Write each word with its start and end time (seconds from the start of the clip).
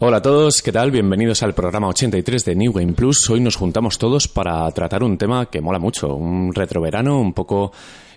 Hola 0.00 0.18
a 0.18 0.22
todos, 0.22 0.62
¿qué 0.62 0.70
tal? 0.70 0.92
Bienvenidos 0.92 1.42
al 1.42 1.54
programa 1.54 1.88
83 1.88 2.44
de 2.44 2.54
New 2.54 2.72
Game 2.72 2.92
Plus. 2.92 3.28
Hoy 3.30 3.40
nos 3.40 3.56
juntamos 3.56 3.98
todos 3.98 4.28
para 4.28 4.70
tratar 4.70 5.02
un 5.02 5.18
tema 5.18 5.46
que 5.46 5.60
mola 5.60 5.80
mucho, 5.80 6.14
un 6.14 6.54
retroverano, 6.54 7.20
un 7.20 7.32
poco 7.32 7.72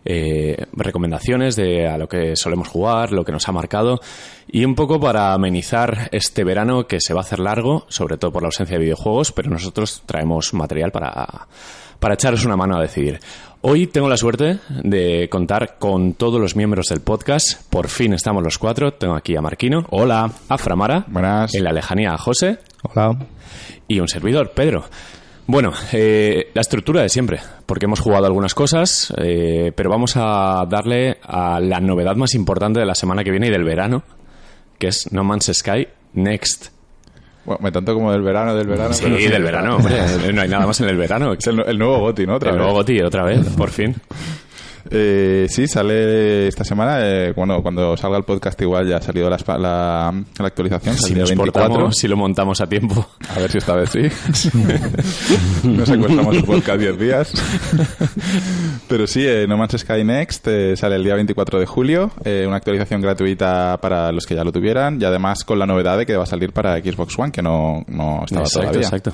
eh, 0.05 0.63
recomendaciones 0.73 1.55
de 1.55 1.87
a 1.87 1.97
lo 1.97 2.07
que 2.07 2.35
solemos 2.35 2.67
jugar, 2.67 3.11
lo 3.11 3.25
que 3.25 3.31
nos 3.31 3.49
ha 3.49 3.51
marcado 3.51 3.99
y 4.47 4.63
un 4.63 4.75
poco 4.75 4.99
para 4.99 5.33
amenizar 5.33 6.07
este 6.11 6.43
verano 6.43 6.85
que 6.85 7.01
se 7.01 7.15
va 7.15 7.21
a 7.21 7.23
hacer 7.23 7.39
largo, 7.39 7.87
sobre 7.89 8.17
todo 8.17 8.31
por 8.31 8.43
la 8.43 8.49
ausencia 8.49 8.77
de 8.77 8.83
videojuegos, 8.83 9.31
pero 9.31 9.49
nosotros 9.49 10.03
traemos 10.05 10.53
material 10.53 10.91
para, 10.91 11.47
para 11.99 12.13
echaros 12.13 12.45
una 12.45 12.55
mano 12.55 12.77
a 12.77 12.81
decidir. 12.81 13.19
Hoy 13.63 13.85
tengo 13.85 14.09
la 14.09 14.17
suerte 14.17 14.57
de 14.83 15.29
contar 15.29 15.77
con 15.77 16.15
todos 16.15 16.41
los 16.41 16.55
miembros 16.55 16.87
del 16.87 17.01
podcast. 17.01 17.61
Por 17.69 17.89
fin 17.89 18.11
estamos 18.13 18.41
los 18.43 18.57
cuatro. 18.57 18.93
Tengo 18.95 19.13
aquí 19.13 19.35
a 19.35 19.41
Marquino. 19.41 19.85
Hola. 19.91 20.31
A 20.49 20.57
Framara. 20.57 21.05
Buenas. 21.07 21.53
En 21.53 21.63
la 21.63 21.71
lejanía 21.71 22.11
a 22.11 22.17
José. 22.17 22.57
Hola. 22.81 23.19
Y 23.87 23.99
un 23.99 24.07
servidor, 24.07 24.53
Pedro. 24.55 24.85
Bueno, 25.45 25.73
eh, 25.91 26.49
la 26.55 26.61
estructura 26.61 27.03
de 27.03 27.09
siempre, 27.09 27.39
porque 27.67 27.85
hemos 27.85 27.99
jugado 27.99 28.25
algunas 28.25 28.55
cosas, 28.55 29.13
eh, 29.17 29.71
pero 29.75 29.91
vamos 29.91 30.13
a 30.15 30.65
darle 30.67 31.19
a 31.21 31.59
la 31.59 31.79
novedad 31.79 32.15
más 32.15 32.33
importante 32.33 32.79
de 32.79 32.87
la 32.87 32.95
semana 32.95 33.23
que 33.23 33.29
viene 33.29 33.47
y 33.47 33.51
del 33.51 33.63
verano, 33.63 34.01
que 34.79 34.87
es 34.87 35.11
No 35.11 35.23
Man's 35.23 35.51
Sky 35.53 35.87
Next. 36.13 36.80
Bueno, 37.43 37.59
me 37.63 37.71
tanto 37.71 37.93
como 37.93 38.11
del 38.11 38.21
verano, 38.21 38.55
del 38.55 38.67
verano. 38.67 38.93
Sí, 38.93 39.03
pero 39.03 39.17
del 39.17 39.43
verano. 39.43 39.77
No 40.33 40.41
hay 40.41 40.47
nada 40.49 40.67
más 40.67 40.79
en 40.81 40.89
el 40.89 40.97
verano. 40.97 41.33
Es 41.33 41.47
el, 41.47 41.59
el 41.61 41.77
nuevo 41.77 41.99
GOTI, 41.99 42.27
¿no? 42.27 42.35
Otra 42.35 42.49
el 42.51 42.55
vez. 42.55 42.63
nuevo 42.63 42.77
GOTY, 42.79 43.01
otra 43.01 43.23
vez, 43.23 43.47
por 43.57 43.69
fin. 43.69 43.95
Eh, 44.89 45.47
sí, 45.49 45.67
sale 45.67 46.47
esta 46.47 46.63
semana. 46.63 46.97
eh, 47.01 47.33
bueno, 47.35 47.61
cuando 47.61 47.95
salga 47.97 48.17
el 48.17 48.23
podcast 48.23 48.59
igual 48.61 48.87
ya 48.87 48.97
ha 48.97 49.01
salido 49.01 49.29
la, 49.29 49.37
la, 49.57 50.13
la 50.39 50.47
actualización. 50.47 50.95
Si 50.95 51.09
el 51.09 51.13
día 51.15 51.21
nos 51.23 51.29
24. 51.29 51.69
portamos, 51.69 51.97
si 51.97 52.07
lo 52.07 52.17
montamos 52.17 52.61
a 52.61 52.67
tiempo. 52.67 53.05
A 53.35 53.39
ver 53.39 53.51
si 53.51 53.57
esta 53.59 53.75
vez 53.75 53.89
sí. 53.89 54.01
Nos 55.67 55.87
secuestramos 55.87 56.35
el 56.35 56.43
podcast 56.43 56.79
10 56.79 56.99
días. 56.99 57.33
Pero 58.87 59.07
sí, 59.07 59.25
eh, 59.25 59.45
No 59.47 59.57
Man's 59.57 59.77
Sky 59.77 60.03
Next 60.03 60.47
eh, 60.47 60.75
sale 60.75 60.95
el 60.95 61.03
día 61.03 61.15
24 61.15 61.59
de 61.59 61.65
julio. 61.65 62.11
eh, 62.23 62.45
una 62.47 62.57
actualización 62.57 63.01
gratuita 63.01 63.77
para 63.81 64.11
los 64.11 64.25
que 64.25 64.35
ya 64.35 64.43
lo 64.43 64.51
tuvieran. 64.51 64.99
Y 65.01 65.05
además 65.05 65.43
con 65.43 65.59
la 65.59 65.65
novedad 65.65 65.97
de 65.97 66.05
que 66.05 66.15
va 66.17 66.23
a 66.23 66.27
salir 66.27 66.51
para 66.51 66.77
Xbox 66.79 67.17
One, 67.17 67.31
que 67.31 67.41
no, 67.41 67.83
no 67.87 68.23
estaba 68.25 68.41
Exacto, 68.45 68.59
todavía. 68.69 68.81
exacto. 68.81 69.13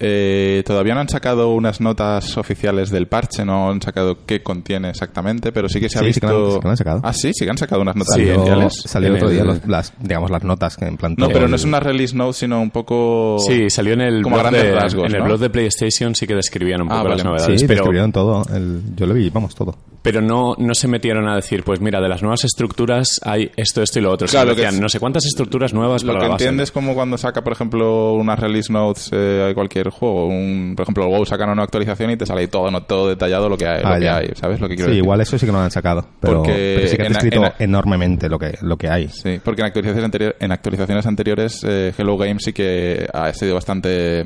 Eh, 0.00 0.62
todavía 0.64 0.94
no 0.94 1.00
han 1.00 1.08
sacado 1.08 1.50
unas 1.52 1.80
notas 1.80 2.36
oficiales 2.38 2.90
del 2.90 3.08
parche, 3.08 3.44
no 3.44 3.70
han 3.70 3.82
sacado 3.82 4.18
qué 4.26 4.42
contiene 4.44 4.90
exactamente, 4.90 5.50
pero 5.50 5.68
sí 5.68 5.80
que 5.80 5.88
se 5.88 5.98
ha 5.98 6.02
Sí, 6.02 6.12
sí 6.12 6.20
visto. 6.20 6.26
que 6.28 6.32
lo 6.32 6.44
han- 6.46 6.52
sí 6.52 6.58
que 6.60 6.64
lo 6.64 6.70
han 6.70 6.76
sacado. 6.76 7.00
Ah, 7.02 7.12
sí, 7.12 7.32
sí 7.34 7.44
que 7.44 7.50
han 7.50 7.58
sacado 7.58 7.82
unas 7.82 7.96
notas 7.96 8.14
Sí, 8.14 8.20
Salió, 8.24 8.38
oficiales. 8.40 8.72
salió 8.86 9.14
otro 9.14 9.28
día 9.30 9.40
el- 9.40 9.46
los- 9.48 9.66
las, 9.66 9.92
digamos, 10.00 10.30
las 10.30 10.44
notas 10.44 10.76
que 10.76 10.84
en 10.84 10.96
plan... 10.96 11.14
No, 11.18 11.26
pero 11.28 11.46
el- 11.46 11.50
no 11.50 11.56
es 11.56 11.64
una 11.64 11.80
release 11.80 12.14
note, 12.16 12.34
sino 12.34 12.60
un 12.62 12.70
poco. 12.70 13.38
Sí, 13.40 13.68
salió 13.70 13.94
en 13.94 14.02
el, 14.02 14.22
blog 14.22 14.50
de, 14.52 14.72
rasgos, 14.72 15.06
en 15.08 15.14
el 15.14 15.18
¿no? 15.18 15.24
blog 15.24 15.40
de 15.40 15.50
PlayStation 15.50 16.14
sí 16.14 16.26
que 16.28 16.34
describían 16.36 16.80
un 16.82 16.88
Ah, 16.88 16.90
poco 16.98 17.04
vale. 17.04 17.16
las 17.16 17.24
novedades, 17.24 17.60
Sí, 17.60 17.66
pero, 17.66 17.80
describieron 17.80 18.12
todo. 18.12 18.42
El- 18.54 18.82
yo 18.94 19.04
lo 19.06 19.14
vi, 19.14 19.30
vamos, 19.30 19.54
todo. 19.56 19.74
Pero 20.02 20.20
no, 20.22 20.54
no 20.58 20.74
se 20.74 20.86
metieron 20.88 21.28
a 21.28 21.34
decir, 21.34 21.64
pues 21.64 21.80
mira, 21.80 22.00
de 22.00 22.08
las 22.08 22.22
nuevas 22.22 22.44
estructuras 22.44 23.20
hay 23.24 23.50
esto, 23.56 23.82
esto 23.82 23.98
y 23.98 24.02
lo 24.02 24.12
otro. 24.12 24.28
Claro, 24.28 24.50
que 24.50 24.56
decían, 24.62 24.74
es- 24.76 24.80
no 24.80 24.88
sé 24.88 25.00
cuántas 25.00 25.26
estructuras 25.26 25.74
nuevas 25.74 26.02
Lo 26.04 26.12
para 26.12 26.20
que 26.20 26.24
la 26.26 26.32
base. 26.34 26.44
entiendes 26.44 26.70
como 26.70 26.94
cuando 26.94 27.18
saca, 27.18 27.42
por 27.42 27.52
ejemplo, 27.52 28.12
unas 28.14 28.38
release 28.38 28.72
notes 28.72 29.10
eh, 29.12 29.16
de 29.16 29.54
cualquier 29.54 29.90
juego. 29.90 30.26
Un, 30.26 30.74
por 30.76 30.84
ejemplo, 30.84 31.04
el 31.04 31.10
WoW 31.10 31.26
sacan 31.26 31.50
una 31.50 31.64
actualización 31.64 32.10
y 32.12 32.16
te 32.16 32.24
sale 32.26 32.42
ahí 32.42 32.46
todo, 32.48 32.70
no, 32.70 32.82
todo 32.84 33.08
detallado 33.08 33.48
lo 33.48 33.56
que 33.58 33.66
hay, 33.66 33.80
Ah, 33.84 33.94
lo 33.94 33.98
que 33.98 34.04
ya. 34.04 34.16
hay. 34.18 34.28
¿Sabes 34.34 34.60
lo 34.60 34.68
que 34.68 34.74
Sí, 34.74 34.76
quiero 34.76 34.90
decir? 34.90 35.02
igual 35.04 35.20
eso 35.20 35.36
sí 35.38 35.44
que 35.46 35.52
no 35.52 35.58
lo 35.58 35.64
han 35.64 35.70
sacado. 35.70 36.06
Pero, 36.20 36.42
Porque 36.42 36.74
pero 36.76 36.88
sí 36.88 36.96
que 36.96 37.02
han 37.02 37.44
en- 37.44 37.52
enormemente 37.58 38.28
lo 38.28 38.38
que, 38.38 38.56
lo 38.62 38.76
que 38.76 38.88
hay. 38.88 39.08
Sí, 39.08 39.40
porque 39.44 39.62
en 39.62 39.66
actualizaciones, 39.66 40.04
anterior- 40.04 40.36
en 40.38 40.52
actualizaciones 40.52 41.06
anteriores 41.06 41.64
eh, 41.66 41.92
Hello 41.98 42.16
Games 42.16 42.42
sí 42.44 42.52
que 42.52 43.06
ha 43.12 43.32
sido 43.34 43.54
bastante 43.54 44.24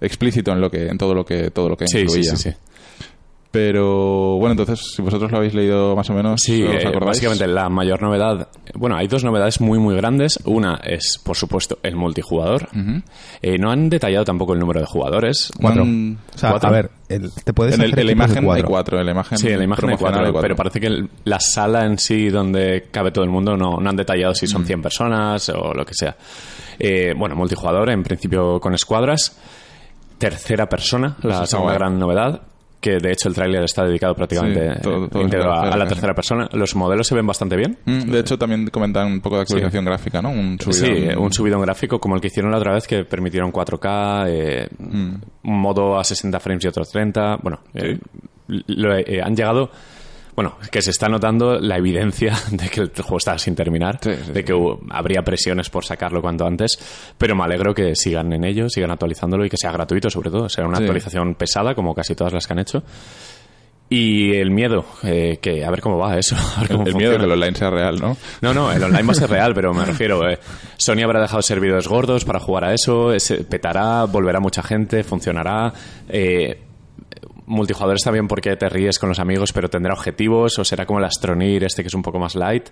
explícito 0.00 0.52
en 0.52 0.60
lo 0.60 0.70
que 0.70 0.86
en 0.88 0.96
todo 0.98 1.14
lo 1.14 1.24
que 1.24 1.50
todo 1.50 1.68
lo 1.68 1.76
que 1.76 1.86
Sí, 1.86 1.98
sí, 1.98 2.02
incluía. 2.04 2.36
sí, 2.36 2.50
sí. 2.50 2.56
Pero 3.52 4.36
bueno, 4.36 4.52
entonces 4.52 4.92
si 4.94 5.02
vosotros 5.02 5.32
lo 5.32 5.38
habéis 5.38 5.54
leído 5.54 5.96
más 5.96 6.08
o 6.08 6.14
menos, 6.14 6.40
Sí, 6.40 6.62
¿os 6.62 6.72
eh, 6.72 6.86
acordáis? 6.86 7.06
básicamente 7.20 7.48
la 7.48 7.68
mayor 7.68 8.00
novedad. 8.00 8.46
Bueno, 8.74 8.96
hay 8.96 9.08
dos 9.08 9.24
novedades 9.24 9.60
muy, 9.60 9.80
muy 9.80 9.96
grandes. 9.96 10.38
Una 10.44 10.76
es, 10.84 11.18
por 11.24 11.36
supuesto, 11.36 11.78
el 11.82 11.96
multijugador. 11.96 12.68
Eh, 13.42 13.58
no 13.58 13.72
han 13.72 13.90
detallado 13.90 14.24
tampoco 14.24 14.52
el 14.52 14.60
número 14.60 14.78
de 14.78 14.86
jugadores. 14.86 15.50
Cuatro. 15.60 15.82
O 15.82 16.38
sea, 16.38 16.50
cuatro. 16.50 16.68
a 16.68 16.72
ver, 16.72 16.90
el- 17.08 17.32
te 17.32 17.52
puedes 17.52 17.74
en, 17.74 17.80
el- 17.80 17.86
hacer 17.88 17.98
en 18.00 18.06
la 18.06 18.12
imagen 18.12 18.38
hay 18.38 18.44
cuatro. 18.44 18.68
cuatro, 18.68 19.00
en 19.00 19.06
la 19.06 19.12
imagen 19.12 19.38
Sí, 19.38 19.48
en 19.48 19.58
la 19.58 19.64
imagen 19.64 19.90
hay 19.90 19.96
cuatro, 19.96 20.26
hay 20.26 20.32
pero 20.40 20.54
parece 20.54 20.78
que 20.78 20.86
el- 20.86 21.10
la 21.24 21.40
sala 21.40 21.86
en 21.86 21.98
sí 21.98 22.28
donde 22.28 22.86
cabe 22.92 23.10
todo 23.10 23.24
el 23.24 23.30
mundo 23.30 23.56
no, 23.56 23.78
no 23.80 23.90
han 23.90 23.96
detallado 23.96 24.32
si 24.32 24.46
son 24.46 24.64
100 24.64 24.80
personas 24.80 25.48
o 25.48 25.74
lo 25.74 25.84
que 25.84 25.94
sea. 25.94 26.16
Eh, 26.78 27.14
bueno, 27.18 27.34
multijugador, 27.34 27.90
en 27.90 28.04
principio 28.04 28.60
con 28.60 28.74
escuadras. 28.74 29.36
Tercera 30.18 30.68
persona, 30.68 31.16
la 31.22 31.46
segunda 31.46 31.72
gran 31.74 31.98
novedad. 31.98 32.42
Que 32.80 32.96
de 32.98 33.12
hecho 33.12 33.28
el 33.28 33.34
tráiler 33.34 33.62
está 33.62 33.84
dedicado 33.84 34.14
prácticamente 34.14 34.74
Sí, 34.76 34.80
todo- 34.80 35.06
todo 35.08 35.22
íntegro 35.22 35.52
a, 35.52 35.68
a 35.70 35.76
la 35.76 35.86
tercera, 35.86 36.14
persona. 36.14 36.48
Los 36.52 36.74
modelos 36.74 37.06
se 37.06 37.14
ven 37.14 37.26
bastante 37.26 37.54
bien. 37.56 37.76
Mm, 37.84 38.10
De 38.10 38.20
hecho, 38.20 38.38
también 38.38 38.68
comentan 38.68 39.06
un 39.06 39.20
poco 39.20 39.36
de 39.36 39.42
actualización 39.42 39.84
gráfica, 39.84 40.22
¿no? 40.22 40.30
Un 40.30 40.58
Sí, 40.58 40.72
subidón. 40.72 41.18
un 41.18 41.32
subidón 41.32 41.60
gráfico 41.60 42.00
como 42.00 42.14
el 42.14 42.22
que 42.22 42.28
hicieron 42.28 42.50
la 42.50 42.56
otra 42.58 42.72
vez 42.72 42.86
que 42.86 43.04
permitieron 43.04 43.52
4K, 43.52 44.24
eh, 44.28 44.66
Mm. 44.78 45.14
un 45.44 45.60
modo 45.60 45.98
a 45.98 46.04
60 46.04 46.40
frames 46.40 46.64
y 46.64 46.68
otro 46.68 46.82
30. 46.84 47.36
Bueno, 47.42 47.60
eh, 47.74 47.98
lo- 48.48 48.96
eh, 48.96 49.20
han 49.22 49.36
llegado. 49.36 49.70
Bueno, 50.36 50.56
que 50.70 50.80
se 50.82 50.90
está 50.90 51.08
notando 51.08 51.58
la 51.58 51.76
evidencia 51.76 52.34
de 52.50 52.68
que 52.68 52.80
el 52.82 52.90
juego 52.90 53.18
está 53.18 53.36
sin 53.38 53.54
terminar, 53.54 53.98
Sí, 54.02 54.10
sí, 54.26 54.32
de 54.32 54.44
que 54.44 54.54
habría 54.90 55.22
presiones 55.22 55.68
por 55.70 55.84
sacarlo 55.84 56.22
cuanto 56.22 56.46
antes, 56.46 56.78
pero 57.18 57.34
me 57.34 57.44
alegro 57.44 57.74
que 57.74 57.94
sigan 57.96 58.32
en 58.32 58.44
ello, 58.44 58.68
sigan 58.68 58.90
actualizándolo 58.90 59.44
y 59.44 59.50
que 59.50 59.56
sea 59.56 59.72
gratuito 59.72 60.08
sobre 60.10 60.30
todo. 60.30 60.48
Será 60.48 60.66
una 60.68 60.76
Sí. 60.78 60.84
actualización 60.84 61.34
pesada 61.34 61.74
como 61.74 61.94
casi 61.94 62.14
todas 62.14 62.32
las 62.32 62.46
que 62.46 62.52
han 62.52 62.58
hecho. 62.60 62.82
Y 63.92 64.34
el 64.36 64.52
miedo, 64.52 64.84
eh, 65.02 65.38
que 65.42 65.64
a 65.64 65.70
ver 65.70 65.80
cómo 65.80 65.98
va 65.98 66.16
eso. 66.16 66.36
a 66.56 66.60
ver 66.60 66.70
El, 66.70 66.76
cómo 66.76 66.88
el 66.88 66.94
miedo 66.94 67.10
de 67.12 67.18
que 67.18 67.24
el 67.24 67.32
online 67.32 67.56
sea 67.56 67.70
real, 67.70 67.96
¿no? 68.00 68.16
No, 68.40 68.54
no, 68.54 68.70
el 68.70 68.82
online 68.84 69.02
va 69.02 69.10
a 69.10 69.14
ser 69.16 69.28
real, 69.30 69.52
pero 69.52 69.74
me 69.74 69.84
refiero, 69.84 70.28
eh, 70.30 70.38
Sony 70.76 71.02
habrá 71.02 71.20
dejado 71.20 71.42
servidores 71.42 71.88
gordos 71.88 72.24
para 72.24 72.38
jugar 72.38 72.66
a 72.66 72.72
eso, 72.72 73.12
petará, 73.48 74.04
volverá 74.04 74.38
mucha 74.38 74.62
gente, 74.62 75.02
funcionará. 75.02 75.72
Eh, 76.08 76.60
multijugador 77.50 77.96
está 77.96 78.10
bien 78.10 78.28
porque 78.28 78.56
te 78.56 78.68
ríes 78.68 78.98
con 78.98 79.08
los 79.08 79.18
amigos, 79.18 79.52
pero 79.52 79.68
tendrá 79.68 79.92
objetivos, 79.94 80.58
o 80.58 80.64
será 80.64 80.86
como 80.86 80.98
el 81.00 81.04
Astronir, 81.04 81.64
este 81.64 81.82
que 81.82 81.88
es 81.88 81.94
un 81.94 82.02
poco 82.02 82.18
más 82.18 82.34
light, 82.34 82.68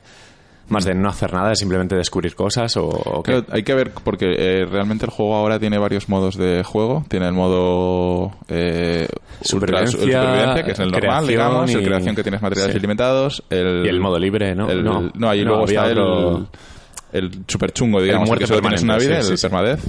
más 0.68 0.84
de 0.84 0.94
no 0.94 1.08
hacer 1.08 1.32
nada, 1.32 1.54
simplemente 1.54 1.96
descubrir 1.96 2.34
cosas, 2.34 2.76
o, 2.76 2.86
o 2.86 3.22
qué. 3.22 3.32
Claro, 3.32 3.46
hay 3.50 3.62
que 3.62 3.74
ver, 3.74 3.90
porque 4.04 4.26
eh, 4.38 4.66
realmente 4.66 5.06
el 5.06 5.10
juego 5.10 5.34
ahora 5.34 5.58
tiene 5.58 5.78
varios 5.78 6.08
modos 6.10 6.36
de 6.36 6.62
juego. 6.62 7.04
Tiene 7.08 7.26
el 7.26 7.32
modo 7.32 8.32
eh, 8.48 9.08
Supervivencia, 9.40 9.98
ultra- 9.98 10.20
supervivencia, 10.22 10.64
que 10.64 10.72
es 10.72 10.78
el 10.78 10.90
normal, 10.90 11.26
digamos, 11.26 11.70
el 11.74 11.80
y- 11.80 11.84
creación 11.84 12.14
que 12.14 12.22
tienes 12.22 12.42
materiales 12.42 12.72
sí. 12.72 12.78
ilimitados. 12.78 13.42
El, 13.48 13.82
Y 13.86 13.88
el 13.88 13.98
modo 14.00 14.18
libre, 14.18 14.54
¿no? 14.54 14.70
el- 14.70 14.84
No. 14.84 15.10
no, 15.14 15.28
ahí 15.30 15.40
No, 15.42 15.48
luego 15.52 15.64
está 15.64 15.86
otro- 15.86 16.48
el, 17.12 17.24
el 17.24 17.30
super 17.48 17.72
chungo, 17.72 18.02
digamos, 18.02 18.28
el 18.30 18.38
que 18.38 18.46
solo 18.46 18.60
tienes 18.60 18.82
una 18.82 18.98
vida, 18.98 19.22
sí, 19.22 19.32
el 19.32 19.38
sí. 19.38 19.42
permadez. 19.46 19.80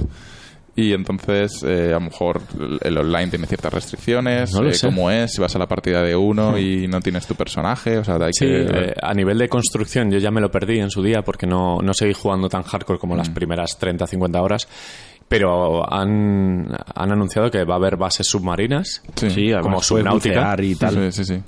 Y 0.76 0.92
entonces, 0.92 1.62
eh, 1.64 1.88
a 1.90 1.94
lo 1.98 2.00
mejor 2.00 2.40
el 2.80 2.96
online 2.96 3.26
tiene 3.28 3.46
ciertas 3.46 3.72
restricciones, 3.74 4.52
No 4.54 4.62
lo 4.62 4.70
eh, 4.70 4.74
sé. 4.74 4.86
cómo 4.86 5.10
es, 5.10 5.32
si 5.32 5.40
vas 5.40 5.54
a 5.56 5.58
la 5.58 5.66
partida 5.66 6.00
de 6.02 6.14
uno 6.16 6.56
y 6.56 6.86
no 6.88 7.00
tienes 7.00 7.26
tu 7.26 7.34
personaje, 7.34 7.98
o 7.98 8.04
sea, 8.04 8.14
hay 8.16 8.32
Sí, 8.32 8.46
que... 8.46 8.62
eh, 8.70 8.94
a 9.02 9.12
nivel 9.12 9.36
de 9.38 9.48
construcción 9.48 10.10
yo 10.10 10.18
ya 10.18 10.30
me 10.30 10.40
lo 10.40 10.50
perdí 10.50 10.78
en 10.78 10.90
su 10.90 11.02
día 11.02 11.22
porque 11.22 11.46
no, 11.46 11.78
no 11.82 11.92
seguí 11.92 12.12
jugando 12.14 12.48
tan 12.48 12.62
hardcore 12.62 12.98
como 12.98 13.14
Mm. 13.14 13.18
las 13.18 13.30
primeras 13.30 13.78
30, 13.78 14.06
50 14.06 14.40
horas. 14.40 14.68
Pero 15.28 15.88
han, 15.92 16.66
han 16.94 17.12
anunciado 17.12 17.50
que 17.52 17.62
va 17.64 17.74
a 17.74 17.76
haber 17.76 17.96
bases 17.96 18.26
submarinas. 18.26 19.00
Sí. 19.14 19.28
como 19.28 19.58
además 19.58 19.70
puedes 19.70 19.86
subnáutica. 19.86 20.56
y 20.60 20.74
tal. 20.74 21.12
Sí, 21.12 21.24
sí, 21.24 21.24
sí. 21.24 21.42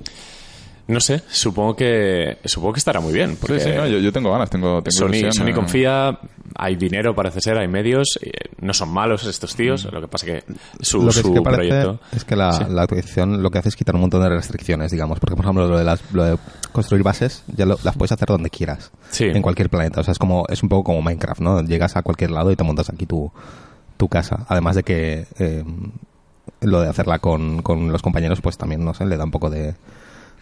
No 0.85 0.99
sé, 0.99 1.21
supongo 1.29 1.77
que 1.77 2.39
supongo 2.43 2.73
que 2.73 2.79
estará 2.79 2.99
muy 2.99 3.13
bien. 3.13 3.37
Porque 3.37 3.59
Sí, 3.59 3.69
sí, 3.69 3.75
no, 3.75 3.87
yo, 3.87 3.99
yo 3.99 4.11
tengo 4.11 4.31
ganas, 4.31 4.49
tengo, 4.49 4.81
tengo 4.81 4.91
Sony, 4.91 5.07
ilusión, 5.15 5.31
Sony 5.33 5.47
eh. 5.51 5.53
confía, 5.53 6.19
hay 6.55 6.75
dinero 6.75 7.15
parece 7.15 7.39
ser, 7.39 7.57
hay 7.57 7.69
medios, 7.69 8.19
eh, 8.21 8.31
no 8.59 8.73
son 8.73 8.89
malos 8.89 9.23
estos 9.25 9.55
tíos, 9.55 9.85
lo 9.85 10.01
que 10.01 10.09
pasa 10.09 10.25
que 10.25 10.43
su, 10.81 10.99
Lo 11.01 11.07
que 11.07 11.13
su 11.13 11.33
que 11.33 11.41
parece 11.41 11.69
proyecto... 11.69 11.99
es 12.11 12.25
que 12.25 12.35
la, 12.35 12.51
Sí. 12.51 12.63
la 12.67 12.81
actualización 12.81 13.41
lo 13.41 13.49
que 13.49 13.59
hace 13.59 13.69
es 13.69 13.77
quitar 13.77 13.95
un 13.95 14.01
montón 14.01 14.21
de 14.23 14.29
restricciones, 14.29 14.91
digamos. 14.91 15.21
Porque, 15.21 15.37
por 15.37 15.45
ejemplo, 15.45 15.67
lo 15.69 15.77
de, 15.77 15.85
las, 15.85 16.01
lo 16.11 16.25
de 16.25 16.37
construir 16.73 17.01
bases 17.01 17.43
ya 17.55 17.65
lo- 17.65 17.79
las 17.83 17.95
puedes 17.95 18.11
hacer 18.11 18.27
donde 18.27 18.49
quieras. 18.49 18.91
Sí. 19.09 19.23
En 19.23 19.41
cualquier 19.41 19.69
planeta. 19.69 20.01
O 20.01 20.03
sea, 20.03 20.11
es, 20.11 20.19
como, 20.19 20.45
es 20.49 20.61
un 20.63 20.67
poco 20.69 20.83
como 20.83 21.01
Minecraft, 21.01 21.39
¿no? 21.39 21.61
Llegas 21.63 21.95
a 21.95 22.01
cualquier 22.01 22.31
lado 22.31 22.51
y 22.51 22.57
te 22.57 22.63
montas 22.65 22.89
aquí 22.89 23.05
tu, 23.05 23.31
tu 23.95 24.09
casa. 24.09 24.45
Además 24.49 24.75
de 24.75 24.83
que 24.83 25.27
eh, 25.39 25.63
lo 26.59 26.81
de 26.81 26.89
hacerla 26.89 27.19
con, 27.19 27.61
con 27.61 27.89
los 27.89 28.01
compañeros, 28.01 28.41
pues 28.41 28.57
también, 28.57 28.83
no 28.83 28.93
sé, 28.93 29.05
le 29.05 29.15
da 29.15 29.23
un 29.23 29.31
poco 29.31 29.49
de, 29.49 29.75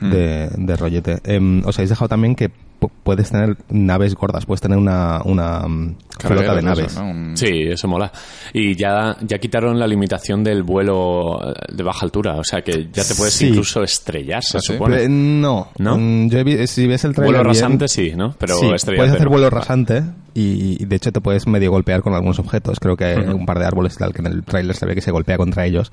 de, 0.01 0.49
de 0.57 0.75
rollete. 0.75 1.19
Em, 1.23 1.61
os 1.65 1.77
habéis 1.77 1.89
dejado 1.89 2.09
también 2.09 2.35
que 2.35 2.51
puedes 2.89 3.29
tener 3.31 3.57
naves 3.69 4.15
gordas, 4.15 4.45
puedes 4.45 4.61
tener 4.61 4.77
una, 4.77 5.21
una 5.25 5.67
mm, 5.67 5.95
flota 6.19 6.55
de 6.55 6.61
naves. 6.61 6.91
eso, 6.93 7.03
¿no? 7.03 7.09
Un- 7.11 7.37
Sí, 7.37 7.63
eso 7.69 7.87
mola. 7.87 8.11
Y 8.53 8.75
ya, 8.75 9.15
ya 9.21 9.37
quitaron 9.39 9.79
la 9.79 9.87
limitación 9.87 10.43
del 10.43 10.63
vuelo 10.63 11.51
eh, 11.51 11.53
de 11.73 11.83
baja 11.83 12.05
altura, 12.05 12.35
o 12.37 12.43
sea 12.43 12.61
que 12.61 12.89
ya 12.91 13.03
te 13.03 13.15
puedes 13.15 13.33
Sí. 13.33 13.47
incluso 13.49 13.83
estrellar, 13.83 14.43
se 14.43 14.57
¿Ah, 14.57 14.61
sí? 14.61 14.73
supone. 14.73 14.95
Pero, 14.95 15.05
eh, 15.05 15.09
no, 15.09 15.69
¿No? 15.77 15.97
Mm, 15.97 16.29
yo 16.29 16.39
he 16.39 16.43
vi- 16.43 16.67
si 16.67 16.87
ves 16.87 17.03
el 17.05 17.13
trailer 17.15 17.35
Vuelo 17.37 17.49
bien- 17.51 17.61
rasante 17.63 17.87
sí, 17.87 18.13
¿no? 18.15 18.33
Pero 18.37 18.55
sí, 18.55 18.65
puedes 18.67 19.11
hacer 19.11 19.23
no. 19.25 19.29
vuelo 19.29 19.49
rasante 19.49 20.03
y, 20.33 20.81
y 20.81 20.85
de 20.85 20.95
hecho 20.95 21.11
te 21.11 21.21
puedes 21.21 21.47
medio 21.47 21.71
golpear 21.71 22.01
con 22.01 22.13
algunos 22.13 22.39
objetos. 22.39 22.79
Creo 22.79 22.95
que 22.97 23.05
hay 23.05 23.17
un 23.17 23.45
par 23.45 23.59
de 23.59 23.65
árboles 23.65 23.95
tal 23.97 24.13
que 24.13 24.19
en 24.21 24.27
el 24.27 24.43
tráiler 24.43 24.75
se 24.75 24.85
ve 24.85 24.95
que 24.95 25.01
se 25.01 25.11
golpea 25.11 25.37
contra 25.37 25.65
ellos, 25.65 25.91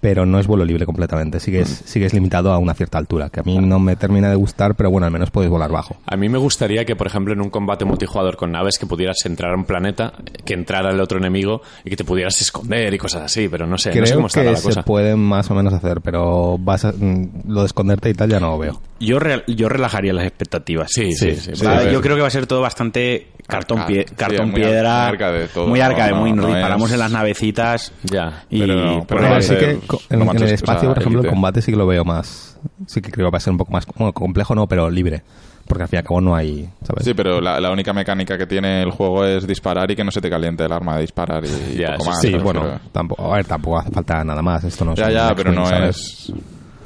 pero 0.00 0.24
no 0.24 0.38
es 0.38 0.46
vuelo 0.46 0.64
libre 0.64 0.86
completamente. 0.86 1.40
Sigues, 1.40 1.82
sigues 1.84 2.14
limitado 2.14 2.52
a 2.52 2.58
una 2.58 2.72
cierta 2.74 2.96
altura, 2.98 3.28
que 3.28 3.40
a 3.40 3.42
mí 3.42 3.58
no 3.58 3.78
me 3.78 3.96
termina 3.96 4.30
de 4.30 4.34
gustar, 4.36 4.74
pero 4.74 4.90
bueno, 4.90 5.06
al 5.06 5.12
menos 5.12 5.30
puedes 5.30 5.50
volar 5.50 5.70
bajo. 5.70 5.96
A 6.06 6.16
mí 6.20 6.28
me 6.28 6.38
gustaría 6.38 6.84
que, 6.84 6.94
por 6.94 7.06
ejemplo, 7.08 7.32
en 7.34 7.40
un 7.40 7.50
combate 7.50 7.84
multijugador 7.84 8.36
con 8.36 8.52
naves, 8.52 8.78
que 8.78 8.86
pudieras 8.86 9.16
entrar 9.24 9.52
a 9.52 9.56
un 9.56 9.64
planeta, 9.64 10.12
que 10.44 10.54
entrara 10.54 10.90
el 10.90 11.00
otro 11.00 11.18
enemigo 11.18 11.62
y 11.84 11.90
que 11.90 11.96
te 11.96 12.04
pudieras 12.04 12.40
esconder 12.40 12.94
y 12.94 12.98
cosas 12.98 13.22
así, 13.22 13.48
pero 13.48 13.66
no 13.66 13.76
sé, 13.78 13.88
no 13.90 13.94
sé 13.94 14.00
Creo 14.02 14.14
cómo 14.16 14.26
estará 14.28 14.46
que 14.46 14.52
la 14.52 14.56
se 14.58 14.62
cosa. 14.68 14.82
puede 14.84 15.16
más 15.16 15.50
o 15.50 15.54
menos 15.54 15.72
hacer, 15.74 16.00
pero 16.00 16.56
vas 16.58 16.84
a- 16.84 16.92
mm, 16.92 17.48
lo 17.48 17.60
de 17.60 17.66
esconderte 17.66 18.10
y 18.10 18.14
tal 18.14 18.30
ya 18.30 18.38
no 18.38 18.50
lo 18.50 18.58
veo. 18.58 18.80
Yo, 19.00 19.18
re- 19.18 19.42
yo 19.48 19.68
relajaría 19.68 20.12
las 20.12 20.26
expectativas. 20.26 20.90
Sí, 20.92 21.12
sí, 21.14 21.34
sí. 21.34 21.52
Sí, 21.54 21.64
Va, 21.64 21.72
a 21.72 21.78
ver. 21.80 21.92
yo 21.92 22.00
creo 22.02 22.14
que 22.16 22.22
va 22.22 22.28
a 22.28 22.30
ser 22.30 22.46
todo 22.46 22.60
bastante 22.60 23.28
cartón, 23.46 23.80
pie- 23.86 24.04
cartón 24.14 24.50
muy 24.50 24.60
piedra. 24.60 25.06
ar- 25.08 25.14
muy 25.14 25.22
arcade 25.24 25.48
todo, 25.48 25.66
muy 25.66 25.78
no, 25.80 25.84
arcade, 25.86 26.10
no, 26.12 26.16
muy. 26.20 26.32
Nos 26.32 26.46
no 26.46 26.52
disparamos 26.54 26.88
es- 26.88 26.92
en 26.94 26.98
las 27.00 27.10
navecitas. 27.10 27.92
Ya. 28.04 28.44
Y 28.50 28.60
Pero- 28.60 29.04
pero 29.08 29.20
a 29.20 29.28
Pero 29.30 29.42
sí 29.42 29.54
que 29.56 29.70
en, 29.70 30.22
el 30.22 30.28
o 30.28 30.44
espacio, 30.46 30.80
sea, 30.80 30.88
por 30.90 30.98
ejemplo, 30.98 31.22
el 31.22 31.28
combate 31.28 31.62
sí 31.62 31.72
que 31.72 31.78
lo 31.78 31.86
veo 31.86 32.04
más. 32.04 32.58
Sí 32.86 33.00
que 33.00 33.10
creo 33.10 33.28
que 33.28 33.32
va 33.32 33.38
a 33.38 33.40
ser 33.40 33.52
un 33.52 33.58
poco 33.58 33.72
más 33.72 33.86
bueno, 33.96 34.12
complejo, 34.12 34.54
no, 34.54 34.66
pero 34.66 34.90
libre. 34.90 35.22
Porque 35.70 35.84
al 35.84 35.88
fin 35.88 35.96
y 35.96 36.00
al 36.00 36.04
cabo 36.04 36.20
no 36.20 36.36
hay. 36.36 36.68
¿sabes? 36.86 37.04
Sí, 37.04 37.14
pero 37.14 37.40
la, 37.40 37.58
la 37.60 37.70
única 37.70 37.92
mecánica 37.94 38.36
que 38.36 38.46
tiene 38.46 38.82
el 38.82 38.90
juego 38.90 39.24
es 39.24 39.46
disparar 39.46 39.90
y 39.90 39.96
que 39.96 40.04
no 40.04 40.10
se 40.10 40.20
te 40.20 40.28
caliente 40.28 40.64
el 40.66 40.72
arma 40.72 40.96
de 40.96 41.02
disparar 41.02 41.42
y, 41.44 41.74
y 41.74 41.78
Ya, 41.78 41.92
poco 41.92 42.02
sí, 42.04 42.08
más. 42.10 42.20
Sí, 42.20 42.28
pero- 42.32 42.42
bueno, 42.42 42.80
tampoco, 42.92 43.32
a 43.32 43.36
ver, 43.36 43.44
tampoco 43.46 43.78
hace 43.78 43.90
falta 43.90 44.22
nada 44.24 44.42
más. 44.42 44.64
Esto 44.64 44.84
no 44.84 44.94
Ya, 44.94 45.10
ya, 45.10 45.34
pero 45.34 45.52
no 45.52 45.64
¿sabes? 45.66 45.96
es... 45.96 46.32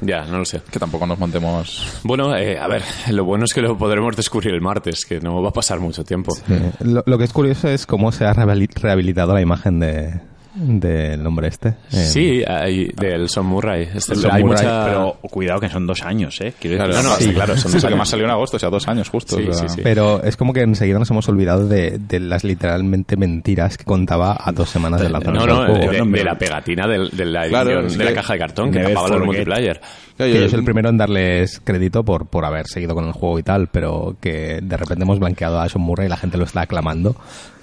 Ya, 0.01 0.23
no 0.25 0.37
lo 0.39 0.45
sé. 0.45 0.61
Que 0.69 0.77
tampoco 0.77 1.07
nos 1.07 1.17
montemos... 1.17 1.99
Bueno, 2.03 2.35
eh, 2.35 2.59
a 2.59 2.67
ver, 2.67 2.83
lo 3.11 3.23
bueno 3.25 3.45
es 3.45 3.53
que 3.53 3.61
lo 3.61 3.77
podremos 3.77 4.15
descubrir 4.15 4.53
el 4.53 4.61
martes, 4.61 5.05
que 5.05 5.19
no 5.19 5.41
va 5.41 5.49
a 5.49 5.53
pasar 5.53 5.79
mucho 5.79 6.03
tiempo. 6.03 6.35
Lo, 6.81 7.01
lo 7.05 7.17
que 7.17 7.23
es 7.23 7.33
curioso 7.33 7.69
es 7.69 7.85
cómo 7.87 8.11
se 8.11 8.25
ha 8.25 8.33
rehabili- 8.33 8.69
rehabilitado 8.75 9.33
la 9.33 9.41
imagen 9.41 9.79
de 9.79 10.13
del 10.55 11.25
hombre 11.27 11.49
este. 11.49 11.69
Eh, 11.69 11.73
Sí, 11.91 12.43
hay, 12.47 12.87
del 12.99 13.29
Son 13.29 13.45
Murray. 13.45 13.89
Este, 13.93 14.15
Son 14.15 14.31
hay 14.31 14.43
Murray, 14.43 14.63
mucha... 14.65 14.85
Pero 14.85 15.17
cuidado 15.29 15.59
que 15.59 15.69
son 15.69 15.85
dos 15.85 16.01
años, 16.03 16.39
¿eh? 16.41 16.53
Quiero 16.59 16.77
Claro, 16.77 16.93
decir- 16.93 17.03
no, 17.03 17.09
no, 17.09 17.15
sí, 17.17 17.33
claro, 17.33 17.57
son 17.57 17.71
sí, 17.71 17.77
dos 17.77 17.85
años. 17.85 17.97
más 17.97 18.09
salió 18.09 18.25
en 18.25 18.31
agosto, 18.31 18.57
o 18.57 18.59
sea, 18.59 18.69
dos 18.69 18.87
años 18.87 19.09
justo. 19.09 19.35
Sí, 19.37 19.47
o 19.49 19.53
sea. 19.53 19.67
sí, 19.69 19.75
sí. 19.75 19.81
Pero 19.83 20.23
es 20.23 20.37
como 20.37 20.53
que 20.53 20.61
enseguida 20.61 20.97
nos 20.99 21.11
hemos 21.11 21.27
olvidado 21.29 21.67
de, 21.67 21.97
de 21.99 22.19
las 22.19 22.43
literalmente 22.43 23.17
mentiras 23.17 23.77
que 23.77 23.83
contaba 23.83 24.37
a 24.39 24.51
dos 24.51 24.69
semanas 24.69 25.01
del 25.01 25.11
No, 25.11 25.19
lanzamiento 25.19 25.47
no, 25.47 25.61
del 25.63 25.71
juego. 25.77 25.91
de, 25.91 25.99
no 25.99 26.17
de 26.17 26.23
la 26.23 26.37
pegatina 26.37 26.87
del- 26.87 27.09
de, 27.09 27.25
la, 27.25 27.47
Claro, 27.47 27.69
edición- 27.71 27.85
es 27.87 27.97
de 27.97 28.03
la 28.05 28.09
que- 28.11 28.15
caja 28.15 28.33
de 28.33 28.39
cartón 28.39 28.71
que 28.71 28.79
tapaba 28.79 29.09
los 29.09 29.25
multiplayer. 29.25 29.81
Que 30.17 30.33
yo- 30.33 30.39
yo 30.41 30.49
soy 30.49 30.59
el 30.59 30.65
primero 30.65 30.89
en 30.89 30.97
darles 30.97 31.59
crédito 31.63 32.03
por, 32.05 32.27
por 32.27 32.45
haber 32.45 32.67
seguido 32.67 32.95
con 32.95 33.05
el 33.05 33.11
juego 33.11 33.37
y 33.39 33.43
tal, 33.43 33.67
pero 33.67 34.15
que 34.21 34.59
de 34.63 34.77
repente 34.77 35.03
hemos 35.03 35.19
blanqueado 35.19 35.59
a 35.59 35.67
Sean 35.67 35.83
Murray 35.83 36.05
y 36.05 36.09
la 36.09 36.17
gente 36.17 36.37
lo 36.37 36.45
está 36.45 36.61
aclamando. 36.61 37.15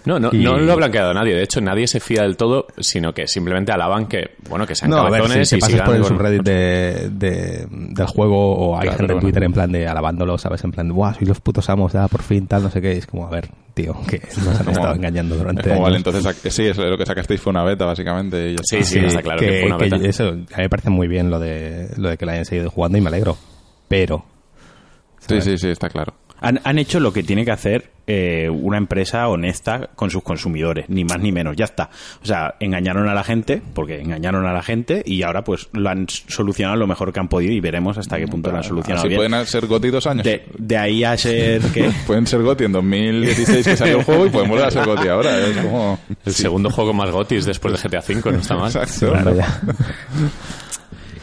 No, 0.05 0.19
no, 0.19 0.31
Y- 0.33 0.39
no 0.43 0.59
lo 0.59 0.73
ha 0.73 0.77
blanqueado 0.77 1.15
nadie. 1.15 1.35
De 1.35 1.43
hecho, 1.45 1.61
nadie 1.61 1.87
se 1.87 2.01
fía 2.01 2.23
del 2.23 2.37
todo, 2.37 2.67
sino 2.79 3.13
que 3.15 3.29
simplemente 3.29 3.71
alaban 3.71 4.07
que, 4.07 4.31
bueno, 4.49 4.67
que 4.67 4.75
sean 4.75 4.91
No, 4.91 4.99
a 4.99 5.05
ver, 5.11 5.21
cabezones 5.23 5.49
si 5.49 5.57
y 5.57 5.61
pasas 5.61 5.73
sigan 5.73 5.87
por 5.87 5.95
el 5.97 6.05
subreddit 6.05 6.43
de, 6.43 7.11
de- 7.13 7.67
del 7.71 8.07
juego 8.07 8.55
o 8.57 8.75
hay 8.77 8.83
Claro, 8.89 8.99
gente 8.99 9.13
en 9.13 9.17
bueno. 9.19 9.21
Twitter 9.21 9.43
en 9.45 9.53
plan 9.53 9.71
de 9.71 9.87
alabándolo, 9.87 10.39
¿sabes? 10.39 10.65
En 10.65 10.73
plan 10.73 10.89
de, 10.89 10.95
¡guau! 10.95 11.15
Soy 11.15 11.27
los 11.27 11.41
putos 11.41 11.71
amos, 11.71 11.93
ya, 11.93 12.09
por 12.09 12.23
fin, 12.23 12.47
tal, 12.49 12.65
no 12.65 12.71
sé 12.71 12.81
qué. 12.81 12.95
Y 12.95 12.99
es 12.99 13.07
como, 13.07 13.27
a 13.27 13.31
ver, 13.31 13.49
tío, 13.75 13.95
que 14.09 14.21
nos 14.45 14.61
han 14.61 14.69
estado 14.71 14.95
engañando 14.95 15.37
durante 15.37 15.63
es 15.63 15.69
como, 15.69 15.83
vale, 15.83 15.97
entonces 15.99 16.37
sí, 16.53 16.67
es 16.67 16.77
lo 16.79 16.99
que 16.99 17.07
sacasteis 17.07 17.41
fue 17.41 17.51
una 17.51 17.63
beta, 17.63 17.85
básicamente. 17.85 18.51
Y 18.51 18.57
ya 18.57 18.63
Sí, 18.65 18.77
está. 18.79 18.89
sí, 18.91 18.99
está 19.05 19.23
claro 19.23 19.39
que, 19.41 19.61
fue 19.61 19.67
una 19.67 19.77
beta. 19.77 19.97
eso, 19.97 20.29
a 20.31 20.33
mí 20.33 20.45
me 20.59 20.69
parece 20.69 20.91
muy 20.91 21.07
bien 21.07 21.31
lo 21.31 21.39
de, 21.39 21.89
lo 21.97 22.09
de 22.09 22.17
que 22.19 22.27
la 22.27 22.33
hayan 22.33 22.45
seguido 22.45 22.71
jugando 22.71 22.99
y 22.99 23.01
me 23.01 23.09
alegro. 23.09 23.37
Pero, 23.87 24.25
sí, 25.21 25.41
sí, 25.41 25.57
sí, 25.59 25.69
está 25.69 25.89
claro. 25.89 26.13
Han, 26.43 26.61
han 26.65 26.79
hecho 26.79 27.01
lo 27.01 27.13
que 27.13 27.23
tiene 27.23 27.45
que 27.45 27.53
hacer 27.53 27.91
eh, 28.07 28.51
una 28.51 28.79
empresa 28.79 29.29
honesta 29.29 29.91
con 29.95 30.11
sus 30.11 30.25
consumidores, 30.25 30.87
ni 30.89 31.05
más 31.05 31.21
ni 31.21 31.31
menos, 31.31 31.55
ya 31.57 31.67
está. 31.67 31.89
O 32.21 32.27
sea, 32.27 32.57
engañaron 32.59 33.09
a 33.09 33.15
la 33.15 33.23
gente, 33.23 33.63
porque 33.75 34.01
engañaron 34.01 34.45
a 34.45 34.53
la 34.53 34.63
gente, 34.63 35.03
y 35.07 35.23
ahora 35.23 35.45
pues 35.45 35.69
lo 35.73 35.89
han 35.89 36.07
solucionado 36.09 36.77
lo 36.77 36.89
mejor 36.89 37.13
que 37.13 37.21
han 37.21 37.29
podido 37.29 37.53
y 37.53 37.61
veremos 37.61 37.97
hasta 37.99 38.19
qué 38.19 38.27
punto 38.27 38.51
lo 38.51 38.57
han 38.57 38.65
solucionado 38.65 39.03
Así 39.03 39.09
bien. 39.09 39.19
pueden 39.21 39.47
ser 39.47 39.67
GOTY 39.67 39.91
dos 39.91 40.07
años. 40.09 40.25
De, 40.25 40.45
de 40.59 40.77
ahí 40.77 41.05
a 41.05 41.17
ser 41.17 41.61
que... 41.73 41.91
Pueden 42.07 42.27
ser 42.27 42.43
GOTY 42.43 42.65
en 42.65 42.73
2016 42.73 43.67
que 43.67 43.77
salió 43.77 43.99
el 43.99 44.05
juego 44.05 44.27
y 44.27 44.31
pueden 44.31 44.51
volver 44.51 44.67
a 44.67 44.71
ser 44.73 44.85
GOTY 44.85 45.09
ahora. 45.09 45.39
Es 45.39 45.57
como... 45.59 45.99
El 46.27 46.33
segundo 46.33 46.71
juego 46.71 46.93
más 46.93 47.11
gotis 47.11 47.45
después 47.45 47.81
de 47.81 47.89
GTA 47.89 48.01
V, 48.01 48.33
no 48.33 48.39
está 48.39 48.57
mal. 48.57 48.67
Exacto. 48.67 49.13
claro, 49.13 49.35
ya. 49.35 49.61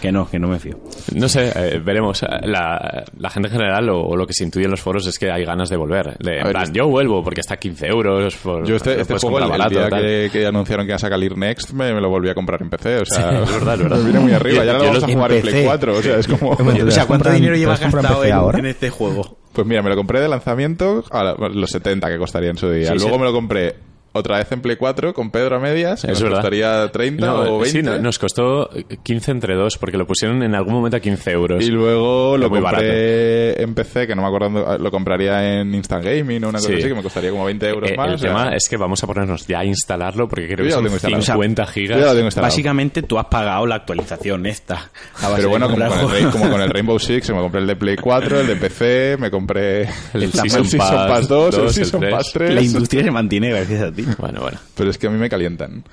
Que 0.02 0.12
no, 0.12 0.30
que 0.30 0.40
no 0.40 0.48
me 0.48 0.60
fío. 0.60 0.80
No 1.14 1.28
sé, 1.28 1.52
eh, 1.56 1.80
veremos. 1.84 2.24
La, 2.44 3.04
la 3.18 3.30
gente 3.30 3.50
en 3.50 3.54
general 3.54 3.90
o, 3.90 4.02
o 4.02 4.16
lo 4.16 4.26
que 4.26 4.34
se 4.34 4.44
intuye 4.46 4.66
en 4.66 4.72
los 4.72 4.80
foros 4.82 5.06
es 5.08 5.20
que 5.20 5.30
hay 5.32 5.44
ganas 5.44 5.70
de 5.70 5.76
volver. 5.78 6.18
De, 6.20 6.38
en 6.38 6.44
ver, 6.44 6.52
plan, 6.54 6.74
yo 6.74 6.88
vuelvo 6.88 7.22
porque 7.24 7.42
está 7.42 7.56
a 7.56 7.58
15 7.58 7.88
euros. 7.88 8.36
Por, 8.38 8.66
Yo 8.66 8.78
este, 8.78 9.02
este 9.02 9.18
juego, 9.18 9.40
el, 9.40 9.44
comprar 9.46 9.68
el 9.68 9.70
día 9.70 9.82
barato, 9.82 10.02
que, 10.04 10.30
que 10.32 10.46
anunciaron 10.46 10.86
que 10.86 10.92
iba 10.92 10.96
a 10.96 11.00
salir 11.00 11.38
Next, 11.38 11.72
me, 11.74 11.94
me 11.94 12.00
lo 12.02 12.10
volví 12.10 12.30
a 12.30 12.34
comprar 12.34 12.62
en 12.62 12.70
PC. 12.70 13.00
O 13.00 13.06
sea, 13.06 13.30
Sí, 13.32 13.38
es 13.44 13.52
verdad, 13.54 13.74
es 13.76 13.84
verdad. 13.84 13.98
me 13.98 14.06
vine 14.06 14.20
muy 14.20 14.32
arriba. 14.32 14.64
Ya 14.64 14.74
lo 14.74 14.80
vamos 14.86 15.04
a 15.04 15.08
jugar 15.08 15.32
en 15.34 15.42
Play 15.42 15.54
empecé. 15.54 15.66
4. 15.66 15.94
O 15.98 16.02
sea, 16.02 16.18
es 16.18 16.28
como... 16.28 16.50
Hombre, 16.52 16.76
¿te 16.78 16.84
O 16.84 16.92
sea, 16.92 17.06
¿cuánto 17.06 17.32
dinero 17.32 17.56
llevas 17.56 17.80
gastado 17.80 18.24
en, 18.24 18.32
ahora? 18.32 18.60
en 18.60 18.66
este 18.68 18.90
juego? 18.90 19.38
Pues 19.52 19.68
mira, 19.68 19.82
me 19.82 19.90
lo 19.90 19.96
compré 19.96 20.22
de 20.22 20.28
lanzamiento 20.30 21.04
a 21.12 21.36
los 21.50 21.70
70 21.72 22.08
que 22.08 22.18
costaría 22.18 22.50
en 22.52 22.58
su 22.58 22.70
día. 22.72 22.90
Sí, 22.92 22.96
Luego 23.00 23.16
sí. 23.16 23.20
me 23.20 23.26
lo 23.26 23.34
compré 23.34 23.76
otra 24.12 24.38
vez 24.40 24.52
en 24.52 24.62
Play 24.62 24.76
4 24.76 25.14
con 25.14 25.32
Pedro 25.32 25.58
a 25.58 25.60
medias. 25.60 26.02
que 26.02 26.08
Es 26.08 26.14
nos 26.14 26.24
verdad. 26.24 26.38
costaría 26.38 26.92
30 26.92 27.26
No, 27.26 27.36
o 27.42 27.60
20. 27.60 27.70
Sí, 27.70 27.84
no, 27.84 27.98
nos 28.00 28.18
costó 28.20 28.70
15 29.04 29.32
entre 29.32 29.56
dos 29.56 29.78
porque 29.78 29.98
lo 29.98 30.08
pusieron 30.08 30.42
en 30.44 30.56
algún 30.56 30.74
momento 30.74 30.98
a 30.98 31.00
15 31.00 31.32
euros. 31.32 31.64
Y 31.64 31.70
luego 31.70 32.36
Era 32.36 32.44
lo 32.44 32.50
compré 32.50 33.62
en 33.62 33.74
PC, 33.76 34.08
que 34.08 34.16
no 34.16 34.22
me 34.22 34.28
acuerdo, 34.28 34.78
lo 34.78 34.92
compraría 34.92 35.60
en 35.62 35.74
Instant 35.76 36.04
Gaming 36.04 36.44
o 36.46 36.50
una 36.50 36.60
cosa 36.60 36.70
Sí. 36.70 36.76
así, 36.80 36.88
que 36.88 36.94
me 36.96 37.04
costaría 37.04 37.30
como 37.32 37.46
20 37.46 37.68
euros 37.70 37.92
Eh, 37.92 37.96
más. 37.98 38.08
el 38.10 38.14
o 38.16 38.18
sea, 38.18 38.30
tema 38.30 38.56
es 38.56 38.68
que 38.70 38.78
vamos 38.78 39.04
a 39.04 39.08
ponernos 39.08 39.46
ya 39.48 39.60
a 39.60 39.66
instalarlo 39.66 40.28
porque 40.28 40.46
creo 40.48 40.58
Yo 40.60 40.64
que 40.66 40.72
son 40.72 40.84
tengo 40.84 40.96
instalado. 40.96 41.22
50 41.22 41.64
yo 41.64 41.68
ya 41.68 41.72
gigas. 41.74 42.00
lo 42.02 42.16
tengo. 42.16 42.42
Básicamente 42.42 43.04
tú 43.04 43.20
has 43.20 43.26
pagado 43.26 43.66
la 43.66 43.76
actualización 43.76 44.46
esta. 44.46 44.90
Pero 45.36 45.50
bueno, 45.50 45.70
como 45.70 45.86
con, 45.88 46.16
el, 46.16 46.30
como 46.32 46.50
con 46.50 46.62
el 46.62 46.70
Rainbow 46.70 47.00
Six, 47.00 47.30
me 47.32 47.38
compré 47.38 47.62
el 47.62 47.68
de 47.68 47.76
Play 47.76 47.96
4, 47.98 48.40
el 48.42 48.48
de 48.48 48.56
PC, 48.56 49.18
me 49.20 49.30
compré 49.32 49.84
El 50.14 50.24
el, 50.24 50.32
Season 50.32 50.66
Season 50.66 50.80
Pass 50.80 51.08
Pass 51.08 51.28
2, 51.28 51.54
el 51.56 51.62
2, 51.62 51.68
el 51.68 51.74
Season 51.74 52.00
3. 52.02 52.14
Pass 52.14 52.32
3. 52.34 52.54
La 52.56 52.62
industria 52.62 53.04
se 53.04 53.12
mantiene 53.12 53.50
gracias 53.50 53.82
a 53.82 53.92
ti. 53.92 53.99
Bueno, 54.18 54.42
bueno. 54.42 54.58
Pero 54.76 54.90
es 54.90 54.98
que 54.98 55.08
a 55.08 55.10
mí 55.10 55.18
me 55.18 55.30
calientan. 55.30 55.84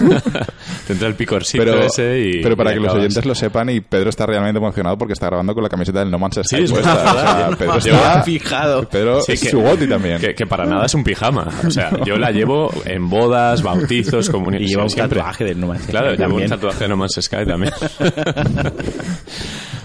Te 0.86 0.92
entra 0.92 1.08
el 1.08 1.14
picorcito 1.14 1.64
Pero, 1.64 1.80
ese 1.82 2.18
y. 2.20 2.42
pero 2.42 2.56
para 2.56 2.70
y 2.70 2.74
que 2.74 2.80
los 2.80 2.86
acabas. 2.88 3.00
oyentes 3.02 3.24
lo 3.26 3.34
sepan, 3.34 3.68
y 3.70 3.80
Pedro 3.80 4.10
está 4.10 4.26
realmente 4.26 4.58
emocionado 4.58 4.96
porque 4.98 5.12
está 5.12 5.26
grabando 5.26 5.54
con 5.54 5.62
la 5.62 5.68
camiseta 5.68 6.00
del 6.00 6.10
No 6.10 6.18
Man's 6.18 6.34
Sky 6.42 6.56
Sí, 6.58 6.62
es 6.64 6.72
puesta. 6.72 6.94
verdad. 6.94 7.12
O 7.12 7.20
sea, 7.20 7.56
Pedro 7.58 7.76
está- 7.78 8.22
fijado. 8.22 8.88
Pedro 8.88 9.20
Sí, 9.22 9.32
es 9.32 9.40
que- 9.42 9.50
su 9.50 9.60
goti 9.60 9.86
también. 9.86 10.18
Que, 10.18 10.34
que 10.34 10.46
para 10.46 10.64
nada 10.66 10.86
es 10.86 10.94
un 10.94 11.04
pijama. 11.04 11.48
O 11.66 11.70
sea, 11.70 11.90
yo 12.06 12.16
la 12.16 12.30
llevo 12.30 12.70
en 12.84 13.08
bodas, 13.08 13.62
bautizos, 13.62 14.28
comuniones. 14.30 14.68
Y 14.68 14.72
lleva 14.72 14.84
un 14.84 14.90
siempre. 14.90 15.18
tatuaje 15.18 15.44
del 15.44 15.60
No 15.60 15.66
Man's 15.68 15.82
Sky 15.82 15.90
Claro, 15.92 16.14
llevo 16.14 16.36
un 16.36 16.46
tatuaje 16.46 16.84
de 16.84 16.88
No 16.88 16.96
Man's 16.96 17.18
Sky 17.20 17.44
también. 17.46 17.72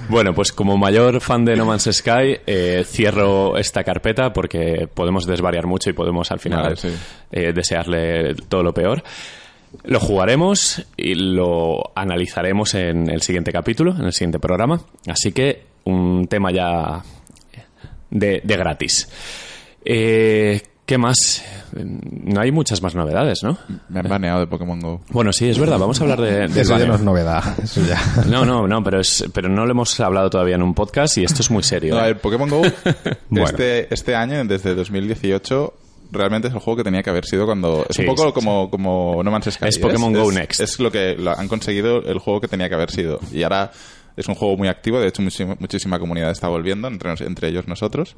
Bueno, 0.10 0.34
pues 0.34 0.52
como 0.52 0.78
mayor 0.78 1.22
fan 1.22 1.46
de 1.46 1.56
No 1.56 1.66
Man's 1.66 1.90
Sky, 1.92 2.38
eh, 2.46 2.84
cierro 2.86 3.58
esta 3.58 3.84
carpeta 3.84 4.32
porque 4.34 4.88
podemos 4.94 5.26
desvariar 5.26 5.66
mucho 5.68 5.90
y 5.90 5.94
podemos 5.94 6.32
al 6.32 6.40
final 6.40 6.64
Vale, 6.64 6.76
sí. 6.78 6.90
eh, 7.32 7.54
desearle 7.54 8.36
todo 8.48 8.64
lo 8.64 8.74
peor. 8.74 9.04
Lo 9.84 10.00
jugaremos 10.00 10.86
y 10.96 11.14
lo 11.16 11.92
analizaremos 11.96 12.74
en 12.74 13.10
el 13.10 13.22
siguiente 13.22 13.52
capítulo, 13.52 13.92
en 13.96 14.06
el 14.06 14.14
siguiente 14.14 14.40
programa. 14.40 14.82
Así 15.08 15.32
que 15.32 15.64
un 15.84 16.28
tema 16.28 16.52
ya 16.52 17.04
de, 18.10 18.42
de 18.44 18.58
gratis. 18.58 19.10
Eh, 19.84 20.62
¿Qué 20.88 20.98
más? 20.98 21.44
No 21.74 22.40
hay 22.40 22.50
muchas 22.54 22.82
más 22.82 22.96
novedades, 22.96 23.44
¿no? 23.44 23.58
Me 23.90 24.00
han 24.00 24.08
baneado 24.08 24.40
de 24.40 24.48
Pokémon 24.48 24.80
GO. 24.80 25.02
Bueno, 25.10 25.34
sí, 25.34 25.50
es 25.50 25.60
verdad. 25.60 25.78
Vamos 25.78 26.00
a 26.00 26.04
hablar 26.04 26.22
de... 26.22 26.48
de 26.54 26.62
Eso 26.62 26.78
ya 26.80 26.86
no 26.86 26.96
es 26.96 27.02
novedad. 27.02 27.44
Eso 27.62 27.82
ya. 27.86 28.02
No, 28.28 28.46
no, 28.46 28.68
no, 28.70 28.82
pero, 28.82 29.02
es, 29.02 29.26
pero 29.34 29.50
no 29.50 29.66
lo 29.66 29.72
hemos 29.72 30.00
hablado 30.00 30.30
todavía 30.30 30.56
en 30.56 30.62
un 30.64 30.74
podcast 30.74 31.18
y 31.18 31.26
esto 31.26 31.42
es 31.42 31.52
muy 31.52 31.62
serio. 31.62 31.94
No, 31.96 32.00
a 32.00 32.06
¿eh? 32.06 32.14
ver, 32.14 32.22
Pokémon 32.22 32.50
GO, 32.50 32.62
Bueno. 33.30 33.48
este, 33.50 33.94
este 33.94 34.16
año, 34.16 34.46
desde 34.46 34.74
2018, 34.76 35.74
realmente 36.14 36.48
es 36.48 36.54
el 36.54 36.62
juego 36.62 36.78
que 36.78 36.84
tenía 36.86 37.04
que 37.04 37.10
haber 37.10 37.26
sido 37.26 37.46
cuando... 37.46 37.86
Es 37.90 37.98
Sí, 37.98 38.04
un 38.04 38.08
poco 38.16 38.28
sí, 38.28 38.32
como, 38.34 38.70
como 38.72 39.22
No 39.26 39.30
Man's 39.30 39.52
Sky. 39.54 39.66
Es 39.68 39.80
Pokémon 39.80 40.14
Go 40.14 40.30
es- 40.30 40.36
Next. 40.38 40.62
Es 40.62 40.80
lo 40.80 40.90
que 40.90 41.16
lo 41.18 41.38
han 41.38 41.50
conseguido 41.50 42.02
el 42.02 42.20
juego 42.20 42.40
que 42.40 42.48
tenía 42.48 42.70
que 42.70 42.76
haber 42.76 42.92
sido. 42.92 43.20
Y 43.34 43.44
ahora 43.44 43.72
es 44.18 44.28
un 44.28 44.36
juego 44.36 44.58
muy 44.58 44.68
activo, 44.68 45.00
de 45.00 45.08
hecho 45.08 45.22
muchísima, 45.22 45.56
muchísima 45.60 46.00
comunidad 46.00 46.32
está 46.32 46.48
volviendo, 46.50 46.88
entre, 46.88 47.14
entre 47.26 47.48
ellos 47.50 47.68
nosotros. 47.68 48.16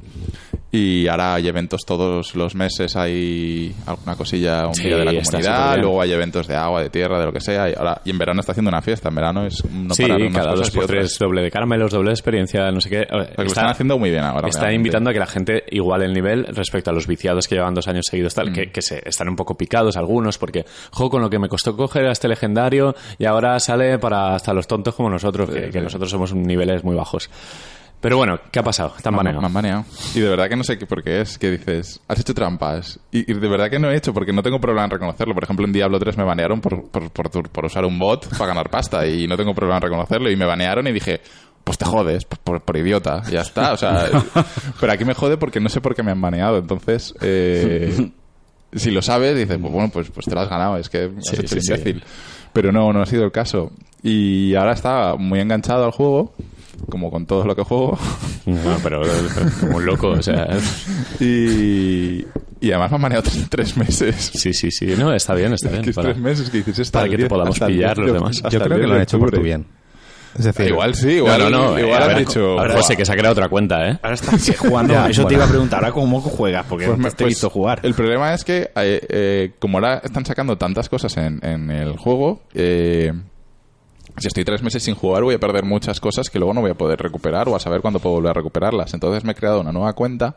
Y 0.72 1.08
ahora 1.08 1.34
hay 1.36 1.48
eventos 1.48 1.82
todos 1.86 2.36
los 2.36 2.56
meses, 2.56 2.96
hay 2.96 3.76
alguna 3.86 4.16
cosilla, 4.16 4.68
un 4.68 4.74
Sí, 4.76 4.84
día 4.88 4.98
de 4.98 5.06
la 5.06 5.12
está 5.12 5.32
comunidad, 5.40 5.78
luego 5.80 6.02
hay 6.02 6.12
eventos 6.14 6.48
de 6.48 6.56
agua, 6.56 6.82
de 6.82 6.90
tierra, 6.90 7.20
de 7.20 7.26
lo 7.26 7.34
que 7.34 7.42
sea. 7.42 7.70
Y, 7.70 7.74
ahora, 7.74 8.02
y 8.06 8.12
en 8.12 8.18
verano 8.18 8.40
está 8.40 8.54
haciendo 8.54 8.70
una 8.70 8.82
fiesta, 8.82 9.10
en 9.10 9.16
verano 9.16 9.46
es 9.46 9.64
no 9.66 9.94
sí, 9.94 10.04
parar 10.04 10.32
cada 10.32 10.54
dos 10.56 10.72
por 10.72 10.86
tres 10.86 11.18
doble 11.20 11.42
de 11.42 11.52
caramelos, 11.52 11.92
doble 11.92 12.10
de 12.10 12.14
experiencia, 12.14 12.72
no 12.72 12.80
sé 12.82 12.90
qué. 12.90 13.08
Porque 13.10 13.34
lo 13.38 13.44
están 13.48 13.68
haciendo 13.68 13.98
muy 14.00 14.10
bien 14.10 14.24
ahora. 14.24 14.48
Está 14.48 14.62
realmente. 14.62 14.76
invitando 14.88 15.10
a 15.10 15.14
que 15.14 15.20
la 15.20 15.28
gente 15.28 15.64
iguale 15.72 16.06
el 16.06 16.14
nivel 16.14 16.46
respecto 16.46 16.92
a 16.92 16.94
los 16.94 17.08
viciados 17.08 17.48
que 17.48 17.56
llevan 17.56 17.74
dos 17.74 17.88
años 17.88 18.06
seguidos, 18.10 18.34
tal, 18.34 18.52
Mm. 18.52 18.54
que, 18.54 18.72
que 18.72 18.82
se 18.82 19.02
están 19.06 19.28
un 19.28 19.36
poco 19.36 19.58
picados 19.58 19.98
algunos, 19.98 20.38
porque, 20.38 20.66
jo, 20.92 21.10
con 21.10 21.22
lo 21.22 21.30
que 21.30 21.40
me 21.40 21.50
costó 21.50 21.76
coger 21.76 22.06
a 22.06 22.12
este 22.12 22.28
legendario 22.28 22.96
y 23.18 23.26
ahora 23.26 23.60
sale 23.60 24.00
para 24.00 24.36
hasta 24.36 24.54
los 24.54 24.68
tontos 24.68 24.96
como 24.96 25.10
nosotros, 25.10 25.50
que, 25.50 25.70
que 25.70 25.82
nosotros 25.90 26.10
somos 26.12 26.34
niveles 26.34 26.84
muy 26.84 26.96
bajos. 26.96 27.30
Pero 28.02 28.16
bueno, 28.16 28.40
¿qué 28.50 28.60
ha 28.60 28.64
pasado? 28.64 28.94
Están 28.96 29.14
Me 29.14 29.30
han- 29.30 29.38
me 29.40 29.46
han 29.46 29.54
baneado. 29.54 29.86
Y 30.16 30.22
de 30.22 30.30
verdad 30.30 30.48
que 30.48 30.56
no 30.56 30.64
sé 30.64 30.78
qué 30.80 30.86
por 30.86 31.04
qué 31.04 31.20
es. 31.20 31.38
Que 31.38 31.52
dices, 31.52 32.00
has 32.08 32.18
hecho 32.18 32.34
trampas. 32.34 32.98
Y, 33.12 33.30
y 33.30 33.34
de 33.36 33.48
verdad 33.50 33.70
que 33.70 33.78
no 33.78 33.92
he 33.92 33.98
hecho 33.98 34.14
porque 34.14 34.32
no 34.32 34.42
tengo 34.42 34.62
problema 34.62 34.86
en 34.86 34.92
reconocerlo. 34.92 35.34
Por 35.34 35.44
ejemplo, 35.44 35.66
en 35.66 35.74
Diablo 35.74 36.00
3 36.00 36.16
me 36.18 36.24
banearon 36.24 36.62
por, 36.62 36.86
por, 36.90 37.12
por, 37.12 37.50
por 37.50 37.66
usar 37.66 37.84
un 37.84 38.00
bot 38.00 38.30
para 38.38 38.46
ganar 38.48 38.70
pasta. 38.70 39.06
Y 39.06 39.28
no 39.28 39.36
tengo 39.36 39.54
problema 39.54 39.78
en 39.78 39.82
reconocerlo. 39.82 40.32
Y 40.32 40.38
me 40.38 40.46
banearon 40.46 40.88
y 40.88 40.94
dije, 40.94 41.20
pues 41.66 41.78
te 41.78 41.84
jodes, 41.84 42.24
por, 42.24 42.78
idiota. 42.78 43.22
Y 43.28 43.32
ya 43.32 43.42
está. 43.42 43.74
O 43.74 43.78
sea, 43.78 44.08
pero 44.80 44.94
aquí 44.94 45.04
me 45.04 45.14
jode 45.14 45.36
porque 45.36 45.60
no 45.60 45.68
sé 45.68 45.82
por 45.82 45.94
qué 45.94 46.02
me 46.02 46.12
han 46.12 46.22
baneado. 46.22 46.58
Entonces, 46.58 47.14
eh, 47.20 48.12
si 48.74 48.92
lo 48.92 49.02
sabes, 49.02 49.36
dices, 49.36 49.58
pues 49.60 49.74
bueno, 49.74 49.90
pues, 49.92 50.10
pues 50.10 50.26
te 50.26 50.34
lo 50.36 50.40
has 50.40 50.50
ganado. 50.50 50.78
Es 50.78 50.88
que 50.90 51.12
has 51.18 51.26
Sí, 51.28 51.36
hecho 51.36 51.60
sí, 51.60 51.76
sí. 51.76 52.02
Pero 52.54 52.72
no, 52.72 52.92
no 52.94 53.02
ha 53.02 53.06
sido 53.06 53.24
el 53.26 53.32
caso. 53.32 53.72
Y 54.04 54.56
ahora 54.56 54.74
está 54.74 55.16
muy 55.18 55.40
enganchado 55.40 55.86
al 55.86 55.92
juego. 55.92 56.34
Como 56.90 57.12
con 57.12 57.26
todo 57.26 57.44
lo 57.46 57.56
que 57.56 57.64
juego. 57.64 57.98
No, 58.46 58.78
pero, 58.82 59.02
pero 59.02 59.50
como 59.60 59.78
un 59.78 59.86
loco, 59.86 60.08
o 60.10 60.22
sea... 60.24 60.48
Y, 61.20 62.26
y 62.62 62.72
además 62.72 62.92
me 62.92 62.96
han 62.96 63.02
manejado 63.02 63.24
tres, 63.30 63.48
tres 63.50 63.78
meses. 63.78 64.32
Sí, 64.34 64.54
sí, 64.54 64.72
sí. 64.72 64.86
No, 64.98 65.14
está 65.14 65.36
bien, 65.36 65.54
está 65.54 65.68
Es 65.68 65.72
bien. 65.74 65.84
que 65.84 65.90
es 65.92 65.96
para- 65.96 66.10
tres 66.14 66.22
meses 66.24 66.50
que 66.50 66.58
dices 66.60 66.80
hasta 66.80 67.00
para 67.00 67.10
que 67.10 67.16
te 67.18 67.24
10 67.24 67.30
podamos 67.30 67.60
pillar 67.60 67.96
10 67.96 67.98
los 67.98 68.06
de- 68.08 68.14
demás. 68.14 68.42
Yo 68.42 68.50
creo 68.50 68.70
que 68.70 68.76
10 68.76 68.88
lo 68.90 68.96
han 68.96 69.02
hecho 69.02 69.20
por 69.20 69.32
tu 69.32 69.42
bien. 69.42 69.66
Es 70.38 70.46
decir, 70.46 70.68
Igual 70.68 70.96
sí, 70.96 71.10
igual, 71.14 71.40
no, 71.40 71.50
no. 71.50 71.80
igual 71.80 72.08
ver, 72.08 72.20
dicho. 72.20 72.60
ahora 72.60 72.76
José, 72.76 72.96
que 72.96 73.04
se 73.06 73.12
ha 73.12 73.16
creado 73.16 73.34
otra 73.34 73.50
cuenta, 73.50 73.90
¿eh? 73.90 74.00
Ahora 74.02 74.14
estás 74.16 74.58
jugando. 74.58 74.94
Ya, 74.94 75.08
Eso 75.10 75.26
te 75.26 75.34
iba 75.34 75.46
a 75.46 75.48
preguntar. 75.50 75.80
Ahora, 75.80 75.92
¿cómo 75.92 76.22
juegas? 76.22 76.66
Porque 76.70 76.86
Pues 76.86 76.98
no 76.98 77.04
me- 77.04 77.10
te 77.10 77.16
he 77.16 77.26
pues 77.26 77.30
visto 77.36 77.50
jugar. 77.50 77.80
El 77.84 77.94
problema 77.94 78.34
es 78.34 78.44
que, 78.44 78.72
eh, 78.76 79.02
eh, 79.10 79.52
como 79.60 79.78
ahora 79.80 80.02
están 80.04 80.26
sacando 80.26 80.58
tantas 80.58 80.88
cosas 80.90 81.16
en, 81.18 81.40
en 81.44 81.72
el 81.72 81.98
juego, 81.98 82.42
eh, 82.54 83.12
si 84.18 84.28
estoy 84.28 84.44
tres 84.46 84.62
meses 84.62 84.84
sin 84.84 84.96
jugar, 84.96 85.24
voy 85.24 85.36
a 85.36 85.40
perder 85.40 85.64
muchas 85.66 86.00
cosas 86.00 86.30
que 86.30 86.40
luego 86.40 86.54
no 86.54 86.62
voy 86.62 86.72
a 86.72 86.76
poder 86.76 87.00
recuperar 87.00 87.48
o 87.50 87.56
a 87.56 87.60
saber 87.60 87.82
cuándo 87.82 88.00
puedo 88.00 88.16
volver 88.16 88.32
a 88.32 88.34
recuperarlas. 88.34 88.94
Entonces 88.94 89.24
me 89.24 89.32
he 89.32 89.36
creado 89.36 89.62
una 89.62 89.72
nueva 89.72 89.94
cuenta 89.94 90.36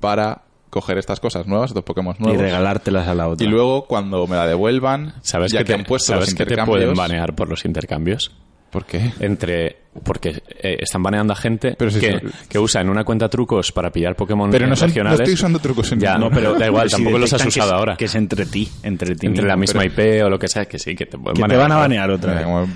para 0.00 0.42
coger 0.70 0.98
estas 0.98 1.20
cosas 1.20 1.46
nuevas, 1.46 1.70
estos 1.70 1.84
Pokémon 1.84 2.16
Y 2.18 2.22
nuevos. 2.24 2.40
regalártelas 2.42 3.06
a 3.06 3.14
la 3.14 3.28
otra. 3.28 3.46
Y 3.46 3.48
luego, 3.48 3.86
cuando 3.86 4.26
me 4.26 4.34
la 4.36 4.46
devuelvan, 4.46 5.14
¿Sabes, 5.22 5.52
ya 5.52 5.58
que, 5.60 5.64
que, 5.66 5.72
te, 5.74 5.78
han 5.78 5.84
puesto 5.84 6.12
¿sabes 6.12 6.28
los 6.30 6.34
que 6.34 6.38
te 6.44 6.52
intercambios... 6.54 6.78
pueden 6.80 6.94
banear 6.96 7.34
por 7.36 7.48
los 7.48 7.64
intercambios? 7.64 8.32
¿Por 8.74 8.84
qué? 8.84 9.12
Entre. 9.20 9.76
Porque 10.02 10.30
eh, 10.60 10.78
están 10.80 11.00
baneando 11.04 11.32
a 11.32 11.36
gente 11.36 11.76
Pero 11.78 11.88
si 11.92 12.00
que, 12.00 12.18
son- 12.18 12.32
que 12.48 12.58
usa 12.58 12.80
en 12.80 12.88
una 12.88 13.04
cuenta 13.04 13.28
trucos 13.28 13.70
para 13.70 13.92
pillar 13.92 14.16
Pokémon 14.16 14.50
Pero 14.50 14.66
no, 14.66 14.74
son- 14.74 14.88
no 14.88 14.88
regionales. 14.88 15.20
estoy 15.20 15.34
usando 15.34 15.60
trucos 15.60 15.92
en 15.92 16.00
Ya, 16.00 16.18
no, 16.18 16.28
pero 16.30 16.54
da 16.58 16.66
igual, 16.66 16.90
Si 16.90 16.96
tampoco 16.96 17.16
los 17.18 17.32
has 17.32 17.42
que 17.42 17.48
usado 17.50 17.70
es- 17.70 17.78
ahora. 17.78 17.96
Que 17.96 18.06
es 18.06 18.14
entre 18.16 18.44
ti. 18.46 18.68
Entre 18.82 19.14
ti. 19.14 19.28
Entre 19.28 19.46
la 19.46 19.56
misma 19.56 19.84
IP 19.84 20.24
o 20.24 20.28
lo 20.28 20.36
que 20.40 20.48
sea, 20.48 20.64
que 20.64 20.80
sí, 20.80 20.96
que 20.96 21.06
te 21.06 21.16
pueden 21.16 21.40
Que 21.40 21.48
te 21.48 21.56
van 21.56 21.70
a 21.70 21.76
banear 21.76 22.10
otra 22.10 22.34
vez. 22.34 22.42
como 22.42 22.66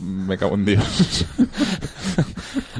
me 0.00 0.38
cago 0.38 0.54
en 0.54 0.64
Dios. 0.64 1.26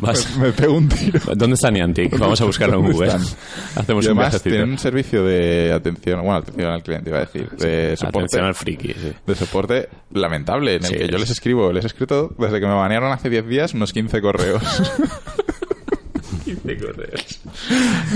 Vas- 0.00 0.36
me 0.38 0.52
pego 0.52 0.74
un 0.74 0.88
tiro. 0.88 1.20
¿Dónde 1.34 1.54
está 1.54 1.70
Niantic? 1.70 2.18
Vamos 2.18 2.40
a 2.40 2.44
buscarlo 2.44 2.76
en 2.76 2.82
¿Dónde 2.82 2.94
Google. 2.96 3.12
Hacemos 3.76 4.04
y 4.04 4.08
un 4.08 4.12
además 4.12 4.16
viajecito. 4.32 4.50
tienen 4.50 4.70
un 4.70 4.78
servicio 4.78 5.24
de 5.24 5.72
atención, 5.72 6.20
bueno, 6.20 6.36
atención 6.36 6.70
al 6.70 6.82
cliente 6.82 7.10
iba 7.10 7.18
a 7.18 7.24
decir, 7.24 7.48
de 7.50 7.96
soporte, 7.96 8.18
Atención 8.18 8.44
al 8.44 8.54
friki, 8.54 8.88
sí. 8.94 9.12
de 9.26 9.34
soporte 9.34 9.88
lamentable, 10.12 10.76
en 10.76 10.84
el 10.84 10.88
Sí, 10.90 10.94
que 10.96 11.08
yo 11.08 11.14
es- 11.16 11.20
les 11.20 11.30
escribo, 11.30 11.72
les 11.72 11.84
he 11.84 11.86
escrito 11.88 12.34
desde 12.38 12.60
que 12.60 12.66
me 12.66 12.74
banearon 12.74 13.12
hace 13.12 13.30
10 13.30 13.46
días 13.46 13.74
unos 13.74 13.92
15 13.92 14.20
correos. 14.20 14.62
15 16.66 16.86
correos. 16.86 17.40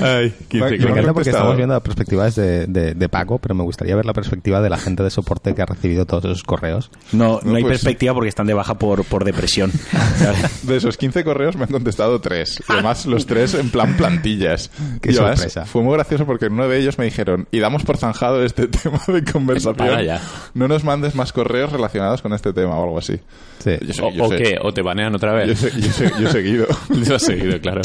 Ay, 0.02 0.35
15 0.49 0.71
Me 0.71 0.78
Me 0.78 0.90
encanta 0.90 1.12
porque 1.12 1.30
estamos 1.30 1.57
viendo 1.57 1.75
la 1.75 1.80
perspectiva 1.83 2.25
desde 2.25 2.66
de, 2.66 2.95
de 2.95 3.09
Paco, 3.09 3.38
pero 3.38 3.54
me 3.54 3.62
gustaría 3.62 3.95
ver 3.97 4.04
la 4.07 4.12
perspectiva 4.12 4.61
de 4.61 4.71
la 4.71 4.78
gente 4.78 5.02
de 5.02 5.11
soporte 5.11 5.54
que 5.54 5.62
ha 5.62 5.66
recibido 5.66 6.07
todos 6.07 6.25
esos 6.25 6.42
correos. 6.42 6.90
No, 7.12 7.40
no 7.42 7.50
No, 7.50 7.57
hay 7.57 7.62
pues- 7.62 7.73
perspectiva 7.78 8.14
porque 8.14 8.28
están 8.28 8.47
de 8.47 8.54
baja 8.54 8.75
por, 8.75 9.04
por 9.04 9.25
depresión. 9.25 9.71
De 10.62 10.76
esos 10.76 10.97
15 10.97 11.25
correos 11.25 11.57
me 11.57 11.64
han 11.64 11.71
contestado 11.71 12.21
tres. 12.21 12.62
Y 12.69 12.73
además 12.73 13.07
los 13.07 13.26
tres 13.26 13.54
en 13.54 13.71
plan 13.71 13.97
plantillas. 13.97 14.71
Qué 15.00 15.11
Y 15.12 15.14
además 15.16 15.38
sorpresa. 15.38 15.66
Fue 15.66 15.83
muy 15.83 15.95
gracioso 15.95 16.26
porque 16.26 16.47
en 16.47 16.52
uno 16.54 16.69
de 16.69 16.78
ellos 16.78 16.99
me 16.99 17.04
dijeron, 17.04 17.49
y 17.50 17.59
damos 17.61 17.83
por 17.85 17.97
zanjado 17.97 18.45
este 18.45 18.66
tema 18.69 19.00
de 19.07 19.25
conversación. 19.25 19.76
Para 19.76 20.02
ya. 20.02 20.21
No 20.54 20.69
nos 20.69 20.85
mandes 20.85 21.14
más 21.14 21.33
correos 21.33 21.73
relacionados 21.73 22.23
con 22.23 22.33
este 22.33 22.52
tema 22.52 22.76
o 22.78 22.85
algo 22.85 22.99
así. 22.99 23.19
Sí. 23.59 23.73
Yo 23.87 23.92
sé- 23.92 24.02
O, 24.02 24.11
yo 24.12 24.25
o 24.25 24.28
sé- 24.28 24.37
qué, 24.38 24.59
o 24.62 24.73
te 24.73 24.83
banean 24.83 25.14
otra 25.14 25.33
Yo, 25.45 25.49
vez. 25.49 25.59
sé- 25.59 25.73
yo 25.80 25.92
sé- 25.92 26.12
yo 26.21 26.28
he 26.28 26.33
seguido. 26.33 26.66
Lo 26.88 27.16
has 27.16 27.23
seguido, 27.23 27.61
claro. 27.61 27.83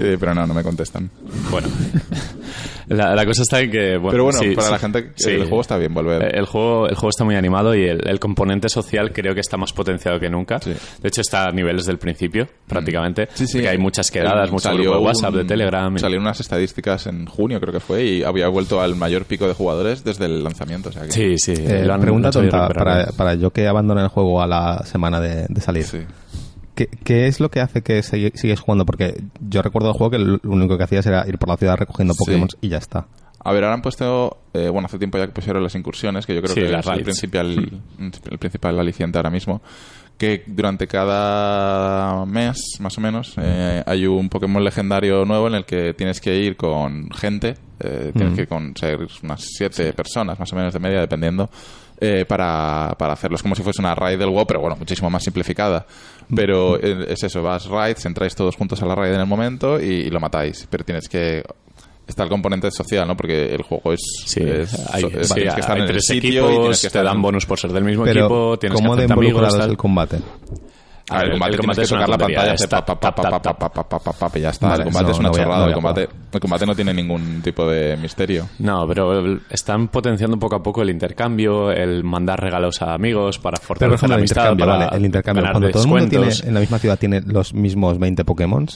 Eh, 0.00 0.16
pero 0.18 0.34
no, 0.34 0.46
no 0.46 0.54
me 0.54 0.62
contestan. 0.62 1.10
Bueno, 1.50 1.66
la, 2.88 3.14
la 3.14 3.26
cosa 3.26 3.42
está 3.42 3.60
en 3.60 3.70
que. 3.70 3.96
Bueno, 3.96 4.10
pero 4.10 4.24
bueno, 4.24 4.38
sí, 4.38 4.50
para 4.54 4.66
sí, 4.68 4.72
la 4.72 4.78
gente, 4.78 5.12
sí. 5.16 5.30
el 5.30 5.40
juego 5.44 5.60
está 5.60 5.76
bien, 5.76 5.92
volver. 5.92 6.22
Eh, 6.22 6.38
El 6.38 6.46
juego, 6.46 6.88
el 6.88 6.94
juego 6.94 7.10
está 7.10 7.24
muy 7.24 7.34
animado 7.36 7.74
y 7.74 7.84
el, 7.84 8.06
el 8.08 8.18
componente 8.20 8.68
social 8.68 9.12
creo 9.12 9.34
que 9.34 9.40
está 9.40 9.56
más 9.56 9.72
potenciado 9.72 10.18
que 10.20 10.30
nunca. 10.30 10.58
Sí. 10.60 10.72
De 11.02 11.08
hecho, 11.08 11.20
está 11.20 11.46
a 11.46 11.50
niveles 11.50 11.84
del 11.86 11.98
principio, 11.98 12.48
prácticamente. 12.66 13.28
Sí, 13.34 13.46
sí. 13.46 13.54
Porque 13.58 13.68
hay 13.68 13.78
muchas 13.78 14.10
quedadas, 14.10 14.50
mucho 14.50 14.72
grupo 14.72 14.90
de 14.92 15.04
WhatsApp, 15.04 15.34
de 15.34 15.40
un- 15.42 15.46
Telegram. 15.46 15.96
y- 15.96 15.98
Salieron 15.98 16.24
unas 16.24 16.40
estadísticas 16.40 17.06
en 17.06 17.26
junio, 17.26 17.60
creo 17.60 17.72
que 17.72 17.80
fue, 17.80 18.04
y 18.04 18.22
había 18.22 18.48
vuelto 18.48 18.80
al 18.80 18.94
mayor 18.96 19.24
pico 19.24 19.46
de 19.48 19.54
jugadores 19.54 20.04
desde 20.04 20.26
el 20.26 20.42
lanzamiento. 20.44 20.88
O 20.88 20.92
sea 20.92 21.02
que, 21.02 21.12
Sí, 21.12 21.36
sí. 21.38 21.54
Eh, 21.56 21.82
lo 21.84 21.94
han- 21.94 22.00
pregunta 22.00 22.26
lo 22.26 22.28
han 22.28 22.32
sabido 22.50 22.50
tonta, 22.52 22.74
para, 22.74 23.06
para 23.16 23.34
yo 23.34 23.50
que 23.50 23.66
abandoné 23.66 24.02
el 24.02 24.08
juego 24.08 24.40
a 24.40 24.46
la 24.46 24.82
semana 24.84 25.20
de, 25.20 25.46
de 25.48 25.60
salir. 25.60 25.84
¿Qué, 26.78 26.86
qué 27.02 27.26
es 27.26 27.40
lo 27.40 27.50
que 27.50 27.60
hace 27.60 27.82
que 27.82 28.04
sigues 28.04 28.60
jugando? 28.60 28.86
Porque 28.86 29.20
yo 29.40 29.62
recuerdo 29.62 29.88
el 29.88 29.94
juego 29.96 30.12
que 30.12 30.18
lo 30.20 30.38
único 30.44 30.78
que 30.78 30.84
hacías 30.84 31.04
era 31.06 31.26
ir 31.26 31.36
por 31.36 31.48
la 31.48 31.56
ciudad 31.56 31.76
recogiendo 31.76 32.14
Sí. 32.14 32.18
Pokémon 32.24 32.48
y 32.60 32.68
ya 32.68 32.76
está. 32.78 33.08
A 33.42 33.52
ver, 33.52 33.64
ahora 33.64 33.74
han 33.74 33.82
puesto, 33.82 34.36
eh, 34.54 34.68
bueno, 34.68 34.86
hace 34.86 34.96
tiempo 34.96 35.18
ya 35.18 35.26
que 35.26 35.32
pusieron 35.32 35.60
las 35.64 35.74
incursiones, 35.74 36.24
que 36.24 36.36
yo 36.36 36.40
creo 36.40 36.54
Sí, 36.54 36.60
que 36.60 36.72
es 36.78 36.86
el 36.86 37.02
principal, 37.02 37.82
el 38.30 38.38
principal 38.38 38.78
aliciente 38.78 39.18
ahora 39.18 39.30
mismo, 39.30 39.60
que 40.16 40.44
durante 40.46 40.86
cada 40.86 42.24
mes, 42.26 42.60
más 42.78 42.96
o 42.96 43.00
menos, 43.00 43.34
eh, 43.38 43.82
hay 43.84 44.06
un 44.06 44.28
Pokémon 44.28 44.62
legendario 44.62 45.24
nuevo 45.24 45.48
en 45.48 45.54
el 45.54 45.64
que 45.64 45.94
tienes 45.94 46.20
que 46.20 46.36
ir 46.36 46.56
con 46.56 47.10
gente, 47.10 47.54
eh, 47.80 48.12
tienes 48.14 48.34
que 48.34 48.42
ir 48.42 48.48
con 48.48 48.76
ser 48.76 48.98
unas 49.24 49.40
siete 49.56 49.92
personas, 49.94 50.38
más 50.38 50.52
o 50.52 50.56
menos 50.56 50.72
de 50.74 50.80
media, 50.80 51.00
dependiendo, 51.00 51.48
eh, 52.00 52.24
para, 52.26 52.94
para 52.98 53.12
hacerlos 53.12 53.42
como 53.42 53.54
si 53.54 53.62
fuese 53.62 53.80
una 53.80 53.94
raid 53.94 54.18
del 54.18 54.28
WoW, 54.30 54.46
pero 54.46 54.60
bueno, 54.60 54.76
muchísimo 54.76 55.10
más 55.10 55.22
simplificada. 55.24 55.86
Pero 56.34 56.76
eh, 56.82 57.06
es 57.08 57.22
eso, 57.22 57.42
vas 57.42 57.66
raids, 57.66 58.04
entráis 58.06 58.34
todos 58.34 58.54
juntos 58.56 58.82
a 58.82 58.86
la 58.86 58.94
raid 58.94 59.14
en 59.14 59.20
el 59.20 59.26
momento 59.26 59.80
y, 59.80 59.86
y 59.86 60.10
lo 60.10 60.20
matáis, 60.20 60.66
pero 60.70 60.84
tienes 60.84 61.08
que 61.08 61.42
está 62.06 62.22
el 62.22 62.28
componente 62.30 62.70
social, 62.70 63.06
¿no? 63.06 63.16
Porque 63.16 63.54
el 63.54 63.62
juego 63.62 63.92
es... 63.92 64.00
Sí, 64.26 64.40
es- 64.42 64.74
hay, 64.92 65.02
sí, 65.02 65.08
tienes 65.34 65.54
que 65.54 65.60
estar 65.60 65.76
hay 65.76 65.82
en 65.82 65.82
el 65.82 65.88
tres 65.92 66.06
sitio 66.06 66.30
y 66.50 66.54
equipos, 66.54 66.80
que 66.82 66.90
te 66.90 67.02
dan 67.02 67.16
en- 67.16 67.22
bonus 67.22 67.44
por 67.46 67.58
ser 67.58 67.70
del 67.72 67.84
mismo 67.84 68.04
Pero, 68.04 68.20
equipo, 68.20 68.58
tienes 68.58 68.80
¿cómo 68.80 68.94
que 68.96 69.06
de 69.06 69.12
amigos, 69.12 69.54
es 69.54 69.60
el 69.64 69.76
combate? 69.76 70.18
A 71.10 71.18
ver, 71.18 71.24
el 71.24 71.32
El- 71.32 71.32
combate 71.38 71.54
el 71.54 71.60
tienes 71.60 71.60
combate 71.60 71.80
que 71.80 71.84
es 71.84 71.92
una 71.92 72.00
tocar 72.04 72.08
la 72.08 72.18
pantalla, 72.26 72.52
hacer 72.52 72.68
pa, 72.68 72.84
pa, 72.84 74.02
pa, 74.02 74.12
pa, 74.28 74.38
ya 74.38 74.50
está. 74.50 74.74
El 74.74 74.84
combate 74.84 75.04
no, 75.06 75.10
es 75.12 75.18
una 75.18 75.30
chorrada. 75.30 75.66
el, 75.66 75.72
combate, 75.74 76.08
el 76.32 76.40
combate 76.40 76.66
no 76.66 76.74
tiene 76.74 76.94
ningún 76.94 77.40
tipo 77.42 77.66
de 77.68 77.96
misterio. 77.96 78.48
No, 78.58 78.86
pero 78.86 79.38
están 79.50 79.88
potenciando 79.88 80.38
poco 80.38 80.56
a 80.56 80.62
poco 80.62 80.82
el 80.82 80.90
intercambio, 80.90 81.70
el 81.70 82.04
mandar 82.04 82.40
regalos 82.40 82.82
a 82.82 82.94
amigos 82.94 83.38
para 83.38 83.56
fortalecer 83.58 84.08
la 84.08 84.14
el 84.16 84.20
amistad, 84.20 84.54
vale, 84.56 84.88
el 84.96 85.04
intercambio. 85.06 85.44
Cuando 85.50 85.70
todo 85.70 85.82
el 85.82 85.88
mundo 85.88 86.08
tiene, 86.08 86.28
en 86.44 86.54
la 86.54 86.60
misma 86.60 86.78
ciudad 86.78 86.98
tiene 86.98 87.20
los 87.22 87.54
mismos 87.54 87.98
20 87.98 88.24
Pokémon, 88.24 88.66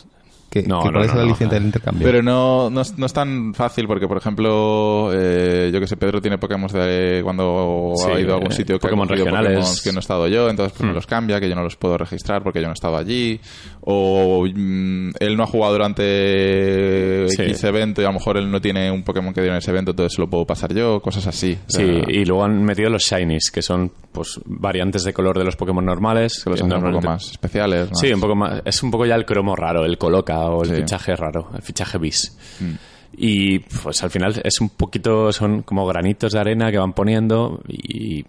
¿qué, 0.52 0.62
No, 0.64 0.76
no, 0.84 0.92
¿cuál 0.92 1.04
es 1.04 1.08
no, 1.08 1.14
no. 1.16 1.20
aliciente 1.22 1.54
del 1.56 1.64
intercambio? 1.64 2.06
Pero 2.06 2.22
no, 2.22 2.68
no, 2.70 2.80
es, 2.82 2.96
no 2.98 3.06
es 3.06 3.12
tan 3.12 3.54
fácil 3.54 3.86
porque, 3.86 4.06
por 4.06 4.18
ejemplo, 4.18 5.10
eh, 5.12 5.70
yo 5.72 5.80
que 5.80 5.86
sé, 5.86 5.96
Pedro 5.96 6.20
tiene 6.20 6.36
Pokémon 6.38 6.70
de 6.70 7.20
cuando 7.24 7.92
Sí, 7.96 8.10
ha 8.10 8.20
ido 8.20 8.32
a 8.32 8.36
algún 8.36 8.52
eh, 8.52 8.54
sitio 8.54 8.76
que 8.78 8.86
Pokémon 8.86 9.08
regionales. 9.08 9.58
Pokémon 9.58 9.76
que 9.82 9.92
no 9.92 9.98
he 9.98 10.00
estado 10.00 10.28
yo, 10.28 10.48
entonces 10.50 10.72
pues 10.76 10.84
me 10.86 10.92
Hmm. 10.92 10.94
los 10.94 11.06
cambia, 11.06 11.40
que 11.40 11.48
yo 11.48 11.54
no 11.54 11.62
los 11.62 11.76
puedo 11.76 11.96
registrar 11.96 12.42
porque 12.42 12.60
yo 12.60 12.66
no 12.66 12.72
he 12.72 12.74
estado 12.74 12.96
allí. 12.98 13.40
O 13.80 14.44
mm, 14.46 15.10
él 15.18 15.36
no 15.36 15.42
ha 15.44 15.46
jugado 15.46 15.72
durante 15.72 17.28
Sí. 17.28 17.42
X 17.42 17.64
evento 17.64 18.02
y 18.02 18.04
a 18.04 18.08
lo 18.08 18.14
mejor 18.14 18.36
él 18.36 18.50
no 18.50 18.60
tiene 18.60 18.90
un 18.90 19.02
Pokémon 19.02 19.32
que 19.32 19.40
dio 19.42 19.50
en 19.50 19.56
ese 19.58 19.70
evento, 19.70 19.92
entonces 19.92 20.14
se 20.14 20.20
lo 20.20 20.28
puedo 20.28 20.44
pasar 20.44 20.74
yo, 20.74 21.00
cosas 21.00 21.26
así. 21.26 21.58
O 21.66 21.70
sea, 21.70 21.84
Sí, 21.84 22.02
y 22.08 22.24
luego 22.24 22.44
han 22.44 22.62
metido 22.64 22.90
los 22.90 23.02
shinies, 23.02 23.50
que 23.50 23.62
son 23.62 23.90
pues 24.12 24.40
variantes 24.44 25.02
de 25.04 25.12
color 25.12 25.38
de 25.38 25.44
los 25.44 25.56
Pokémon 25.56 25.84
normales. 25.84 26.42
que 26.44 26.50
los 26.50 26.60
un 26.60 26.68
poco 26.70 27.00
más 27.00 27.30
especiales. 27.30 27.90
más- 27.90 27.98
Sí, 27.98 28.12
un 28.12 28.20
poco 28.20 28.36
más. 28.36 28.62
Es 28.64 28.82
un 28.82 28.90
poco 28.90 29.06
ya 29.06 29.14
el 29.14 29.24
cromo 29.24 29.56
raro, 29.56 29.84
el 29.84 29.98
coloca 29.98 30.38
o 30.40 30.62
el 30.62 30.68
Sí. 30.70 30.76
fichaje 30.76 31.16
raro, 31.16 31.48
el 31.54 31.62
fichaje 31.62 31.98
bis. 31.98 32.36
Mm. 32.60 32.72
y 33.14 33.58
pues 33.58 34.02
al 34.02 34.10
final 34.10 34.40
es 34.42 34.58
un 34.62 34.70
poquito, 34.70 35.30
son 35.32 35.60
como 35.64 35.86
granitos 35.86 36.32
de 36.32 36.40
arena 36.40 36.70
que 36.70 36.78
van 36.78 36.94
poniendo 36.94 37.60
y 37.68 38.24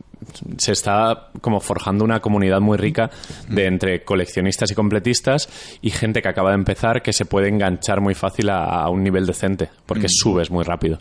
se 0.57 0.73
está 0.73 1.29
como 1.39 1.61
forjando 1.61 2.03
una 2.03 2.19
comunidad 2.19 2.59
muy 2.59 2.77
rica 2.77 3.09
de 3.47 3.65
entre 3.65 4.03
coleccionistas 4.03 4.69
y 4.71 4.75
completistas 4.75 5.47
y 5.81 5.89
gente 5.89 6.21
que 6.21 6.27
acaba 6.27 6.49
de 6.49 6.55
empezar 6.55 7.01
que 7.01 7.13
se 7.13 7.23
puede 7.23 7.47
enganchar 7.47 8.01
muy 8.01 8.13
fácil 8.13 8.49
a, 8.49 8.65
a 8.83 8.89
un 8.89 9.03
nivel 9.03 9.25
decente 9.25 9.69
porque 9.85 10.07
subes 10.09 10.51
muy 10.51 10.65
rápido. 10.65 10.97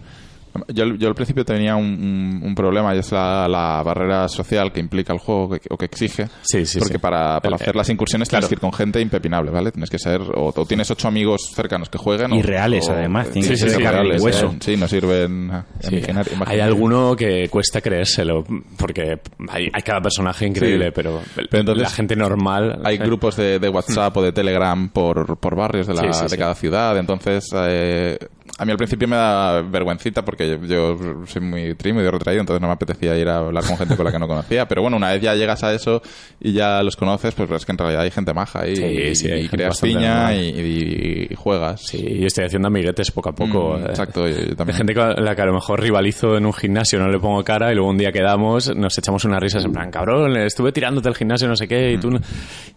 Yo, 0.68 0.84
yo 0.96 1.08
al 1.08 1.14
principio 1.14 1.44
tenía 1.44 1.76
un, 1.76 1.84
un- 1.86 2.40
un 2.44 2.54
problema 2.54 2.94
y 2.94 2.98
es 2.98 3.10
la, 3.12 3.48
la 3.48 3.82
barrera 3.82 4.28
social 4.28 4.70
que 4.72 4.80
implica 4.80 5.12
el 5.12 5.18
juego 5.18 5.50
que- 5.58 5.60
o 5.70 5.78
que 5.78 5.86
exige. 5.86 6.26
Sí, 6.42 6.66
sí, 6.66 6.78
Porque 6.78 6.94
sí. 6.94 6.98
para, 6.98 7.40
para 7.40 7.56
El- 7.56 7.62
hacer 7.62 7.74
las 7.74 7.88
incursiones 7.88 8.28
claro. 8.28 8.40
tienes 8.46 8.48
que 8.48 8.54
ir 8.56 8.60
con 8.60 8.72
gente 8.72 9.00
impepinable, 9.00 9.50
¿vale? 9.50 9.72
Tienes 9.72 9.88
que 9.88 9.98
ser, 9.98 10.20
o, 10.20 10.52
o 10.54 10.66
tienes 10.66 10.90
ocho 10.90 11.08
amigos 11.08 11.50
cercanos 11.54 11.88
que 11.88 11.96
jueguen. 11.98 12.34
Y 12.34 12.40
o- 12.40 12.42
reales, 12.42 12.86
o- 12.88 12.92
además, 12.92 13.30
tienen 13.30 13.50
que 13.50 13.56
ser 13.56 14.20
hueso. 14.20 14.46
¿eh? 14.48 14.56
Sí, 14.60 14.76
no 14.76 14.88
sirven 14.88 15.50
imaginar- 15.90 16.26
hay 16.46 16.60
alguno 16.60 17.16
que 17.16 17.48
cuesta 17.48 17.80
creérselo 17.80 18.44
porque 18.76 19.20
hay, 19.48 19.68
hay 19.72 19.82
cada 19.82 20.00
personaje 20.00 20.46
increíble, 20.46 20.92
pero, 20.92 21.20
Pero 21.34 21.60
entonces 21.60 21.82
la 21.82 21.90
gente 21.90 22.14
normal 22.16 22.80
Hay 22.84 22.98
grupos 22.98 23.36
de, 23.36 23.58
de 23.58 23.68
WhatsApp 23.68 24.16
o 24.16 24.22
de 24.22 24.32
Telegram 24.32 24.88
por, 24.90 25.38
por 25.38 25.56
barrios 25.56 25.86
de, 25.86 25.94
la, 25.94 26.02
de 26.28 26.36
cada 26.38 26.54
ciudad. 26.54 26.96
Entonces, 26.98 27.48
eh, 27.54 28.18
a 28.62 28.64
mí 28.64 28.70
al 28.70 28.78
principio 28.78 29.08
me 29.08 29.16
da 29.16 29.60
vergüencita 29.62 30.24
porque 30.24 30.48
yo, 30.48 30.64
yo 30.66 31.26
soy 31.26 31.42
muy 31.42 31.74
tímido 31.74 32.06
y 32.06 32.10
retraído, 32.10 32.40
entonces 32.40 32.60
no 32.60 32.68
me 32.68 32.74
apetecía 32.74 33.16
ir 33.18 33.28
a 33.28 33.38
hablar 33.38 33.64
con 33.64 33.76
gente 33.76 33.96
con 33.96 34.04
la 34.06 34.12
que 34.12 34.18
no 34.18 34.28
conocía. 34.28 34.66
Pero 34.68 34.82
bueno, 34.82 34.96
una 34.96 35.10
vez 35.10 35.20
ya 35.20 35.34
llegas 35.34 35.62
a 35.64 35.74
eso 35.74 36.00
y 36.40 36.52
ya 36.52 36.82
los 36.82 36.96
conoces, 36.96 37.34
pues 37.34 37.48
ves 37.48 37.66
que 37.66 37.72
en 37.72 37.78
realidad 37.78 38.02
hay 38.02 38.10
gente 38.10 38.32
maja 38.32 38.66
y, 38.68 38.76
Sí, 38.76 39.14
sí, 39.16 39.30
hay 39.30 39.38
y 39.40 39.42
gente 39.42 39.56
creas 39.56 39.80
piña 39.80 40.34
y, 40.34 40.48
y- 40.60 41.26
y 41.30 41.34
juegas. 41.34 41.82
Sí, 41.82 41.98
y 41.98 42.24
estoy 42.24 42.44
haciendo 42.44 42.68
amiguetes 42.68 43.10
poco 43.10 43.30
a 43.30 43.34
poco. 43.34 43.76
Mm, 43.78 43.82
eh, 43.82 43.86
exacto, 43.90 44.28
yo- 44.28 44.54
también. 44.56 44.76
gente 44.76 44.94
con 44.94 45.14
la 45.24 45.34
que 45.34 45.42
a 45.42 45.46
lo 45.46 45.54
mejor 45.54 45.80
rivalizo 45.80 46.36
en 46.36 46.46
un 46.46 46.52
gimnasio, 46.52 46.98
no 46.98 47.08
le 47.08 47.18
pongo 47.18 47.42
cara 47.44 47.72
y 47.72 47.74
luego 47.74 47.90
un 47.90 47.98
día 47.98 48.12
quedamos, 48.12 48.74
nos 48.76 48.96
echamos 48.96 49.24
unas 49.24 49.40
risas 49.40 49.64
en 49.64 49.72
plan, 49.72 49.90
cabrón, 49.90 50.36
estuve 50.36 50.70
tirándote 50.72 51.08
el 51.08 51.14
gimnasio, 51.16 51.48
no 51.48 51.56
sé 51.56 51.66
qué, 51.66 51.92
y 51.92 51.98
tú... 51.98 52.10
no-". 52.10 52.20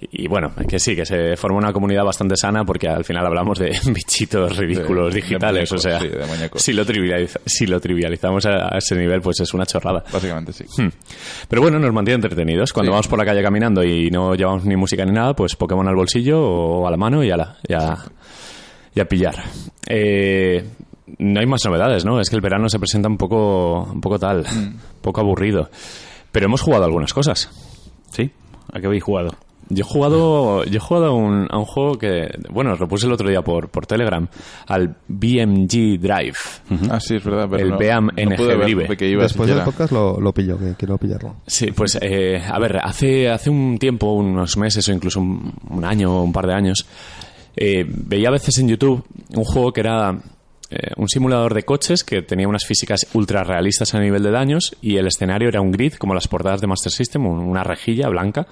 Y, 0.02 0.24
y 0.24 0.28
bueno, 0.28 0.52
que 0.68 0.80
sí, 0.80 0.96
que 0.96 1.06
se 1.06 1.36
forma 1.38 1.58
una 1.60 1.72
comunidad 1.74 2.04
bastante 2.04 2.36
sana 2.36 2.64
porque 2.66 2.88
al 2.88 3.06
final 3.06 3.26
hablamos 3.26 3.60
de 3.60 3.72
bichitos 3.94 4.58
ridículos 4.58 5.14
digitales, 5.14 5.70
o 5.76 5.78
sea, 5.82 6.00
sí, 6.00 6.08
de 6.08 6.26
muñecos. 6.26 6.62
si, 6.62 6.74
lo 6.74 6.86
trivializa- 6.86 7.40
si 7.46 7.66
lo 7.68 7.80
trivializamos 7.80 8.46
a, 8.46 8.74
a 8.76 8.78
ese 8.78 8.96
nivel, 8.96 9.22
pues 9.22 9.40
es 9.40 9.54
una 9.54 9.66
chorrada. 9.66 10.04
Básicamente 10.12 10.54
sí. 10.54 10.66
Hmm. 10.82 10.90
Pero 11.48 11.62
bueno, 11.62 11.80
nos 11.80 11.94
mantiene 11.94 12.16
entretenidos. 12.16 12.74
Cuando 12.74 12.92
Sí. 12.92 12.94
vamos 12.94 13.08
por 13.08 13.20
la 13.20 13.26
calle 13.26 13.42
caminando 13.42 13.84
y 13.84 14.10
no 14.12 14.36
llevamos 14.36 14.66
ni 14.66 14.76
música 14.76 15.06
ni 15.06 15.12
nada, 15.12 15.34
pues 15.36 15.56
Pokémon 15.56 15.88
al 15.88 15.96
bolsillo 15.96 16.42
o 16.42 16.88
a 16.88 16.92
la 16.92 16.98
mano 16.98 17.24
y 17.24 17.32
a 17.32 17.38
la, 17.38 17.58
ya, 17.68 17.98
ya 18.94 19.06
pillar. 19.06 19.36
Eh, 19.88 20.66
no 21.18 21.40
hay 21.40 21.46
más 21.46 21.64
novedades, 21.66 22.04
¿no? 22.06 22.20
Es 22.20 22.30
que 22.30 22.36
el 22.36 22.42
verano 22.42 22.68
se 22.70 22.80
presenta 22.80 23.08
un 23.08 23.18
poco, 23.18 23.84
un 23.84 24.02
poco 24.02 24.18
tal, 24.20 24.40
un 24.52 24.80
poco 25.02 25.22
aburrido. 25.22 25.70
Pero 26.32 26.48
hemos 26.48 26.62
jugado 26.62 26.86
algunas 26.86 27.14
cosas. 27.14 27.50
¿Sí? 28.12 28.32
¿A 28.74 28.80
qué 28.80 28.88
habéis 28.88 29.04
jugado? 29.04 29.36
Yo 29.70 29.84
he 29.84 29.88
jugado, 29.88 30.64
yo 30.66 30.78
he 30.78 30.80
jugado 30.80 31.08
a 31.08 31.14
un, 31.14 31.48
a 31.50 31.58
un 31.58 31.66
juego 31.66 31.98
que, 31.98 32.30
bueno, 32.52 32.76
lo 32.76 32.88
puse 32.88 33.08
el 33.08 33.14
otro 33.14 33.28
día 33.30 33.42
por, 33.42 33.70
por 33.70 33.88
Telegram, 33.88 34.28
al 34.68 34.96
BMG 35.08 36.00
Drive. 36.00 36.36
Ah, 36.92 37.00
sí, 37.00 37.16
es 37.16 37.24
verdad. 37.24 37.48
Pero 37.50 37.64
El 37.64 37.70
no, 37.72 37.78
BAM 37.80 38.06
no 38.06 38.36
Drive. 38.36 39.08
iba 39.10 39.24
Después 39.24 39.50
del 39.50 39.62
podcast 39.64 39.92
lo, 39.92 40.20
lo 40.20 40.34
pillo, 40.34 40.58
que 40.60 40.76
quiero 40.78 40.98
pillarlo. 40.98 41.38
Sí, 41.48 41.72
pues 41.72 41.98
eh, 42.02 42.42
a 42.48 42.60
ver, 42.60 42.78
hace, 42.84 43.30
hace 43.30 43.50
un 43.50 43.78
tiempo, 43.80 44.12
unos 44.12 44.56
meses 44.58 44.88
o 44.88 44.92
incluso 44.94 45.20
un, 45.20 45.54
un 45.70 45.84
año 45.84 46.16
o 46.20 46.22
un 46.24 46.32
par 46.32 46.46
de 46.48 46.54
años, 46.54 46.86
eh, 47.56 47.86
veía 47.88 48.28
a 48.30 48.32
veces 48.34 48.58
en 48.60 48.68
YouTube 48.70 49.04
un 49.36 49.44
juego 49.46 49.72
que 49.74 49.80
era 49.82 50.12
eh, 50.70 50.92
un 50.98 51.08
simulador 51.08 51.54
de 51.54 51.64
coches 51.64 52.04
que 52.04 52.22
tenía 52.22 52.48
unas 52.48 52.66
físicas 52.66 53.08
ultra 53.14 53.44
realistas 53.44 53.96
a 53.96 54.00
nivel 54.00 54.22
de 54.22 54.32
daños 54.32 54.76
y 54.82 54.98
el 54.98 55.08
escenario 55.08 55.48
era 55.50 55.62
un 55.62 55.72
grid 55.72 55.94
como 55.94 56.14
las 56.14 56.28
portadas 56.28 56.62
de 56.62 56.68
Master 56.68 56.92
System, 56.92 57.26
un- 57.26 57.40
una 57.40 57.64
rejilla 57.64 58.10
blanca, 58.10 58.46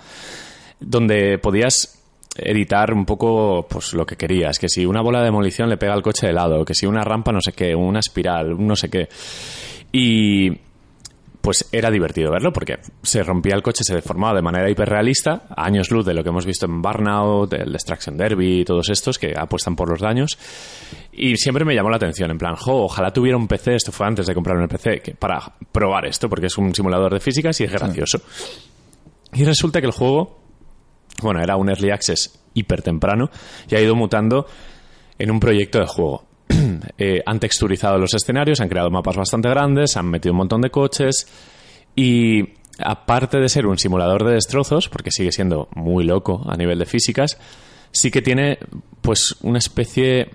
donde 0.79 1.37
podías 1.39 1.99
editar 2.35 2.93
un 2.93 3.05
poco 3.05 3.67
pues 3.69 3.93
lo 3.93 4.05
que 4.05 4.15
querías, 4.15 4.57
que 4.57 4.69
si 4.69 4.85
una 4.85 5.01
bola 5.01 5.19
de 5.19 5.25
demolición 5.25 5.69
le 5.69 5.77
pega 5.77 5.93
al 5.93 6.01
coche 6.01 6.27
de 6.27 6.33
lado, 6.33 6.65
que 6.65 6.73
si 6.73 6.85
una 6.85 7.03
rampa 7.03 7.31
no 7.31 7.41
sé 7.41 7.53
qué, 7.53 7.75
una 7.75 7.99
espiral, 7.99 8.55
no 8.57 8.75
sé 8.75 8.89
qué. 8.89 9.07
Y 9.91 10.51
pues 11.43 11.67
era 11.73 11.91
divertido 11.91 12.31
verlo 12.31 12.53
porque 12.53 12.79
se 13.01 13.21
rompía 13.21 13.53
el 13.53 13.61
coche, 13.61 13.83
se 13.83 13.93
deformaba 13.93 14.33
de 14.33 14.41
manera 14.41 14.69
hiperrealista, 14.69 15.43
a 15.49 15.65
años 15.65 15.91
luz 15.91 16.05
de 16.05 16.13
lo 16.13 16.23
que 16.23 16.29
hemos 16.29 16.45
visto 16.45 16.65
en 16.65 16.81
Burnout, 16.81 17.51
el 17.53 17.73
Destruction 17.73 18.17
Derby 18.17 18.61
y 18.61 18.65
todos 18.65 18.89
estos 18.89 19.19
que 19.19 19.33
apuestan 19.37 19.75
por 19.75 19.89
los 19.89 19.99
daños. 19.99 20.37
Y 21.11 21.35
siempre 21.35 21.65
me 21.65 21.75
llamó 21.75 21.89
la 21.89 21.97
atención, 21.97 22.31
en 22.31 22.37
plan, 22.37 22.55
jo, 22.55 22.85
ojalá 22.85 23.11
tuviera 23.11 23.37
un 23.37 23.49
PC, 23.49 23.75
esto 23.75 23.91
fue 23.91 24.07
antes 24.07 24.25
de 24.25 24.33
comprarme 24.33 24.63
el 24.63 24.69
PC, 24.69 25.01
que, 25.01 25.15
para 25.15 25.53
probar 25.69 26.05
esto, 26.05 26.29
porque 26.29 26.47
es 26.47 26.57
un 26.57 26.73
simulador 26.73 27.13
de 27.13 27.19
físicas 27.19 27.59
y 27.59 27.65
es 27.65 27.71
gracioso. 27.73 28.21
Y 29.33 29.43
resulta 29.43 29.81
que 29.81 29.87
el 29.87 29.93
juego, 29.93 30.42
bueno, 31.21 31.41
era 31.41 31.55
un 31.55 31.69
early 31.69 31.91
access 31.91 32.39
hiper 32.53 32.81
temprano 32.81 33.29
y 33.69 33.75
ha 33.75 33.81
ido 33.81 33.95
mutando 33.95 34.45
en 35.17 35.31
un 35.31 35.39
proyecto 35.39 35.79
de 35.79 35.85
juego. 35.85 36.25
Eh, 36.97 37.21
han 37.25 37.39
texturizado 37.39 37.97
los 37.97 38.13
escenarios, 38.13 38.61
han 38.61 38.69
creado 38.69 38.89
mapas 38.89 39.15
bastante 39.15 39.49
grandes, 39.49 39.97
han 39.97 40.07
metido 40.07 40.33
un 40.33 40.37
montón 40.37 40.61
de 40.61 40.69
coches 40.69 41.27
y 41.95 42.53
aparte 42.79 43.39
de 43.39 43.49
ser 43.49 43.65
un 43.65 43.77
simulador 43.77 44.23
de 44.23 44.33
destrozos, 44.33 44.89
porque 44.89 45.11
sigue 45.11 45.31
siendo 45.31 45.67
muy 45.75 46.03
loco 46.03 46.43
a 46.47 46.55
nivel 46.55 46.79
de 46.79 46.85
físicas, 46.85 47.37
sí 47.91 48.11
que 48.11 48.21
tiene 48.21 48.59
pues 49.01 49.35
una 49.41 49.59
especie 49.59 50.31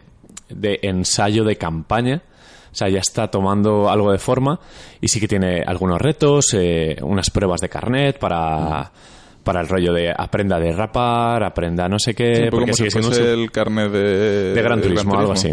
de 0.49 0.79
ensayo 0.83 1.45
de 1.45 1.57
campaña. 1.57 2.23
O 2.71 2.75
sea, 2.75 2.89
ya 2.89 3.01
está 3.01 3.29
tomando 3.29 3.89
algo 3.89 4.13
de 4.13 4.19
forma 4.19 4.61
y 5.01 5.09
sí 5.09 5.21
que 5.21 5.29
tiene 5.29 5.63
algunos 5.67 6.01
retos, 6.01 6.55
eh, 6.55 6.97
unas 7.03 7.31
pruebas 7.31 7.61
de 7.61 7.69
carnet 7.69 8.19
para, 8.19 8.93
para 9.49 9.63
el 9.63 9.69
rollo 9.69 9.95
de 9.95 10.13
aprenda 10.15 10.57
a 10.57 10.61
derrapar, 10.61 11.43
aprenda 11.43 11.89
no 11.89 11.99
sé 11.99 12.13
qué, 12.15 12.49
porque 12.51 12.73
sigue 12.75 12.91
si 12.91 13.03
siendo 13.03 13.43
el 13.43 13.51
carnet 13.51 13.91
de, 13.91 14.53
de 14.55 14.63
Gran 14.63 14.81
Turismo, 14.83 15.19
algo 15.19 15.33
así. 15.33 15.53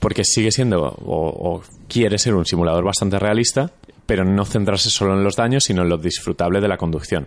Porque 0.00 0.24
sigue 0.24 0.50
siendo, 0.50 0.80
o, 0.82 1.28
o 1.56 1.62
quiere 1.88 2.18
ser 2.18 2.34
un 2.34 2.46
simulador 2.46 2.84
bastante 2.84 3.18
realista, 3.18 3.70
pero 4.06 4.24
no 4.24 4.44
centrarse 4.46 4.88
solo 4.88 5.12
en 5.14 5.22
los 5.24 5.36
daños, 5.36 5.64
sino 5.64 5.82
en 5.82 5.88
lo 5.90 5.98
disfrutable 5.98 6.60
de 6.60 6.68
la 6.68 6.76
conducción. 6.78 7.26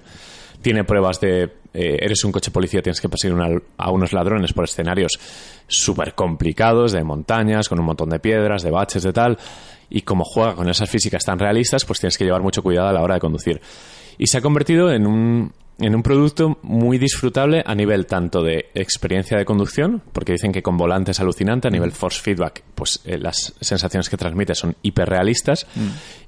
Tiene 0.61 0.83
pruebas 0.83 1.19
de, 1.21 1.43
eh, 1.73 1.97
eres 2.01 2.23
un 2.23 2.31
coche 2.31 2.49
policía, 2.49 2.81
tienes 2.81 2.99
que 2.99 3.09
perseguir 3.09 3.35
una- 3.35 3.61
a 3.77 3.91
unos 3.91 4.11
ladrones 4.11 4.53
por 4.53 4.63
escenarios 4.65 5.19
súper 5.67 6.15
complicados, 6.15 6.93
de 6.93 7.03
montañas, 7.03 7.69
con 7.69 7.79
un 7.79 7.85
montón 7.85 8.09
de 8.09 8.19
piedras, 8.19 8.63
de 8.63 8.71
baches, 8.71 9.03
de 9.03 9.13
tal. 9.13 9.37
Y 9.89 10.01
como 10.01 10.23
juega 10.25 10.55
con 10.55 10.67
esas 10.67 10.89
físicas 10.89 11.23
tan 11.23 11.37
realistas, 11.37 11.85
pues 11.85 11.99
tienes 11.99 12.17
que 12.17 12.25
llevar 12.25 12.41
mucho 12.41 12.63
cuidado 12.63 12.87
a 12.89 12.93
la 12.93 13.01
hora 13.03 13.13
de 13.15 13.19
conducir. 13.21 13.61
Y 14.17 14.25
se 14.27 14.39
ha 14.39 14.41
convertido 14.41 14.91
en 14.91 15.05
un, 15.05 15.51
en 15.79 15.95
un 15.95 16.01
producto 16.01 16.57
muy 16.63 16.97
disfrutable 16.97 17.63
a 17.65 17.75
nivel 17.75 18.07
tanto 18.07 18.41
de 18.41 18.69
experiencia 18.73 19.37
de 19.37 19.45
conducción, 19.45 20.01
porque 20.11 20.31
dicen 20.31 20.51
que 20.51 20.63
con 20.63 20.77
volante 20.77 21.11
es 21.11 21.19
alucinante, 21.19 21.67
a 21.67 21.71
nivel 21.71 21.91
force 21.91 22.21
feedback, 22.21 22.63
pues 22.73 23.01
eh, 23.05 23.17
las 23.17 23.53
sensaciones 23.61 24.09
que 24.09 24.17
transmite 24.17 24.55
son 24.55 24.75
hiperrealistas, 24.81 25.67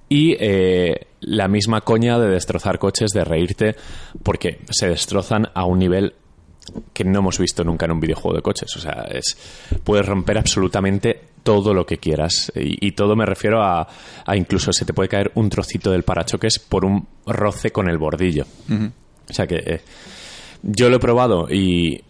y 0.08 0.36
eh, 0.40 1.08
la 1.22 1.48
misma 1.48 1.82
coña 1.82 2.20
de 2.20 2.30
destrozar 2.30 2.80
coches, 2.80 3.12
de 3.12 3.24
reírte, 3.24 3.76
porque 4.24 4.60
se 4.70 4.90
destrozan 4.90 5.48
a 5.54 5.66
un 5.66 5.80
nivel 5.80 6.14
que 6.94 7.04
no 7.04 7.20
hemos 7.20 7.40
visto 7.40 7.64
nunca 7.64 7.86
en 7.86 7.94
un 7.94 8.00
videojuego 8.00 8.36
de 8.36 8.42
coches. 8.42 8.76
O 8.76 8.80
sea, 8.80 9.08
es 9.10 9.38
puedes 9.84 10.06
romper 10.06 10.38
absolutamente 10.38 11.30
todo 11.44 11.74
lo 11.74 11.86
que 11.86 11.98
quieras. 11.98 12.52
Y, 12.56 12.88
y 12.88 12.92
todo 12.92 13.16
me 13.16 13.26
refiero 13.26 13.62
a, 13.64 13.88
a 14.26 14.36
incluso 14.36 14.72
se 14.74 14.86
te 14.86 14.94
puede 14.94 15.10
caer 15.10 15.32
un 15.36 15.50
trocito 15.50 15.92
del 15.92 16.04
parachoques 16.04 16.60
por 16.60 16.86
un 16.86 17.08
roce 17.26 17.72
con 17.72 17.90
el 17.90 17.98
bordillo. 17.98 18.46
O 19.30 19.34
sea 19.34 19.48
que 19.48 19.58
eh, 19.58 19.82
yo 20.64 20.90
lo 20.90 20.98
he 20.98 21.00
probado 21.00 21.48
y 21.50 22.02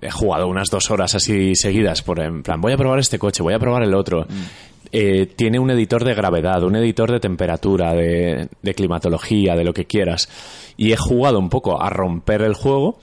he 0.00 0.10
jugado 0.10 0.48
unas 0.48 0.68
dos 0.70 0.90
horas 0.90 1.14
así 1.14 1.54
seguidas 1.54 2.02
por 2.02 2.20
en 2.20 2.42
plan 2.42 2.60
voy 2.60 2.72
a 2.72 2.76
probar 2.76 2.98
este 2.98 3.18
coche, 3.18 3.42
voy 3.42 3.54
a 3.54 3.58
probar 3.58 3.82
el 3.82 3.94
otro. 3.94 4.26
Eh, 4.92 5.26
tiene 5.26 5.58
un 5.58 5.70
editor 5.70 6.04
de 6.04 6.14
gravedad, 6.14 6.62
un 6.62 6.76
editor 6.76 7.10
de 7.10 7.18
temperatura, 7.18 7.92
de, 7.92 8.48
de 8.62 8.74
climatología, 8.74 9.56
de 9.56 9.64
lo 9.64 9.74
que 9.74 9.84
quieras. 9.86 10.28
Y 10.76 10.92
he 10.92 10.96
jugado 10.96 11.38
un 11.38 11.50
poco 11.50 11.82
a 11.82 11.90
romper 11.90 12.42
el 12.42 12.54
juego 12.54 12.98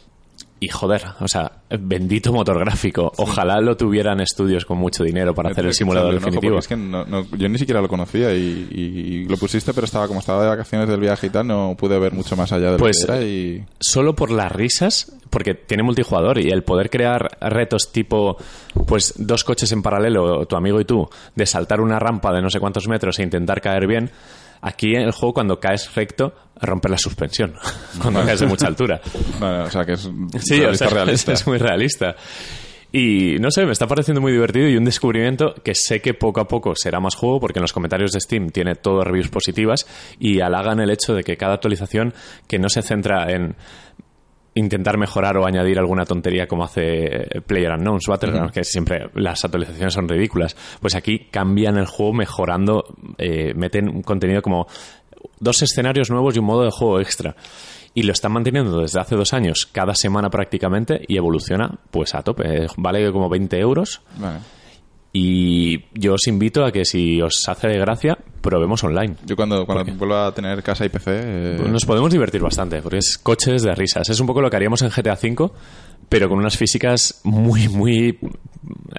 y 0.64 0.70
joder, 0.70 1.04
o 1.20 1.28
sea, 1.28 1.52
bendito 1.80 2.32
motor 2.32 2.58
gráfico. 2.60 3.12
Ojalá 3.18 3.60
lo 3.60 3.76
tuvieran 3.76 4.22
estudios 4.22 4.66
con 4.66 4.78
mucho 4.78 5.04
dinero 5.04 5.34
para 5.36 5.50
Me 5.50 5.54
hacer 5.54 5.66
el 5.66 5.74
simulador 5.74 6.14
definitivo. 6.14 6.60
Es 6.60 6.68
que 6.68 6.78
no- 6.78 7.04
no- 7.06 7.26
yo 7.38 7.50
ni 7.50 7.58
siquiera 7.58 7.82
lo 7.82 7.88
conocía 7.90 8.34
y, 8.34 8.68
y 8.72 9.26
lo 9.28 9.36
pusiste, 9.38 9.74
pero 9.74 9.86
estaba 9.86 10.08
como 10.08 10.20
estaba 10.22 10.44
de 10.44 10.50
vacaciones 10.50 10.88
del 10.88 11.00
viaje 11.00 11.28
y 11.28 11.30
tal, 11.30 11.48
no 11.48 11.76
pude 11.78 12.00
ver 12.00 12.14
mucho 12.14 12.36
más 12.38 12.52
allá 12.52 12.72
de 12.72 12.78
Pues, 12.78 13.02
lo 13.02 13.08
que 13.08 13.14
era 13.14 13.22
y... 13.26 13.66
solo 13.80 14.16
por 14.16 14.32
las 14.32 14.52
risas, 14.52 15.12
porque 15.30 15.54
tiene 15.54 15.84
multijugador 15.84 16.38
y 16.40 16.50
el 16.50 16.64
poder 16.64 16.90
crear 16.90 17.38
retos 17.42 17.92
tipo, 17.92 18.38
pues 18.86 19.14
dos 19.18 19.44
coches 19.44 19.72
en 19.72 19.82
paralelo, 19.82 20.46
tu 20.46 20.56
amigo 20.56 20.80
y 20.80 20.86
tú, 20.86 21.10
de 21.36 21.46
saltar 21.46 21.82
una 21.82 22.00
rampa 22.00 22.32
de 22.32 22.42
no 22.42 22.50
sé 22.50 22.60
cuántos 22.60 22.88
metros 22.88 23.20
e 23.20 23.24
intentar 23.24 23.60
caer 23.62 23.88
bien. 23.88 24.12
Aquí 24.66 24.96
en 24.96 25.02
el 25.02 25.12
juego, 25.12 25.34
cuando 25.34 25.60
caes 25.60 25.94
recto, 25.94 26.34
romper 26.62 26.92
la 26.92 26.98
suspensión. 26.98 27.54
cuando 28.02 28.24
caes 28.26 28.40
de 28.40 28.48
mucha 28.48 28.68
altura. 28.68 29.02
O 29.40 29.70
sea, 29.70 29.84
que 29.84 29.94
es 29.94 30.10
Sí, 30.40 30.56
o 30.56 30.64
realista, 30.64 30.88
sea, 30.88 30.90
realista. 30.90 31.34
es 31.34 31.48
muy 31.48 31.58
realista. 31.58 32.16
Y 32.96 33.40
no 33.40 33.50
sé, 33.50 33.66
me 33.66 33.72
está 33.72 33.88
pareciendo 33.88 34.22
muy 34.22 34.32
divertido 34.32 34.70
y 34.70 34.78
un 34.78 34.86
descubrimiento 34.86 35.56
que 35.64 35.74
sé 35.74 36.00
que 36.00 36.14
poco 36.14 36.40
a 36.40 36.48
poco 36.48 36.76
será 36.76 37.00
más 37.00 37.16
juego 37.16 37.40
porque 37.40 37.58
en 37.58 37.64
los 37.64 37.74
comentarios 37.74 38.12
de 38.12 38.22
Steam 38.22 38.50
tiene 38.52 38.76
todo 38.76 39.04
reviews 39.04 39.30
positivas 39.30 39.88
y 40.20 40.42
halagan 40.42 40.80
el 40.80 40.92
hecho 40.92 41.16
de 41.16 41.24
que 41.24 41.36
cada 41.36 41.56
actualización 41.56 42.14
que 42.48 42.60
no 42.60 42.70
se 42.70 42.84
centra 42.84 43.32
en 43.32 43.56
intentar 44.56 44.98
mejorar 44.98 45.38
o 45.38 45.46
añadir 45.46 45.80
alguna 45.80 46.06
tontería 46.06 46.48
como 46.48 46.64
hace 46.64 47.28
Player 47.46 47.72
Unknowns 47.72 48.06
Battlegrounds, 48.08 48.52
que 48.52 48.64
siempre 48.64 49.10
las 49.16 49.44
actualizaciones 49.44 49.94
son 49.94 50.08
ridículas. 50.08 50.56
Pues 50.80 50.96
aquí 50.96 51.28
cambian 51.32 51.78
el 51.78 51.86
juego 51.86 52.14
mejorando, 52.14 52.86
eh, 53.18 53.54
meten 53.56 53.90
un 53.90 54.02
contenido 54.04 54.42
como 54.42 54.68
dos 55.40 55.62
escenarios 55.62 56.10
nuevos 56.10 56.36
y 56.36 56.40
un 56.40 56.46
modo 56.46 56.64
de 56.64 56.72
juego 56.72 57.00
extra. 57.00 57.36
Y 57.96 58.04
lo 58.04 58.12
están 58.12 58.32
manteniendo 58.32 58.80
desde 58.80 59.00
hace 59.00 59.16
dos 59.16 59.34
años, 59.34 59.68
cada 59.72 59.94
semana 59.94 60.30
prácticamente, 60.30 61.02
y 61.08 61.18
evoluciona 61.18 61.80
pues 61.92 62.16
a 62.16 62.24
tope. 62.24 62.68
Vale 62.78 63.12
como 63.12 63.30
20 63.30 63.60
euros. 63.60 64.02
Vale. 64.18 64.40
Y 65.12 65.86
yo 65.94 66.16
os 66.16 66.28
invito 66.28 66.66
a 66.66 66.72
que 66.72 66.86
si 66.86 67.22
os 67.22 67.48
hace 67.48 67.68
de 67.68 67.78
gracia, 67.78 68.18
probemos 68.44 68.84
online. 68.84 69.16
Yo 69.26 69.36
cuando, 69.36 69.66
cuando 69.66 69.92
vuelva 69.96 70.28
a 70.28 70.32
tener 70.36 70.62
casa 70.62 70.86
y 70.86 70.90
PC... 70.90 71.12
eh, 71.16 71.56
Pues 71.58 71.72
Nos 71.72 71.86
podemos 71.86 72.12
divertir 72.12 72.42
bastante, 72.42 72.80
porque 72.84 72.98
es 73.00 73.18
coches 73.18 73.64
de 73.64 73.74
risas. 73.74 74.08
Es 74.10 74.20
un 74.20 74.28
poco 74.28 74.42
lo 74.42 74.50
que 74.52 74.58
haríamos 74.58 74.84
en 74.84 74.90
GTA 74.90 75.14
V, 75.20 75.50
pero 76.10 76.30
con 76.30 76.38
unas 76.38 76.56
físicas 76.58 77.22
muy, 77.24 77.68
muy 77.70 78.20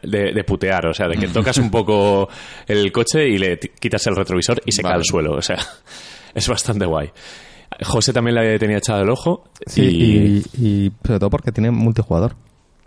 de, 0.03 0.33
de 0.33 0.45
putear. 0.45 0.87
O 0.87 0.95
sea, 0.95 1.07
de 1.07 1.17
que 1.17 1.29
tocas 1.33 1.59
un 1.59 1.71
poco 1.71 2.29
el 2.67 2.91
coche 2.91 3.29
y 3.29 3.39
le 3.39 3.59
quitas 3.59 4.05
el 4.09 4.17
retrovisor 4.17 4.61
y 4.65 4.73
se 4.73 4.83
cae 4.83 4.95
al 4.95 5.05
suelo. 5.05 5.35
O 5.37 5.43
sea, 5.43 5.59
es 6.35 6.49
bastante 6.49 6.87
guay. 6.87 7.11
José 7.83 8.13
también 8.13 8.37
le 8.37 8.59
tenía 8.59 8.79
echado 8.79 9.03
el 9.03 9.11
ojo. 9.11 9.45
Sí, 9.67 9.83
y, 9.83 10.63
y, 10.63 10.67
y 10.87 10.93
sobre 11.05 11.19
todo 11.21 11.31
porque 11.31 11.53
tiene 11.53 11.71
multijugador. 11.71 12.35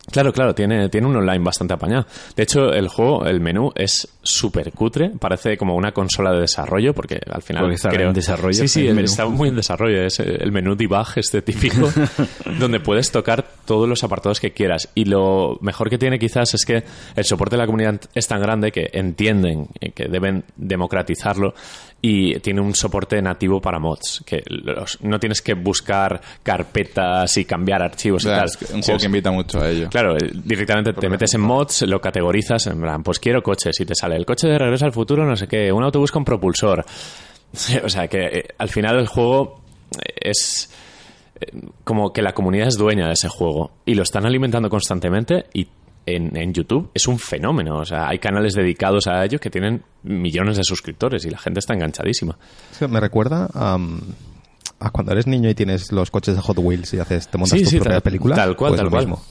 Claro, 0.10 0.32
claro, 0.32 0.56
tiene, 0.56 0.88
tiene 0.88 1.06
un 1.06 1.18
online 1.18 1.44
bastante 1.44 1.74
apañado. 1.74 2.06
De 2.34 2.44
hecho, 2.44 2.72
el 2.72 2.88
juego, 2.88 3.26
el 3.26 3.42
menú 3.42 3.74
es 3.76 4.08
súper 4.30 4.72
cutre, 4.72 5.12
parece 5.20 5.58
como 5.58 5.76
una 5.76 5.92
consola 5.92 6.32
de 6.32 6.42
desarrollo, 6.42 6.94
porque 6.94 7.20
al 7.30 7.42
final 7.42 7.64
Porque 7.64 7.76
está 7.76 7.90
creo... 7.90 8.08
en 8.10 8.14
desarrollo, 8.14 8.54
Sí, 8.54 8.68
sí, 8.68 8.82
el 8.82 8.88
el- 8.90 8.96
menú. 8.96 9.06
está 9.06 9.26
muy 9.26 9.50
en 9.50 9.56
desarrollo. 9.56 10.02
Es 10.04 10.20
el 10.20 10.52
menú 10.52 10.76
debug 10.76 11.08
este 11.16 11.42
típico, 11.42 11.90
donde 12.60 12.80
puedes 12.80 13.12
tocar 13.12 13.46
todos 13.66 13.88
los 13.88 14.04
apartados 14.04 14.40
que 14.40 14.52
quieras. 14.52 14.90
Y 14.96 15.06
lo 15.06 15.58
mejor 15.62 15.90
que 15.90 15.98
tiene 15.98 16.20
quizás 16.20 16.54
es 16.54 16.66
que 16.66 16.84
el 17.16 17.24
soporte 17.26 17.56
de 17.56 17.62
la 17.62 17.66
comunidad 17.66 18.00
es 18.14 18.28
tan 18.28 18.42
grande 18.42 18.72
que 18.72 18.90
entienden 18.94 19.68
que 19.96 20.06
deben 20.06 20.44
democratizarlo 20.56 21.54
y 22.02 22.40
tiene 22.42 22.62
un 22.62 22.76
soporte 22.76 23.20
nativo 23.22 23.60
para 23.60 23.80
mods, 23.80 24.22
que 24.26 24.44
los- 24.48 25.00
no 25.02 25.20
tienes 25.20 25.42
que 25.42 25.56
buscar 25.56 26.22
carpetas 26.44 27.36
y 27.38 27.46
cambiar 27.46 27.82
archivos 27.82 28.24
o 28.26 28.30
sea, 28.30 28.36
y 28.36 28.40
tal. 28.40 28.46
es 28.48 28.72
un 28.72 28.82
juego 28.82 29.00
que 29.00 29.06
invita 29.08 29.32
mucho 29.32 29.60
a 29.62 29.70
ello. 29.70 29.90
Claro, 29.90 30.16
eh, 30.18 30.32
directamente 30.44 30.94
te 30.94 31.10
metes 31.10 31.34
en 31.34 31.42
mods, 31.42 31.82
lo 31.84 32.00
categorizas, 32.02 32.68
en 32.68 32.80
plan, 32.82 33.02
pues 33.04 33.20
quiero 33.20 33.42
coches 33.42 33.80
y 33.80 33.86
te 33.86 33.96
sale 33.96 34.16
el 34.18 34.26
coche 34.26 34.48
de 34.48 34.58
regreso 34.58 34.86
al 34.86 34.92
futuro, 34.92 35.26
no 35.26 35.36
sé 35.38 35.48
qué, 35.48 35.72
un 35.72 35.84
autobús 35.84 36.12
con 36.12 36.26
propulsor. 36.26 36.84
O 37.84 37.90
sea 37.90 38.08
que 38.10 38.26
eh, 38.26 38.44
al 38.58 38.68
final 38.70 39.00
el 39.00 39.08
juego 39.08 39.62
es 40.20 40.70
eh, 41.40 41.46
como 41.86 42.12
que 42.12 42.22
la 42.22 42.34
comunidad 42.34 42.68
es 42.68 42.78
dueña 42.78 43.08
de 43.08 43.14
ese 43.14 43.30
juego 43.30 43.72
y 43.86 43.96
lo 43.96 44.04
están 44.04 44.26
alimentando 44.26 44.70
constantemente 44.70 45.46
y 45.54 45.66
en, 46.06 46.36
en 46.38 46.54
YouTube 46.54 46.92
es 46.94 47.08
un 47.08 47.18
fenómeno. 47.18 47.78
O 47.78 47.86
sea, 47.86 48.10
hay 48.10 48.20
canales 48.20 48.54
dedicados 48.54 49.08
a 49.08 49.24
ello 49.24 49.40
que 49.40 49.50
tienen 49.50 49.82
millones 50.04 50.58
de 50.58 50.64
suscriptores 50.66 51.26
y 51.26 51.30
la 51.30 51.38
gente 51.38 51.60
está 51.60 51.74
enganchadísima. 51.74 52.38
Me 52.90 53.00
recuerda 53.00 53.50
a, 53.54 53.78
a 54.80 54.90
cuando 54.92 55.14
eres 55.14 55.26
niño 55.28 55.50
y 55.50 55.56
tienes 55.56 55.92
los 55.94 56.12
coches 56.12 56.36
de 56.36 56.42
Hot 56.42 56.58
Wheels 56.60 56.94
y 56.94 57.00
haces, 57.00 57.30
te 57.30 57.38
montas 57.38 57.58
Sí, 57.58 57.64
tu 57.64 57.70
sí, 57.72 57.76
propia 57.78 57.94
tal- 57.96 58.02
película. 58.04 58.36
tal 58.36 58.56
cual, 58.58 58.72
pues 58.72 58.82
tal 58.82 58.90
cual. 58.90 59.08
mismo. 59.08 59.24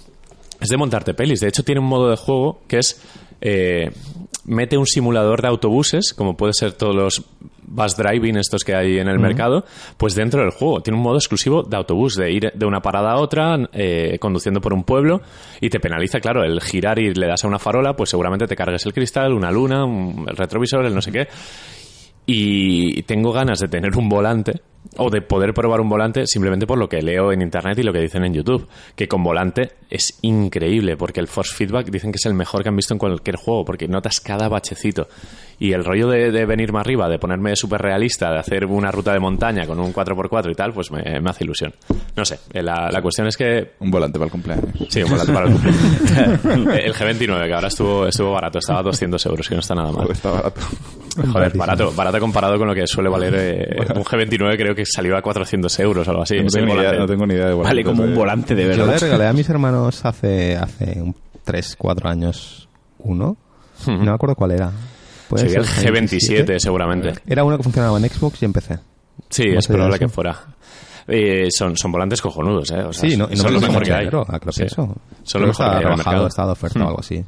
Es 0.58 0.68
de 0.70 0.76
montarte 0.78 1.12
pelis. 1.12 1.40
De 1.40 1.48
hecho, 1.48 1.62
tiene 1.62 1.80
un 1.82 1.86
modo 1.86 2.08
de 2.10 2.16
juego 2.16 2.62
que 2.66 2.78
es. 2.78 2.98
eh, 3.42 3.90
mete 4.46 4.78
un 4.78 4.86
simulador 4.86 5.42
de 5.42 5.48
autobuses, 5.48 6.14
como 6.14 6.36
puede 6.36 6.52
ser 6.54 6.72
todos 6.72 6.94
los 6.94 7.24
bus 7.68 7.96
driving 7.96 8.36
estos 8.36 8.62
que 8.62 8.74
hay 8.76 8.98
en 8.98 9.08
el 9.08 9.18
mercado, 9.18 9.64
pues 9.96 10.14
dentro 10.14 10.40
del 10.40 10.50
juego. 10.50 10.80
Tiene 10.82 10.96
un 10.98 11.02
modo 11.02 11.16
exclusivo 11.16 11.62
de 11.64 11.76
autobús, 11.76 12.14
de 12.14 12.30
ir 12.30 12.52
de 12.54 12.64
una 12.66 12.80
parada 12.80 13.12
a 13.12 13.16
otra, 13.18 13.58
eh, 13.72 14.18
conduciendo 14.20 14.60
por 14.60 14.72
un 14.72 14.84
pueblo, 14.84 15.20
y 15.60 15.68
te 15.68 15.80
penaliza, 15.80 16.20
claro, 16.20 16.44
el 16.44 16.60
girar 16.60 16.98
y 17.00 17.12
le 17.12 17.26
das 17.26 17.44
a 17.44 17.48
una 17.48 17.58
farola, 17.58 17.96
pues 17.96 18.10
seguramente 18.10 18.46
te 18.46 18.54
cargues 18.56 18.86
el 18.86 18.92
cristal, 18.94 19.32
una 19.32 19.50
luna, 19.50 19.84
un- 19.84 20.24
el 20.28 20.36
retrovisor, 20.36 20.86
el 20.86 20.94
no 20.94 21.02
sé 21.02 21.10
qué. 21.10 21.26
Y 22.24 23.02
tengo 23.02 23.32
ganas 23.32 23.60
de 23.60 23.68
tener 23.68 23.96
un 23.96 24.08
volante 24.08 24.60
o 24.96 25.10
de 25.10 25.22
poder 25.22 25.52
probar 25.54 25.80
un 25.80 25.88
volante 25.88 26.26
simplemente 26.26 26.66
por 26.66 26.78
lo 26.78 26.88
que 26.88 27.02
leo 27.02 27.32
en 27.32 27.42
internet 27.42 27.78
y 27.78 27.82
lo 27.82 27.92
que 27.92 28.00
dicen 28.00 28.24
en 28.24 28.34
YouTube. 28.34 28.68
Que 28.94 29.08
con 29.08 29.22
volante 29.22 29.72
es 29.90 30.18
increíble 30.22 30.96
porque 30.96 31.20
el 31.20 31.28
force 31.28 31.54
feedback 31.54 31.90
dicen 31.90 32.12
que 32.12 32.16
es 32.16 32.26
el 32.26 32.34
mejor 32.34 32.62
que 32.62 32.68
han 32.68 32.76
visto 32.76 32.94
en 32.94 32.98
cualquier 32.98 33.36
juego 33.36 33.64
porque 33.64 33.88
notas 33.88 34.20
cada 34.20 34.48
bachecito. 34.48 35.08
Y 35.58 35.72
el 35.72 35.84
rollo 35.84 36.08
de, 36.08 36.30
de 36.30 36.44
venirme 36.44 36.80
arriba, 36.80 37.08
de 37.08 37.18
ponerme 37.18 37.56
súper 37.56 37.80
realista, 37.80 38.30
de 38.30 38.38
hacer 38.38 38.66
una 38.66 38.90
ruta 38.90 39.12
de 39.12 39.20
montaña 39.20 39.66
con 39.66 39.80
un 39.80 39.92
4x4 39.92 40.50
y 40.50 40.54
tal, 40.54 40.72
pues 40.74 40.90
me, 40.90 41.18
me 41.20 41.30
hace 41.30 41.44
ilusión. 41.44 41.72
No 42.14 42.24
sé, 42.26 42.38
eh, 42.52 42.62
la, 42.62 42.90
la 42.90 43.00
cuestión 43.00 43.26
es 43.26 43.36
que 43.36 43.72
Un 43.80 43.90
volante 43.90 44.18
para 44.18 44.26
el 44.26 44.32
cumpleaños. 44.32 44.66
Sí, 44.90 45.02
un 45.02 45.10
volante 45.10 45.32
para 45.32 45.46
el 45.46 45.52
cumpleaños. 45.52 46.44
El 46.86 46.94
G29, 46.94 47.46
que 47.46 47.54
ahora 47.54 47.68
estuvo, 47.68 48.06
estuvo 48.06 48.32
barato, 48.32 48.58
estaba 48.58 48.80
a 48.80 48.82
200 48.82 49.24
euros, 49.26 49.48
que 49.48 49.54
no 49.54 49.60
está 49.60 49.74
nada 49.74 49.90
mal. 49.92 50.02
Joder, 50.02 50.12
está 50.12 50.30
barato. 50.30 50.60
Joder, 51.32 51.56
barato, 51.56 51.92
barato 51.92 52.20
comparado 52.20 52.58
con 52.58 52.68
lo 52.68 52.74
que 52.74 52.86
suele 52.86 53.08
valer 53.08 53.34
eh, 53.36 53.76
un 53.94 54.04
G29, 54.04 54.56
creo 54.56 54.74
que 54.76 54.84
salió 54.86 55.16
a 55.16 55.22
400 55.22 55.78
euros 55.80 56.06
o 56.06 56.10
algo 56.12 56.22
así. 56.22 56.36
No 56.40 56.46
tengo, 56.48 56.66
ni 56.66 56.72
idea, 56.74 56.82
volante. 56.92 56.98
no 57.00 57.06
tengo 57.06 57.26
ni 57.26 57.34
idea 57.34 57.46
de 57.48 57.54
volantes. 57.54 57.70
Vale 57.70 57.84
como 57.84 58.02
un 58.04 58.14
volante 58.14 58.54
de 58.54 58.62
Yo 58.62 58.68
le 58.70 58.76
verdad. 58.76 59.00
regalé 59.00 59.26
a 59.26 59.32
mis 59.32 59.48
hermanos 59.48 60.04
hace, 60.04 60.56
hace 60.56 61.00
un 61.02 61.14
3, 61.44 61.74
4 61.76 62.08
años 62.08 62.68
uno. 62.98 63.36
No 63.86 63.98
me 63.98 64.10
acuerdo 64.10 64.34
cuál 64.36 64.52
era. 64.52 64.70
Puede 65.28 65.42
Sería 65.48 65.58
el 65.58 65.64
ser 65.66 65.92
G27, 65.92 66.58
seguramente. 66.60 67.14
Era 67.26 67.42
uno 67.42 67.56
que 67.56 67.64
funcionaba 67.64 67.98
en 67.98 68.08
Xbox 68.08 68.42
y 68.42 68.44
en 68.44 68.52
PC. 68.52 68.78
Sí, 69.28 69.46
¿Cómo 69.46 69.58
es 69.58 69.66
probable 69.66 69.98
que 69.98 70.08
fuera. 70.08 70.36
Eh, 71.08 71.48
son, 71.50 71.76
son 71.76 71.92
volantes 71.92 72.20
cojonudos, 72.20 72.70
¿eh? 72.72 72.80
O 72.82 72.92
sea, 72.92 73.08
Sí, 73.08 73.16
no, 73.16 73.26
y 73.30 73.36
no 73.36 73.42
son 73.42 73.54
lo 73.54 73.60
mejor 73.60 73.82
que 73.82 73.92
hay. 73.92 73.98
dinero, 74.00 74.24
creo 74.24 74.40
que 74.40 74.52
Sí. 74.52 74.62
eso. 74.64 74.94
Son 75.22 75.40
lo 75.40 75.48
mejor 75.48 75.66
que 75.70 75.76
hay 75.76 75.82
en 75.82 75.88
el 75.90 75.96
mercado. 75.96 76.26
estaba 76.26 76.46
de 76.48 76.52
oferta 76.52 76.78
Hmm. 76.78 76.82
o 76.82 76.88
algo 76.88 77.00
así. 77.00 77.24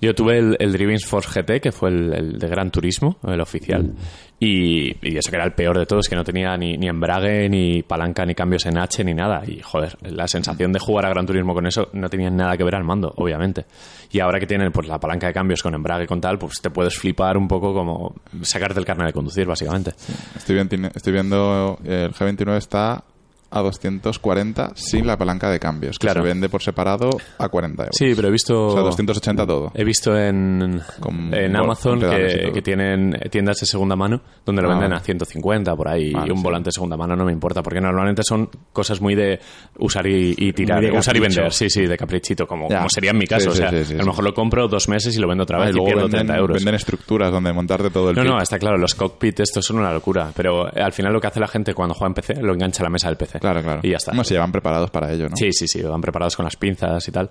Yo 0.00 0.14
tuve 0.14 0.38
el, 0.38 0.56
el 0.58 0.72
Driving 0.72 0.98
Force 1.00 1.28
GT, 1.42 1.60
que 1.60 1.72
fue 1.72 1.90
el, 1.90 2.14
el 2.14 2.38
de 2.38 2.48
Gran 2.48 2.70
Turismo, 2.70 3.18
el 3.26 3.40
oficial. 3.40 3.92
Y, 4.38 4.96
y 5.06 5.18
eso 5.18 5.30
que 5.30 5.36
era 5.36 5.44
el 5.44 5.52
peor 5.52 5.78
de 5.78 5.84
todos, 5.84 6.08
que 6.08 6.16
no 6.16 6.24
tenía 6.24 6.56
ni, 6.56 6.78
ni 6.78 6.88
embrague, 6.88 7.46
ni 7.50 7.82
palanca, 7.82 8.24
ni 8.24 8.34
cambios 8.34 8.64
en 8.64 8.78
H, 8.78 9.04
ni 9.04 9.12
nada. 9.12 9.42
Y 9.46 9.60
joder, 9.60 9.98
la 10.02 10.26
sensación 10.26 10.72
de 10.72 10.78
jugar 10.78 11.04
a 11.04 11.10
Gran 11.10 11.26
Turismo 11.26 11.52
con 11.52 11.66
eso 11.66 11.90
no 11.92 12.08
tenía 12.08 12.30
nada 12.30 12.56
que 12.56 12.64
ver 12.64 12.74
al 12.76 12.84
mando, 12.84 13.12
obviamente. 13.16 13.66
Y 14.10 14.20
ahora 14.20 14.40
que 14.40 14.46
tienen 14.46 14.72
pues 14.72 14.88
la 14.88 14.98
palanca 14.98 15.26
de 15.26 15.34
cambios 15.34 15.62
con 15.62 15.74
embrague 15.74 16.06
con 16.06 16.20
tal, 16.22 16.38
pues 16.38 16.62
te 16.62 16.70
puedes 16.70 16.96
flipar 16.96 17.36
un 17.36 17.46
poco 17.46 17.74
como 17.74 18.14
sacarte 18.40 18.80
el 18.80 18.86
carnet 18.86 19.08
de 19.08 19.12
conducir, 19.12 19.46
básicamente. 19.46 19.90
Estoy, 20.34 20.54
bien- 20.54 20.90
estoy 20.94 21.12
viendo 21.12 21.78
eh, 21.84 22.06
el 22.08 22.14
G29 22.14 22.56
está 22.56 23.04
a 23.50 23.60
240 23.60 24.72
sin 24.74 25.06
la 25.06 25.16
palanca 25.16 25.50
de 25.50 25.58
cambios, 25.58 25.98
que 25.98 26.06
Claro. 26.06 26.22
se 26.22 26.28
vende 26.28 26.48
por 26.48 26.62
separado 26.62 27.10
a 27.38 27.48
40 27.48 27.82
euros. 27.84 27.96
Sí, 27.96 28.12
pero 28.14 28.28
he 28.28 28.30
visto... 28.30 28.66
O 28.68 28.72
sea, 28.72 28.82
280 28.82 29.46
todo. 29.46 29.72
He 29.74 29.84
visto 29.84 30.16
en, 30.16 30.80
Con 31.00 31.34
en 31.34 31.56
Amazon 31.56 32.00
que, 32.00 32.60
tienen 32.62 33.18
tiendas 33.30 33.58
de 33.60 33.66
segunda 33.66 33.96
mano 33.96 34.20
donde 34.44 34.62
lo 34.62 34.68
Ah, 34.70 34.74
venden 34.74 34.92
a 34.92 35.00
150 35.00 35.74
por 35.74 35.88
ahí 35.88 36.12
Vale, 36.12 36.28
y 36.28 36.30
un 36.30 36.38
sí. 36.38 36.42
volante 36.44 36.68
de 36.68 36.72
segunda 36.72 36.96
mano 36.96 37.16
no 37.16 37.24
me 37.24 37.32
importa 37.32 37.62
porque 37.62 37.80
normalmente 37.80 38.22
son 38.22 38.48
cosas 38.72 39.00
muy 39.00 39.14
de 39.14 39.40
usar 39.78 40.06
y, 40.06 40.34
y 40.36 40.52
tirar, 40.52 40.80
de 40.80 40.92
usar 40.96 41.16
y 41.16 41.20
vender, 41.20 41.52
sí, 41.52 41.68
sí, 41.70 41.86
de 41.86 41.96
caprichito, 41.96 42.46
como, 42.46 42.68
sería 42.88 43.10
en 43.10 43.18
mi 43.18 43.26
caso. 43.26 43.50
sí, 43.52 43.62
o 43.62 43.68
sea, 43.68 43.84
sí, 43.84 43.94
a 43.94 43.98
lo 43.98 44.06
mejor 44.06 44.24
lo 44.24 44.34
compro 44.34 44.68
dos 44.68 44.88
meses 44.88 45.16
y 45.16 45.20
lo 45.20 45.26
vendo 45.28 45.42
otra 45.44 45.58
Ah, 45.58 45.66
vez 45.66 45.68
y 45.68 45.70
y, 45.72 45.74
luego 45.74 45.86
pierdo 45.86 46.02
venden, 46.04 46.26
30 46.26 46.36
euros. 46.38 46.54
venden 46.56 46.74
estructuras 46.76 47.32
donde 47.32 47.52
montarte 47.52 47.90
todo 47.90 48.10
el 48.10 48.16
No, 48.16 48.22
no, 48.24 48.40
está 48.40 48.58
claro, 48.58 48.78
los 48.78 48.94
cockpits 48.94 49.40
estos 49.40 49.64
son 49.64 49.78
una 49.78 49.92
locura, 49.92 50.30
pero 50.36 50.66
al 50.66 50.92
final 50.92 51.12
lo 51.12 51.20
que 51.20 51.26
hace 51.26 51.40
la 51.40 51.48
gente 51.48 51.74
cuando 51.74 51.94
juega 51.94 52.08
en 52.10 52.14
PC 52.14 52.42
lo 52.42 52.52
engancha 52.54 52.82
a 52.82 52.84
la 52.84 52.90
mesa 52.90 53.08
del 53.08 53.16
PC. 53.16 53.39
Claro, 53.40 53.62
claro. 53.62 53.80
Y 53.82 53.90
ya 53.90 53.96
está. 53.96 54.12
No, 54.12 54.22
se 54.22 54.34
llevan 54.34 54.52
preparados 54.52 54.90
para 54.90 55.12
ello, 55.12 55.28
¿no? 55.28 55.36
Sí, 55.36 55.52
sí, 55.52 55.66
sí, 55.66 55.82
van 55.82 56.00
preparados 56.00 56.36
con 56.36 56.44
las 56.44 56.56
pinzas 56.56 57.06
y 57.08 57.12
tal. 57.12 57.30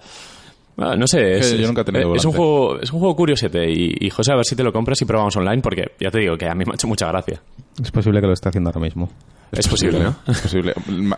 Ah, 0.78 0.95
no 0.95 1.08
sé, 1.08 1.38
es, 1.38 1.58
yo 1.58 1.67
nunca 1.67 1.82
he 1.82 1.84
tenido 1.84 2.15
es 2.15 2.24
un 2.24 2.32
juego 2.32 2.80
es 2.80 2.89
un 2.93 3.00
juego 3.00 3.13
curiosete 3.13 3.69
y, 3.69 3.98
y 4.00 4.10
José 4.10 4.32
a 4.32 4.36
ver 4.36 4.45
si 4.45 4.56
te 4.56 4.63
lo 4.63 4.72
compras 4.72 5.02
y 5.02 5.06
probamos 5.06 5.36
online 5.36 5.62
porque 5.62 5.91
ya 6.00 6.10
te 6.10 6.19
digo 6.19 6.38
que 6.38 6.48
a 6.48 6.56
mí 6.56 6.63
me 6.65 6.72
ha 6.72 6.76
hecho 6.76 6.88
mucha 6.88 7.08
gracia. 7.08 7.41
Es 7.82 7.91
posible 7.91 8.22
que 8.22 8.28
lo 8.28 8.34
esté 8.34 8.48
haciendo 8.48 8.69
ahora 8.69 8.80
mismo. 8.80 9.10
Es, 9.52 9.68
posible, 9.68 10.00
¿no? 10.00 10.16
Es 10.28 10.40
posible. 10.42 10.74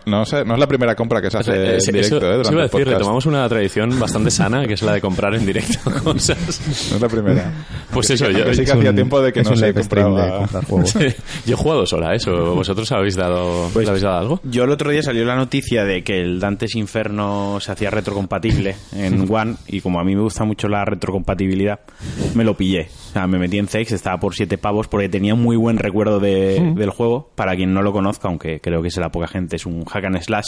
No, 0.06 0.24
sé, 0.24 0.44
no 0.44 0.54
es 0.54 0.60
la 0.60 0.66
primera 0.66 0.94
compra 0.94 1.20
que 1.20 1.30
se 1.30 1.38
hace 1.38 1.52
Eh, 1.52 1.78
en 1.78 1.94
directo, 1.94 2.16
eso 2.16 2.16
¿eh? 2.16 2.20
Durante 2.36 2.52
iba 2.52 2.62
a 2.62 2.66
decir, 2.66 2.88
retomamos 2.88 3.26
una 3.26 3.48
tradición 3.48 3.98
bastante 4.00 4.30
sana 4.30 4.66
que 4.66 4.74
es 4.74 4.82
la 4.82 4.94
de 4.94 5.00
comprar 5.00 5.34
en 5.34 5.44
directo 5.44 5.78
cosas. 6.04 6.60
No 6.90 6.96
es 6.96 7.02
la 7.02 7.08
primera. 7.08 7.52
Pues 7.90 8.10
eso, 8.10 8.26
sí 8.26 8.32
yo- 8.32 8.38
sí 8.38 8.44
que 8.44 8.62
Es 8.62 8.70
hacía 8.72 8.90
un- 8.90 8.96
tiempo 8.96 9.20
de 9.20 9.32
que 9.32 9.42
no 9.42 9.54
se 9.56 9.66
de 9.66 9.74
compraba... 9.74 10.38
comprar 10.38 10.64
juegos. 10.64 10.94
Yo 11.46 11.54
he 11.54 11.56
jugado 11.56 11.86
sola 11.86 12.14
eso. 12.14 12.54
¿Vosotros 12.54 12.90
habéis 12.92 13.16
dado, 13.16 13.68
Pues 13.72 13.84
¿le 13.84 13.90
habéis 13.90 14.02
dado 14.04 14.18
algo? 14.18 14.40
Yo 14.44 14.64
el 14.64 14.70
otro 14.70 14.90
día 14.90 15.02
salió 15.02 15.24
la 15.24 15.36
noticia 15.36 15.84
de 15.84 16.02
que 16.02 16.20
el 16.20 16.40
Dantes 16.40 16.74
Inferno 16.74 17.58
se 17.60 17.72
hacía 17.72 17.90
retrocompatible 17.90 18.76
en 18.96 19.26
One 19.32 19.56
y 19.68 19.80
como 19.80 20.00
a 20.00 20.04
mí 20.04 20.14
me 20.14 20.22
gusta 20.22 20.44
mucho 20.44 20.68
la 20.68 20.84
retrocompatibilidad, 20.84 21.80
me 22.34 22.44
lo 22.44 22.56
pillé. 22.56 22.88
O 23.10 23.12
sea, 23.12 23.26
me 23.26 23.38
metí 23.38 23.58
en 23.58 23.68
Zex, 23.68 23.92
estaba 23.92 24.18
por 24.18 24.34
7 24.34 24.56
pavos 24.58 24.88
porque 24.88 25.08
tenía 25.08 25.34
un 25.34 25.42
muy 25.42 25.56
buen 25.56 25.76
recuerdo 25.78 26.18
de- 26.18 26.72
del 26.74 26.90
juego. 26.90 27.30
Para 27.34 27.54
quien 27.56 27.74
no 27.74 27.82
lo 27.82 27.92
conozca, 27.92 28.21
aunque 28.28 28.60
creo 28.60 28.82
que 28.82 28.88
es 28.88 28.96
la 28.96 29.10
poca 29.10 29.26
gente, 29.28 29.56
es 29.56 29.66
un 29.66 29.84
hack 29.84 30.04
and 30.04 30.20
slash 30.20 30.44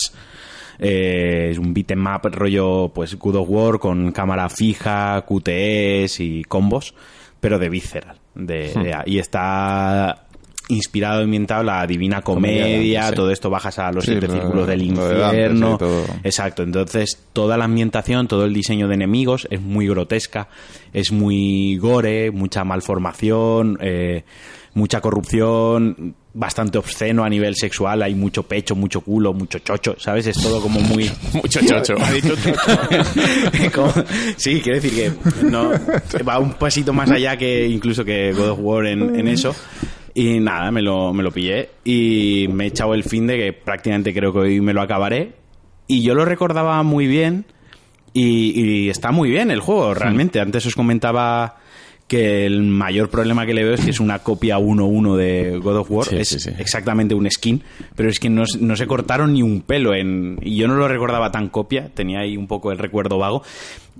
Eh, 0.78 1.50
es 1.52 1.58
un 1.58 1.72
beat'em 1.72 2.04
up 2.04 2.28
rollo, 2.32 2.90
pues, 2.92 3.16
God 3.16 3.36
of 3.36 3.48
War 3.48 3.78
con 3.78 4.10
cámara 4.10 4.48
fija, 4.48 5.24
QTEs 5.24 6.18
y 6.18 6.42
combos, 6.42 6.94
pero 7.38 7.60
de 7.60 7.68
Visceral. 7.68 8.16
De, 8.34 8.72
Hmm. 8.74 8.82
de- 8.82 8.96
y 9.06 9.18
está 9.20 10.24
inspirado, 10.66 11.22
ambientado 11.22 11.62
la 11.62 11.86
Divina 11.86 12.22
Comedia, 12.22 12.64
Comedia, 12.64 13.08
sí. 13.10 13.14
todo 13.14 13.30
esto 13.30 13.50
bajas 13.50 13.78
a 13.78 13.92
los 13.92 14.04
Sí, 14.04 14.12
siete 14.12 14.26
lo- 14.26 14.32
círculos 14.32 14.66
del 14.66 14.88
lo 14.94 15.06
de 15.08 15.14
Dante, 15.18 15.36
infierno. 15.36 15.78
sí. 15.78 16.12
Exacto, 16.24 16.62
entonces 16.64 17.22
toda 17.32 17.56
la 17.56 17.66
ambientación, 17.66 18.26
todo 18.26 18.44
el 18.44 18.52
diseño 18.52 18.88
de 18.88 18.94
enemigos 18.94 19.46
es 19.50 19.60
muy 19.60 19.86
grotesca, 19.86 20.48
es 20.92 21.12
muy 21.12 21.76
gore, 21.76 22.30
mucha 22.32 22.64
malformación, 22.64 23.78
eh, 23.80 24.24
mucha 24.74 25.00
corrupción, 25.00 26.14
bastante 26.34 26.78
obsceno 26.78 27.24
a 27.24 27.28
nivel 27.28 27.54
sexual, 27.54 28.02
hay 28.02 28.14
mucho 28.14 28.42
pecho, 28.42 28.74
mucho 28.74 29.00
culo, 29.00 29.32
mucho 29.32 29.60
chocho, 29.60 29.94
¿sabes? 29.98 30.26
Es 30.26 30.36
todo 30.36 30.60
como 30.60 30.80
muy... 30.80 31.10
Mucho 31.34 31.60
chocho. 31.64 31.94
Sí, 34.36 34.60
quiero 34.60 34.80
decir 34.80 34.94
que 34.94 35.12
no, 35.46 35.70
va 36.28 36.38
un 36.38 36.54
pasito 36.54 36.92
más 36.92 37.10
allá 37.10 37.36
que 37.36 37.66
incluso 37.66 38.04
que 38.04 38.32
God 38.32 38.50
of 38.50 38.58
War 38.60 38.86
en, 38.86 39.18
en 39.18 39.28
eso. 39.28 39.54
Y 40.14 40.40
nada, 40.40 40.70
me 40.70 40.82
lo, 40.82 41.12
me 41.12 41.22
lo 41.22 41.30
pillé 41.30 41.70
y 41.84 42.46
me 42.50 42.64
he 42.64 42.66
echado 42.68 42.94
el 42.94 43.04
fin 43.04 43.26
de 43.26 43.36
que 43.36 43.52
prácticamente 43.52 44.14
creo 44.14 44.32
que 44.32 44.38
hoy 44.38 44.60
me 44.60 44.72
lo 44.72 44.82
acabaré. 44.82 45.32
Y 45.86 46.02
yo 46.02 46.14
lo 46.14 46.24
recordaba 46.24 46.82
muy 46.82 47.06
bien 47.06 47.44
y, 48.12 48.60
y 48.60 48.90
está 48.90 49.10
muy 49.10 49.30
bien 49.30 49.50
el 49.50 49.60
juego, 49.60 49.94
realmente. 49.94 50.40
Antes 50.40 50.66
os 50.66 50.74
comentaba 50.74 51.56
que 52.08 52.44
el 52.44 52.62
mayor 52.62 53.08
problema 53.08 53.46
que 53.46 53.54
le 53.54 53.64
veo 53.64 53.74
es 53.74 53.80
que 53.80 53.90
es 53.90 54.00
una 54.00 54.18
copia 54.18 54.58
1-1 54.58 55.16
de 55.16 55.58
God 55.58 55.76
of 55.78 55.90
War. 55.90 56.06
Sí, 56.06 56.16
es 56.16 56.28
sí, 56.28 56.38
sí. 56.38 56.50
exactamente 56.58 57.14
un 57.14 57.30
skin, 57.30 57.62
pero 57.96 58.08
es 58.08 58.20
que 58.20 58.28
no, 58.28 58.44
no 58.60 58.76
se 58.76 58.86
cortaron 58.86 59.32
ni 59.32 59.42
un 59.42 59.62
pelo 59.62 59.94
en... 59.94 60.38
Y 60.42 60.56
yo 60.56 60.68
no 60.68 60.76
lo 60.76 60.86
recordaba 60.86 61.32
tan 61.32 61.48
copia, 61.48 61.88
tenía 61.94 62.20
ahí 62.20 62.36
un 62.36 62.46
poco 62.46 62.72
el 62.72 62.78
recuerdo 62.78 63.18
vago. 63.18 63.42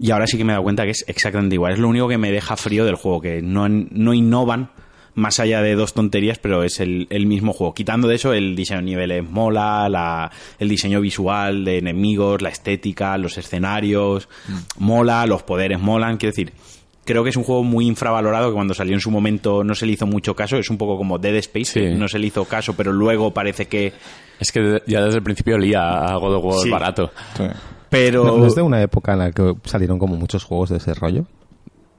Y 0.00 0.10
ahora 0.10 0.26
sí 0.26 0.36
que 0.36 0.44
me 0.44 0.52
he 0.52 0.54
dado 0.54 0.64
cuenta 0.64 0.84
que 0.84 0.90
es 0.90 1.04
exactamente 1.08 1.54
igual. 1.54 1.72
Es 1.72 1.78
lo 1.78 1.88
único 1.88 2.08
que 2.08 2.18
me 2.18 2.30
deja 2.30 2.56
frío 2.56 2.84
del 2.84 2.96
juego, 2.96 3.20
que 3.20 3.40
no, 3.40 3.68
no 3.68 4.12
innovan 4.12 4.70
más 5.14 5.38
allá 5.40 5.62
de 5.62 5.74
dos 5.74 5.94
tonterías, 5.94 6.38
pero 6.38 6.64
es 6.64 6.80
el, 6.80 7.06
el 7.10 7.26
mismo 7.26 7.52
juego. 7.52 7.74
Quitando 7.74 8.08
de 8.08 8.16
eso, 8.16 8.32
el 8.32 8.56
diseño 8.56 8.80
de 8.80 8.86
niveles 8.86 9.30
mola, 9.30 9.88
la, 9.88 10.30
el 10.58 10.68
diseño 10.68 11.00
visual 11.00 11.64
de 11.64 11.78
enemigos, 11.78 12.42
la 12.42 12.48
estética, 12.48 13.16
los 13.16 13.38
escenarios, 13.38 14.28
mola, 14.78 15.24
los 15.26 15.42
poderes 15.42 15.80
molan. 15.80 16.16
Quiero 16.16 16.32
decir, 16.32 16.52
creo 17.04 17.22
que 17.24 17.30
es 17.30 17.36
un 17.36 17.44
juego 17.44 17.62
muy 17.64 17.86
infravalorado 17.86 18.48
que 18.48 18.54
cuando 18.54 18.74
salió 18.74 18.94
en 18.94 19.00
su 19.00 19.10
momento 19.10 19.62
no 19.64 19.74
se 19.74 19.86
le 19.86 19.92
hizo 19.92 20.06
mucho 20.06 20.34
caso. 20.34 20.56
Es 20.56 20.70
un 20.70 20.78
poco 20.78 20.96
como 20.96 21.18
Dead 21.18 21.34
Space, 21.36 21.64
Sí. 21.66 21.80
que 21.80 21.90
no 21.94 22.08
se 22.08 22.18
le 22.18 22.26
hizo 22.26 22.44
caso, 22.44 22.74
pero 22.74 22.92
luego 22.92 23.32
parece 23.32 23.66
que... 23.66 23.92
Es 24.40 24.50
que 24.52 24.82
ya 24.86 25.02
desde 25.04 25.18
el 25.18 25.22
principio 25.22 25.54
olía 25.56 26.04
a 26.06 26.16
God 26.16 26.34
of 26.36 26.44
War 26.44 26.58
Sí. 26.60 26.70
barato. 26.70 27.10
Sí. 27.36 27.44
Pero... 27.90 28.24
¿No, 28.24 28.38
no 28.38 28.46
es 28.46 28.54
de 28.54 28.62
una 28.62 28.82
época 28.82 29.12
en 29.12 29.18
la 29.20 29.30
que 29.30 29.54
salieron 29.64 29.98
como 29.98 30.16
muchos 30.16 30.42
juegos 30.44 30.70
de 30.70 30.78
ese 30.78 30.94
rollo? 30.94 31.24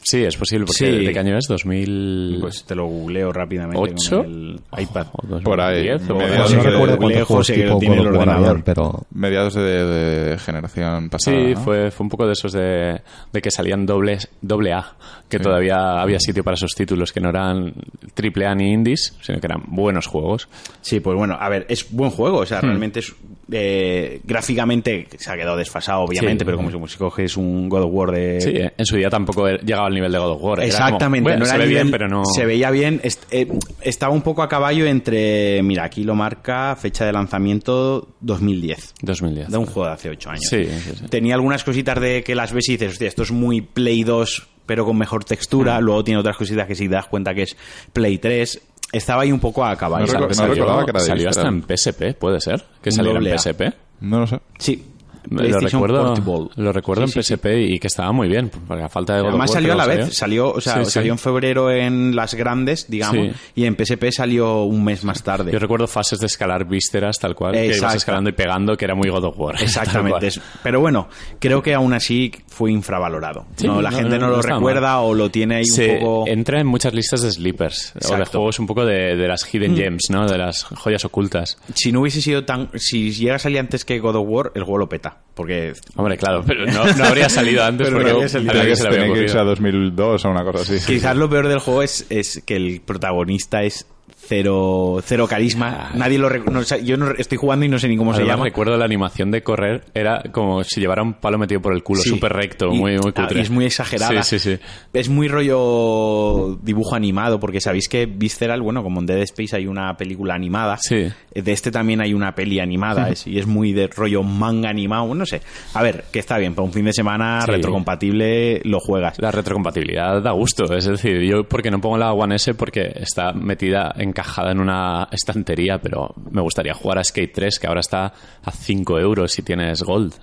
Sí, 0.07 0.23
es 0.23 0.37
posible, 0.37 0.65
porque 0.67 0.77
Sí. 0.99 1.05
¿de 1.07 1.11
qué 1.13 1.19
año 1.19 1.35
es? 1.35 1.49
¿2000...? 1.49 2.39
Pues 2.39 2.63
te 2.63 2.75
lo 2.75 2.85
googleo 2.85 3.33
rápidamente 3.33 3.81
¿Ocho? 3.81 4.17
con 4.17 4.25
el 4.27 4.61
iPad. 4.77 5.07
o 5.13 5.39
Por 5.41 5.59
ahí. 5.59 5.87
2010, 5.89 6.09
o 6.09 6.13
No, 6.13 6.19
mediados 6.19 6.53
No, 6.53 6.61
sí 6.61 6.67
recuerdo 6.69 6.97
cuántos 6.97 7.23
juegos 7.23 7.47
que 7.47 7.53
tiene 7.53 7.97
God 7.97 8.05
el 8.05 8.07
ordenador. 8.15 8.63
pero... 8.63 9.05
Mediados 9.11 9.55
de, 9.55 9.61
de 9.63 10.37
generación 10.37 11.09
pasada. 11.09 11.35
Sí, 11.35 11.53
¿no? 11.55 11.59
fue, 11.59 11.89
fue 11.89 12.03
un 12.03 12.09
poco 12.09 12.27
de 12.27 12.33
esos 12.33 12.51
de, 12.53 13.01
de 13.33 13.41
que 13.41 13.49
salían 13.49 13.87
dobles, 13.87 14.29
doble 14.41 14.73
A, 14.73 14.93
que 15.27 15.39
todavía 15.39 15.99
había 15.99 16.19
sitio 16.19 16.43
para 16.43 16.53
esos 16.53 16.75
títulos 16.75 17.11
que 17.11 17.19
no 17.19 17.29
eran 17.29 17.73
triple 18.13 18.45
A 18.45 18.53
ni 18.53 18.71
indies, 18.73 19.17
sino 19.21 19.39
que 19.39 19.47
eran 19.47 19.63
buenos 19.67 20.05
juegos. 20.05 20.47
Sí, 20.81 20.99
pues 20.99 21.17
bueno, 21.17 21.35
a 21.39 21.49
ver, 21.49 21.65
es 21.67 21.91
buen 21.91 22.11
juego, 22.11 22.37
o 22.41 22.45
sea, 22.45 22.61
realmente 22.61 22.99
es 22.99 23.11
eh, 23.51 24.21
gráficamente 24.23 25.08
se 25.17 25.31
ha 25.31 25.36
quedado 25.36 25.55
desfasado, 25.58 26.01
obviamente, 26.01 26.43
Sí. 26.43 26.45
pero 26.45 26.58
como 26.58 26.88
si 26.88 26.97
coges 26.97 27.38
un 27.38 27.69
God 27.69 27.84
of 27.84 27.89
War 27.93 28.12
de... 28.12 28.41
Sí, 28.41 28.49
eh, 28.49 28.73
en 28.77 28.86
su 28.86 28.95
día 28.97 29.10
tampoco 29.10 29.47
llegaba 29.47 29.88
al 29.88 29.93
nivel 29.93 30.12
de 30.12 30.17
God 30.17 30.31
of 30.31 30.41
War. 30.43 30.60
Era 30.60 30.71
como, 30.71 30.86
Exactamente, 30.86 31.23
bueno, 31.23 31.39
no 31.39 31.45
se 31.45 31.51
era 31.55 31.60
ve 31.63 31.69
nivel- 31.69 31.73
bien, 31.84 31.91
pero 31.91 32.08
no... 32.08 32.25
Se 32.25 32.45
veía 32.45 32.71
bien, 32.71 33.01
eh, 33.31 33.47
estaba 33.81 34.13
un 34.13 34.21
poco 34.21 34.41
a 34.41 34.49
caballo 34.49 34.86
entre, 34.86 35.62
mira, 35.63 35.84
aquí 35.84 36.03
lo 36.03 36.15
marca, 36.15 36.75
fecha 36.75 37.05
de 37.05 37.12
lanzamiento 37.13 38.10
2010. 38.21 38.93
2010. 39.01 39.49
De 39.49 39.58
un 39.58 39.65
juego 39.65 39.88
de 39.88 39.93
hace 39.93 40.10
8 40.10 40.29
años. 40.31 40.43
Sí. 40.49 40.67
Tenía 41.10 41.36
algunas 41.36 41.63
cositas 41.63 41.99
de 41.99 42.23
que 42.23 42.36
las 42.36 42.51
ves 42.51 42.67
y 42.69 42.73
dices, 42.73 42.93
hostia, 42.93 43.08
esto 43.08 43.23
es 43.23 43.31
muy 43.31 43.62
Play 43.62 44.03
2, 44.03 44.47
pero 44.65 44.86
con 44.86 44.97
mejor 44.97 45.23
textura. 45.23 45.79
Luego 45.79 46.03
tiene 46.03 46.19
otras 46.19 46.36
cositas 46.38 46.67
que 46.67 46.73
si 46.75 46.88
te 46.88 46.95
das 46.95 47.05
cuenta 47.08 47.34
que 47.36 47.43
es 47.43 47.55
Play 47.93 48.17
3. 48.17 48.62
Estaba 48.95 49.23
ahí 49.23 49.31
un 49.31 49.39
poco 49.39 49.63
a 49.65 49.75
caballo. 49.75 50.05
No 50.05 50.12
Sal- 50.12 50.21
recu- 50.23 50.27
no 50.29 50.34
salió, 50.34 50.53
recordaba 50.55 50.86
que 50.86 50.91
era 50.91 50.99
de 51.01 51.05
salió 51.08 51.29
hasta 51.29 51.47
en 51.47 51.63
PSP, 51.63 52.13
puede 52.19 52.39
ser, 52.39 52.63
que 52.81 52.91
saliera 52.91 53.19
en. 53.19 53.38
PSP. 53.38 53.62
No 54.01 54.19
lo 54.19 54.27
sé. 54.27 54.39
Sí. 54.60 54.91
Lo 55.29 55.59
recuerdo, 55.59 56.13
Portable. 56.13 56.49
lo 56.55 56.71
recuerdo 56.71 57.07
Sí, 57.07 57.19
en 57.19 57.23
sí. 57.23 57.33
PSP 57.35 57.45
y 57.69 57.79
que 57.79 57.88
estaba 57.88 58.11
muy 58.11 58.27
bien, 58.27 58.51
porque 58.67 58.83
a 58.83 58.89
falta 58.89 59.15
de 59.15 59.21
God 59.21 59.29
Además 59.29 59.51
salió 59.51 59.73
a 59.73 59.75
la 59.75 59.85
vez, 59.85 60.15
salió, 60.15 60.51
o 60.51 60.61
sea, 60.61 60.83
salió 60.85 61.11
en 61.11 61.17
febrero 61.17 61.71
en 61.71 62.15
las 62.15 62.33
grandes, 62.35 62.89
digamos, 62.89 63.35
y 63.55 63.65
en 63.65 63.75
PSP 63.75 64.11
salió 64.11 64.63
un 64.63 64.83
mes 64.83 65.03
más 65.03 65.23
tarde. 65.23 65.51
Yo 65.51 65.59
recuerdo 65.59 65.88
fases 65.88 66.19
de 66.19 66.27
escalar 66.27 66.65
vísceras 66.67 67.17
tal 67.19 67.35
cual, 67.35 67.53
que 67.53 67.77
ibas 67.77 67.95
escalando 67.95 68.29
y 68.29 68.33
pegando, 68.33 68.75
que 68.75 68.85
era 68.85 68.95
muy 68.95 69.09
God 69.09 69.23
of 69.25 69.39
War. 69.39 69.55
Exactamente. 69.61 70.29
Pero 70.63 70.79
bueno, 70.79 71.07
creo 71.39 71.61
que 71.61 71.73
aún 71.73 71.93
así 71.93 72.31
fue 72.47 72.71
infravalorado. 72.71 73.45
No, 73.63 73.81
la 73.81 73.91
no, 73.91 73.97
gente 73.97 74.19
no, 74.19 74.27
no, 74.27 74.35
lo 74.38 74.41
recuerda 74.41 74.99
o 75.01 75.13
lo 75.13 75.29
tiene 75.31 75.55
ahí 75.57 75.65
Se 75.65 75.95
un 75.95 75.99
poco... 75.99 76.23
entra 76.27 76.59
en 76.59 76.67
muchas 76.67 76.93
listas 76.93 77.21
de 77.21 77.31
sleepers 77.31 77.93
o 78.09 78.15
de. 78.15 78.21
Mm. 78.21 78.25
juegos 78.25 78.59
un 78.59 78.67
poco 78.67 78.85
de, 78.85 79.15
de 79.15 79.27
las 79.27 79.43
hidden 79.45 79.75
gems, 79.75 80.09
¿no? 80.09 80.27
De 80.27 80.38
las 80.38 80.63
joyas 80.63 81.05
ocultas. 81.05 81.57
Si 81.73 81.91
no 81.91 82.01
hubiese 82.01 82.21
sido 82.21 82.43
tan... 82.43 82.69
Si 82.75 83.11
llega 83.11 83.35
a 83.35 83.39
salir 83.39 83.59
antes 83.59 83.85
que 83.85 83.99
God 83.99 84.15
of 84.15 84.25
War, 84.27 84.51
el 84.55 84.63
juego 84.63 84.79
lo 84.79 84.89
peta. 84.89 85.14
Porque... 85.34 85.73
Hombre, 85.97 86.17
claro, 86.17 86.43
pero 86.47 86.65
no, 86.65 86.86
no 86.93 87.04
habría 87.04 87.28
salido 87.30 87.63
antes 87.63 87.88
Pero 87.88 87.97
no 87.99 88.04
porque 88.04 88.12
habría 88.13 88.30
salido. 88.30 88.51
a 88.51 88.56
nadie 88.56 88.63
Tenía 88.63 88.75
se 88.78 88.84
que, 88.84 88.89
le 88.89 88.95
había 89.04 89.13
que 89.13 89.21
irse 89.23 89.38
a 89.38 89.43
ocurrido. 89.43 89.69
2002 89.71 90.25
o 90.25 90.30
una 90.30 90.43
cosa 90.45 90.73
así. 90.73 90.86
Quizás 90.86 91.17
lo 91.17 91.30
peor 91.30 91.47
del 91.49 91.60
juego 91.60 91.84
es, 91.84 92.06
es 92.10 92.41
que 92.45 92.56
el 92.56 92.82
protagonista 92.86 93.63
es 93.63 93.86
cero, 94.27 94.97
cero 95.03 95.27
carisma. 95.27 95.91
Nadie 95.95 96.17
lo 96.17 96.29
no, 96.29 96.59
o 96.59 96.63
sea, 96.63 96.77
Yo 96.77 96.97
no, 96.97 97.11
estoy 97.11 97.38
jugando 97.38 97.65
y 97.65 97.69
no 97.69 97.79
sé 97.79 97.88
ni 97.88 97.97
cómo 97.97 98.13
se 98.13 98.23
llama. 98.25 98.43
recuerdo 98.43 98.75
la 98.77 98.85
animación 98.85 99.31
de 99.31 99.43
correr, 99.43 99.83
era 99.93 100.21
como 100.31 100.63
si 100.63 100.81
llevara 100.81 101.01
un 101.03 101.13
palo 101.13 101.38
metido 101.38 101.61
por 101.61 101.73
el 101.73 101.83
culo, 101.83 102.01
Sí. 102.01 102.09
súper 102.09 102.33
recto, 102.33 102.67
Y- 102.73 102.77
muy, 102.77 102.97
muy 102.97 103.11
cutre. 103.11 103.38
y 103.39 103.41
es 103.41 103.49
muy 103.49 103.65
exagerada. 103.65 104.23
Sí, 104.23 104.39
sí, 104.39 104.51
sí. 104.57 104.63
Es 104.93 105.09
muy 105.09 105.27
rollo 105.27 106.57
dibujo 106.61 106.95
animado, 106.95 107.39
porque 107.39 107.61
sabéis 107.61 107.88
que 107.89 108.05
Visceral, 108.05 108.61
bueno, 108.61 108.83
como 108.83 108.99
en 108.99 109.05
Dead 109.05 109.19
Space 109.19 109.55
hay 109.55 109.67
una 109.67 109.95
película 109.97 110.35
animada. 110.35 110.77
Sí. 110.79 111.07
De 111.33 111.51
este 111.51 111.71
también 111.71 112.01
hay 112.01 112.13
una 112.13 112.33
peli 112.35 112.59
animada, 112.59 113.09
es- 113.09 113.27
y 113.27 113.38
es 113.39 113.45
muy 113.47 113.73
de 113.73 113.88
rollo 113.88 114.23
manga 114.23 114.69
animado. 114.69 115.13
No 115.13 115.25
sé. 115.25 115.41
A 115.73 115.83
ver, 115.83 116.05
que 116.11 116.19
está 116.19 116.38
bien, 116.38 116.55
para 116.55 116.65
un 116.65 116.73
fin 116.73 116.85
de 116.85 116.93
semana 116.93 117.41
Sí. 117.41 117.51
retrocompatible 117.51 118.61
lo 118.63 118.79
juegas. 118.79 119.17
La 119.19 119.31
retrocompatibilidad 119.31 120.21
da 120.21 120.31
gusto, 120.31 120.65
es 120.73 120.85
decir, 120.85 121.21
yo 121.21 121.43
porque 121.43 121.71
no 121.71 121.79
pongo 121.81 121.97
la 121.97 122.11
One 122.13 122.35
S 122.35 122.53
porque 122.53 122.91
está 122.95 123.33
metida, 123.33 123.93
encajada 124.15 124.51
en 124.51 124.62
una 124.62 125.10
estantería, 125.12 125.80
pero 125.82 126.15
me 126.32 126.41
gustaría 126.41 126.73
jugar 126.73 126.99
a 126.99 127.04
Skate 127.04 127.34
3 127.34 127.60
que 127.60 127.67
ahora 127.67 127.82
está 127.82 128.13
a 128.43 128.51
5 128.51 128.97
euros 128.99 129.34
si 129.34 129.41
tienes 129.41 129.84
Gold. 129.84 130.13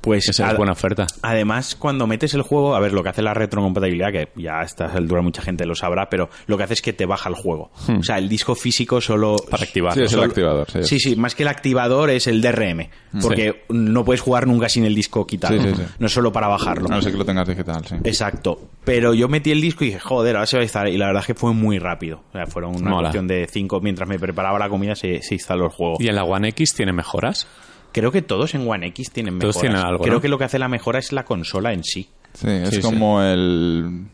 Pues 0.00 0.28
Esa 0.28 0.50
es 0.50 0.56
buena 0.56 0.72
oferta. 0.72 1.06
Además, 1.22 1.74
cuando 1.74 2.06
metes 2.06 2.32
el 2.34 2.42
juego, 2.42 2.74
a 2.74 2.80
ver, 2.80 2.92
lo 2.92 3.02
que 3.02 3.10
hace 3.10 3.20
la 3.22 3.34
retrocompatibilidad, 3.34 4.10
que 4.10 4.28
ya 4.36 4.60
a 4.60 4.62
esta 4.64 4.86
altura 4.86 5.20
mucha 5.20 5.42
gente 5.42 5.66
lo 5.66 5.74
sabrá, 5.74 6.08
pero 6.08 6.30
lo 6.46 6.56
que 6.56 6.64
hace 6.64 6.74
es 6.74 6.82
que 6.82 6.92
te 6.92 7.04
baja 7.06 7.28
el 7.28 7.34
juego. 7.34 7.70
O 7.98 8.02
sea, 8.02 8.16
el 8.16 8.28
disco 8.28 8.54
físico 8.54 9.00
solo... 9.00 9.36
Hmm. 9.36 9.50
Para 9.50 9.62
activar. 9.64 9.94
Sí, 9.94 10.02
es 10.02 10.12
el 10.12 10.22
activador. 10.22 10.70
Sí, 10.70 10.84
Sí, 10.84 10.98
sí, 11.00 11.16
más 11.16 11.34
que 11.34 11.42
el 11.42 11.48
activador 11.48 12.10
es 12.10 12.26
el 12.26 12.40
DRM, 12.40 12.88
porque 13.20 13.64
no 13.68 14.04
puedes 14.04 14.20
jugar 14.20 14.46
nunca 14.46 14.68
sin 14.68 14.84
el 14.84 14.94
disco 14.94 15.26
quitado. 15.26 15.60
Sí, 15.60 15.68
sí, 15.68 15.74
sí. 15.76 15.82
No 15.98 16.06
es 16.06 16.12
solo 16.12 16.32
para 16.32 16.48
bajarlo. 16.48 16.86
A 16.90 16.96
no 16.96 17.02
ser 17.02 17.12
que 17.12 17.18
lo 17.18 17.24
tengas 17.24 17.46
digital, 17.48 17.84
sí. 17.86 17.96
Exacto. 18.04 18.58
Pero 18.84 19.12
yo 19.12 19.28
metí 19.28 19.50
el 19.50 19.60
disco 19.60 19.84
y 19.84 19.88
dije, 19.88 20.00
joder, 20.00 20.36
ahora 20.36 20.46
se 20.46 20.56
va 20.56 20.62
a 20.62 20.64
instalar. 20.64 20.88
Y 20.88 20.96
la 20.96 21.06
verdad 21.06 21.20
es 21.20 21.26
que 21.26 21.34
fue 21.34 21.52
muy 21.52 21.78
rápido. 21.78 22.22
O 22.30 22.32
sea, 22.32 22.46
fueron 22.46 22.74
una 22.76 22.90
Mola. 22.90 23.02
cuestión 23.08 23.26
de 23.28 23.46
cinco. 23.50 23.80
Mientras 23.80 24.08
me 24.08 24.18
preparaba 24.18 24.58
la 24.58 24.68
comida, 24.68 24.94
se, 24.94 25.20
se 25.22 25.34
instaló 25.34 25.64
el 25.66 25.70
juego. 25.70 25.96
¿Y 25.98 26.08
en 26.08 26.14
la 26.14 26.24
One 26.24 26.48
X 26.48 26.74
tiene 26.74 26.92
mejoras? 26.92 27.46
Creo 27.92 28.10
que 28.12 28.22
todos 28.22 28.54
en 28.54 28.68
One 28.68 28.86
X 28.88 29.10
tienen 29.12 29.34
mejoras. 29.34 29.54
Todos 29.54 29.62
tienen 29.62 29.78
algo, 29.80 30.02
Creo 30.02 30.14
¿no? 30.16 30.20
que 30.20 30.28
lo 30.28 30.38
que 30.38 30.44
hace 30.44 30.58
la 30.58 30.68
mejora 30.68 30.98
es 30.98 31.12
la 31.12 31.24
consola 31.24 31.72
en 31.72 31.82
sí. 31.84 32.08
Sí, 32.34 32.48
es 32.48 32.68
Sí, 32.70 32.76
sí. 32.76 32.82
como 32.82 33.22
el 33.22 34.04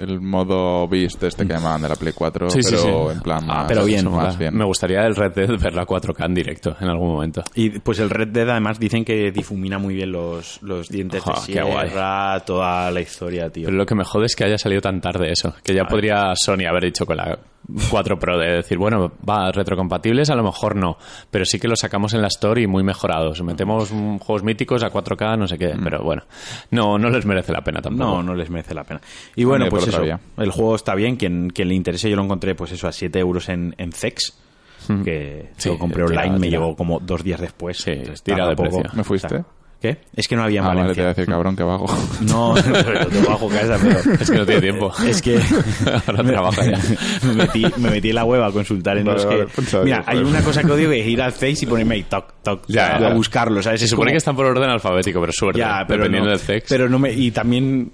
el 0.00 0.20
modo 0.22 0.88
Beast 0.88 1.22
este 1.22 1.46
que 1.46 1.52
llamaban 1.52 1.82
de 1.82 1.88
la 1.90 1.96
Play 1.96 2.14
4, 2.14 2.48
Sí, 2.48 2.62
sí, 2.62 2.70
pero 2.76 3.08
sí. 3.10 3.14
en 3.16 3.20
plan 3.22 3.40
Ah, 3.42 3.46
más, 3.46 3.64
pero 3.68 3.84
bien, 3.84 4.10
más 4.10 4.38
bien. 4.38 4.56
Me 4.56 4.64
gustaría 4.64 5.04
el 5.04 5.14
Red 5.14 5.32
Dead 5.32 5.60
ver 5.60 5.74
la 5.74 5.84
4K 5.86 6.24
en 6.24 6.34
directo 6.34 6.74
en 6.80 6.88
algún 6.88 7.08
momento. 7.12 7.42
Y 7.54 7.78
pues 7.80 7.98
el 7.98 8.08
Red 8.08 8.28
Dead 8.28 8.48
además 8.48 8.78
dicen 8.80 9.04
que 9.04 9.30
difumina 9.32 9.78
muy 9.78 9.94
bien 9.94 10.12
los, 10.12 10.62
los 10.62 10.88
dientes 10.88 11.22
Ojo, 11.26 11.40
de 11.46 11.52
qué 11.52 11.62
guay. 11.62 11.88
sierra, 11.88 12.40
toda 12.46 12.90
la 12.90 13.00
historia, 13.02 13.50
tío. 13.50 13.66
Pero 13.66 13.76
lo 13.76 13.84
que 13.84 13.94
me 13.94 14.04
jode 14.04 14.26
es 14.26 14.34
que 14.34 14.44
haya 14.44 14.56
salido 14.58 14.80
tan 14.80 14.98
tarde 15.02 15.30
eso. 15.30 15.54
Que 15.62 15.74
ya 15.74 15.84
podría 15.84 16.32
Sony 16.36 16.64
haber 16.68 16.84
dicho 16.84 17.04
con 17.04 17.18
la 17.18 17.38
4 17.90 18.18
Pro 18.18 18.38
de 18.38 18.56
decir, 18.56 18.78
bueno, 18.78 19.12
va, 19.28 19.50
retrocompatibles, 19.50 20.30
a 20.30 20.34
lo 20.36 20.42
mejor 20.44 20.76
no. 20.76 20.96
Pero 21.30 21.44
sí 21.44 21.58
que 21.58 21.68
los 21.68 21.80
sacamos 21.80 22.14
en 22.14 22.22
la 22.22 22.28
Store 22.28 22.60
y 22.62 22.66
muy 22.66 22.82
mejorados. 22.84 23.42
Metemos 23.42 23.92
mm, 23.92 24.18
juegos 24.18 24.42
míticos 24.42 24.82
a 24.82 24.90
4K, 24.90 25.38
no 25.38 25.46
sé 25.48 25.58
qué. 25.58 25.74
Pero 25.82 26.02
bueno, 26.02 26.22
no, 26.70 26.98
no 26.98 27.10
les 27.10 27.26
merece 27.26 27.52
la 27.52 27.62
pena 27.62 27.80
tampoco. 27.82 28.10
No, 28.16 28.22
no 28.22 28.34
les 28.34 28.50
merece 28.50 28.74
la 28.74 28.84
pena. 28.84 29.00
Y 29.34 29.44
bueno, 29.44 29.66
pues 29.68 29.88
eso. 29.88 30.02
El 30.36 30.50
juego 30.50 30.76
está 30.76 30.94
bien. 30.94 31.16
Quien, 31.16 31.50
quien 31.50 31.68
le 31.68 31.74
interese, 31.74 32.08
yo 32.10 32.16
lo 32.16 32.22
encontré, 32.24 32.54
pues 32.54 32.72
eso, 32.72 32.86
a 32.88 32.92
7 32.92 33.18
euros 33.18 33.48
en, 33.48 33.74
en 33.78 33.92
CEX. 33.92 34.38
que 35.04 35.50
Sí, 35.56 35.68
lo 35.68 35.78
compré 35.78 36.04
tira, 36.06 36.20
online, 36.22 36.38
me 36.38 36.46
tira. 36.46 36.60
llegó 36.60 36.76
como 36.76 37.00
dos 37.00 37.24
días 37.24 37.40
después. 37.40 37.78
Sí, 37.78 37.90
Entonces, 37.90 38.22
tira 38.22 38.48
de 38.48 38.54
poco. 38.56 38.68
precio. 38.70 38.90
¿Me 38.94 39.02
fuiste? 39.04 39.44
¿Qué? 39.80 39.98
Es 40.16 40.26
que 40.26 40.34
no 40.36 40.42
había 40.42 40.60
en 40.60 40.64
Ah, 40.64 40.68
vale, 40.68 40.80
te 40.80 40.82
Valencia. 40.82 41.02
voy 41.02 41.10
a 41.10 41.14
decir, 41.14 41.26
cabrón, 41.26 41.54
que 41.56 41.62
vago. 41.62 41.86
No, 42.22 42.54
pero 42.64 43.06
te 43.08 43.20
bajo 43.20 43.48
casa, 43.48 43.78
pero... 43.80 44.14
Es 44.20 44.30
que 44.30 44.38
no 44.38 44.46
tiene 44.46 44.60
tiempo. 44.62 44.92
Es 45.06 45.20
que 45.22 45.38
Ahora 46.06 46.24
trabaja 46.24 46.64
ya. 46.64 46.78
me, 47.26 47.34
metí, 47.34 47.64
me 47.76 47.90
metí 47.90 48.08
en 48.08 48.14
la 48.14 48.24
web 48.24 48.42
a 48.42 48.50
consultar 48.50 48.96
en 48.96 49.04
Vale, 49.04 49.16
los 49.18 49.26
vale, 49.26 49.40
que... 49.46 49.52
pensaba, 49.52 49.84
Mira, 49.84 49.98
digo, 49.98 50.08
hay 50.10 50.16
joder. 50.18 50.30
una 50.34 50.42
cosa 50.42 50.62
que 50.62 50.72
odio 50.72 50.88
que 50.90 51.00
es 51.00 51.06
ir 51.06 51.20
al 51.22 51.32
Face 51.32 51.58
y 51.62 51.66
ponerme 51.66 51.96
ahí 51.96 52.02
toc, 52.04 52.32
toc, 52.42 52.64
Ya, 52.68 52.96
a, 52.96 53.00
ya. 53.00 53.06
a 53.08 53.14
buscarlo, 53.14 53.62
¿sabes? 53.62 53.80
Se 53.80 53.86
supone 53.88 54.06
como- 54.08 54.14
que 54.14 54.18
están 54.18 54.34
por 54.34 54.46
orden 54.46 54.70
alfabético, 54.70 55.20
pero 55.20 55.32
suerte. 55.32 55.60
Ya, 55.60 55.84
pero 55.86 55.98
dependiendo 56.04 56.30
no, 56.30 56.36
del 56.36 56.40
sex. 56.46 56.66
Pero 56.68 56.88
no 56.88 56.98
me... 56.98 57.12
Y 57.12 57.30
también... 57.30 57.90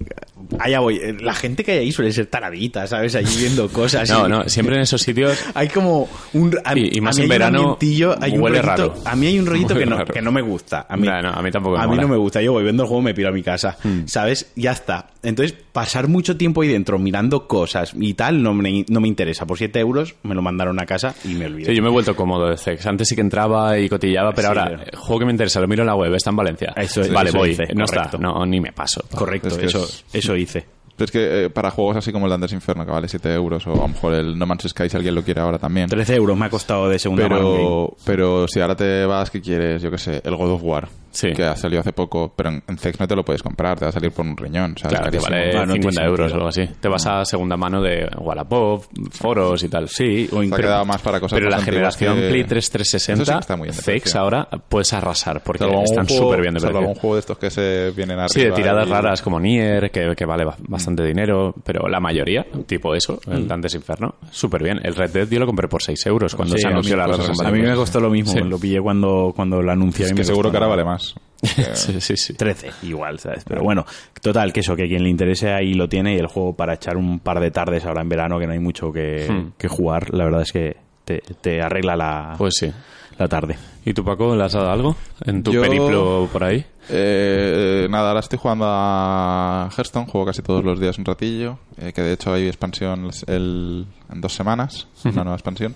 Allá 0.59 0.79
voy. 0.79 0.99
La 1.21 1.33
gente 1.33 1.63
que 1.63 1.71
hay 1.73 1.77
ahí 1.79 1.91
suele 1.91 2.11
ser 2.11 2.27
taradita, 2.27 2.85
¿sabes? 2.87 3.15
Allí 3.15 3.35
viendo 3.37 3.67
cosas. 3.69 4.09
No, 4.09 4.27
y- 4.27 4.29
no, 4.29 4.49
siempre 4.49 4.75
en 4.75 4.81
esos 4.81 5.01
sitios 5.01 5.37
Hay 5.53 5.67
como 5.69 6.07
un... 6.33 6.55
A, 6.63 6.77
Y- 6.77 6.97
y 6.97 7.01
más 7.01 7.17
en 7.17 7.27
verano 7.27 7.77
hay 8.19 8.31
un 8.33 8.41
huele 8.41 8.61
rollito- 8.61 8.65
raro. 8.65 8.93
A 9.05 9.15
mí 9.15 9.27
hay 9.27 9.39
un 9.39 9.45
rollito 9.45 9.75
que 9.77 9.85
no, 9.85 10.05
que 10.05 10.21
no 10.21 10.31
me 10.31 10.41
gusta. 10.41 10.85
A 10.89 10.97
mí, 10.97 11.07
No, 11.07 11.21
no, 11.21 11.29
a 11.29 11.41
mí 11.41 11.51
tampoco 11.51 11.77
me 11.77 11.83
A 11.83 11.87
mí 11.87 11.97
no 11.97 12.07
me 12.07 12.17
gusta. 12.17 12.41
Yo 12.41 12.51
voy 12.53 12.63
viendo 12.63 12.83
el 12.83 12.87
juego, 12.89 13.01
me 13.01 13.13
piro 13.13 13.29
a 13.29 13.31
mi 13.31 13.43
casa. 13.43 13.77
Hmm. 13.83 14.05
¿Sabes? 14.05 14.51
Ya 14.55 14.71
está. 14.71 15.07
Entonces, 15.23 15.55
pasar 15.71 16.07
mucho 16.07 16.35
tiempo 16.37 16.61
ahí 16.61 16.67
dentro 16.67 16.99
mirando 16.99 17.47
cosas 17.47 17.93
y 17.97 18.13
tal 18.13 18.43
no 18.43 18.53
me, 18.53 18.85
no 18.89 18.99
me 18.99 19.07
interesa. 19.07 19.45
Por 19.45 19.57
7 19.57 19.79
euros 19.79 20.15
me 20.23 20.35
lo 20.35 20.41
mandaron 20.41 20.79
a 20.81 20.85
casa 20.85 21.15
y 21.23 21.29
me 21.29 21.45
olvidé. 21.45 21.69
Sí, 21.69 21.75
yo 21.75 21.81
me 21.81 21.87
he 21.89 21.91
vuelto 21.91 22.15
cómodo 22.15 22.49
de 22.49 22.57
sex. 22.57 22.85
Antes 22.85 23.07
sí 23.07 23.15
que 23.15 23.21
entraba 23.21 23.77
y 23.79 23.87
cotillaba, 23.87 24.31
pero 24.33 24.49
Sí, 24.51 24.59
ahora, 24.59 24.65
pero- 24.77 24.83
el 24.91 24.97
juego 24.97 25.19
que 25.19 25.25
me 25.25 25.31
interesa, 25.31 25.61
lo 25.61 25.67
miro 25.67 25.83
en 25.83 25.87
la 25.87 25.95
web, 25.95 26.13
está 26.13 26.29
en 26.31 26.35
Valencia. 26.35 26.73
Eso- 26.75 27.01
vale, 27.13 27.29
eso 27.29 27.37
voy. 27.37 27.51
no 27.73 27.85
correcto. 27.85 28.05
está, 28.05 28.17
no, 28.17 28.45
ni 28.45 28.59
me 28.59 28.73
paso. 28.73 29.03
Correcto, 29.15 29.47
Es 29.49 29.57
que 29.57 29.65
eso, 29.67 29.83
es- 29.85 30.03
eso 30.11 30.32
hice. 30.35 30.65
Es 30.97 31.11
que 31.11 31.45
eh, 31.45 31.49
para 31.49 31.71
juegos 31.71 31.97
así 31.97 32.11
como 32.11 32.27
el 32.27 32.29
Dantes 32.29 32.53
Inferno, 32.53 32.85
que 32.85 32.91
vale 32.91 33.07
7 33.07 33.33
euros, 33.33 33.65
o 33.65 33.73
a 33.73 33.75
lo 33.75 33.87
mejor 33.87 34.13
el 34.13 34.37
No 34.37 34.45
Man's 34.45 34.69
Sky, 34.69 34.89
si 34.89 34.95
alguien 34.95 35.15
lo 35.15 35.23
quiere 35.23 35.41
ahora 35.41 35.57
también. 35.57 35.89
13 35.89 36.15
euros 36.15 36.37
me 36.37 36.45
ha 36.45 36.49
costado 36.49 36.87
de 36.87 36.99
segunda 36.99 37.27
mano. 37.27 37.51
game. 37.51 37.57
Pero, 37.57 37.95
pero 38.05 38.47
si 38.47 38.59
ahora 38.61 38.75
te 38.75 39.05
vas, 39.05 39.31
que 39.31 39.41
quieres? 39.41 39.81
Yo 39.81 39.89
qué 39.89 39.97
sé, 39.97 40.21
el 40.23 40.35
God 40.35 40.51
of 40.51 40.63
War, 40.63 40.87
Sí. 41.13 41.31
que 41.33 41.43
ha 41.43 41.55
salido 41.55 41.79
hace 41.79 41.93
poco, 41.93 42.33
pero 42.35 42.49
en, 42.49 42.63
en 42.67 42.77
no 42.99 43.07
te 43.07 43.15
lo 43.15 43.23
puedes 43.23 43.41
comprar, 43.41 43.77
te 43.79 43.85
va 43.85 43.89
a 43.89 43.91
salir 43.93 44.11
por 44.11 44.25
un 44.25 44.35
riñón. 44.35 44.73
O 44.75 44.77
sea, 44.79 44.89
Claro, 44.89 45.05
carísimo. 45.05 45.29
vale 45.31 45.49
Ah, 45.57 45.65
no 45.65 45.73
tiene 45.73 45.81
50 45.91 46.05
euros 46.05 46.31
o 46.31 46.35
algo 46.35 46.47
así. 46.47 46.67
Te 46.79 46.87
vas 46.89 47.05
a 47.05 47.23
segunda 47.23 47.55
mano 47.55 47.81
de 47.81 48.09
Wallapop, 48.17 48.83
foros 49.11 49.63
y 49.63 49.69
tal. 49.69 49.87
Sí, 49.89 50.27
o 50.31 50.43
Se 50.43 50.53
ha 50.53 50.57
quedado 50.57 50.85
más 50.85 51.01
para 51.01 51.19
cosas 51.19 51.37
Pero 51.37 51.49
la 51.49 51.57
más 51.57 51.65
generación 51.65 52.15
que- 52.19 52.29
Play 52.29 52.43
3 52.45 52.69
360, 52.69 53.23
Eso 53.23 53.31
sí 53.31 53.35
que 53.35 53.39
está 53.41 53.55
muy 53.55 53.65
bien 53.67 53.75
de 53.77 53.81
Zex 53.83 54.01
precio. 54.03 54.19
ahora 54.21 54.47
puedes 54.67 54.91
arrasar 54.93 55.41
porque 55.43 55.63
están 55.83 56.07
súper 56.09 56.41
bien 56.41 56.55
de 56.55 56.59
precio. 56.61 56.77
algún 56.79 56.95
juego 56.95 57.15
de 57.15 57.19
estos 57.19 57.37
que 57.37 57.49
se 57.51 57.91
vienen 57.95 58.17
arriba. 58.17 58.29
Sí, 58.29 58.41
de 58.41 58.51
tiradas 58.51 58.87
y- 58.87 58.91
raras 58.91 59.21
como 59.21 59.39
Nier, 59.39 59.91
que, 59.91 60.13
que 60.15 60.25
vale 60.25 60.45
ba- 60.45 60.57
bastante 60.67 61.03
dinero, 61.03 61.53
pero 61.63 61.87
la 61.87 61.99
mayoría, 61.99 62.45
tipo 62.65 62.95
eso, 62.95 63.19
el 63.31 63.47
Dantes 63.47 63.75
Inferno, 63.75 64.15
súper 64.31 64.63
bien. 64.63 64.79
El 64.83 64.95
Red 64.95 65.11
Dead 65.11 65.27
yo 65.29 65.39
lo 65.39 65.45
compré 65.45 65.67
por 65.67 65.81
6 65.83 66.03
euros 66.07 66.33
cuando 66.35 66.55
Sí, 66.55 66.61
se 66.61 66.67
anunció 66.67 66.95
la. 66.97 67.05
A 67.05 67.51
mí 67.51 67.61
me 67.61 67.75
costó 67.75 67.99
lo 67.99 68.09
mismo. 68.09 68.31
Sí. 68.33 68.39
Lo 68.39 68.57
pillé 68.57 68.81
cuando, 68.81 69.31
cuando 69.35 69.61
lo 69.61 69.71
anunciaron. 69.71 70.13
Es 70.13 70.17
que 70.19 70.23
seguro 70.25 70.49
que 70.51 70.57
ahora 70.57 70.67
vale 70.69 70.83
más. 70.83 71.02
Sí, 71.73 71.99
sí, 71.99 72.15
sí. 72.15 72.33
13, 72.35 72.71
igual, 72.83 73.19
¿sabes? 73.19 73.43
Pero 73.45 73.63
bueno, 73.63 73.85
total, 74.21 74.53
que 74.53 74.61
eso, 74.61 74.75
que 74.77 74.87
quien 74.87 75.03
le 75.03 75.09
interese 75.09 75.51
ahí 75.51 75.73
lo 75.73 75.89
tiene 75.89 76.13
y 76.15 76.17
el 76.17 76.27
juego 76.27 76.55
para 76.55 76.75
echar 76.75 76.95
un 76.95 77.19
par 77.19 77.39
de 77.41 77.51
tardes 77.51 77.83
ahora 77.85 78.01
en 78.01 78.09
verano 78.09 78.39
que 78.39 78.47
no 78.47 78.53
hay 78.53 78.59
mucho 78.59 78.91
que, 78.93 79.27
Hmm. 79.29 79.51
que 79.57 79.67
jugar, 79.67 80.13
la 80.13 80.23
verdad 80.25 80.41
es 80.43 80.51
que 80.53 80.77
te, 81.03 81.21
te 81.41 81.61
arregla 81.61 81.97
la, 81.97 82.35
Pues 82.37 82.53
sí. 82.57 82.71
la 83.19 83.27
tarde. 83.27 83.57
¿Y 83.83 83.93
tú, 83.93 84.05
Paco, 84.05 84.33
le 84.37 84.43
has 84.45 84.53
dado 84.53 84.71
algo 84.71 84.95
en 85.25 85.43
tu 85.43 85.51
Yo- 85.51 85.61
periplo 85.61 86.29
por 86.31 86.45
ahí? 86.45 86.65
Eh, 86.89 87.87
nada, 87.89 88.09
ahora 88.09 88.21
estoy 88.21 88.39
jugando 88.39 88.65
a 88.67 89.69
Hearthstone, 89.75 90.05
juego 90.07 90.25
casi 90.27 90.41
todos 90.41 90.63
los 90.63 90.79
días 90.79 90.97
un 90.97 91.03
ratillo, 91.03 91.59
eh, 91.77 91.91
que 91.93 92.01
de 92.01 92.13
hecho 92.13 92.33
hay 92.33 92.47
expansión 92.47 93.09
el- 93.27 93.85
en 94.09 94.21
dos 94.21 94.33
semanas, 94.33 94.87
una 95.03 95.23
nueva 95.23 95.35
expansión. 95.35 95.75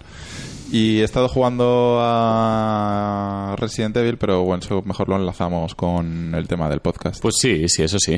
Y 0.72 1.00
he 1.00 1.04
estado 1.04 1.30
jugando 1.30 1.98
a 2.02 3.56
Resident 3.58 3.96
Evil, 3.98 4.18
pero 4.18 4.44
bueno, 4.44 4.62
eso 4.64 4.82
mejor 4.84 5.08
lo 5.10 5.16
enlazamos 5.16 5.76
con 5.76 6.36
el 6.36 6.48
tema 6.48 6.70
del 6.70 6.82
podcast. 6.82 7.22
Pues 7.22 7.36
sí, 7.40 7.68
sí, 7.70 7.84
eso 7.84 7.98
sí. 8.00 8.18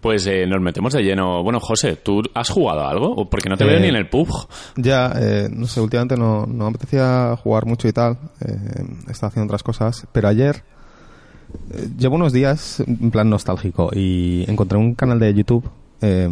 Pues 0.00 0.26
eh, 0.26 0.46
nos 0.46 0.60
metemos 0.60 0.92
de 0.92 1.02
lleno. 1.02 1.42
Bueno, 1.42 1.60
José, 1.60 1.96
¿tú 1.96 2.22
has 2.34 2.50
jugado 2.50 2.80
a 2.80 2.90
algo? 2.90 3.14
¿O 3.14 3.30
Porque 3.30 3.48
no 3.48 3.56
te 3.56 3.64
Eh, 3.64 3.68
veo 3.68 3.80
ni 3.80 3.88
en 3.88 3.94
el 3.96 4.08
pub. 4.08 4.28
Ya, 4.76 5.12
eh, 5.16 5.48
no 5.50 5.66
sé, 5.66 5.80
últimamente 5.80 6.16
no, 6.16 6.44
no 6.44 6.64
me 6.64 6.70
apetecía 6.70 7.36
jugar 7.42 7.64
mucho 7.66 7.88
y 7.88 7.92
tal. 7.92 8.18
Eh, 8.40 8.84
he 9.08 9.12
estado 9.12 9.28
haciendo 9.28 9.46
otras 9.46 9.62
cosas. 9.62 10.06
Pero 10.12 10.28
ayer 10.28 10.64
eh, 11.72 11.88
llevo 11.96 12.16
unos 12.16 12.32
días 12.32 12.80
en 12.80 13.10
plan 13.10 13.30
nostálgico 13.30 13.90
y 13.94 14.44
encontré 14.48 14.76
un 14.76 14.94
canal 14.94 15.20
de 15.20 15.32
YouTube 15.32 15.70
eh, 16.00 16.28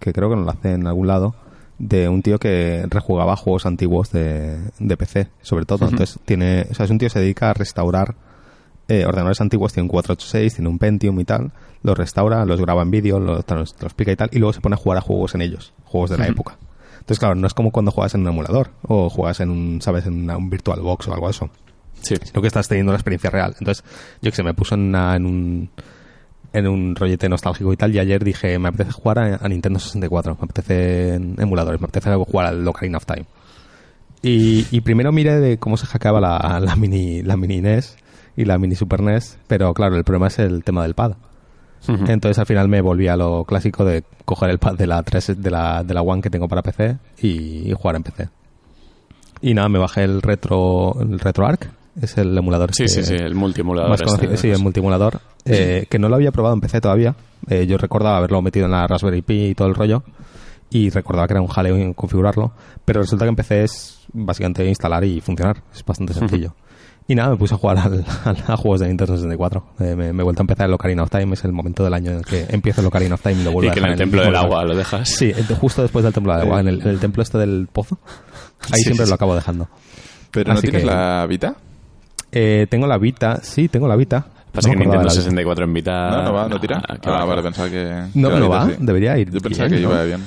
que 0.00 0.12
creo 0.12 0.30
que 0.30 0.36
lo 0.36 0.48
hace 0.48 0.72
en 0.74 0.86
algún 0.86 1.08
lado 1.08 1.34
de 1.84 2.08
un 2.08 2.22
tío 2.22 2.38
que 2.38 2.86
rejugaba 2.88 3.34
juegos 3.34 3.66
antiguos 3.66 4.12
de, 4.12 4.56
de 4.78 4.96
PC, 4.96 5.28
sobre 5.42 5.64
todo. 5.66 5.88
Entonces 5.88 6.18
tiene, 6.24 6.66
o 6.70 6.74
sea, 6.74 6.84
es 6.84 6.90
un 6.92 6.98
tío 6.98 7.06
que 7.06 7.12
se 7.14 7.18
dedica 7.20 7.50
a 7.50 7.54
restaurar 7.54 8.14
eh, 8.86 9.04
ordenadores 9.04 9.40
antiguos, 9.40 9.72
tiene 9.72 9.84
un 9.86 9.88
486, 9.88 10.54
tiene 10.54 10.68
un 10.68 10.78
Pentium 10.78 11.18
y 11.18 11.24
tal, 11.24 11.50
los 11.82 11.98
restaura, 11.98 12.44
los 12.44 12.60
graba 12.60 12.82
en 12.82 12.90
vídeo, 12.92 13.18
los, 13.18 13.44
los 13.80 13.94
pica 13.94 14.12
y 14.12 14.16
tal, 14.16 14.28
y 14.32 14.38
luego 14.38 14.52
se 14.52 14.60
pone 14.60 14.74
a 14.74 14.76
jugar 14.76 14.98
a 14.98 15.00
juegos 15.00 15.34
en 15.34 15.42
ellos, 15.42 15.72
juegos 15.84 16.10
de 16.10 16.18
la 16.18 16.28
época. 16.28 16.56
Entonces, 16.94 17.18
claro, 17.18 17.34
no 17.34 17.48
es 17.48 17.54
como 17.54 17.72
cuando 17.72 17.90
juegas 17.90 18.14
en 18.14 18.20
un 18.22 18.28
emulador 18.28 18.70
o 18.82 19.10
juegas 19.10 19.40
en 19.40 19.50
un, 19.50 19.80
¿sabes?, 19.82 20.06
en 20.06 20.22
una- 20.22 20.36
un 20.36 20.50
Virtual 20.50 20.80
Box 20.80 21.08
o 21.08 21.14
algo 21.14 21.26
de 21.26 21.32
eso 21.32 21.50
Sí. 22.02 22.14
sino 22.22 22.40
que 22.40 22.46
estás 22.48 22.68
teniendo 22.68 22.90
una 22.90 22.96
experiencia 22.96 23.30
real. 23.30 23.54
Entonces, 23.58 23.84
yo 24.20 24.30
que 24.30 24.36
sé, 24.36 24.42
me 24.44 24.54
puso 24.54 24.74
en, 24.76 24.82
una- 24.82 25.16
en 25.16 25.26
un 25.26 25.70
en 26.52 26.66
un 26.66 26.94
rollete 26.94 27.28
nostálgico 27.28 27.72
y 27.72 27.76
tal, 27.76 27.94
y 27.94 27.98
ayer 27.98 28.22
dije, 28.22 28.58
me 28.58 28.68
apetece 28.68 28.92
jugar 28.92 29.18
a, 29.18 29.36
a 29.36 29.48
Nintendo 29.48 29.78
64, 29.78 30.36
me 30.38 30.44
apetece 30.44 31.14
en 31.14 31.36
emuladores, 31.38 31.80
me 31.80 31.86
apetece 31.86 32.14
jugar 32.14 32.46
al 32.46 32.66
Ocarina 32.66 32.98
of 32.98 33.06
Time. 33.06 33.24
Y, 34.22 34.66
y 34.70 34.80
primero 34.82 35.10
miré 35.12 35.40
de 35.40 35.58
cómo 35.58 35.76
se 35.76 35.86
hackeaba 35.86 36.20
la, 36.20 36.60
la 36.60 36.76
mini 36.76 37.22
la 37.22 37.36
mini 37.36 37.60
NES 37.60 37.96
y 38.36 38.44
la 38.44 38.56
mini 38.58 38.76
Super 38.76 39.02
NES, 39.02 39.38
pero 39.48 39.74
claro, 39.74 39.96
el 39.96 40.04
problema 40.04 40.28
es 40.28 40.38
el 40.38 40.62
tema 40.62 40.82
del 40.82 40.94
pad. 40.94 41.14
Entonces 41.88 42.38
al 42.38 42.46
final 42.46 42.68
me 42.68 42.80
volví 42.80 43.08
a 43.08 43.16
lo 43.16 43.44
clásico 43.44 43.84
de 43.84 44.04
coger 44.24 44.50
el 44.50 44.58
pad 44.58 44.76
de 44.76 44.86
la 44.86 45.02
3 45.02 45.42
de 45.42 45.50
la, 45.50 45.82
de 45.82 45.94
la 45.94 46.02
One 46.02 46.22
que 46.22 46.30
tengo 46.30 46.46
para 46.46 46.62
PC 46.62 46.96
y, 47.20 47.68
y 47.68 47.72
jugar 47.72 47.96
en 47.96 48.04
PC. 48.04 48.28
Y 49.40 49.54
nada, 49.54 49.68
me 49.68 49.80
bajé 49.80 50.04
el 50.04 50.22
retro 50.22 50.94
el 51.00 51.18
RetroArch, 51.18 51.68
es 52.00 52.16
el 52.18 52.36
emulador 52.36 52.74
Sí, 52.74 52.84
este 52.84 53.02
sí, 53.02 53.16
sí, 53.16 53.22
el 53.22 53.34
multiemulador. 53.34 53.90
más 53.90 54.00
este. 54.00 54.36
sí, 54.36 54.50
el 54.50 54.58
multiemulador, 54.60 55.20
eh, 55.44 55.86
que 55.90 55.98
no 55.98 56.08
lo 56.08 56.16
había 56.16 56.32
probado 56.32 56.54
en 56.54 56.60
PC 56.60 56.80
todavía. 56.80 57.14
Eh, 57.48 57.66
yo 57.66 57.76
recordaba 57.76 58.18
haberlo 58.18 58.40
metido 58.42 58.66
en 58.66 58.72
la 58.72 58.86
Raspberry 58.86 59.22
Pi 59.22 59.46
y 59.48 59.54
todo 59.54 59.68
el 59.68 59.74
rollo, 59.74 60.02
y 60.70 60.90
recordaba 60.90 61.26
que 61.26 61.34
era 61.34 61.40
un 61.42 61.48
jaleo 61.48 61.76
en 61.76 61.92
configurarlo, 61.92 62.52
pero 62.84 63.00
resulta 63.02 63.24
que 63.24 63.28
en 63.30 63.36
PC 63.36 63.64
es 63.64 63.98
básicamente 64.12 64.64
instalar 64.66 65.04
y 65.04 65.20
funcionar, 65.20 65.62
es 65.74 65.84
bastante 65.84 66.14
sencillo. 66.14 66.54
Y 67.08 67.16
nada, 67.16 67.30
me 67.30 67.36
puse 67.36 67.54
a 67.54 67.58
jugar 67.58 67.78
al- 67.78 68.04
al- 68.24 68.44
a 68.46 68.56
juegos 68.56 68.80
de 68.80 68.86
Nintendo 68.88 69.16
64. 69.16 69.64
Eh, 69.80 69.96
me, 69.96 70.12
me 70.12 70.20
he 70.20 70.24
vuelto 70.24 70.40
a 70.40 70.44
empezar 70.44 70.68
el 70.68 70.72
Ocarina 70.72 71.02
of 71.02 71.10
Time, 71.10 71.34
es 71.34 71.44
el 71.44 71.52
momento 71.52 71.82
del 71.82 71.92
año 71.94 72.12
en 72.12 72.18
el 72.18 72.24
que 72.24 72.46
empiezo 72.48 72.80
el 72.80 72.86
Ocarina 72.86 73.16
of 73.16 73.22
Time 73.22 73.40
y 73.40 73.44
lo 73.44 73.50
vuelvo 73.50 73.66
Y 73.66 73.70
a 73.70 73.72
que 73.74 73.80
en 73.80 73.82
dejar 73.82 73.92
el 73.92 73.98
templo 73.98 74.22
del 74.22 74.36
agua 74.36 74.64
lo 74.64 74.76
dejas. 74.76 75.08
Sí, 75.08 75.32
justo 75.60 75.82
después 75.82 76.04
del 76.04 76.14
templo 76.14 76.32
del 76.32 76.42
agua, 76.42 76.60
en 76.60 76.68
el, 76.68 76.80
en 76.80 76.88
el 76.88 77.00
templo 77.00 77.22
este 77.24 77.38
del 77.38 77.68
pozo. 77.70 77.98
Ahí 78.70 78.78
Sí, 78.78 78.82
siempre 78.84 79.04
sí, 79.06 79.10
lo 79.10 79.14
acabo 79.16 79.34
dejando. 79.34 79.68
¿Pero 80.30 80.52
no 80.52 80.58
así 80.58 80.68
tienes 80.68 80.82
que- 80.82 80.86
la 80.86 81.26
Vita? 81.26 81.56
Eh, 82.32 82.66
tengo 82.70 82.86
la 82.86 82.98
Vita, 82.98 83.40
sí, 83.42 83.68
tengo 83.68 83.86
la 83.86 83.96
Vita. 83.96 84.24
Pasa 84.52 84.68
No 84.68 84.72
que 84.74 84.78
Nintendo 84.80 84.98
de 85.00 85.04
la 85.06 85.12
Vita. 85.12 85.22
64 85.22 85.64
en 85.64 85.72
Vita... 85.74 86.10
No, 86.10 86.22
no 86.24 86.32
va, 86.32 86.48
no 86.48 86.60
tira. 86.60 86.80
que 86.80 86.84
Ah, 86.88 86.96
va, 87.12 87.20
que 87.22 87.26
vale, 87.28 87.36
va. 87.36 87.42
pensaba 87.42 87.70
que... 87.70 88.02
No, 88.14 88.30
que 88.30 88.36
no 88.40 88.48
va, 88.48 88.66
sí. 88.66 88.72
debería 88.80 89.18
ir 89.18 89.30
Yo 89.30 89.40
pensaba 89.40 89.68
bien, 89.68 89.80
que 89.80 89.86
¿no? 89.86 89.92
iba 89.94 90.04
bien. 90.04 90.20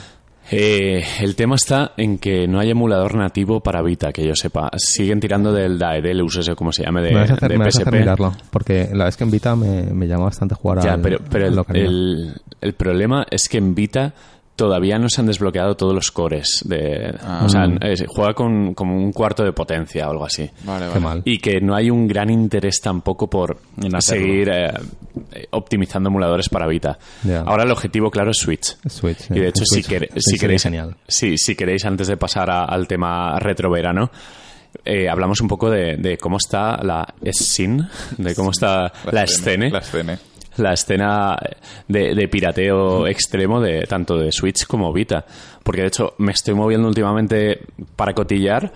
Eh, 0.52 1.04
el 1.22 1.36
tema 1.36 1.56
está 1.56 1.94
en 1.98 2.20
que 2.20 2.48
no 2.48 2.60
hay 2.60 2.70
emulador 2.70 3.15
nativo 3.15 3.62
para 3.62 3.82
Vita, 3.82 4.12
que 4.13 4.24
yo 4.26 4.36
sepa. 4.36 4.70
Siguen 4.78 5.20
tirando 5.20 5.52
del 5.52 5.80
Daedalus, 5.80 6.38
ese 6.38 6.56
como 6.56 6.72
se 6.72 6.84
llame, 6.84 7.02
de, 7.02 7.12
me 7.13 7.22
vas 7.22 7.32
a 7.32 7.34
hacer, 7.34 7.50
de 7.52 7.58
me 7.58 7.65
vas 7.65 7.76
a 7.76 7.82
hacer 7.82 7.86
PSP. 7.94 8.00
mirarlo, 8.00 8.34
porque 8.52 8.89
la 8.94 9.06
vez 9.06 9.18
que 9.18 9.24
en 9.24 9.32
Vita 9.32 9.56
me, 9.56 9.84
me 9.84 10.08
llama 10.08 10.26
bastante 10.26 10.54
jugar 10.54 10.84
Ya, 10.84 10.94
al- 10.94 11.02
pero, 11.02 11.18
pero 11.30 11.48
el- 11.48 12.34
el 12.62 12.74
problema 12.74 13.26
es 13.32 13.50
que 13.50 13.58
en 13.58 13.74
Vita 13.74 14.13
todavía 14.56 14.98
no 14.98 15.10
se 15.10 15.22
han 15.22 15.28
desbloqueado 15.28 15.76
todos 15.76 15.94
los 15.94 16.12
cores. 16.12 16.62
De, 16.65 17.13
Ah. 17.22 17.44
O 17.46 17.50
sea, 17.50 17.65
es- 17.82 18.04
juega 18.08 18.34
con 18.34 18.74
como 18.74 18.96
un 18.96 19.12
cuarto 19.12 19.44
de 19.44 19.52
potencia 19.52 20.08
o 20.08 20.12
algo 20.12 20.26
así. 20.26 20.50
Vale, 20.63 20.86
Qué 20.86 20.89
vale. 20.91 21.00
mal. 21.00 21.22
Y 21.26 21.39
que 21.39 21.60
no 21.62 21.76
hay 21.76 21.89
un 21.89 22.08
gran 22.08 22.30
interés 22.30 22.80
tampoco 22.82 23.30
por 23.30 23.58
seguir 24.00 24.50
eh, 24.50 24.72
optimizando 25.52 26.10
emuladores 26.10 26.50
para 26.50 26.68
Vita. 26.68 26.98
Ahora 27.46 27.63
el 27.63 27.72
objetivo, 27.72 28.10
claro, 28.10 28.32
es 28.32 28.38
Switch. 28.38 28.78
Switch, 28.88 29.30
Y 29.32 29.36
de 29.39 29.46
eh, 29.46 29.50
hecho, 29.50 29.63
si, 29.65 29.82
Switch, 29.84 30.10
sí, 30.13 30.20
si 30.32 30.38
queréis, 30.39 30.63
genial. 30.63 30.96
sí, 31.08 31.38
si 31.38 31.56
queréis, 31.56 31.86
antes 31.86 32.08
de 32.08 32.18
pasar 32.18 32.50
a- 32.50 32.65
al 32.65 32.88
tema 32.88 33.38
retro 33.39 33.70
verano, 33.72 34.10
eh, 34.84 35.08
hablamos 35.10 35.39
un 35.41 35.48
poco 35.48 35.70
de, 35.70 35.98
de 35.98 36.18
cómo 36.18 36.38
está 36.38 36.78
la 36.84 37.06
scene, 37.32 37.88
de 38.18 38.36
cómo 38.36 38.52
está 38.52 38.91
la, 39.12 39.24
escena, 39.24 39.70
La 39.70 39.80
escena. 39.80 40.20
La 40.58 40.74
escena 40.74 41.38
de, 41.88 42.15
de 42.15 42.28
pirateo 42.28 43.08
extremo 43.08 43.60
de 43.62 43.86
tanto 43.88 44.18
de 44.18 44.32
Switch 44.32 44.65
como 44.65 44.91
Vita. 44.94 45.26
Porque 45.63 45.82
de 45.82 45.88
hecho 45.88 46.13
me 46.18 46.32
estoy 46.32 46.54
moviendo 46.54 46.88
últimamente 46.88 47.60
para 47.96 48.13
cotillar 48.13 48.72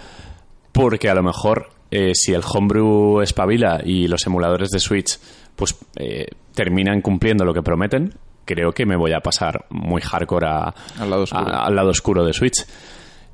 porque 0.72 1.10
a 1.10 1.14
lo 1.16 1.24
mejor 1.24 1.70
eh, 1.92 2.12
si 2.14 2.34
el 2.34 2.42
homebrew 2.44 3.22
espabila 3.22 3.82
y 3.84 4.08
los 4.08 4.26
emuladores 4.26 4.70
de 4.70 4.80
Switch 4.80 5.18
pues 5.56 5.76
eh, 5.98 6.28
terminan 6.54 7.02
cumpliendo 7.02 7.44
lo 7.46 7.54
que 7.54 7.62
prometen, 7.62 8.14
creo 8.46 8.72
que 8.72 8.86
me 8.86 8.96
voy 8.96 9.12
a 9.14 9.20
pasar 9.20 9.66
muy 9.70 10.02
hardcore 10.02 10.48
a- 10.48 10.74
Al 11.00 11.10
lado 11.10 11.24
oscuro. 11.24 11.48
a- 11.54 11.66
al 11.66 11.76
lado 11.76 11.90
oscuro 11.90 12.24
de 12.26 12.34
Switch. 12.34 12.66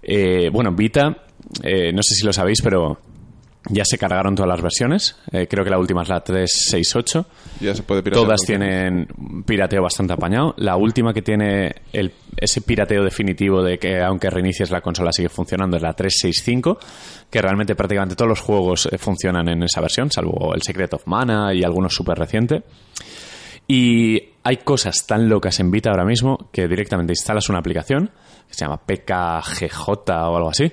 Eh, 0.01 0.49
bueno, 0.51 0.71
Vita 0.71 1.17
eh, 1.63 1.91
no 1.93 2.01
sé 2.03 2.15
si 2.15 2.25
lo 2.25 2.33
sabéis, 2.33 2.61
pero 2.63 2.97
ya 3.69 3.83
se 3.85 3.97
cargaron 3.97 4.35
todas 4.35 4.49
las 4.49 4.61
versiones. 4.61 5.15
Eh, 5.31 5.47
creo 5.47 5.63
que 5.63 5.69
la 5.69 5.79
última 5.79 6.03
es 6.03 6.09
la 6.09 6.21
368. 6.21 7.25
Ya 7.61 7.73
se 7.73 7.83
puede 7.83 8.03
piratear 8.03 8.25
Todas 8.25 8.41
tienen 8.41 9.07
pirateo 9.45 9.81
bastante 9.81 10.13
apañado. 10.13 10.53
La 10.57 10.75
última 10.75 11.13
que 11.13 11.21
tiene 11.21 11.73
el, 11.91 12.11
ese 12.37 12.61
pirateo 12.61 13.03
definitivo 13.03 13.63
de 13.63 13.77
que 13.77 14.01
aunque 14.01 14.29
reinicies 14.29 14.71
la 14.71 14.81
consola 14.81 15.11
sigue 15.11 15.29
funcionando 15.29 15.77
es 15.77 15.83
la 15.83 15.93
365, 15.93 16.77
que 17.29 17.41
realmente 17.41 17.75
prácticamente 17.75 18.15
todos 18.15 18.29
los 18.29 18.41
juegos 18.41 18.87
eh, 18.91 18.97
funcionan 18.97 19.49
en 19.49 19.63
esa 19.63 19.81
versión, 19.81 20.11
salvo 20.11 20.53
el 20.53 20.61
Secret 20.61 20.93
of 20.93 21.07
Mana 21.07 21.53
y 21.53 21.63
algunos 21.63 21.93
súper 21.93 22.17
recientes. 22.17 22.63
Y 23.67 24.21
hay 24.43 24.57
cosas 24.57 25.07
tan 25.07 25.27
locas 25.27 25.59
en 25.59 25.71
Vita 25.71 25.89
ahora 25.89 26.05
mismo 26.05 26.49
que 26.51 26.67
directamente 26.67 27.13
instalas 27.13 27.49
una 27.49 27.59
aplicación 27.59 28.11
que 28.47 28.53
se 28.53 28.63
llama 28.63 28.77
PKGJ 28.77 29.89
o 29.89 30.35
algo 30.35 30.49
así, 30.49 30.71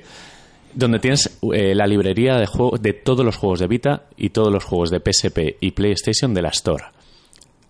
donde 0.74 0.98
tienes 0.98 1.38
eh, 1.52 1.74
la 1.74 1.86
librería 1.86 2.36
de 2.36 2.46
juegos 2.46 2.80
de 2.82 2.92
todos 2.92 3.24
los 3.24 3.36
juegos 3.36 3.60
de 3.60 3.66
Vita 3.66 4.04
y 4.16 4.30
todos 4.30 4.52
los 4.52 4.64
juegos 4.64 4.90
de 4.90 5.00
PSP 5.00 5.56
y 5.60 5.70
PlayStation 5.72 6.32
de 6.34 6.42
la 6.42 6.48
Store. 6.50 6.84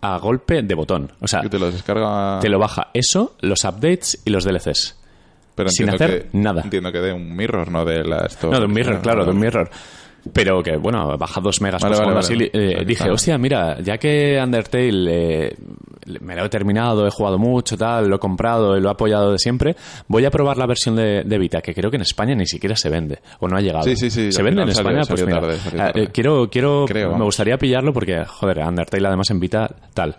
A 0.01 0.19
golpe 0.19 0.63
de 0.63 0.75
botón. 0.75 1.13
O 1.21 1.29
sea, 1.29 1.43
te 1.43 1.59
lo 1.59 1.71
descarga. 1.71 2.41
te 2.41 2.49
lo 2.49 2.59
baja 2.59 2.89
eso, 2.93 3.37
los 3.41 3.65
updates 3.65 4.21
y 4.25 4.31
los 4.31 4.45
DLCs. 4.45 4.99
pero 5.55 5.69
sin 5.69 5.91
hacer 5.91 6.31
que- 6.31 6.39
nada. 6.39 6.63
Entiendo 6.63 6.91
que 6.91 6.99
de 6.99 7.13
un 7.13 7.37
mirror, 7.37 7.71
no 7.71 7.85
de 7.85 8.03
la 8.05 8.27
Store. 8.27 8.53
No, 8.55 8.59
de 8.61 8.67
un 8.67 8.73
mirror, 8.73 9.01
claro, 9.03 9.25
de 9.25 9.31
un 9.31 9.39
mirror. 9.39 9.71
Pero 10.33 10.63
que, 10.63 10.77
bueno, 10.77 11.17
baja 11.19 11.41
dos 11.41 11.61
megas 11.61 11.83
Vale, 11.83 11.97
por 11.97 12.07
vale, 12.07 12.23
segundo. 12.23 12.49
vale. 12.53 12.69
así, 12.71 12.81
eh, 12.81 12.85
dije, 12.87 13.11
hostia, 13.11 13.39
mira, 13.39 13.81
ya 13.81 13.99
que 13.99 14.41
Undertale 14.43 15.47
eh, 15.47 15.57
me 16.21 16.37
lo 16.37 16.45
he 16.45 16.49
terminado, 16.49 17.07
he 17.07 17.11
jugado 17.11 17.39
mucho, 17.39 17.77
tal, 17.77 18.09
lo 18.09 18.17
he 18.17 18.19
comprado 18.21 18.77
y 18.77 18.81
lo 18.81 18.89
he 18.89 18.93
apoyado 18.93 19.33
de 19.33 19.39
siempre, 19.39 19.75
voy 20.07 20.25
a 20.25 20.31
probar 20.31 20.59
la 20.59 20.67
versión 20.67 20.95
de, 20.95 21.25
de 21.25 21.39
Vita, 21.39 21.61
que 21.61 21.75
creo 21.75 21.91
que 21.91 21.97
en 21.97 22.03
España 22.03 22.35
ni 22.37 22.47
siquiera 22.47 22.77
se 22.77 22.89
vende, 22.89 23.19
o 23.41 23.49
no 23.49 23.57
ha 23.57 23.61
llegado. 23.61 23.85
Sí, 23.85 23.97
sí, 23.97 24.11
sí, 24.11 24.31
¿Se 24.31 24.43
vende 24.43 24.63
en 24.63 24.73
salió- 24.75 24.91
España? 24.91 25.05
pues 25.09 25.21
salió 25.21 25.27
mira, 25.27 25.41
tarde, 25.41 25.57
eh, 25.57 25.77
tarde. 25.77 26.09
quiero, 26.13 26.49
quiero, 26.51 26.85
Creo, 26.87 27.17
me 27.19 27.25
gustaría 27.25 27.59
pillarlo 27.59 27.93
porque, 27.93 28.25
joder, 28.25 28.59
Undertale 28.61 29.09
además 29.09 29.29
en 29.31 29.41
Vita, 29.41 29.75
tal. 29.95 30.15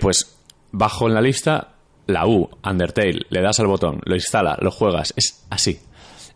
Pues 0.00 0.36
bajo 0.72 1.08
en 1.08 1.14
la 1.14 1.22
lista 1.22 1.68
la 2.06 2.26
U, 2.26 2.48
Undertale, 2.68 3.20
le 3.30 3.40
das 3.42 3.60
al 3.60 3.66
botón, 3.66 4.00
lo 4.04 4.14
instala, 4.14 4.58
lo 4.60 4.70
juegas, 4.70 5.12
es 5.16 5.44
así. 5.50 5.78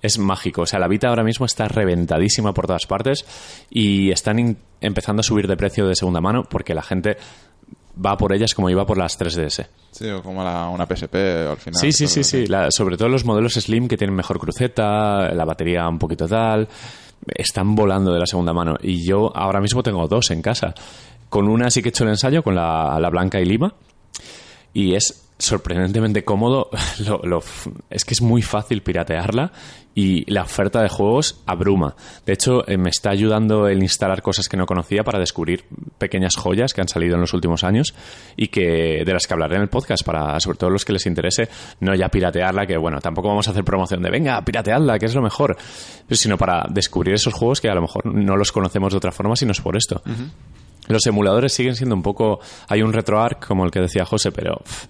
Es 0.03 0.19
mágico. 0.19 0.63
O 0.63 0.67
sea, 0.67 0.79
la 0.81 0.89
Vita 0.89 1.09
ahora 1.09 1.23
mismo 1.23 1.47
está 1.47 1.69
reventadísima 1.69 2.53
por 2.53 2.67
todas 2.67 2.87
partes 2.87 3.25
y 3.71 4.11
están 4.11 4.57
empezando 4.81 5.21
a 5.21 5.23
subir 5.23 5.47
de 5.47 5.57
precio 5.57 5.87
de 5.87 5.95
segunda 5.95 6.21
mano 6.21 6.43
porque 6.45 6.75
la 6.75 6.83
gente 6.83 7.17
va 8.05 8.17
por 8.17 8.33
ellas 8.35 8.55
como 8.55 8.69
iba 8.69 8.85
por 8.85 8.99
las 8.99 9.19
3DS. 9.21 9.67
Sí, 9.93 10.09
o 10.11 10.23
como 10.23 10.43
la, 10.43 10.67
una 10.69 10.87
PSP 10.87 11.15
al 11.51 11.57
final. 11.59 11.81
Sí, 11.81 11.93
sí, 11.93 12.07
sí, 12.09 12.25
sí. 12.25 12.47
La- 12.47 12.71
sobre 12.71 12.97
todo 12.97 13.09
los 13.09 13.25
modelos 13.25 13.55
Slim 13.55 13.87
que 13.87 13.97
tienen 13.97 14.17
mejor 14.17 14.39
cruceta, 14.39 15.33
la 15.35 15.45
batería 15.45 15.87
un 15.89 15.99
poquito 15.99 16.27
tal, 16.27 16.67
están 17.37 17.75
volando 17.77 18.13
de 18.13 18.19
la 18.19 18.27
segunda 18.27 18.53
mano. 18.53 18.77
Y 18.83 19.05
yo 19.07 19.31
ahora 19.37 19.61
mismo 19.61 19.83
tengo 19.83 20.09
dos 20.09 20.31
en 20.31 20.43
casa. 20.43 20.75
Con 21.29 21.49
una 21.49 21.71
sí 21.71 21.81
que 21.83 21.89
he 21.89 21.91
hecho 21.91 22.05
el 22.05 22.11
ensayo, 22.11 22.43
con 22.43 22.55
la, 22.55 22.99
la 22.99 23.09
blanca 23.11 23.41
y 23.41 23.45
lima. 23.45 23.73
Y 24.75 24.95
es 24.95 25.22
sorprendentemente 25.43 26.25
cómodo. 26.25 26.71
Lo- 27.07 27.21
lo- 27.25 27.43
es 27.91 28.05
que 28.05 28.15
es 28.15 28.23
muy 28.23 28.43
fácil 28.43 28.83
piratearla 28.83 29.53
y 29.95 30.31
la 30.33 30.43
oferta 30.43 30.81
de 30.83 30.89
juegos 30.89 31.43
abruma. 31.45 31.95
De 32.25 32.33
hecho, 32.33 32.67
eh, 32.67 32.79
me 32.79 32.89
está 32.89 33.11
ayudando 33.11 33.69
el 33.69 33.83
instalar 33.83 34.23
cosas 34.23 34.49
que 34.49 34.57
no 34.57 34.65
conocía 34.65 35.03
para 35.05 35.19
descubrir 35.19 35.65
pequeñas 35.99 36.37
joyas 36.37 36.73
que 36.73 36.81
han 36.81 36.89
salido 36.89 37.17
en 37.17 37.21
los 37.21 37.35
últimos 37.35 37.63
años 37.63 37.95
y 38.35 38.49
que 38.49 39.03
de 39.05 39.13
las 39.13 39.27
que 39.27 39.35
hablaré 39.35 39.57
en 39.57 39.63
el 39.63 39.69
podcast 39.69 40.03
para 40.03 40.41
sobre 40.41 40.57
todo 40.57 40.71
los 40.71 40.87
que 40.87 40.95
les 40.95 41.05
interese 41.05 41.49
no 41.81 41.95
ya 41.95 42.09
piratearla 42.09 42.67
que 42.67 42.79
bueno 42.79 43.01
tampoco 43.01 43.29
vamos 43.29 43.49
a 43.49 43.51
hacer 43.51 43.65
promoción 43.65 44.01
de 44.03 44.11
venga 44.11 44.43
pirateadla 44.43 44.99
que 44.99 45.07
es 45.07 45.15
lo 45.15 45.21
mejor 45.21 45.59
sino 46.11 46.39
para 46.39 46.65
descubrir 46.71 47.15
esos 47.15 47.35
juegos 47.35 47.61
que 47.61 47.69
a 47.69 47.75
lo 47.75 47.83
mejor 47.83 48.07
no 48.07 48.37
los 48.37 48.51
conocemos 48.51 48.93
de 48.95 48.97
otra 48.97 49.13
forma 49.13 49.37
sino 49.37 49.53
es 49.53 49.61
por 49.61 49.77
esto 49.77 50.01
los 50.89 51.07
emuladores 51.07 51.53
siguen 51.53 51.77
siendo 51.77 51.95
un 51.95 52.03
poco. 52.03 52.41
Hay 52.69 52.83
un 52.83 52.93
RetroArch, 52.93 53.39
como 53.47 53.65
el 53.65 53.71
que 53.71 53.81
decía 53.81 54.05
José, 54.05 54.33
pero. 54.33 54.57
pff, 54.65 54.87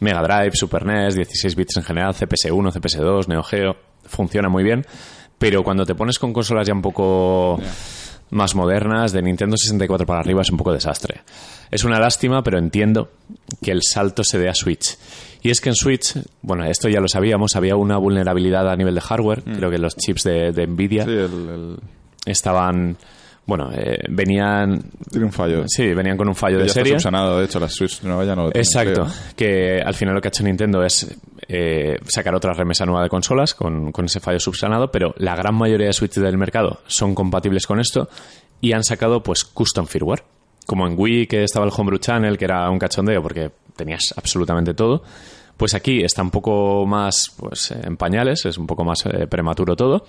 Mega 0.00 0.20
Drive, 0.22 0.52
Super 0.54 0.84
NES, 0.84 1.14
16 1.14 1.54
bits 1.56 1.76
en 1.78 1.82
general, 1.84 2.14
CPS1, 2.14 2.72
CPS2, 2.72 3.28
Neo 3.28 3.42
Geo. 3.42 3.76
Funciona 4.04 4.48
muy 4.48 4.62
bien. 4.64 4.84
Pero 5.38 5.62
cuando 5.62 5.84
te 5.84 5.94
pones 5.94 6.18
con 6.18 6.32
consolas 6.32 6.66
ya 6.66 6.72
un 6.74 6.82
poco. 6.82 7.58
Más 8.28 8.56
modernas, 8.56 9.12
de 9.12 9.22
Nintendo 9.22 9.56
64 9.56 10.04
para 10.04 10.18
arriba, 10.18 10.42
es 10.42 10.50
un 10.50 10.56
poco 10.56 10.72
desastre. 10.72 11.20
Es 11.70 11.84
una 11.84 12.00
lástima, 12.00 12.42
pero 12.42 12.58
entiendo 12.58 13.08
que 13.62 13.70
el 13.70 13.82
salto 13.84 14.24
se 14.24 14.36
dé 14.36 14.48
a 14.48 14.54
Switch. 14.54 14.98
Y 15.42 15.50
es 15.50 15.60
que 15.60 15.68
en 15.68 15.76
Switch, 15.76 16.14
bueno, 16.42 16.64
esto 16.64 16.88
ya 16.88 16.98
lo 16.98 17.06
sabíamos, 17.06 17.54
había 17.54 17.76
una 17.76 17.98
vulnerabilidad 17.98 18.68
a 18.68 18.74
nivel 18.74 18.96
de 18.96 19.00
hardware. 19.00 19.44
Creo 19.44 19.70
que 19.70 19.78
los 19.78 19.94
chips 19.96 20.24
de, 20.24 20.50
de 20.50 20.66
Nvidia 20.66 21.04
Sí, 21.04 21.10
el, 21.10 21.20
el- 21.22 21.76
estaban. 22.24 22.96
Bueno, 23.46 23.70
eh, 23.72 23.98
venían 24.08 24.82
tiene 25.08 25.26
un 25.26 25.32
fallo. 25.32 25.62
Sí, 25.68 25.94
venían 25.94 26.16
con 26.16 26.26
un 26.28 26.34
fallo 26.34 26.56
Que 26.56 26.62
de 26.64 26.68
ya 26.68 26.74
serie. 26.74 26.92
está 26.96 26.98
subsanado, 27.10 27.38
de 27.38 27.44
hecho, 27.44 27.60
la 27.60 27.68
Switch 27.68 28.02
nueva 28.02 28.24
ya 28.24 28.34
no 28.34 28.44
lo 28.44 28.48
Exacto, 28.48 29.04
creo. 29.04 29.06
que 29.36 29.80
al 29.80 29.94
final 29.94 30.14
lo 30.16 30.20
que 30.20 30.26
ha 30.28 30.30
hecho 30.30 30.42
Nintendo 30.42 30.82
es 30.82 31.16
eh, 31.46 31.96
sacar 32.08 32.34
otra 32.34 32.52
remesa 32.54 32.84
nueva 32.84 33.04
de 33.04 33.08
consolas 33.08 33.54
con, 33.54 33.92
con 33.92 34.06
ese 34.06 34.18
fallo 34.18 34.40
subsanado, 34.40 34.90
pero 34.90 35.14
la 35.18 35.36
gran 35.36 35.54
mayoría 35.54 35.86
de 35.86 35.92
Switch 35.92 36.14
del 36.14 36.36
mercado 36.36 36.80
son 36.88 37.14
compatibles 37.14 37.68
con 37.68 37.78
esto 37.78 38.08
y 38.60 38.72
han 38.72 38.82
sacado 38.82 39.22
pues 39.22 39.44
custom 39.44 39.86
firmware. 39.86 40.24
Como 40.66 40.88
en 40.88 40.94
Wii 40.98 41.28
que 41.28 41.44
estaba 41.44 41.64
el 41.66 41.72
Homebrew 41.76 42.00
Channel, 42.00 42.36
que 42.36 42.46
era 42.46 42.68
un 42.68 42.80
cachondeo 42.80 43.22
porque 43.22 43.52
tenías 43.76 44.12
absolutamente 44.16 44.74
todo. 44.74 45.04
Pues 45.56 45.72
aquí 45.74 46.02
está 46.02 46.20
un 46.20 46.32
poco 46.32 46.84
más 46.84 47.32
pues, 47.36 47.70
en 47.70 47.96
pañales, 47.96 48.44
es 48.44 48.58
un 48.58 48.66
poco 48.66 48.84
más 48.84 49.06
eh, 49.06 49.28
prematuro 49.28 49.76
todo. 49.76 50.04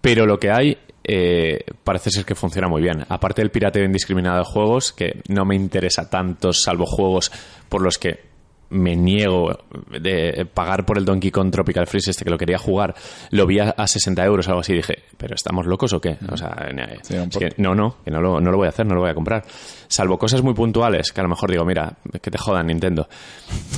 Pero 0.00 0.24
lo 0.26 0.38
que 0.40 0.50
hay 0.50 0.78
eh, 1.04 1.64
parece 1.84 2.10
ser 2.10 2.24
que 2.24 2.34
funciona 2.34 2.68
muy 2.68 2.82
bien. 2.82 3.04
Aparte 3.08 3.42
del 3.42 3.50
pirateo 3.50 3.84
indiscriminado 3.84 4.38
de 4.38 4.44
juegos, 4.44 4.92
que 4.92 5.20
no 5.28 5.44
me 5.44 5.56
interesa 5.56 6.08
tanto, 6.08 6.52
salvo 6.52 6.86
juegos 6.86 7.30
por 7.68 7.82
los 7.82 7.98
que 7.98 8.32
me 8.70 8.96
niego 8.96 9.58
de 10.00 10.46
pagar 10.54 10.86
por 10.86 10.96
el 10.96 11.04
Donkey 11.04 11.30
Kong 11.30 11.50
Tropical 11.50 11.86
Freeze 11.86 12.10
este 12.12 12.24
que 12.24 12.30
lo 12.30 12.38
quería 12.38 12.56
jugar, 12.56 12.94
lo 13.30 13.46
vi 13.46 13.58
a, 13.58 13.68
a 13.76 13.86
60 13.86 14.24
euros 14.24 14.46
o 14.48 14.50
algo 14.52 14.60
así 14.62 14.72
y 14.72 14.76
dije, 14.76 14.94
¿pero 15.18 15.34
estamos 15.34 15.66
locos 15.66 15.92
o 15.92 16.00
qué? 16.00 16.16
O 16.30 16.36
sea, 16.38 16.56
eh, 16.70 16.98
Sí, 17.02 17.14
un 17.14 17.24
es 17.24 17.28
poco. 17.28 17.40
que 17.40 17.52
no, 17.60 17.74
no, 17.74 17.96
que 18.02 18.10
no 18.10 18.22
lo, 18.22 18.40
no 18.40 18.50
lo 18.50 18.56
voy 18.56 18.66
a 18.66 18.70
hacer, 18.70 18.86
no 18.86 18.94
lo 18.94 19.02
voy 19.02 19.10
a 19.10 19.14
comprar. 19.14 19.44
Salvo 19.92 20.16
cosas 20.18 20.40
muy 20.40 20.54
puntuales, 20.54 21.12
que 21.12 21.20
a 21.20 21.22
lo 21.24 21.28
mejor 21.28 21.50
digo, 21.50 21.66
mira, 21.66 21.92
que 22.22 22.30
te 22.30 22.38
jodan 22.38 22.66
Nintendo. 22.68 23.06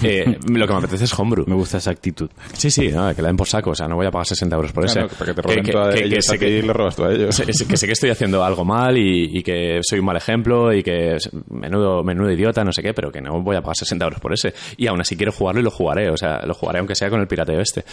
Eh, 0.01 0.39
lo 0.49 0.65
que 0.65 0.73
me 0.73 0.79
apetece 0.79 1.05
es 1.07 1.19
Homebrew. 1.19 1.45
Me 1.49 1.57
gusta 1.57 1.79
esa 1.79 1.91
actitud. 1.91 2.31
Sí, 2.53 2.71
sí, 2.71 2.87
no, 2.93 3.13
que 3.17 3.21
la 3.21 3.27
den 3.29 3.37
por 3.37 3.49
saco, 3.49 3.71
o 3.71 3.75
sea, 3.75 3.89
no 3.89 3.97
voy 3.97 4.07
a 4.07 4.13
pagar 4.13 4.25
60 4.27 4.55
euros 4.55 4.71
por 4.73 4.85
ese. 4.85 5.01
Claro, 5.01 5.09
para 5.19 5.27
que 5.27 5.35
te 5.35 5.43
roben 5.43 5.59
a 5.59 5.63
que- 5.65 5.73
que 5.99 6.05
ellos 6.05 6.27
ti 6.39 6.45
y 6.47 6.63
le 6.63 6.73
robas 6.73 6.95
tú 6.95 7.05
a 7.05 7.13
ellos. 7.13 7.35
sé- 7.35 7.67
que 7.67 7.77
sé 7.77 7.87
que 7.87 7.93
estoy 7.95 8.11
haciendo 8.11 8.45
algo 8.45 8.65
mal 8.65 8.97
y, 8.97 9.39
y 9.39 9.43
que 9.43 9.81
soy 9.83 9.99
un 9.99 10.05
mal 10.05 10.17
ejemplo 10.17 10.73
y 10.73 10.85
que 10.85 11.17
menudo, 11.51 12.05
menudo 12.05 12.31
idiota, 12.31 12.63
no 12.63 12.71
sé 12.73 12.81
qué, 12.81 12.95
pero 12.95 13.11
que 13.11 13.21
no 13.21 13.43
voy 13.43 13.57
a 13.57 13.61
pagar 13.61 13.77
60 13.77 14.05
euros 14.05 14.21
por 14.21 14.33
ese. 14.33 14.55
Y 14.77 14.87
aún 14.87 15.01
así 15.01 15.17
quiero 15.17 15.33
jugarlo 15.33 15.61
y 15.63 15.65
lo 15.65 15.73
jugaré, 15.73 16.11
o 16.11 16.17
sea, 16.17 16.47
lo 16.47 16.55
jugaré 16.55 16.79
aunque 16.79 16.95
sea 16.95 17.11
con 17.11 17.21
el 17.21 17.27
pirateo 17.27 17.61
este. 17.61 17.85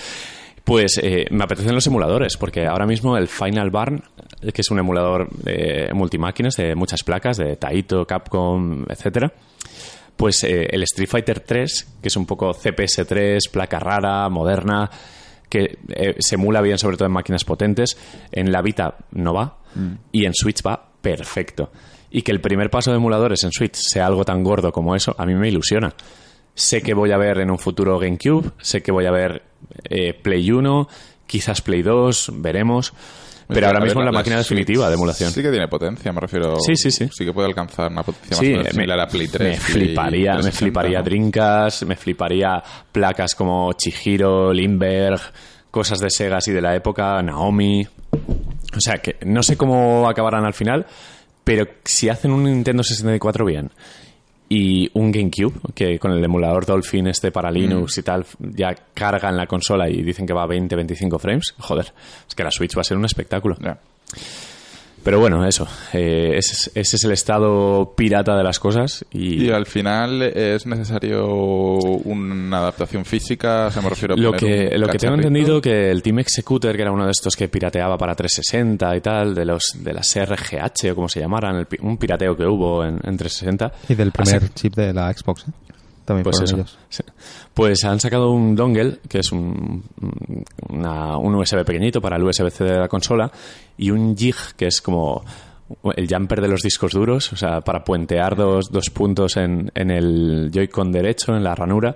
Pues 0.63 0.99
eh, 1.01 1.25
me 1.31 1.43
apetecen 1.43 1.73
los 1.73 1.87
emuladores, 1.87 2.37
porque 2.37 2.67
ahora 2.67 2.85
mismo 2.85 3.17
el 3.17 3.27
Final 3.27 3.71
Barn, 3.71 4.03
eh, 4.41 4.51
que 4.51 4.61
es 4.61 4.69
un 4.69 4.79
emulador 4.79 5.29
de 5.29 5.89
multimáquinas 5.93 6.55
de 6.55 6.75
muchas 6.75 7.03
placas, 7.03 7.37
de 7.37 7.55
Taito, 7.55 8.05
Capcom, 8.05 8.85
etcétera, 8.87 9.33
pues 10.21 10.43
eh, 10.43 10.67
el 10.69 10.83
Street 10.83 11.09
Fighter 11.09 11.39
3, 11.39 11.97
que 11.99 12.07
es 12.07 12.15
un 12.15 12.27
poco 12.27 12.51
CPS3, 12.51 13.49
placa 13.49 13.79
rara, 13.79 14.29
moderna, 14.29 14.87
que 15.49 15.79
eh, 15.89 16.15
se 16.19 16.35
emula 16.35 16.61
bien 16.61 16.77
sobre 16.77 16.95
todo 16.95 17.07
en 17.07 17.13
máquinas 17.13 17.43
potentes, 17.43 17.97
en 18.31 18.51
la 18.51 18.61
Vita 18.61 18.97
no 19.11 19.33
va 19.33 19.57
y 20.11 20.25
en 20.25 20.33
Switch 20.35 20.61
va 20.65 20.91
perfecto. 21.01 21.71
Y 22.11 22.21
que 22.21 22.31
el 22.31 22.39
primer 22.39 22.69
paso 22.69 22.91
de 22.91 22.97
emuladores 22.97 23.43
en 23.43 23.51
Switch 23.51 23.75
sea 23.75 24.05
algo 24.05 24.23
tan 24.23 24.43
gordo 24.43 24.71
como 24.71 24.95
eso, 24.95 25.15
a 25.17 25.25
mí 25.25 25.33
me 25.33 25.49
ilusiona. 25.49 25.93
Sé 26.53 26.81
que 26.81 26.93
voy 26.93 27.11
a 27.11 27.17
ver 27.17 27.39
en 27.39 27.49
un 27.49 27.57
futuro 27.57 27.97
GameCube, 27.97 28.51
sé 28.59 28.83
que 28.83 28.91
voy 28.91 29.07
a 29.07 29.11
ver 29.11 29.41
eh, 29.83 30.13
Play 30.13 30.51
1, 30.51 30.87
quizás 31.25 31.61
Play 31.61 31.81
2, 31.81 32.31
veremos. 32.35 32.93
Pero 33.53 33.67
ahora 33.67 33.79
ver, 33.79 33.89
mismo 33.89 34.01
es 34.01 34.05
la 34.05 34.11
la 34.11 34.17
máquina 34.17 34.37
definitiva 34.37 34.87
de 34.87 34.95
emulación. 34.95 35.31
Sí 35.31 35.41
que 35.41 35.49
tiene 35.49 35.67
potencia, 35.67 36.13
me 36.13 36.21
refiero. 36.21 36.57
Sí, 36.59 36.75
sí, 36.75 36.89
sí. 36.89 37.09
Sí 37.11 37.25
que 37.25 37.33
puede 37.33 37.49
alcanzar 37.49 37.91
una 37.91 38.03
potencia 38.03 38.37
Sí, 38.37 38.45
más 38.45 38.47
o 38.47 38.51
menos 38.51 38.65
me, 38.65 38.71
similar 38.71 38.99
a 39.01 39.07
Play 39.07 39.27
3. 39.27 39.49
me 39.49 39.57
fliparía, 39.57 40.31
me 40.35 40.41
360, 40.41 40.57
fliparía 40.57 40.99
¿no? 40.99 41.03
Drinkas, 41.03 41.83
me 41.83 41.95
fliparía 41.95 42.63
placas 42.91 43.35
como 43.35 43.73
Chihiro, 43.73 44.53
Lindbergh, 44.53 45.21
cosas 45.69 45.99
de 45.99 46.09
Sega 46.09 46.39
y 46.45 46.51
de 46.51 46.61
la 46.61 46.75
época, 46.75 47.21
Naomi. 47.21 47.85
O 48.75 48.79
sea, 48.79 48.99
que 48.99 49.17
no 49.25 49.43
sé 49.43 49.57
cómo 49.57 50.07
acabarán 50.07 50.45
al 50.45 50.53
final, 50.53 50.85
pero 51.43 51.65
si 51.83 52.07
hacen 52.07 52.31
un 52.31 52.45
Nintendo 52.45 52.83
64 52.83 53.45
bien 53.45 53.69
y 54.53 54.91
un 54.95 55.13
GameCube, 55.13 55.53
que 55.73 55.97
con 55.97 56.11
el 56.11 56.21
emulador 56.21 56.65
Dolphin 56.65 57.07
este 57.07 57.31
para 57.31 57.49
Linux 57.49 57.97
y 57.99 58.03
tal, 58.03 58.25
ya 58.37 58.75
carga 58.93 59.29
en 59.29 59.37
la 59.37 59.47
consola 59.47 59.89
y 59.89 60.01
dicen 60.01 60.25
que 60.25 60.33
va 60.33 60.43
a 60.43 60.47
20-25 60.47 61.19
frames, 61.19 61.55
joder, 61.57 61.93
es 62.27 62.35
que 62.35 62.43
la 62.43 62.51
Switch 62.51 62.75
va 62.75 62.81
a 62.81 62.83
ser 62.83 62.97
un 62.97 63.05
espectáculo. 63.05 63.55
Pero 65.03 65.19
bueno, 65.19 65.45
eso. 65.47 65.67
eh, 65.93 66.33
ese, 66.37 66.53
es- 66.53 66.71
ese 66.75 66.95
es 66.97 67.03
el 67.03 67.11
estado 67.11 67.93
pirata 67.95 68.35
de 68.37 68.43
las 68.43 68.59
cosas. 68.59 69.03
Y, 69.11 69.45
Y 69.45 69.49
al 69.51 69.65
final 69.65 70.21
es 70.21 70.65
necesario 70.67 71.25
una 71.25 72.59
adaptación 72.59 73.03
física, 73.05 73.67
o 73.67 73.71
sea, 73.71 73.81
me 73.81 73.89
refiero 73.89 74.13
a 74.13 74.17
lo 74.17 74.31
que, 74.33 74.77
lo 74.77 74.87
que 74.87 74.97
tengo 74.97 75.15
entendido 75.15 75.59
que 75.61 75.89
el 75.89 76.01
Team 76.03 76.19
Executor, 76.19 76.75
que 76.75 76.81
era 76.83 76.91
uno 76.91 77.05
de 77.05 77.11
estos 77.11 77.35
que 77.35 77.47
pirateaba 77.47 77.97
para 77.97 78.13
360 78.15 78.95
y 78.95 79.01
tal, 79.01 79.33
de 79.33 79.45
los 79.45 79.63
de 79.79 79.93
las 79.93 80.15
RGH 80.15 80.91
o 80.91 80.95
como 80.95 81.09
se 81.09 81.19
llamaran, 81.19 81.55
el 81.55 81.67
un 81.81 81.97
pirateo 81.97 82.35
que 82.35 82.45
hubo 82.45 82.83
en, 82.83 82.99
en 83.03 83.17
360. 83.17 83.71
Y 83.89 83.95
del 83.95 84.11
primer 84.11 84.49
chip 84.53 84.75
de 84.75 84.93
la 84.93 85.11
Xbox, 85.13 85.43
¿eh? 85.47 85.51
También 86.05 86.23
Pues 86.23 86.37
fueron 86.39 86.61
eso. 86.61 86.77
ellos. 86.89 87.03
Pues 87.53 87.83
han 87.83 87.99
sacado 87.99 88.31
un 88.31 88.55
dongle, 88.55 88.99
que 89.09 89.19
es 89.19 89.31
un, 89.31 89.83
un 90.69 91.35
USB 91.35 91.65
pequeñito 91.65 92.01
para 92.01 92.17
el 92.17 92.23
USB-C 92.23 92.63
de 92.63 92.79
la 92.79 92.87
consola, 92.87 93.29
y 93.77 93.91
un 93.91 94.15
jig, 94.15 94.35
que 94.55 94.67
es 94.67 94.81
como 94.81 95.23
el 95.95 96.07
jumper 96.07 96.41
de 96.41 96.47
los 96.47 96.61
discos 96.61 96.93
duros, 96.93 97.31
o 97.33 97.35
sea, 97.35 97.61
para 97.61 97.83
puentear 97.83 98.35
dos, 98.35 98.71
dos 98.71 98.89
puntos 98.89 99.37
en, 99.37 99.71
en 99.75 99.91
el 99.91 100.49
Joy-Con 100.51 100.91
derecho, 100.91 101.35
en 101.35 101.43
la 101.43 101.55
ranura, 101.55 101.95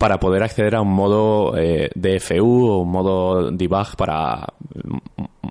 para 0.00 0.18
poder 0.18 0.42
acceder 0.42 0.76
a 0.76 0.80
un 0.80 0.94
modo 0.94 1.54
eh, 1.58 1.90
DFU 1.94 2.70
o 2.70 2.78
un 2.78 2.90
modo 2.90 3.50
debug 3.50 3.96
para 3.98 4.46
un 4.82 5.02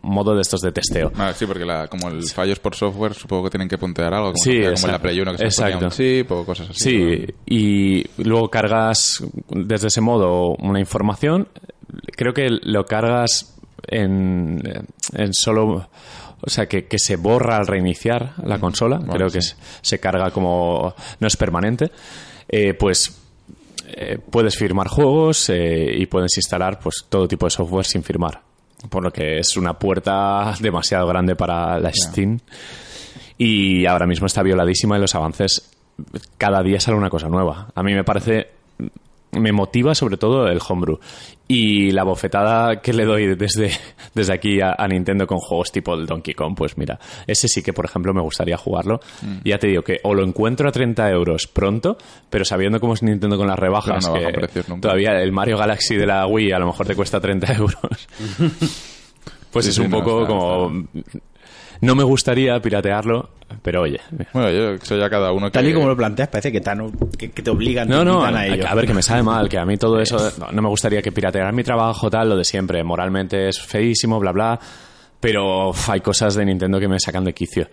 modo 0.02 0.34
de 0.34 0.42
estos 0.42 0.62
de 0.62 0.72
testeo. 0.72 1.12
Ah, 1.18 1.34
sí, 1.36 1.46
porque 1.46 1.64
la, 1.64 1.88
como 1.88 2.10
el 2.10 2.24
fallo 2.24 2.54
es 2.54 2.60
por 2.60 2.74
software, 2.74 3.14
supongo 3.14 3.44
que 3.44 3.52
tienen 3.52 3.70
que 3.70 3.78
puntear 3.78 4.12
algo, 4.12 4.34
como, 4.34 4.44
Sí, 4.44 4.60
como 4.64 4.88
en 4.88 4.92
la. 4.92 5.00
Play 5.00 5.22
1 5.22 5.36
que 5.36 5.52
se 5.52 5.76
un 5.76 5.90
chip 5.92 6.32
o 6.32 6.44
cosas 6.44 6.72
así. 6.72 6.84
Sí, 6.84 7.26
y 7.46 8.24
luego 8.24 8.50
cargas 8.50 9.24
desde 9.50 9.86
ese 9.86 10.02
modo 10.02 10.56
una 10.56 10.80
información. 10.80 11.48
Creo 12.18 12.34
que 12.34 12.50
lo 12.50 12.86
cargas 12.86 13.56
en, 13.86 14.64
en 15.14 15.34
solo. 15.34 15.90
O 16.42 16.50
sea, 16.50 16.66
que, 16.66 16.88
que 16.88 16.98
se 16.98 17.18
borra 17.18 17.58
al 17.58 17.68
reiniciar 17.68 18.34
la 18.44 18.58
consola. 18.58 18.98
Vale, 18.98 19.12
Creo 19.12 19.30
que 19.30 19.42
se 19.42 20.00
carga 20.00 20.32
como. 20.32 20.96
No 21.20 21.28
es 21.28 21.38
permanente. 21.38 21.92
Eh, 22.48 22.74
pues. 22.74 23.16
Eh, 23.92 24.18
puedes 24.18 24.58
firmar 24.58 24.88
juegos 24.88 25.50
eh, 25.50 25.92
y 25.96 26.06
puedes 26.06 26.38
instalar 26.38 26.80
pues 26.80 27.06
todo 27.10 27.28
tipo 27.28 27.46
de 27.46 27.52
software 27.52 27.86
sin 27.86 28.04
firmar. 28.04 28.42
Por 28.90 29.04
lo 29.04 29.12
que 29.12 29.40
es 29.40 29.58
una 29.58 29.78
puerta 29.78 30.54
demasiado 30.60 31.08
grande 31.08 31.36
para 31.36 31.80
la 31.80 31.92
Steam. 31.94 32.40
Y 33.38 33.86
ahora 33.86 34.06
mismo 34.06 34.28
está 34.28 34.44
violadísima 34.44 34.98
y 34.98 35.02
los 35.02 35.16
avances 35.16 35.72
cada 36.38 36.62
día 36.62 36.80
sale 36.80 36.98
una 36.98 37.10
cosa 37.10 37.30
nueva. 37.30 37.70
A 37.74 37.84
mí 37.84 37.94
me 37.94 38.04
parece 38.04 38.60
me 39.32 39.52
motiva 39.52 39.94
sobre 39.94 40.18
todo 40.18 40.48
el 40.48 40.60
homebrew 40.68 41.00
y 41.52 41.90
la 41.90 42.04
bofetada 42.04 42.80
que 42.80 42.94
le 42.94 43.06
doy 43.06 43.36
desde, 43.36 43.72
desde 44.14 44.34
aquí 44.34 44.62
a, 44.62 44.76
a 44.78 44.88
Nintendo 44.88 45.26
con 45.26 45.40
juegos 45.40 45.72
tipo 45.72 45.96
el 45.96 46.06
Donkey 46.06 46.36
Kong, 46.36 46.54
pues 46.56 46.78
mira, 46.78 47.00
ese 47.26 47.48
sí 47.48 47.64
que 47.64 47.74
por 47.74 47.86
ejemplo 47.86 48.14
me 48.14 48.22
gustaría 48.22 48.56
jugarlo. 48.56 49.00
Ya 49.44 49.58
te 49.58 49.66
digo 49.68 49.82
que 49.82 50.00
o 50.04 50.14
lo 50.14 50.24
encuentro 50.24 50.70
a 50.70 50.72
30 50.72 51.10
euros 51.10 51.48
pronto, 51.48 51.98
pero 52.30 52.46
sabiendo 52.46 52.80
cómo 52.80 52.94
es 52.94 53.02
Nintendo 53.02 53.36
con 53.36 53.48
las 53.48 53.58
rebajas, 53.58 54.08
no 54.08 54.14
que 54.14 54.64
todavía 54.80 55.20
el 55.22 55.32
Mario 55.32 55.58
Galaxy 55.58 55.96
de 55.96 56.06
la 56.06 56.28
Wii 56.28 56.52
a 56.52 56.60
lo 56.60 56.68
mejor 56.68 56.86
te 56.86 56.96
cuesta 56.96 57.20
30 57.20 57.54
euros. 57.56 58.08
pues 59.52 59.66
Sí, 59.66 59.70
es 59.70 59.76
sí, 59.76 59.82
un 59.82 59.90
no, 59.90 59.98
poco 60.04 60.22
está- 60.22 60.28
como... 60.34 60.88
No 61.82 61.96
me 61.96 62.04
gustaría 62.04 62.60
piratearlo, 62.60 63.30
pero 63.62 63.84
oye, 63.84 64.00
Bueno, 64.34 64.52
yo 64.52 64.78
soy 64.84 65.00
ya 65.00 65.10
cada 65.10 65.32
uno 65.32 65.48
que... 65.48 65.52
Tal 65.54 65.68
y 65.68 65.74
como 65.74 65.88
lo 65.88 65.96
planteas, 65.96 66.28
parece 66.28 66.52
que, 66.52 66.60
tan, 66.62 66.92
que, 67.18 67.32
que 67.32 67.42
te 67.42 67.50
obligan, 67.50 67.88
te 67.88 67.94
No, 68.04 68.24
a, 68.24 68.30
a 68.30 68.48
ello. 68.48 68.68
a 68.68 68.76
ver, 68.76 68.86
que 68.86 68.94
me 68.94 69.02
sabe 69.02 69.24
mal, 69.24 69.48
que 69.48 69.58
a 69.58 69.66
mí 69.66 69.78
todo 69.78 70.00
eso, 70.00 70.18
no, 70.40 70.52
no 70.52 70.62
me 70.62 70.68
gustaría 70.70 71.02
que 71.02 71.12
piratearan 71.12 71.56
mi 71.56 71.64
trabajo, 71.64 72.10
tal, 72.10 72.30
lo 72.30 72.38
de 72.38 72.44
siempre, 72.44 72.84
moralmente 72.84 73.48
es 73.48 73.62
feísimo, 73.62 74.20
bla, 74.20 74.32
bla, 74.32 74.60
pero 75.20 75.70
uf, 75.70 75.90
hay 75.90 76.02
cosas 76.02 76.36
de 76.36 76.46
Nintendo 76.46 76.80
que 76.80 76.88
me 76.88 77.00
sacan 77.00 77.24
de 77.24 77.34
quicio. 77.34 77.68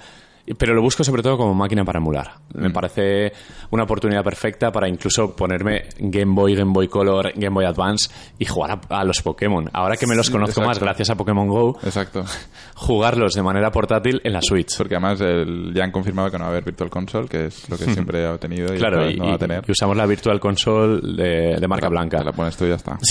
Pero 0.58 0.74
lo 0.74 0.82
busco 0.82 1.02
sobre 1.04 1.22
todo 1.22 1.36
como 1.36 1.54
máquina 1.54 1.84
para 1.84 1.98
emular. 1.98 2.34
Me 2.54 2.70
parece 2.70 3.32
una 3.70 3.82
oportunidad 3.82 4.22
perfecta 4.22 4.70
para 4.70 4.88
incluso 4.88 5.34
ponerme 5.34 5.82
Game 5.98 6.34
Boy, 6.34 6.54
Game 6.54 6.72
Boy 6.72 6.88
Color, 6.88 7.32
Game 7.34 7.54
Boy 7.54 7.64
Advance 7.64 8.10
y 8.38 8.44
jugar 8.44 8.80
a, 8.90 9.00
a 9.00 9.04
los 9.04 9.22
Pokémon. 9.22 9.68
Ahora 9.72 9.96
que 9.96 10.06
me 10.06 10.14
los 10.14 10.26
Sí, 10.26 10.32
conozco 10.32 10.60
más 10.62 10.78
gracias 10.78 11.10
a 11.10 11.16
Pokémon 11.16 11.48
Go, 11.48 11.78
Exacto. 11.82 12.24
jugarlos 12.74 13.32
de 13.34 13.42
manera 13.42 13.70
portátil 13.70 14.20
en 14.24 14.32
la 14.32 14.40
Switch. 14.42 14.76
Porque 14.76 14.94
además 14.96 15.20
el- 15.20 15.72
ya 15.74 15.84
han 15.84 15.90
confirmado 15.90 16.30
que 16.30 16.38
no 16.38 16.44
va 16.44 16.48
a 16.48 16.50
haber 16.52 16.64
Virtual 16.64 16.90
Console, 16.90 17.28
que 17.28 17.46
es 17.46 17.68
lo 17.68 17.76
que 17.76 17.84
siempre 17.84 18.26
ha 18.26 18.38
tenido 18.38 18.74
y 18.74 18.78
Claro, 18.78 19.08
y, 19.10 19.16
no 19.16 19.26
va 19.26 19.34
a 19.34 19.38
tener. 19.38 19.64
y 19.66 19.72
usamos 19.72 19.96
la 19.96 20.06
Virtual 20.06 20.38
Console 20.40 21.00
de, 21.14 21.56
de 21.60 21.68
marca 21.68 21.88
blanca. 21.88 22.18
Te 22.18 22.24
la 22.24 22.32
pones 22.32 22.56
tú 22.56 22.64
y 22.66 22.68
ya 22.68 22.74
está. 22.76 22.98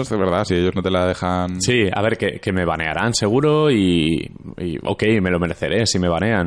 Es 0.00 0.08
de 0.08 0.16
verdad, 0.16 0.44
si 0.44 0.54
ellos 0.56 0.74
no 0.74 0.82
te 0.82 0.90
la 0.90 1.06
dejan... 1.06 1.60
Sí, 1.60 1.84
a 1.92 2.02
ver, 2.02 2.18
que, 2.18 2.40
que 2.40 2.52
me 2.52 2.64
banearán 2.64 3.14
seguro 3.14 3.70
y, 3.70 4.16
y, 4.58 4.76
ok, 4.84 5.04
me 5.22 5.30
lo 5.30 5.38
mereceré 5.38 5.86
si 5.86 5.98
me 6.00 6.08
banean. 6.08 6.39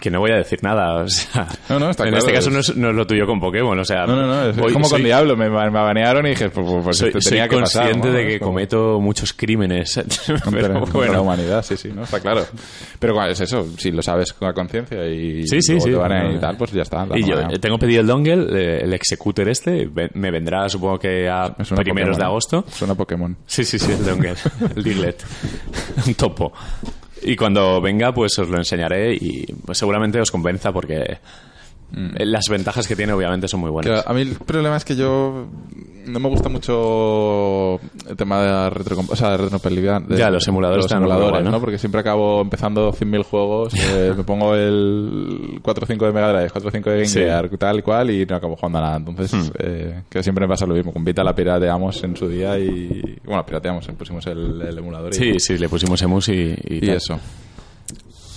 Que 0.00 0.10
no 0.10 0.18
voy 0.18 0.32
a 0.32 0.36
decir 0.36 0.58
nada, 0.62 1.02
o 1.02 1.08
sea... 1.08 1.46
No, 1.68 1.78
no, 1.78 1.90
está 1.90 2.02
en 2.04 2.10
claro, 2.10 2.18
este 2.26 2.32
caso 2.32 2.50
no 2.50 2.58
es, 2.58 2.74
no 2.74 2.88
es 2.90 2.96
lo 2.96 3.06
tuyo 3.06 3.26
con 3.26 3.38
Pokémon, 3.38 3.78
o 3.78 3.84
sea... 3.84 4.06
No, 4.06 4.16
no, 4.16 4.26
no, 4.26 4.48
es, 4.50 4.56
voy- 4.56 4.72
como 4.72 4.86
soy- 4.86 4.98
con 4.98 5.04
Diablo, 5.04 5.36
me, 5.36 5.48
me 5.48 5.70
banearon 5.70 6.26
y 6.26 6.30
dije, 6.30 6.48
pues, 6.50 6.66
pues, 6.66 6.82
pues 6.84 6.96
Soy, 6.98 7.08
esto 7.08 7.20
soy 7.20 7.30
tenía 7.30 7.48
que 7.48 7.58
pasar. 7.58 7.82
consciente 7.84 8.08
¿no? 8.08 8.14
de 8.14 8.26
que 8.26 8.38
como- 8.40 8.50
cometo 8.52 8.98
muchos 9.00 9.32
crímenes. 9.34 9.94
Pero 10.26 10.40
contra 10.42 10.68
la 10.68 10.80
bueno, 10.90 11.22
humanidad, 11.22 11.62
sí, 11.62 11.76
sí, 11.76 11.90
¿no? 11.94 12.02
Está 12.04 12.18
claro. 12.20 12.44
Pero 12.98 13.14
bueno, 13.14 13.30
es 13.30 13.40
eso, 13.40 13.66
si 13.78 13.92
lo 13.92 14.02
sabes 14.02 14.32
con 14.32 14.48
la 14.48 14.54
conciencia 14.54 15.06
y 15.06 15.46
Sí, 15.46 15.60
sí, 15.62 15.78
sí. 15.78 15.90
te 15.90 15.90
No, 15.92 16.32
y 16.32 16.38
tal, 16.38 16.56
pues 16.56 16.72
ya 16.72 16.82
está. 16.82 17.06
Y 17.14 17.22
yo 17.24 17.38
eh, 17.40 17.58
tengo 17.60 17.78
pedido 17.78 18.00
el 18.00 18.06
dongle, 18.06 18.46
eh, 18.52 18.80
el 18.82 18.92
executor 18.94 19.48
este, 19.48 19.88
me 20.14 20.30
vendrá 20.30 20.68
supongo 20.68 20.98
que 20.98 21.28
a 21.28 21.54
primeros 21.54 21.70
Pokémon, 21.78 22.12
de 22.14 22.20
¿eh? 22.20 22.24
agosto. 22.24 22.64
Suena 22.70 22.94
Pokémon. 22.94 23.36
Sí, 23.46 23.64
sí, 23.64 23.78
sí, 23.78 23.92
el 23.92 24.04
dongle, 24.04 24.34
el 24.76 24.82
Diglett, 24.82 25.22
un 26.06 26.14
topo. 26.14 26.52
Y 27.24 27.36
cuando 27.36 27.80
venga, 27.80 28.12
pues 28.12 28.38
os 28.38 28.48
lo 28.48 28.58
enseñaré 28.58 29.14
y 29.14 29.46
pues, 29.64 29.78
seguramente 29.78 30.20
os 30.20 30.30
convenza 30.30 30.72
porque 30.72 30.96
eh, 31.00 32.24
las 32.26 32.44
ventajas 32.50 32.86
que 32.86 32.94
tiene 32.96 33.12
obviamente 33.12 33.48
son 33.48 33.60
muy 33.60 33.70
Mm. 33.70 33.72
Buenas. 33.72 34.06
a 34.06 34.12
mí 34.12 34.20
el 34.22 34.34
problema 34.36 34.76
es 34.76 34.84
que 34.84 34.94
yo 34.96 35.46
no 36.06 36.20
me 36.20 36.28
gusta 36.28 36.48
mucho 36.48 37.80
el 38.08 38.16
tema 38.16 38.42
de 38.42 38.50
la 38.50 38.72
o 39.08 39.16
sea, 39.16 39.36
de 39.36 40.16
Ya, 40.16 40.30
los 40.30 40.46
emuladores 40.48 40.84
los 40.84 40.86
están 40.86 41.02
emuladores, 41.02 41.44
¿no? 41.44 41.50
¿no? 41.50 41.60
Porque 41.60 41.78
siempre 41.78 42.00
acabo 42.00 42.40
empezando 42.40 42.92
100.000 42.92 43.24
juegos, 43.24 43.74
eh, 43.74 44.12
me 44.16 44.24
pongo 44.24 44.54
el 44.54 45.60
4 45.62 45.84
o 45.84 45.86
5 45.86 46.06
de 46.06 46.12
Mega 46.12 46.32
Drive, 46.32 46.50
4 46.50 46.68
o 46.68 46.72
5 46.72 46.90
de 46.90 46.96
Game 46.96 47.08
Sí. 47.08 47.20
Hmm. 47.20 47.22
Gear, 47.22 47.48
tal 47.58 47.78
y 47.78 47.82
cual, 47.82 48.10
y 48.10 48.26
no 48.26 48.36
acabo 48.36 48.56
jugando 48.56 48.78
a 48.78 48.82
nada. 48.82 48.96
Entonces, 48.96 49.52
eh, 49.58 50.02
que 50.08 50.22
siempre 50.22 50.46
me 50.46 50.48
pasa 50.48 50.66
lo 50.66 50.74
mismo. 50.74 50.92
Con 50.92 51.04
Vita 51.04 51.22
la 51.22 51.34
pirateamos 51.34 52.02
en 52.04 52.16
su 52.16 52.28
día 52.28 52.58
y... 52.58 53.18
Bueno, 53.24 53.44
pirateamos, 53.44 53.88
eh, 53.88 53.92
pusimos 53.92 54.26
el, 54.26 54.60
el 54.62 54.78
emulador 54.78 55.12
y... 55.12 55.16
Sí, 55.16 55.34
sí, 55.38 55.58
le 55.58 55.68
pusimos 55.68 56.00
emus 56.02 56.28
y, 56.28 56.54
y 56.68 56.84
Y 56.86 56.90
eso. 56.90 57.18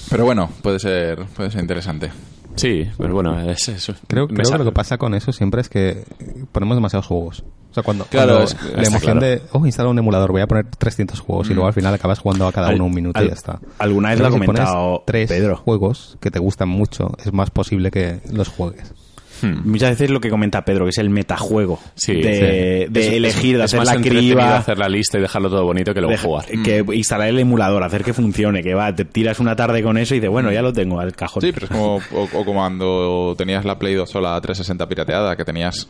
Pero 0.10 0.26
bueno, 0.26 0.50
puede 0.62 0.80
ser, 0.80 1.26
puede 1.36 1.52
ser 1.52 1.62
interesante. 1.62 2.10
Sí, 2.58 2.88
pero 2.98 3.14
bueno, 3.14 3.40
es 3.50 3.70
eso. 3.70 3.94
Creo, 4.08 4.28
creo 4.28 4.52
que 4.52 4.58
lo 4.58 4.66
que 4.66 4.72
pasa 4.72 4.98
con 4.98 5.14
eso 5.14 5.32
siempre 5.32 5.62
es 5.62 5.70
que 5.70 6.04
ponemos 6.52 6.76
demasiados 6.76 7.06
juegos. 7.08 7.44
O 7.72 7.74
sea, 7.74 7.84
cuando, 7.84 8.06
Claro, 8.06 8.34
cuando 8.38 8.44
es- 8.46 8.64
la 8.76 8.84
emoción 8.88 9.20
claro. 9.20 9.28
de, 9.36 9.42
oh, 9.52 9.66
instala 9.66 9.90
un 9.90 10.00
emulador, 10.00 10.32
voy 10.32 10.42
a 10.42 10.48
poner 10.48 10.66
300 10.66 11.20
juegos 11.20 11.50
y 11.50 11.54
luego 11.54 11.68
al 11.68 11.74
final 11.74 11.94
acabas 11.94 12.20
jugando 12.20 12.48
a 12.48 12.52
cada 12.52 12.70
Al- 12.70 12.76
uno 12.76 12.86
un 12.86 12.94
minuto 12.96 13.24
y 13.24 13.28
ya 13.28 13.34
está. 13.34 13.60
alguna 13.78 14.10
vez 14.10 14.20
lo 14.20 14.26
ha 14.28 14.32
si 14.32 14.34
comentado 14.40 15.04
tres 15.06 15.30
Pedro. 15.30 15.56
juegos 15.58 16.18
que 16.20 16.32
te 16.32 16.40
gustan 16.40 16.70
mucho, 16.70 17.12
es 17.24 17.32
más 17.32 17.52
posible 17.52 17.92
que 17.92 18.20
los 18.32 18.48
juegues. 18.50 18.92
Muchas 19.44 19.92
veces 19.92 20.10
lo 20.10 20.20
que 20.20 20.30
comenta 20.30 20.64
Pedro, 20.66 20.86
que 20.86 20.90
es 20.90 20.98
el 20.98 21.10
metajuego. 21.10 21.80
Sí, 21.96 22.14
de, 22.16 22.86
sí. 22.88 22.92
de 22.94 23.00
Es- 23.08 23.14
elegir, 23.14 23.58
de 23.58 23.64
es 23.64 23.74
hacer 23.74 23.80
más 23.80 23.96
la 23.96 24.02
criba. 24.02 24.58
hacer 24.58 24.78
la 24.78 24.90
lista 24.90 25.18
y 25.18 25.22
dejarlo 25.22 25.50
todo 25.50 25.64
bonito 25.64 25.94
que 25.94 26.02
luego 26.02 26.12
deja- 26.12 26.24
jugar. 26.28 26.46
Que 26.64 26.84
instalar 26.94 27.28
el 27.30 27.40
emulador, 27.40 27.84
hacer 27.84 28.04
que 28.04 28.14
funcione, 28.14 28.64
que 28.64 28.74
va, 28.74 28.94
te 28.96 29.06
tiras 29.06 29.40
una 29.40 29.56
tarde 29.56 29.82
con 29.84 29.98
eso 29.98 30.16
y 30.16 30.20
dices, 30.20 30.30
bueno, 30.30 30.52
ya 30.52 30.62
lo 30.62 30.74
tengo 30.74 31.00
al 31.00 31.14
cajón. 31.16 31.42
Sí, 31.42 31.52
pero 31.52 31.66
es 31.68 31.72
como, 31.72 31.96
o, 31.96 32.24
o 32.24 32.46
como 32.46 32.54
cuando 32.60 33.36
tenías 33.38 33.66
la 33.66 33.78
Play 33.80 33.94
2 33.96 34.10
sola 34.10 34.40
360 34.42 34.88
pirateada, 34.88 35.36
que 35.36 35.46
tenías 35.46 35.88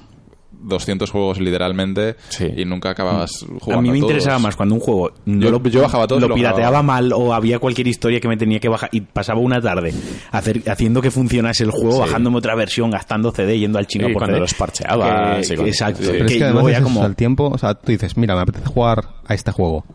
200 0.59 1.09
juegos 1.11 1.39
literalmente 1.39 2.15
Sí. 2.29 2.47
y 2.57 2.65
nunca 2.65 2.89
acabas 2.89 3.45
jugando 3.59 3.79
a 3.79 3.81
mí 3.81 3.89
me 3.91 3.99
todos. 3.99 4.09
interesaba 4.11 4.39
más 4.39 4.55
cuando 4.55 4.75
un 4.75 4.81
juego 4.81 5.11
no 5.25 5.41
Yo- 5.41 5.51
lo, 5.51 5.63
yo 5.63 5.81
bajaba 5.81 6.07
todo 6.07 6.19
lo 6.19 6.27
lo 6.29 6.35
pirateaba 6.35 6.81
mal 6.83 7.13
o 7.13 7.33
había 7.33 7.59
cualquier 7.59 7.87
historia 7.87 8.19
que 8.19 8.27
me 8.27 8.37
tenía 8.37 8.59
que 8.59 8.67
bajar 8.69 8.89
y 8.91 9.01
pasaba 9.01 9.39
una 9.39 9.61
tarde 9.61 9.93
hacer, 10.31 10.63
haciendo 10.69 11.01
que 11.01 11.11
funcionase 11.11 11.63
el 11.63 11.71
juego, 11.71 11.93
Sí. 11.93 11.99
bajándome 11.99 12.37
otra 12.37 12.55
versión, 12.55 12.89
gastando 12.91 13.31
CD, 13.31 13.59
yendo 13.59 13.77
al 13.77 13.87
chino 13.87 14.07
Sí, 14.07 14.13
por 14.13 14.21
cuando 14.21 14.35
CD. 14.35 14.41
los 14.41 14.53
parcheaba, 14.55 15.37
Que- 15.37 15.43
sí, 15.43 15.55
cuando- 15.55 15.67
exacto. 15.71 16.01
sí. 16.03 16.09
Pero 16.11 16.25
es 16.25 16.31
que 16.33 16.39
luego 16.39 16.59
además 16.59 16.73
ya 16.73 16.81
como 16.83 17.05
el 17.05 17.15
tiempo, 17.15 17.49
o 17.53 17.57
sea, 17.57 17.75
tú 17.75 17.91
dices, 17.91 18.17
mira, 18.17 18.35
me 18.35 18.41
apetece 18.41 18.65
jugar 18.65 19.03
a 19.27 19.33
este 19.33 19.51
juego 19.51 19.85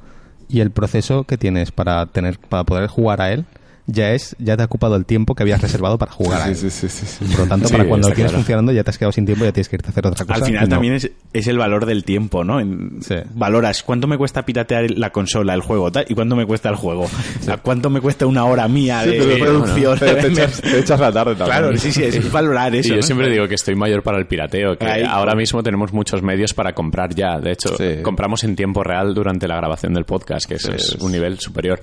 y 0.49 0.61
el 0.61 0.71
proceso 0.71 1.25
que 1.25 1.37
tienes 1.39 1.73
para 1.73 2.07
tener 2.07 2.39
para 2.39 2.65
poder 2.65 2.87
jugar 2.89 3.21
a 3.21 3.33
él 3.33 3.47
ya 3.87 4.13
es 4.13 4.37
ya 4.39 4.57
te 4.57 4.63
ha 4.63 4.67
ocupado 4.67 4.95
el 4.97 5.05
tiempo 5.07 5.35
que 5.35 5.43
habías 5.43 5.61
reservado 5.63 5.99
para 5.99 6.13
jugar 6.13 6.55
Sí, 6.55 6.71
sí, 6.71 6.71
sí, 6.71 6.89
sí, 6.89 7.07
sí. 7.07 7.25
Por 7.25 7.41
lo 7.41 7.47
tanto, 7.47 7.67
Sí, 7.69 7.73
para 7.73 7.85
cuando 7.89 8.09
lo 8.09 8.15
tienes 8.15 8.31
claro. 8.31 8.43
funcionando 8.43 8.73
ya 8.73 8.85
te 8.85 8.91
has 8.91 8.99
quedado 8.99 9.13
sin 9.13 9.27
tiempo 9.27 9.45
y 9.45 9.49
ya 9.49 9.53
tienes 9.53 9.69
que 9.69 9.77
irte 9.77 9.89
a 9.89 9.91
hacer 9.91 10.07
otra 10.07 10.25
cosa. 10.25 10.35
al 10.39 10.45
final 10.47 10.63
y 10.65 10.67
no. 10.69 10.71
también 10.71 10.95
es, 10.95 11.11
es 11.33 11.47
el 11.49 11.59
valor 11.59 11.87
del 11.87 12.05
tiempo, 12.05 12.45
¿no? 12.45 12.61
En- 12.61 13.03
Sí. 13.03 13.17
Valoras 13.35 13.83
cuánto 13.83 14.07
me 14.07 14.17
cuesta 14.19 14.45
piratear 14.45 14.91
la 14.93 15.11
consola, 15.11 15.55
el 15.55 15.61
juego, 15.63 15.91
tal, 15.91 16.05
y 16.09 16.15
cuánto 16.15 16.37
me 16.37 16.47
cuesta 16.47 16.69
el 16.69 16.77
juego. 16.77 17.05
O 17.05 17.43
sea, 17.43 17.57
cuánto 17.57 17.91
me 17.91 18.01
cuesta 18.01 18.27
una 18.27 18.45
hora 18.45 18.69
mía 18.69 19.03
de 19.05 19.13
pero- 19.19 19.39
producción. 19.45 19.99
Te, 19.99 20.15
te 20.15 20.27
echas, 20.29 20.61
te 20.61 20.79
echas 20.79 21.01
la 21.01 21.13
tarde 21.13 21.35
también. 21.35 21.59
Claro, 21.59 21.77
sí, 21.77 21.91
sí, 21.93 22.05
es 22.05 22.31
valorar 22.31 22.75
Y 22.75 22.79
eso. 22.79 22.91
yo 22.91 22.97
¿no? 22.97 23.03
siempre 23.03 23.31
digo 23.31 23.49
que 23.49 23.55
estoy 23.57 23.75
mayor 23.75 24.03
para 24.03 24.19
el 24.19 24.27
pirateo, 24.27 24.77
que 24.79 24.87
Ahí. 24.87 25.03
ahora 25.09 25.35
mismo 25.35 25.63
tenemos 25.63 25.93
muchos 25.93 26.23
medios 26.23 26.55
para 26.55 26.73
comprar 26.73 27.15
ya. 27.15 27.41
De 27.41 27.53
hecho, 27.53 27.77
Sí. 27.77 28.03
compramos 28.03 28.45
en 28.45 28.55
tiempo 28.57 28.83
real 28.85 29.15
durante 29.15 29.49
la 29.49 29.57
grabación 29.57 29.93
del 29.95 30.05
podcast, 30.05 30.47
que 30.47 30.55
eso 30.55 30.69
Sí, 30.71 30.77
es 30.77 31.03
un 31.03 31.11
nivel 31.13 31.39
superior. 31.41 31.81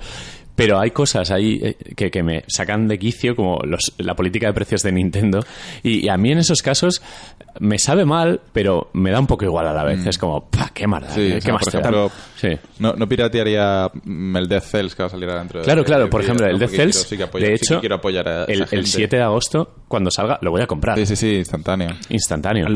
Pero 0.64 0.80
hay 0.80 0.92
cosas 0.92 1.32
ahí 1.32 1.60
eh, 1.64 1.76
que, 1.96 2.12
que 2.12 2.22
me 2.24 2.44
sacan 2.48 2.88
de 2.88 3.00
quicio, 3.00 3.36
como 3.36 3.60
los, 3.64 3.94
la 3.98 4.16
política 4.16 4.48
de 4.48 4.54
precios 4.54 4.84
de 4.84 4.92
Nintendo, 4.92 5.40
y, 5.84 6.06
y 6.06 6.10
a 6.10 6.18
mí 6.18 6.32
en 6.32 6.38
esos 6.40 6.62
casos 6.62 7.02
me 7.60 7.80
sabe 7.80 8.06
mal, 8.06 8.42
pero 8.54 8.90
me 8.94 9.12
da 9.12 9.20
un 9.20 9.28
poco 9.28 9.46
igual 9.46 9.68
a 9.68 9.74
la 9.74 9.84
vez. 9.84 10.06
Es 10.06 10.18
como, 10.18 10.50
"Pah, 10.50 10.70
qué 10.74 10.86
maldad, 10.88 11.10
Sí, 11.16 11.30
¿qué 11.32 11.38
o 11.38 11.42
sea, 11.42 11.54
más 11.54 11.64
por 11.64 11.72
te 11.72 11.78
da?". 11.78 11.82
ejemplo, 11.90 12.12
Sí. 12.36 12.50
no, 12.80 12.94
no 12.94 13.08
piratearía 13.10 13.90
mm, 14.04 14.36
el 14.38 14.48
Death 14.48 14.64
Cells 14.64 14.96
que 14.96 15.04
va 15.04 15.08
a 15.08 15.10
salir 15.10 15.28
ahora 15.30 15.40
dentro 15.42 15.60
de 15.60 15.66
Claro, 15.66 15.84
claro, 15.84 16.04
de 16.06 16.10
por 16.10 16.22
ejemplo, 16.22 16.46
el 16.46 16.60
Death 16.60 16.70
Cells, 16.72 16.96
quiero- 16.96 17.10
sí 17.10 17.18
que 17.18 17.24
apoyo- 17.24 17.46
de 17.46 17.58
sí 17.58 17.66
que 17.68 17.74
hecho, 17.74 17.80
quiero 17.80 17.96
apoyar 17.96 18.28
a 18.28 18.44
esa 18.44 18.52
el, 18.54 18.62
el 18.62 18.68
gente. 18.68 18.86
7 18.88 19.16
de 19.18 19.24
agosto, 19.24 19.76
cuando 19.88 20.12
salga, 20.12 20.38
lo 20.42 20.52
voy 20.52 20.62
a 20.62 20.68
comprar. 20.68 20.98
Sí, 20.98 21.06
sí, 21.06 21.16
sí, 21.16 21.36
instantáneo. 21.36 21.90
Instantáneo. 22.10 22.68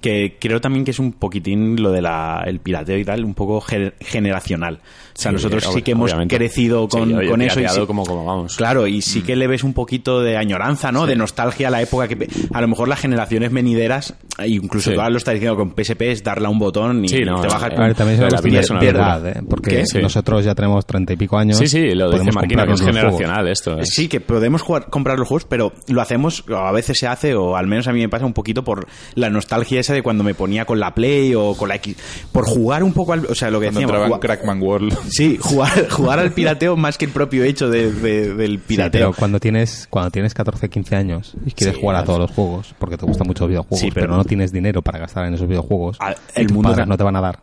que 0.00 0.36
creo 0.40 0.60
también 0.60 0.84
que 0.84 0.92
es 0.92 0.98
un 1.00 1.12
poquitín 1.12 1.82
lo 1.82 1.90
de 1.90 2.00
la, 2.00 2.44
el 2.46 2.60
pirateo 2.60 2.96
y 2.96 3.04
tal, 3.04 3.24
un 3.24 3.34
poco 3.34 3.60
ge- 3.60 3.92
generacional. 4.00 4.78
O 5.14 5.18
sea, 5.20 5.30
Sí, 5.30 5.34
nosotros 5.34 5.64
sí 5.74 5.82
que 5.82 5.92
hemos 5.92 6.10
obviamente. 6.10 6.36
crecido 6.36 6.88
con, 6.88 7.08
Sí, 7.20 7.26
con 7.28 7.42
eso. 7.42 7.60
y 7.60 7.68
sí- 7.68 7.86
como- 7.86 8.04
como 8.04 8.24
vamos. 8.24 8.56
Claro, 8.56 8.86
y 8.86 9.02
sí 9.02 9.22
que 9.22 9.36
le 9.36 9.46
ves 9.46 9.64
un 9.64 9.74
poquito 9.74 10.20
de 10.22 10.36
añoranza, 10.36 10.92
¿no? 10.92 11.06
De 11.06 11.16
nostalgia 11.16 11.68
a 11.68 11.70
la 11.70 11.82
época 11.82 12.08
que 12.08 12.16
pe- 12.16 12.28
a 12.52 12.60
lo 12.60 12.68
mejor 12.68 12.88
las 12.88 13.00
generaciones 13.00 13.52
venideras, 13.52 14.14
e 14.38 14.48
incluso 14.48 14.90
Sí. 14.90 14.96
todas 14.96 15.10
lo 15.10 15.18
está 15.18 15.32
diciendo 15.32 15.56
con 15.56 15.74
PSP, 15.74 16.10
es 16.12 16.22
darle 16.24 16.46
a 16.46 16.50
un 16.50 16.58
botón 16.58 17.04
y 17.04 17.08
Sí, 17.08 17.20
no, 17.20 17.40
te 17.40 17.48
baja 17.48 17.68
eh, 17.68 17.74
A 17.76 17.80
ver, 17.86 17.94
también 17.94 18.14
es 18.14 18.20
La 18.20 18.26
una 18.38 18.40
vida 18.40 18.40
cuestión 18.40 18.56
es 18.56 18.70
una 18.70 18.80
de 18.80 18.86
locura. 18.92 19.16
edad, 19.16 19.26
¿eh? 19.28 19.42
porque 19.48 19.84
nosotros 20.00 20.44
ya 20.44 20.54
tenemos 20.54 20.86
treinta 20.86 21.12
y 21.12 21.16
pico 21.16 21.36
años. 21.36 21.58
Sí, 21.58 21.66
sí, 21.66 21.90
lo 21.94 22.10
dice 22.10 22.32
Marquina, 22.32 22.66
que 22.66 22.72
es 22.72 22.80
generacional 22.82 23.48
esto. 23.48 23.78
¿eh? 23.78 23.84
Sí, 23.84 24.08
que 24.08 24.20
podemos 24.20 24.62
jugar, 24.62 24.86
comprar 24.90 25.18
los 25.18 25.28
juegos, 25.28 25.44
pero 25.48 25.72
lo 25.88 26.00
hacemos, 26.00 26.44
o 26.48 26.54
a 26.56 26.72
veces 26.72 26.98
se 26.98 27.06
hace, 27.06 27.34
o 27.34 27.56
al 27.56 27.66
menos 27.66 27.86
a 27.88 27.92
mí 27.92 28.00
me 28.00 28.08
pasa 28.08 28.24
un 28.26 28.32
poquito 28.32 28.62
por 28.64 28.86
la 29.14 29.28
nostalgia 29.30 29.80
esa 29.80 29.92
de 29.94 30.02
cuando 30.02 30.24
me 30.24 30.34
ponía 30.34 30.64
con 30.64 30.78
la 30.80 30.94
Play 30.94 31.34
o 31.34 31.54
con 31.56 31.68
la 31.68 31.76
X. 31.76 31.96
Por 32.32 32.44
jugar 32.46 32.82
un 32.82 32.92
poco 32.92 33.12
al. 33.12 33.26
O 33.26 33.34
sea, 33.34 33.50
lo 33.50 33.60
que 33.60 33.70
Cuando 33.70 33.92
decíamos. 33.92 34.18
Crackman 34.20 34.62
World. 34.62 34.96
Sí, 35.08 35.38
jugar, 35.40 35.88
jugar 35.90 36.18
al 36.18 36.32
pirateo 36.32 36.76
más 36.76 36.98
que 36.98 37.06
el 37.06 37.10
propio 37.10 37.44
hecho 37.44 37.68
de- 37.70 37.92
de- 37.92 38.34
del 38.34 38.52
Sí, 38.58 38.62
pirateo. 38.66 39.08
pero 39.08 39.12
cuando 39.18 39.40
tienes, 39.40 39.86
cuando 39.90 40.10
tienes 40.10 40.34
14, 40.34 40.68
15 40.68 40.96
años 40.96 41.34
y 41.46 41.52
quieres 41.52 41.74
Sí, 41.76 41.80
jugar 41.80 41.96
a 41.96 42.04
todos 42.04 42.18
los 42.20 42.30
juegos, 42.30 42.74
porque 42.78 42.96
te 42.96 43.06
gustan 43.06 43.26
mucho 43.26 43.44
los 43.44 43.50
videojuegos, 43.50 43.80
Sí, 43.80 43.90
pero, 43.92 44.06
pero- 44.06 44.16
no 44.16 44.24
tienes 44.24 44.52
dinero 44.52 44.82
para 44.82 44.98
gastar 44.98 45.26
en 45.26 45.34
esos 45.34 45.48
videojuegos, 45.48 45.96
Ah, 46.00 46.14
el 46.34 46.52
mundo 46.52 46.74
no 46.86 46.96
te 46.96 47.04
van 47.04 47.16
a 47.16 47.20
dar, 47.20 47.40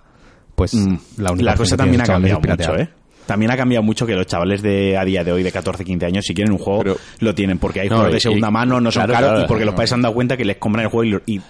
pues 0.55 0.73
Mm, 0.73 0.95
la 1.17 1.31
única 1.31 1.51
la 1.51 1.57
cosa 1.57 1.77
también 1.77 2.01
ha 2.01 2.05
cambiado 2.05 2.39
mucho. 2.39 2.75
¿eh? 2.77 2.89
También 3.27 3.51
ha 3.51 3.57
cambiado 3.57 3.83
mucho 3.83 4.05
que 4.07 4.13
los 4.15 4.25
chavales 4.25 4.61
de 4.63 4.97
a 4.97 5.05
día 5.05 5.23
de 5.23 5.31
hoy, 5.31 5.43
de 5.43 5.51
14, 5.51 5.83
15 5.85 6.05
años, 6.07 6.25
si 6.25 6.33
quieren 6.33 6.51
un 6.53 6.57
juego, 6.59 6.79
Pero- 6.81 6.97
lo 7.19 7.35
tienen, 7.35 7.59
porque 7.59 7.81
hay 7.81 7.89
No, 7.89 7.97
juegos 7.97 8.13
de 8.13 8.19
segunda 8.21 8.47
y- 8.47 8.51
mano, 8.51 8.79
no 8.81 8.89
son 8.91 9.01
claro, 9.03 9.13
caros, 9.13 9.29
claro, 9.29 9.45
y 9.45 9.47
porque 9.47 9.65
los 9.65 9.73
padres 9.75 9.89
se 9.89 9.95
han 9.95 10.01
dado 10.01 10.15
cuenta 10.15 10.35
que 10.37 10.45
les 10.45 10.57
compran 10.57 10.85
el 10.85 10.89
juego 10.91 11.03
y, 11.03 11.09
lo- 11.11 11.21
y, 11.25 11.41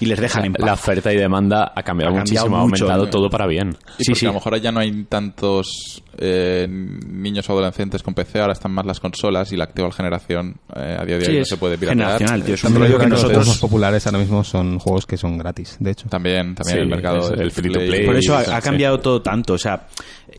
y 0.00 0.06
les 0.06 0.20
dejan 0.20 0.44
en 0.46 0.52
paz. 0.54 0.64
La 0.64 0.72
oferta 0.74 1.12
y 1.12 1.16
demanda 1.16 1.72
ha 1.74 1.82
cambiado 1.82 2.14
Ha 2.14 2.16
cambiado 2.18 2.46
muchísimo, 2.46 2.56
ha 2.56 2.60
aumentado 2.60 3.06
todo 3.10 3.28
para 3.28 3.46
bien. 3.46 3.70
Y 3.98 4.04
Sí, 4.04 4.10
porque 4.12 4.20
sí. 4.20 4.26
a 4.26 4.28
lo 4.28 4.34
mejor 4.34 4.60
ya 4.60 4.70
no 4.72 4.80
hay 4.80 5.04
tantos 5.04 6.03
eh, 6.18 6.66
niños 6.68 7.48
o 7.48 7.52
adolescentes 7.52 8.02
con 8.02 8.14
PC, 8.14 8.40
ahora 8.40 8.52
están 8.52 8.72
más 8.72 8.86
las 8.86 9.00
consolas 9.00 9.52
y 9.52 9.56
la 9.56 9.64
actual 9.64 9.92
generación 9.92 10.56
eh, 10.76 10.96
a 10.98 11.04
día 11.04 11.18
de 11.18 11.24
Sí, 11.24 11.32
hoy 11.32 11.38
no 11.40 11.44
se 11.44 11.56
puede 11.56 11.78
piratear. 11.78 11.98
generacional, 12.18 12.42
tío, 12.44 12.54
es 12.54 12.64
un 12.64 12.72
También 12.72 12.92
rollo 12.92 12.98
yo 12.98 13.04
que 13.04 13.10
los 13.10 13.22
nosotros- 13.22 13.46
más 13.48 13.58
populares 13.58 14.06
ahora 14.06 14.18
mismo 14.18 14.44
son 14.44 14.78
juegos 14.78 15.06
que 15.06 15.16
son 15.16 15.38
gratis, 15.38 15.76
de 15.80 15.90
hecho. 15.90 16.08
También, 16.08 16.54
también 16.54 16.76
Sí, 16.78 16.82
el 16.82 16.88
mercado 16.88 17.18
es 17.32 17.38
de 17.38 17.44
el 17.44 17.50
free 17.50 17.72
to 17.72 17.78
play. 17.80 18.06
Por 18.06 18.16
eso 18.16 18.36
ha, 18.36 18.44
sí. 18.44 18.50
cambiado 18.62 19.00
todo 19.00 19.22
tanto. 19.22 19.54
O 19.54 19.58
sea, 19.58 19.86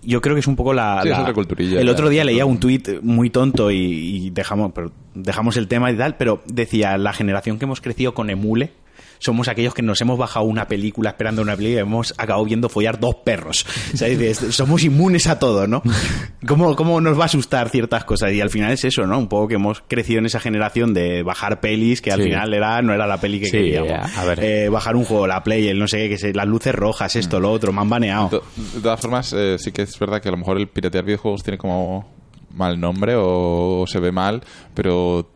yo 0.04 0.22
creo 0.22 0.36
que 0.36 0.40
es 0.40 0.48
un 0.48 0.56
poco 0.56 0.74
la. 0.74 1.00
Sí, 1.02 1.08
es 1.10 1.12
la- 1.16 1.22
otra 1.22 1.34
culturilla, 1.34 1.80
el 1.80 1.86
ya. 1.88 1.92
otro 1.92 2.10
día 2.10 2.24
leía 2.24 2.46
un 2.46 2.60
tuit 2.60 3.02
muy 3.02 3.30
tonto 3.30 3.72
y, 3.72 3.78
y 3.78 4.30
dejamos, 4.30 4.72
pero 4.74 4.92
dejamos 5.14 5.58
el 5.58 5.68
tema 5.68 5.92
y 5.92 5.98
tal, 5.98 6.16
pero 6.18 6.42
decía: 6.46 6.98
la 6.98 7.14
generación 7.14 7.58
que 7.60 7.66
hemos 7.66 7.82
crecido 7.82 8.14
con 8.14 8.30
Emule. 8.30 8.72
Somos 9.26 9.48
aquellos 9.48 9.74
que 9.74 9.82
nos 9.82 10.00
hemos 10.02 10.20
bajado 10.20 10.46
una 10.46 10.68
película 10.68 11.10
esperando 11.10 11.42
una 11.42 11.56
película 11.56 11.80
y 11.80 11.82
hemos 11.82 12.14
acabado 12.16 12.46
viendo 12.46 12.70
follar 12.70 13.00
dos 13.00 13.16
perros. 13.26 13.66
O 13.92 13.98
sea, 13.98 14.08
dices, 14.08 14.38
somos 14.56 14.84
inmunes 14.84 15.26
a 15.26 15.40
todo, 15.40 15.66
¿no? 15.66 15.82
¿Cómo, 16.48 16.76
¿Cómo 16.76 17.02
nos 17.02 17.18
va 17.18 17.24
a 17.24 17.26
asustar 17.26 17.70
ciertas 17.70 18.06
cosas? 18.06 18.32
Y 18.34 18.42
al 18.42 18.52
final 18.52 18.72
es 18.72 18.86
eso, 18.86 19.08
¿no? 19.08 19.18
Un 19.18 19.28
poco 19.28 19.48
que 19.48 19.56
hemos 19.56 19.82
crecido 19.88 20.20
en 20.20 20.28
esa 20.28 20.40
generación 20.40 20.94
de 20.94 21.24
bajar 21.24 21.60
pelis 21.60 22.04
que 22.04 22.12
al 22.12 22.20
Sí. 22.20 22.26
final 22.26 22.54
era, 22.54 22.82
no 22.84 22.94
era 22.94 23.08
la 23.08 23.18
peli 23.20 23.40
que 23.40 23.48
Sí, 23.48 23.52
queríamos. 23.54 24.16
a 24.16 24.26
ver. 24.26 24.40
Eh, 24.44 24.70
bajar 24.70 24.96
un 24.96 25.06
juego, 25.06 25.26
la 25.26 25.44
Play, 25.44 25.68
el 25.70 25.80
no 25.80 25.88
sé 25.88 25.98
qué, 25.98 26.10
que 26.10 26.18
se- 26.20 26.34
las 26.34 26.46
luces 26.48 26.76
rojas, 26.76 27.16
esto, 27.16 27.40
lo 27.40 27.52
otro, 27.52 27.74
me 27.74 27.82
han 27.82 27.90
baneado. 27.90 28.44
De 28.76 28.80
todas 28.82 29.02
formas, 29.02 29.34
eh, 29.36 29.58
sí 29.58 29.72
que 29.72 29.82
es 29.82 29.98
verdad 29.98 30.22
que 30.22 30.28
a 30.30 30.32
lo 30.34 30.38
mejor 30.38 30.58
el 30.58 30.68
piratear 30.68 31.04
videojuegos 31.04 31.42
tiene 31.42 31.58
como 31.58 32.14
mal 32.54 32.80
nombre 32.80 33.16
o 33.18 33.86
se 33.88 34.00
ve 34.00 34.12
mal, 34.12 34.42
pero 34.74 35.30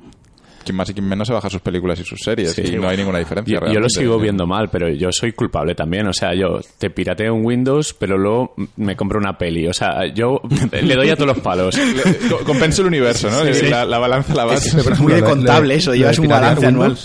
quien 0.70 0.76
más 0.78 0.90
y 0.90 0.94
quien 0.94 1.08
menos 1.08 1.28
se 1.28 1.34
baja 1.34 1.50
sus 1.50 1.62
películas 1.62 2.00
y 2.00 2.04
sus 2.04 2.20
series 2.20 2.52
Sí. 2.54 2.62
y 2.66 2.76
no 2.78 2.88
hay 2.88 2.98
ninguna 2.98 3.20
diferencia. 3.20 3.60
Yo, 3.66 3.74
yo 3.74 3.80
lo 3.80 3.90
sigo 3.90 4.20
viendo 4.20 4.46
mal, 4.48 4.70
pero 4.70 4.90
yo 4.90 5.10
soy 5.12 5.32
culpable 5.34 5.76
también. 5.76 6.08
O 6.08 6.14
sea, 6.14 6.34
yo 6.34 6.60
te 6.78 6.90
pirateo 6.90 7.34
un 7.34 7.46
Windows, 7.46 7.94
pero 7.98 8.18
luego 8.18 8.54
me 8.78 8.96
compro 8.96 9.20
una 9.20 9.38
peli. 9.38 9.68
O 9.68 9.74
sea, 9.74 10.06
yo 10.14 10.42
le 10.72 10.96
doy 10.96 11.10
a 11.10 11.16
todos 11.16 11.36
los 11.36 11.40
palos. 11.40 11.76
Le- 11.78 12.30
co- 12.30 12.40
Compensa 12.46 12.82
el 12.82 12.88
universo, 12.88 13.30
¿no? 13.30 13.52
Sí. 13.54 13.68
La, 13.70 13.86
la 13.86 13.98
balanza 14.00 14.34
la 14.36 14.46
base. 14.46 14.80
Es 14.80 15.00
muy 15.00 15.14
de 15.14 15.22
contable 15.24 15.76
eso, 15.76 15.94
llevas 15.96 16.20
un 16.20 16.28
balance 16.28 16.66
anual. 16.66 16.98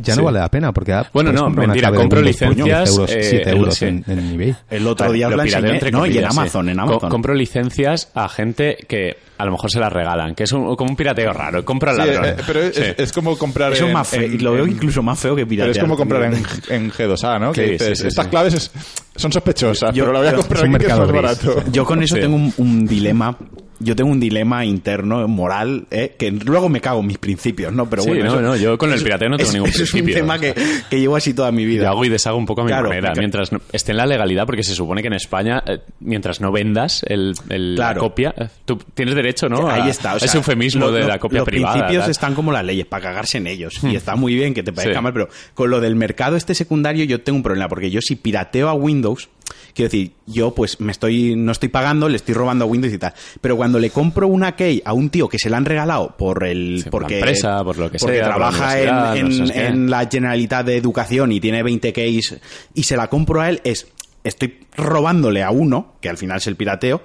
Ya 0.00 0.14
Sí. 0.14 0.18
no 0.20 0.24
vale 0.26 0.38
la 0.38 0.48
pena, 0.48 0.72
porque 0.72 0.92
ahora 0.92 1.10
Bueno, 1.12 1.32
no, 1.32 1.50
mentira, 1.50 1.92
compro 1.92 2.20
Windows 2.20 2.36
por 2.38 2.54
10 2.54 2.58
licencias, 2.58 2.90
euros, 2.90 3.10
eh, 3.12 3.22
7 3.22 3.50
euros 3.50 3.74
sí. 3.74 3.84
en, 3.86 4.04
en 4.06 4.32
eBay. 4.34 4.56
El 4.70 4.86
otro 4.86 5.12
día 5.12 5.28
Lo 5.28 5.42
enseñé, 5.42 5.70
entre 5.72 5.90
¿no? 5.90 6.06
Y 6.06 6.10
en 6.18 6.24
sí. 6.24 6.24
Amazon, 6.38 6.68
en 6.68 6.76
Co- 6.76 6.82
Amazon. 6.82 7.10
compro 7.10 7.34
licencias 7.34 8.10
a 8.14 8.28
gente 8.28 8.76
que 8.88 9.16
a 9.38 9.44
lo 9.44 9.52
mejor 9.52 9.70
se 9.70 9.78
las 9.78 9.92
regalan, 9.92 10.34
que 10.34 10.44
es 10.44 10.52
un- 10.52 10.74
como 10.74 10.90
un 10.90 10.96
pirateo 10.96 11.32
raro. 11.32 11.64
Compro 11.64 11.90
al 11.90 11.96
Sí, 11.96 12.02
ladrón. 12.06 12.24
eh, 12.26 12.34
pero 12.46 12.60
es, 12.60 12.74
Sí. 12.74 12.82
es 12.96 13.12
como 13.12 13.36
comprar 13.38 13.72
es 13.72 13.80
en- 13.80 13.92
más 13.92 14.08
feo, 14.08 14.22
en- 14.22 14.34
y 14.34 14.38
lo 14.38 14.52
veo 14.52 14.66
incluso 14.66 15.02
más 15.02 15.18
feo 15.18 15.34
que 15.36 15.42
Pero 15.42 15.48
piratear. 15.48 15.76
es 15.76 15.82
como 15.82 15.96
comprar 15.96 16.24
en, 16.24 16.34
en 16.70 16.90
G2A, 16.90 17.38
¿no? 17.38 17.52
Que 17.52 17.64
Sí, 17.66 17.70
dices, 17.72 17.98
sí, 17.98 18.02
sí, 18.02 18.08
estas 18.08 18.24
sí. 18.24 18.30
claves 18.30 18.54
es- 18.54 18.70
son 19.16 19.32
sospechosas, 19.32 19.94
Yo- 19.94 20.04
pero 20.04 20.12
la 20.12 20.18
voy 20.20 20.28
a 20.28 20.32
comprar 20.34 20.58
es 20.58 20.64
un 20.64 20.70
más 20.72 20.80
mercado 20.80 21.12
barato. 21.12 21.64
Yo 21.72 21.84
con 21.84 22.02
eso 22.02 22.16
tengo 22.16 22.36
un, 22.36 22.52
un 22.56 22.86
dilema. 22.86 23.36
Yo 23.80 23.94
tengo 23.94 24.10
un 24.10 24.18
dilema 24.18 24.64
interno, 24.64 25.26
moral, 25.28 25.86
¿eh? 25.90 26.14
que 26.18 26.30
luego 26.32 26.68
me 26.68 26.80
cago 26.80 27.00
en 27.00 27.06
mis 27.06 27.18
principios, 27.18 27.72
¿no? 27.72 27.88
Pero 27.88 28.02
Sí, 28.02 28.08
bueno, 28.08 28.24
no, 28.24 28.30
eso- 28.32 28.40
no, 28.40 28.56
yo 28.56 28.76
con 28.78 28.92
el 28.92 29.02
pirateo 29.02 29.28
no 29.28 29.36
tengo 29.36 29.52
ningún 29.52 29.68
eso 29.68 29.78
principio, 29.78 30.14
Es 30.16 30.20
un 30.22 30.26
tema 30.26 30.38
que, 30.38 30.54
que 30.90 30.98
llevo 31.00 31.14
así 31.16 31.32
toda 31.34 31.52
mi 31.52 31.64
vida. 31.64 31.84
Yo 31.84 31.90
hago 31.90 32.04
y 32.04 32.08
deshago 32.08 32.36
un 32.38 32.46
poco 32.46 32.62
a 32.62 32.64
mi 32.64 32.68
Claro, 32.70 32.88
manera. 32.88 33.12
Mientras 33.16 33.52
no- 33.52 33.60
esté 33.72 33.92
en 33.92 33.98
la 33.98 34.06
legalidad, 34.06 34.46
porque 34.46 34.62
se 34.64 34.74
supone 34.74 35.00
que 35.02 35.08
en 35.08 35.14
España, 35.14 35.62
eh, 35.66 35.78
mientras 36.00 36.40
no 36.40 36.50
vendas 36.50 37.02
el, 37.06 37.34
el- 37.50 37.74
Claro. 37.76 37.94
la 38.02 38.08
copia, 38.08 38.34
eh, 38.36 38.48
tú 38.64 38.78
tienes 38.94 39.14
derecho, 39.14 39.48
¿no? 39.48 39.68
Ahí 39.68 39.88
está. 39.90 40.14
o 40.14 40.16
ese 40.16 40.28
sea, 40.28 40.38
eufemismo 40.38 40.86
lo- 40.86 40.92
de 40.92 41.04
la 41.04 41.18
copia 41.18 41.38
los 41.40 41.48
privada. 41.48 41.74
principios 41.74 42.02
tal. 42.04 42.10
están 42.10 42.34
como 42.34 42.50
las 42.52 42.64
leyes, 42.64 42.86
para 42.86 43.02
cagarse 43.04 43.38
en 43.38 43.46
ellos. 43.46 43.78
Y 43.84 43.94
está 43.94 44.16
muy 44.16 44.34
bien 44.34 44.54
que 44.54 44.62
te 44.62 44.72
parezca 44.72 44.98
Sí. 44.98 45.02
mal, 45.04 45.12
pero 45.12 45.28
con 45.54 45.70
lo 45.70 45.80
del 45.80 45.94
mercado 45.96 46.36
este 46.36 46.54
secundario 46.54 47.04
yo 47.04 47.20
tengo 47.22 47.36
un 47.36 47.42
problema, 47.42 47.68
porque 47.68 47.90
yo 47.90 48.00
si 48.00 48.16
pirateo 48.16 48.68
a 48.68 48.74
Windows, 48.74 49.28
quiero 49.74 49.90
decir, 49.90 50.12
yo 50.26 50.54
pues 50.54 50.80
me 50.80 50.92
estoy, 50.92 51.36
no 51.36 51.52
estoy 51.52 51.68
pagando, 51.68 52.08
le 52.08 52.16
estoy 52.16 52.34
robando 52.34 52.64
a 52.64 52.68
Windows 52.68 52.92
y 52.92 52.98
tal. 52.98 53.14
Pero 53.40 53.56
cuando 53.56 53.78
le 53.78 53.90
compro 53.90 54.28
una 54.28 54.56
key 54.56 54.82
a 54.84 54.92
un 54.92 55.10
tío 55.10 55.28
que 55.28 55.38
se 55.38 55.50
la 55.50 55.56
han 55.56 55.64
regalado 55.64 56.16
por 56.16 56.44
el, 56.44 56.82
Sí, 56.82 56.90
por 56.90 57.02
la 57.02 57.06
porque, 57.06 57.18
empresa, 57.18 57.64
por 57.64 57.78
lo 57.78 57.90
que 57.90 57.98
porque 57.98 58.16
sea, 58.16 58.24
por 58.24 58.40
la 58.40 58.50
trabaja 58.50 58.80
en, 59.16 59.38
no 59.38 59.46
sé 59.46 59.66
en 59.66 59.90
la 59.90 60.08
Generalitat 60.10 60.66
de 60.66 60.76
Educación 60.76 61.32
y 61.32 61.40
tiene 61.40 61.62
20 61.62 61.92
keys 61.92 62.36
y 62.74 62.82
se 62.82 62.96
la 62.96 63.08
compro 63.08 63.40
a 63.40 63.48
él, 63.48 63.60
es, 63.64 63.86
estoy 64.24 64.58
robándole 64.76 65.42
a 65.42 65.50
uno, 65.50 65.94
que 66.00 66.08
al 66.08 66.16
final 66.16 66.38
es 66.38 66.46
el 66.46 66.56
pirateo, 66.56 67.02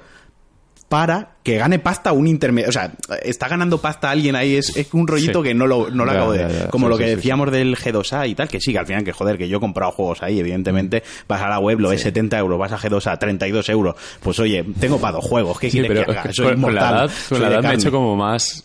para 0.94 1.30
que 1.42 1.58
gane 1.58 1.80
pasta 1.80 2.12
un 2.12 2.28
intermedio. 2.28 2.70
O 2.70 2.72
sea, 2.72 2.92
está 3.24 3.48
ganando 3.48 3.82
pasta 3.82 4.12
alguien 4.12 4.36
ahí, 4.36 4.56
es, 4.58 4.78
es 4.78 4.94
un 4.94 5.08
rollito 5.08 5.42
Sí. 5.42 5.48
que 5.48 5.54
no 5.56 5.66
lo, 5.66 5.90
no 5.90 6.06
lo 6.06 6.12
Ya, 6.12 6.18
acabo 6.20 6.34
de. 6.34 6.40
ya, 6.42 6.48
ya. 6.50 6.68
Como 6.68 6.86
Sí, 6.86 6.90
lo 6.92 6.98
que 7.00 7.06
sí, 7.06 7.16
decíamos 7.16 7.52
del 7.52 7.76
G2A 7.76 8.30
y 8.30 8.36
tal, 8.36 8.48
que 8.48 8.60
sí, 8.62 8.72
que 8.74 8.78
al 8.78 8.86
final, 8.86 9.04
que 9.04 9.12
joder, 9.12 9.40
que 9.40 9.48
yo 9.50 9.58
he 9.58 9.60
comprado 9.60 9.92
juegos 9.92 10.22
ahí, 10.22 10.40
evidentemente, 10.40 11.02
vas 11.28 11.42
a 11.42 11.50
la 11.50 11.58
web, 11.58 11.80
lo 11.80 11.90
ves 11.90 12.02
70 12.02 12.38
euros, 12.38 12.60
vas 12.60 12.74
a 12.74 12.78
G2A 12.78 13.18
32 13.18 13.70
euros. 13.70 13.96
Pues 14.22 14.38
oye, 14.40 14.64
tengo 14.80 15.00
para 15.00 15.14
dos 15.14 15.26
juegos, 15.26 15.60
¿qué 15.60 15.72
quieres 15.72 15.90
pero 15.90 16.06
que 16.06 16.12
haga? 16.12 16.32
con- 16.62 16.76
la 16.76 16.82
edad, 16.82 17.10
soy 17.10 17.38
con 17.40 17.42
la 17.42 17.50
de 17.50 17.56
edad 17.56 17.64
me 17.64 17.70
he 17.72 17.74
hecho 17.78 17.92
como 17.92 18.16
más 18.16 18.64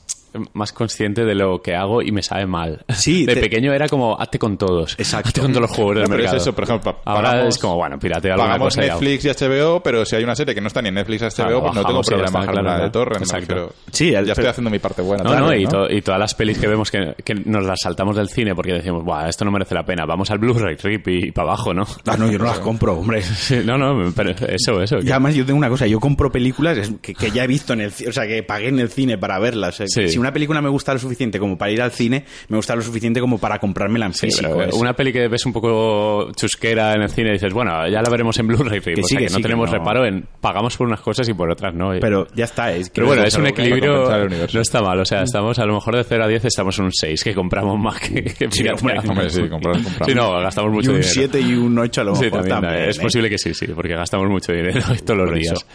más 0.53 0.72
consciente 0.72 1.24
de 1.24 1.34
lo 1.34 1.61
que 1.62 1.74
hago 1.74 2.03
y 2.03 2.12
me 2.12 2.22
sabe 2.22 2.47
mal. 2.47 2.84
Sí, 2.89 3.26
de 3.26 3.34
te- 3.34 3.41
pequeño 3.41 3.72
era 3.72 3.89
como 3.89 4.18
hazte 4.20 4.39
con 4.39 4.57
todos. 4.57 4.95
Exacto. 4.99 5.28
Hazte 5.28 5.41
con 5.41 5.53
todos 5.53 5.62
los 5.62 5.70
juegos 5.70 5.95
del 5.97 6.05
No, 6.05 6.11
pero 6.11 6.24
es 6.24 6.32
eso, 6.34 6.53
por 6.55 6.64
ejemplo, 6.64 6.97
Ahora 7.05 7.30
pagamos- 7.32 7.55
es 7.55 7.59
como, 7.61 7.76
bueno, 7.76 7.99
piratea 7.99 8.32
alguna 8.34 8.53
Pagamos 8.53 8.74
cosa. 8.76 8.86
Netflix 8.86 9.24
y 9.24 9.28
HBO, 9.28 9.82
pero 9.82 10.05
si 10.05 10.16
hay 10.16 10.24
una 10.24 10.34
serie 10.34 10.55
que 10.55 10.61
no 10.61 10.68
está 10.68 10.82
ni 10.82 10.89
en 10.89 10.95
Netflix 10.95 11.22
o 11.22 11.26
HBO, 11.26 11.34
Claro, 11.36 11.61
pues 11.62 11.74
no 11.74 11.84
tengo 11.84 12.01
problema 12.03 12.22
en 12.22 12.26
está, 12.26 12.39
bajar 12.39 12.53
claro, 12.55 12.68
de 12.70 12.76
claro. 12.76 12.93
torre. 12.93 13.16
Exacto. 13.18 13.74
Sí, 13.93 14.14
el- 14.14 14.26
ya 14.26 14.32
estoy 14.32 14.47
haciendo 14.47 14.70
mi 14.70 14.78
parte 14.78 15.03
buena. 15.03 15.24
No, 15.24 15.30
también, 15.30 15.47
no, 15.51 15.57
y, 15.61 15.64
¿no? 15.64 15.70
to- 15.70 15.91
y 15.91 16.03
todas 16.03 16.20
las 16.20 16.34
pelis 16.34 16.59
que 16.59 16.66
vemos 16.68 16.91
que, 16.91 17.14
que 17.24 17.34
nos 17.34 17.64
las 17.64 17.78
saltamos 17.82 18.16
del 18.16 18.28
cine 18.28 18.55
porque 18.55 18.72
decimos, 18.74 19.05
Buah, 19.05 19.28
esto 19.28 19.45
no 19.45 19.51
merece 19.51 19.74
la 19.74 19.84
pena, 19.84 20.05
vamos 20.07 20.30
al 20.30 20.39
Blu-ray 20.39 20.76
Rip 20.76 21.09
y, 21.09 21.30
para 21.32 21.49
abajo, 21.49 21.74
¿no? 21.74 21.84
Ah, 22.07 22.16
no, 22.16 22.30
yo 22.30 22.39
no 22.39 22.45
las 22.45 22.59
compro, 22.61 22.95
hombre. 22.95 23.22
Sí, 23.22 23.61
no, 23.64 23.76
no, 23.78 24.12
pero 24.14 24.30
eso, 24.30 24.80
eso. 24.82 24.99
Y 24.99 25.05
que- 25.07 25.12
además 25.12 25.34
yo 25.34 25.45
tengo 25.47 25.59
una 25.59 25.68
cosa, 25.68 25.86
yo 25.86 26.01
compro 26.01 26.30
películas 26.30 26.91
que, 27.01 27.14
que 27.14 27.30
ya 27.30 27.45
he 27.45 27.47
visto 27.47 27.72
en 27.72 27.80
el 27.82 27.93
ci- 27.93 28.09
o 28.09 28.12
sea, 28.12 28.26
que 28.26 28.43
pagué 28.43 28.68
en 28.68 28.78
el 28.78 28.89
cine 28.91 29.18
para 29.18 29.39
verlas. 29.39 29.76
Sea, 29.76 29.86
Sí. 29.89 30.09
Si 30.09 30.18
una 30.18 30.28
película 30.33 30.61
me 30.61 30.68
gusta 30.68 30.93
lo 30.93 30.99
suficiente 30.99 31.39
como 31.39 31.57
para 31.59 31.70
ir 31.72 31.83
al 31.83 31.93
cine, 31.93 32.24
me 32.49 32.57
gusta 32.57 32.74
lo 32.76 32.83
suficiente 32.83 33.20
como 33.20 33.39
para 33.39 33.59
comprármela 33.59 34.07
en 34.07 34.14
Sí, 34.14 34.26
físico. 34.26 34.55
pero 34.57 34.76
una 34.76 34.93
peli 34.95 35.12
que 35.12 35.29
ves 35.29 35.45
un 35.47 35.53
poco 35.53 36.31
chusquera 36.33 36.95
en 36.95 37.03
el 37.03 37.11
cine 37.11 37.31
y 37.31 37.33
dices, 37.35 37.53
bueno, 37.53 37.87
ya 37.89 38.01
la 38.03 38.11
veremos 38.11 38.39
en 38.39 38.47
Blu-ray. 38.47 38.81
Que 38.81 38.93
o 38.93 38.97
sí, 38.97 39.03
sea, 39.03 39.18
que 39.18 39.24
que, 39.26 39.31
no 39.31 39.31
sí, 39.31 39.37
que 39.37 39.43
tenemos 39.43 39.70
no. 39.70 39.79
reparo 39.79 40.05
en 40.07 40.26
pagamos 40.41 40.76
por 40.76 40.87
unas 40.87 41.01
cosas 41.01 41.29
y 41.29 41.35
por 41.35 41.51
otras 41.51 41.74
no. 41.74 41.95
Y- 41.95 42.01
Pero 42.01 42.26
ya 42.35 42.45
está. 42.45 42.72
Es 42.72 42.89
que 42.89 42.95
Pero 42.97 43.09
bueno, 43.09 43.24
es 43.24 43.35
un 43.37 43.47
equilibrio. 43.47 44.09
No 44.53 44.61
está 44.61 44.81
mal. 44.83 44.99
O 45.01 45.05
sea, 45.05 45.22
estamos 45.22 45.59
a 45.59 45.64
lo 45.66 45.74
mejor 45.74 45.97
de 45.97 46.05
0 46.05 46.24
a 46.24 46.29
10 46.29 46.45
estamos 46.47 46.79
en 46.79 46.87
un 46.87 46.93
6, 46.93 47.22
que 47.24 47.35
compramos 47.35 47.79
más 47.79 48.01
que, 48.01 48.22
que 48.24 48.49
Sí, 48.51 48.66
hombre, 48.68 48.99
Hombre, 49.09 49.31
sí, 49.31 49.49
comprar, 49.49 49.83
comprar. 49.83 50.09
Sí, 50.09 50.14
no, 50.14 50.33
gastamos 50.41 50.70
y 50.72 50.74
mucho 50.74 50.91
un 50.91 50.97
dinero. 51.01 51.12
7 51.14 51.41
y 51.41 51.55
un 51.55 51.79
8 51.79 52.01
a 52.01 52.05
lo 52.05 52.12
mejor 52.12 52.31
también, 52.31 52.61
también. 52.61 52.89
es 52.91 52.99
¿eh? 52.99 53.03
posible 53.03 53.31
que 53.31 53.39
sí, 53.39 53.55
sí, 53.55 53.66
porque 53.74 53.95
gastamos 53.95 54.29
mucho 54.29 54.53
dinero 54.53 54.81
todos 55.05 55.18
los 55.20 55.35
días. 55.39 55.66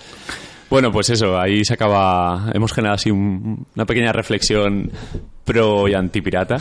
Bueno, 0.69 0.91
pues 0.91 1.09
eso, 1.11 1.37
ahí 1.39 1.63
se 1.65 1.73
acaba. 1.75 2.49
Hemos 2.53 2.73
generado 2.73 2.95
así 2.95 3.11
un- 3.11 3.65
una 3.75 3.85
pequeña 3.85 4.11
reflexión 4.11 4.89
pro 5.45 5.87
y 5.87 5.93
antipirata. 5.93 6.57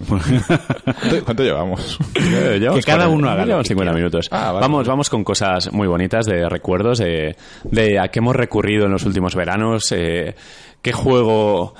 ¿Cuánto, 1.24 1.42
llevamos? 1.42 1.98
Eh, 2.14 2.58
llevamos 2.60 2.84
Que 2.84 2.90
cada 2.90 3.04
40, 3.04 3.08
uno 3.08 3.30
haga 3.30 3.44
llevamos 3.44 3.64
que 3.64 3.68
50 3.68 3.90
quiera. 3.92 3.96
minutos. 3.96 4.28
Ah, 4.30 4.52
vale. 4.52 4.60
Vamos, 4.60 4.86
vamos 4.86 5.10
con 5.10 5.24
cosas 5.24 5.72
muy 5.72 5.86
bonitas 5.88 6.26
de 6.26 6.48
recuerdos 6.48 6.98
de, 6.98 7.36
de 7.64 7.98
a 7.98 8.08
qué 8.08 8.18
hemos 8.18 8.36
recurrido 8.36 8.86
en 8.86 8.92
los 8.92 9.04
últimos 9.04 9.34
veranos, 9.34 9.90
eh, 9.92 10.34
qué 10.82 10.92
juego 10.92 11.74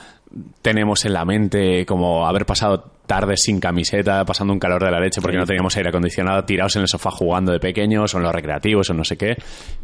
tenemos 0.62 1.04
en 1.04 1.12
la 1.12 1.24
mente, 1.24 1.84
como 1.86 2.26
haber 2.26 2.46
pasado 2.46 2.92
tardes 3.06 3.42
sin 3.42 3.60
camiseta, 3.60 4.24
pasando 4.24 4.52
un 4.52 4.58
calor 4.58 4.84
de 4.84 4.90
la 4.90 5.00
leche 5.00 5.20
porque 5.20 5.36
no 5.36 5.46
teníamos 5.46 5.76
aire 5.76 5.90
acondicionado, 5.90 6.44
tirados 6.44 6.74
en 6.76 6.82
el 6.82 6.88
sofá 6.88 7.10
jugando 7.10 7.52
de 7.52 7.60
pequeños 7.60 8.14
o 8.14 8.18
en 8.18 8.24
los 8.24 8.32
recreativos 8.34 8.90
o 8.90 8.94
no 8.94 9.04
sé 9.04 9.16
qué. 9.16 9.36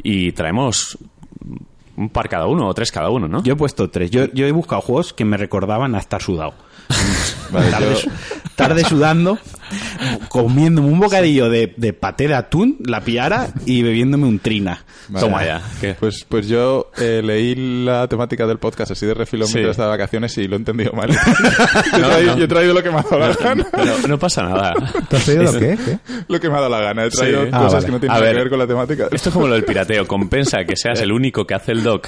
Y 0.03 0.31
traemos 0.33 0.97
un 1.95 2.09
par 2.09 2.29
cada 2.29 2.47
uno 2.47 2.67
o 2.67 2.73
tres 2.73 2.91
cada 2.91 3.09
uno, 3.09 3.27
¿no? 3.27 3.43
Yo 3.43 3.53
he 3.53 3.55
puesto 3.55 3.89
tres. 3.89 4.11
Yo, 4.11 4.25
yo 4.33 4.45
he 4.45 4.51
buscado 4.51 4.81
juegos 4.81 5.13
que 5.13 5.25
me 5.25 5.37
recordaban 5.37 5.95
a 5.95 5.99
estar 5.99 6.21
sudado. 6.21 6.53
Vale, 7.53 7.71
tarde, 7.71 7.95
yo- 8.03 8.11
tarde 8.55 8.83
sudando, 8.83 9.37
comiéndome 10.29 10.87
un 10.89 10.99
bocadillo 10.99 11.49
de, 11.49 11.73
de 11.77 11.93
paté 11.93 12.27
de 12.27 12.35
atún, 12.35 12.77
la 12.85 13.01
piara 13.01 13.49
y 13.65 13.83
bebiéndome 13.83 14.27
un 14.27 14.39
trina. 14.39 14.83
Vale. 15.09 15.25
Toma 15.25 15.45
ya. 15.45 15.61
¿qué? 15.81 15.95
Pues, 15.99 16.25
pues 16.27 16.47
yo 16.47 16.89
eh, 16.97 17.21
leí 17.23 17.83
la 17.83 18.07
temática 18.07 18.47
del 18.47 18.57
podcast 18.57 18.91
así 18.91 19.05
de 19.05 19.13
refilón 19.13 19.47
Sí. 19.47 19.55
mientras 19.55 19.73
estaba 19.73 19.91
de 19.91 19.97
vacaciones 19.97 20.37
y 20.37 20.47
lo 20.47 20.55
he 20.55 20.59
entendido 20.59 20.93
mal. 20.93 21.09
yo, 21.91 21.97
he 21.97 22.01
traído, 22.01 22.37
yo 22.37 22.43
he 22.43 22.47
traído 22.47 22.73
lo 22.73 22.81
que 22.83 22.89
me 22.89 22.97
ha 22.99 23.01
dado 23.03 23.19
la 23.19 23.33
gana. 23.33 23.67
No, 23.85 24.07
no 24.07 24.19
pasa 24.19 24.43
nada. 24.43 24.73
¿Tú 25.09 25.15
has 25.17 25.23
pedido 25.23 25.43
lo 25.43 25.53
que? 25.53 25.77
¿Qué? 25.83 25.99
Lo 26.27 26.39
que 26.39 26.47
me 26.49 26.55
ha 26.55 26.61
dado 26.61 26.69
la 26.71 26.79
gana. 26.81 27.05
He 27.05 27.09
traído 27.09 27.43
Sí. 27.43 27.49
Ah, 27.51 27.57
cosas 27.59 27.73
vale. 27.73 27.85
que 27.85 27.91
no 27.91 27.99
tienen 27.99 28.17
A 28.17 28.19
ver, 28.21 28.31
que 28.33 28.37
ver 28.39 28.49
con 28.49 28.59
la 28.59 28.67
temática. 28.67 29.07
Esto 29.11 29.29
es 29.29 29.33
como 29.33 29.47
lo 29.47 29.53
del 29.55 29.65
pirateo. 29.65 30.07
Compensa 30.07 30.59
que 30.65 30.75
seas 30.75 31.01
el 31.01 31.11
único 31.11 31.45
que 31.45 31.53
hace 31.55 31.73
el 31.73 31.83
doc 31.83 32.07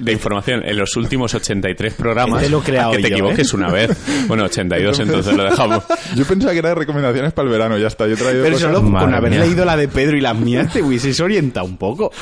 de 0.00 0.12
información 0.12 0.62
en 0.64 0.76
los 0.76 0.96
últimos 0.96 1.32
83 1.34 1.94
programas. 1.94 2.40
Este 2.42 2.50
lo 2.50 2.58
he 2.60 2.62
creado 2.64 2.90
que 2.92 2.98
te 2.98 3.10
yo, 3.10 3.16
equivoques 3.16 3.52
¿eh? 3.52 3.56
una 3.56 3.70
vez. 3.70 3.90
Bueno, 4.26 4.44
82, 4.66 5.00
entonces 5.00 5.34
lo 5.36 5.44
dejamos. 5.44 5.84
Yo 6.16 6.24
pensaba 6.24 6.52
que 6.52 6.58
era 6.58 6.74
recomendaciones 6.74 7.32
para 7.32 7.46
el 7.46 7.52
verano, 7.52 7.78
ya 7.78 7.86
está. 7.88 8.06
Yo 8.06 8.14
he 8.14 8.16
traído 8.16 8.42
Pero 8.42 8.54
cosas- 8.56 8.72
solo 8.74 8.90
con 8.90 9.14
haber 9.14 9.30
mía. 9.30 9.40
leído 9.40 9.64
la 9.64 9.76
de 9.76 9.88
Pedro 9.88 10.16
y 10.16 10.20
las 10.20 10.36
mías 10.36 10.72
te 10.72 10.82
hubieses 10.82 11.18
orientado 11.20 11.66
un 11.66 11.76
poco. 11.76 12.12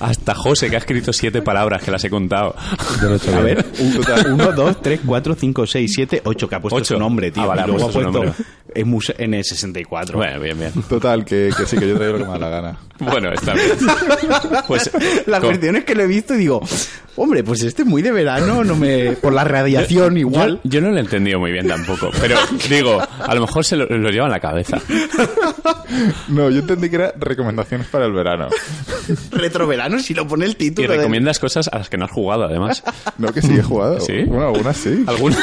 Hasta 0.00 0.34
José, 0.34 0.68
que 0.70 0.76
ha 0.76 0.78
escrito 0.78 1.12
siete 1.12 1.42
palabras 1.42 1.82
que 1.82 1.90
las 1.90 2.04
he 2.04 2.10
contado. 2.10 2.54
Yo 3.00 3.08
lo 3.08 3.14
he 3.14 3.16
hecho 3.16 3.36
A 3.36 3.40
bien. 3.40 3.56
ver, 3.56 3.66
un- 3.80 4.32
uno, 4.34 4.52
dos, 4.52 4.80
tres, 4.82 5.00
cuatro, 5.04 5.34
cinco, 5.34 5.66
seis, 5.66 5.92
siete, 5.94 6.20
ocho, 6.24 6.48
que 6.48 6.54
ha 6.54 6.60
puesto 6.60 6.76
Ocho. 6.76 6.94
su 6.94 6.98
nombre, 7.00 7.30
tío. 7.30 7.42
Ah, 7.42 7.46
vale, 7.46 7.60
y 7.60 7.64
ha 7.64 7.66
luego 7.66 7.88
ha 7.88 7.92
puesto 7.92 8.12
su 8.12 8.18
puesto 8.20 8.44
en, 8.76 9.34
el 9.34 9.44
64. 9.44 10.16
Bueno, 10.18 10.40
bien, 10.40 10.58
bien. 10.58 10.72
Total, 10.88 11.24
que, 11.24 11.50
que 11.56 11.66
sí, 11.66 11.76
que 11.78 11.88
yo 11.88 11.94
he 11.94 11.96
traído 11.96 12.18
lo 12.18 12.18
que 12.18 12.24
me 12.30 12.38
dado 12.38 12.40
la 12.40 12.48
gana. 12.50 12.78
Bueno, 12.98 13.30
está 13.30 13.52
bien. 13.52 13.68
Pues, 14.66 14.90
La 15.26 15.38
con- 15.38 15.50
cuestión 15.50 15.76
es 15.76 15.84
que 15.84 15.94
lo 15.94 16.02
he 16.04 16.06
visto 16.06 16.32
y 16.34 16.38
digo, 16.38 16.62
hombre, 17.16 17.44
pues 17.44 17.62
este 17.62 17.84
muy 17.84 18.00
de 18.00 18.10
verano, 18.10 18.64
no 18.64 18.74
me 18.74 19.12
por 19.12 19.34
la 19.34 19.44
radiación 19.44 20.16
igual. 20.16 20.60
Yo, 20.64 20.70
yo 20.70 20.80
no 20.80 20.90
lo 20.92 20.96
he 20.96 21.00
entendido 21.00 21.38
muy 21.38 21.52
bien 21.52 21.68
tampoco, 21.68 22.10
pero 22.22 22.38
digo, 22.70 22.98
a 23.02 23.34
lo 23.34 23.42
mejor 23.42 23.66
se 23.66 23.76
lo, 23.76 23.84
lo 23.84 24.08
lleva 24.08 24.24
en 24.26 24.32
la 24.32 24.40
cabeza. 24.40 24.80
No, 26.28 26.50
yo 26.50 26.60
entendí 26.60 26.90
que 26.90 26.96
era 26.96 27.12
recomendaciones 27.18 27.86
para 27.86 28.06
el 28.06 28.12
verano. 28.12 28.48
Retroverano 29.30 29.98
si 30.00 30.14
lo 30.14 30.26
pone 30.26 30.44
el 30.44 30.52
Y 30.52 30.54
título. 30.54 30.88
del- 30.88 30.98
recomiendas 30.98 31.38
cosas 31.38 31.68
a 31.72 31.78
las 31.78 31.88
que 31.88 31.96
no 31.96 32.04
has 32.06 32.10
jugado, 32.10 32.44
además. 32.44 32.82
No, 33.18 33.32
que 33.32 33.40
sí 33.42 33.54
he 33.56 33.62
jugado. 33.62 34.00
¿Sí? 34.00 34.24
Bueno, 34.24 34.48
algunas 34.48 34.76
sí. 34.76 35.04
¿Alguna? 35.06 35.36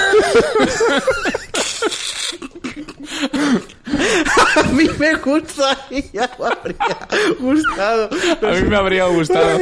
A 4.64 4.64
mí 4.72 4.86
me 5.00 5.16
gusta 5.16 5.78
y 5.92 6.04
ya 6.14 6.30
me 6.40 6.46
habría 6.46 7.36
gustado. 7.40 8.10
A 8.42 8.52
mí 8.54 8.62
me 8.70 8.76
habría 8.76 9.06
gustado. 9.06 9.60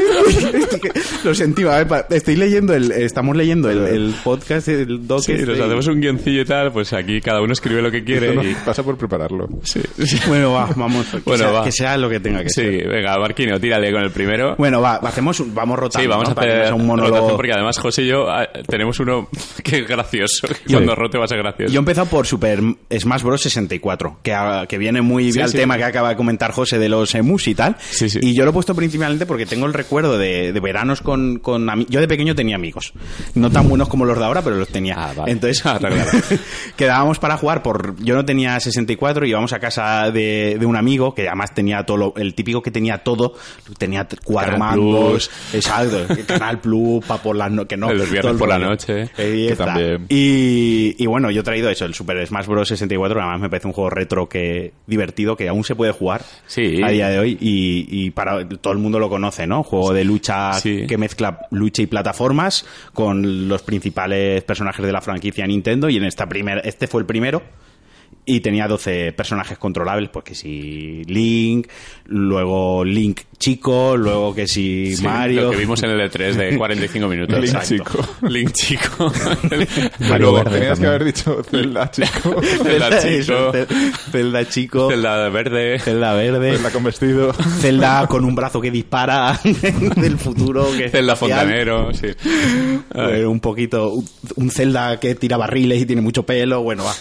Lo 1.24 1.34
sentí, 1.36 1.64
a 1.64 1.78
ver, 1.78 1.88
pa- 1.88 2.06
estoy 2.10 2.36
leyendo 2.36 2.74
el, 2.74 2.92
estamos 2.92 3.36
leyendo 3.36 3.70
el, 3.70 3.86
el 3.88 4.16
podcast, 4.24 4.68
el 4.68 5.08
doc 5.08 5.22
Sí, 5.22 5.34
este 5.34 5.46
nos 5.46 5.60
hacemos 5.60 5.88
un 5.88 6.02
guioncillo 6.02 6.42
y 6.42 6.46
tal, 6.46 6.72
pues 6.72 6.94
aquí 6.94 7.22
cada 7.22 7.42
uno 7.42 7.54
escribe 7.54 7.82
lo 7.82 7.92
que 7.92 8.04
quiere 8.04 8.36
no 8.36 8.44
y... 8.44 8.56
pasa 8.66 8.84
por 8.84 8.98
prepararlo. 8.98 9.48
Sí, 9.64 9.82
sí. 10.06 10.20
Bueno, 10.28 10.54
va, 10.54 10.70
vamos. 10.76 11.06
Que, 11.08 11.20
Bueno, 11.20 11.44
sea, 11.46 11.52
va. 11.52 11.64
que 11.64 11.72
sea 11.72 11.98
lo 11.98 12.10
que 12.10 12.20
tenga 12.20 12.44
que 12.44 12.50
Sí, 12.50 12.62
ser. 12.62 12.88
venga, 12.90 13.18
Barquino, 13.18 13.60
tírale 13.60 13.92
con 13.92 14.02
el 14.04 14.12
primero. 14.12 14.56
Bueno, 14.58 14.82
va, 14.82 14.96
hacemos 14.96 15.40
un- 15.40 15.54
vamos 15.54 15.78
rotando. 15.80 16.02
Sí, 16.04 16.08
vamos 16.08 16.30
¿no? 16.30 16.36
a 16.42 16.44
hacer 16.44 16.74
un 16.74 16.86
monólogo. 16.88 17.36
porque 17.36 17.52
además 17.54 17.78
José 17.78 18.04
y 18.04 18.08
yo 18.08 18.30
ah, 18.30 18.48
tenemos 18.68 19.00
uno 19.00 19.30
que 19.64 19.80
es 19.80 19.88
gracioso. 19.88 20.48
que 20.48 20.74
Cuando 20.74 20.96
rote 20.96 21.18
va 21.18 21.26
a 21.26 21.28
ser 21.28 21.38
gracioso. 21.38 21.72
Yo 21.74 21.80
he 21.80 21.82
empezado 21.82 22.08
por 22.08 22.26
Super 22.28 22.60
Smash 22.98 23.22
Bros. 23.24 23.42
64, 23.42 24.20
que, 24.22 24.36
que 24.70 24.78
viene 24.82 25.02
muy 25.02 25.26
Sí, 25.32 25.38
bien 25.38 25.46
al 25.46 25.52
sí. 25.52 25.58
tema 25.58 25.78
que 25.78 25.86
acaba 25.86 26.10
de 26.10 26.16
comentar 26.18 26.52
José 26.52 26.78
de 26.78 26.90
los 26.90 27.16
emus 27.16 27.48
y 27.48 27.56
tal. 27.56 27.78
Y 28.22 28.34
yo 28.34 28.44
lo 28.44 28.50
he 28.50 28.54
puesto 28.54 28.76
principalmente 28.76 29.26
porque 29.26 29.46
tengo 29.46 29.66
el 29.66 29.74
recuerdo 29.74 30.18
de, 30.18 30.52
de 30.52 30.60
veranos 30.60 31.02
con, 31.02 31.40
con 31.40 31.66
Yo 31.88 32.02
de 32.02 32.08
pequeño 32.08 32.36
tenía 32.36 32.56
amigos. 32.58 32.92
No 33.36 33.50
tan 33.50 33.70
buenos 33.70 33.88
como 33.88 34.04
los 34.06 34.18
de 34.18 34.26
ahora, 34.26 34.42
pero 34.42 34.58
los 34.58 34.68
tenía. 34.68 34.96
Ah, 34.98 35.14
vale. 35.16 35.32
Entonces, 35.32 35.66
Ah, 35.66 35.78
claro, 35.80 35.96
claro. 35.96 36.12
quedábamos 36.76 37.20
para 37.20 37.38
jugar 37.38 37.64
por... 37.64 37.96
Yo 38.04 38.16
no 38.16 38.26
tenía 38.26 38.60
64, 38.60 39.26
íbamos 39.26 39.54
a 39.54 39.60
casa 39.60 40.12
de, 40.12 40.58
de 40.60 40.66
un 40.66 40.76
amigo 40.76 41.14
que 41.16 41.28
además 41.28 41.54
tenía 41.54 41.84
todo 41.86 41.98
lo- 41.98 42.14
el 42.18 42.34
típico 42.34 42.62
que 42.62 42.72
tenía 42.72 42.98
todo. 42.98 43.36
Tenía 43.78 44.08
cuatro 44.24 44.58
mandos. 44.58 45.30
Exacto. 45.54 46.08
Canal 46.28 46.60
Plus, 46.60 47.06
para 47.06 47.22
por 47.22 47.36
las 47.36 47.52
no, 47.52 47.68
que 47.68 47.78
no. 47.78 47.94
Los 47.94 48.10
viernes 48.10 48.36
por 48.38 48.50
la 48.50 48.58
noche. 48.60 49.10
Que. 49.16 50.00
Y, 50.10 50.96
y 50.98 51.06
bueno, 51.06 51.30
yo 51.32 51.42
he 51.42 51.44
traído 51.44 51.70
eso, 51.70 51.86
el 51.86 51.94
Super 51.94 52.26
Smash 52.26 52.48
Bros. 52.48 52.68
64, 52.68 53.16
que 53.16 53.22
además 53.22 53.42
me 53.42 53.50
parece 53.50 53.68
un 53.68 53.74
juego 53.74 53.90
retro 53.90 54.28
que 54.28 54.71
divertido, 54.88 55.38
que 55.38 55.48
aún 55.48 55.64
se 55.64 55.76
puede 55.76 55.92
jugar 55.94 56.22
Sí. 56.48 56.82
a 56.84 56.90
día 56.90 57.08
de 57.10 57.20
hoy 57.20 57.38
y, 57.40 57.86
y 57.90 58.10
para 58.12 58.48
todo 58.50 58.74
el 58.74 58.80
mundo 58.80 59.00
lo 59.00 59.10
conoce, 59.10 59.48
¿no? 59.48 59.64
Juego 59.64 59.94
de 59.94 60.04
lucha 60.04 60.54
Sí. 60.54 60.86
que 60.88 60.98
mezcla 60.98 61.48
lucha 61.52 61.82
y 61.82 61.88
plataformas 61.88 62.66
con 62.94 63.48
los 63.48 63.62
principales 63.62 64.44
personajes 64.44 64.86
de 64.86 64.92
la 64.92 65.02
franquicia 65.02 65.48
Nintendo 65.48 65.90
y 65.90 65.98
en 65.98 66.04
esta 66.04 66.28
primera, 66.28 66.62
este 66.62 66.88
fue 66.88 67.02
el 67.02 67.06
primero. 67.08 67.42
Y 68.24 68.42
tenía 68.42 68.68
12 68.68 69.14
personajes 69.14 69.58
controlables, 69.58 70.10
pues 70.10 70.24
que 70.26 70.36
si 70.36 71.04
Link, 71.06 71.68
luego 72.06 72.84
Link 72.86 73.22
chico, 73.42 73.98
luego 73.98 74.34
que 74.36 74.48
si 74.48 74.96
Sí, 74.96 75.04
Mario. 75.04 75.42
Lo 75.44 75.52
que 75.52 75.58
vimos 75.58 75.82
en 75.84 75.90
el 75.90 76.00
E3 76.10 76.34
de 76.36 76.58
45 76.58 77.08
minutos. 77.08 77.36
Link 77.40 77.54
Exacto. 77.56 77.68
chico. 77.76 78.28
Link 78.30 78.52
chico. 78.54 79.12
Mario 80.00 80.18
Luego, 80.20 80.34
Verde 80.38 80.52
tenías 80.60 80.80
que 80.80 80.86
haber 80.88 81.04
dicho 81.04 81.44
Zelda, 81.44 81.92
chico. 81.92 82.42
Zelda 82.64 83.00
chico. 83.02 83.52
Zelda 84.12 84.48
chico. 84.48 84.90
Celda 84.90 85.30
verde. 85.30 85.80
Zelda 85.80 86.14
verde. 86.14 86.54
Zelda 86.54 86.70
con 86.72 86.84
vestido. 86.84 87.34
Zelda 87.34 88.08
con 88.08 88.24
un 88.26 88.36
brazo 88.36 88.62
que 88.62 88.72
dispara 88.72 89.40
del 89.98 90.18
futuro. 90.18 90.68
Que 90.78 90.86
espacial. 90.86 91.16
fontanero, 91.18 91.94
sí. 91.94 92.08
Eh, 92.94 93.26
un 93.26 93.40
poquito, 93.40 93.90
un- 93.94 94.08
un 94.36 94.52
Zelda 94.52 95.00
que 95.00 95.16
tira 95.16 95.38
barriles 95.38 95.82
y 95.82 95.86
tiene 95.86 96.02
mucho 96.02 96.24
pelo, 96.24 96.62
bueno, 96.62 96.84
va. 96.86 96.94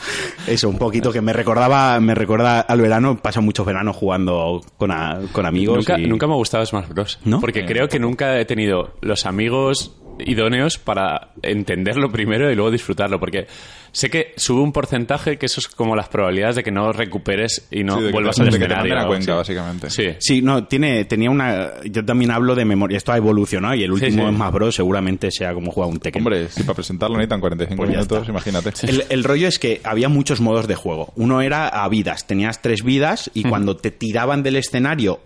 eso, 0.46 0.68
un 0.68 0.78
poquito 0.78 1.12
que 1.12 1.20
me 1.20 1.32
recordaba, 1.32 1.98
me 2.00 2.14
recuerda 2.14 2.60
al 2.60 2.80
verano, 2.80 3.18
paso 3.20 3.42
muchos 3.42 3.66
veranos 3.66 3.94
jugando 3.96 4.62
con, 4.78 4.90
a- 4.90 5.20
con 5.32 5.44
amigos. 5.46 5.76
Nunca, 5.76 5.98
y- 5.98 6.06
nunca 6.06 6.26
me 6.30 6.34
ha 6.34 6.38
gustado 6.38 6.64
Smash 6.64 6.88
Bros. 6.88 7.18
¿No? 7.24 7.40
Porque 7.40 7.64
creo 7.66 7.88
que 7.88 7.98
nunca 7.98 8.38
he 8.40 8.44
tenido 8.44 8.94
los 9.02 9.26
amigos 9.26 9.96
idóneos 10.22 10.76
para 10.78 11.30
entenderlo 11.42 12.08
primero 12.12 12.50
y 12.50 12.54
luego 12.54 12.70
disfrutarlo. 12.70 13.18
Porque 13.18 13.46
sé 13.92 14.10
que 14.10 14.34
sube 14.36 14.60
un 14.60 14.70
porcentaje 14.72 15.38
que 15.38 15.46
eso 15.46 15.60
es 15.60 15.68
como 15.68 15.96
las 15.96 16.08
probabilidades 16.08 16.56
de 16.56 16.62
que 16.62 16.70
no 16.70 16.92
recuperes 16.92 17.66
y 17.70 17.82
no 17.84 17.94
Sí, 17.96 18.00
de 18.02 18.06
que 18.08 18.12
vuelvas 18.12 18.36
te- 18.36 18.42
al 18.42 18.50
de 18.50 18.58
que 18.58 18.66
te 18.66 18.74
escenario. 18.74 19.32
a 19.32 19.36
básicamente. 19.36 19.88
Sí. 19.90 20.08
Sí, 20.18 20.42
no, 20.42 20.64
tiene, 20.64 21.06
tenía 21.06 21.30
una. 21.30 21.80
Yo 21.84 22.04
también 22.04 22.30
hablo 22.32 22.54
de 22.54 22.64
memoria. 22.66 22.98
Esto 22.98 23.12
ha 23.12 23.16
evolucionado 23.16 23.74
y 23.76 23.82
el 23.84 23.92
último 23.92 24.28
sí. 24.28 24.34
Smash 24.36 24.52
Bros. 24.52 24.74
seguramente 24.74 25.30
sea 25.30 25.54
como 25.54 25.70
juega 25.72 25.88
un 25.90 25.98
Tekken. 25.98 26.20
Hombre, 26.22 26.48
si 26.48 26.62
para 26.64 26.74
presentarlo 26.74 27.16
necesitan 27.16 27.40
45 27.40 27.76
Pues 27.78 27.90
minutos, 27.90 28.18
está. 28.18 28.30
imagínate. 28.30 28.72
El, 28.86 29.04
el 29.08 29.24
rollo 29.24 29.48
es 29.48 29.58
que 29.58 29.80
había 29.84 30.10
muchos 30.10 30.40
modos 30.42 30.68
de 30.68 30.74
juego. 30.74 31.12
Uno 31.16 31.40
era 31.40 31.66
a 31.68 31.88
vidas. 31.88 32.26
Tenías 32.26 32.60
tres 32.60 32.84
vidas 32.84 33.30
y 33.32 33.44
cuando 33.44 33.76
te 33.76 33.90
tiraban 33.90 34.42
del 34.42 34.56
escenario. 34.56 35.20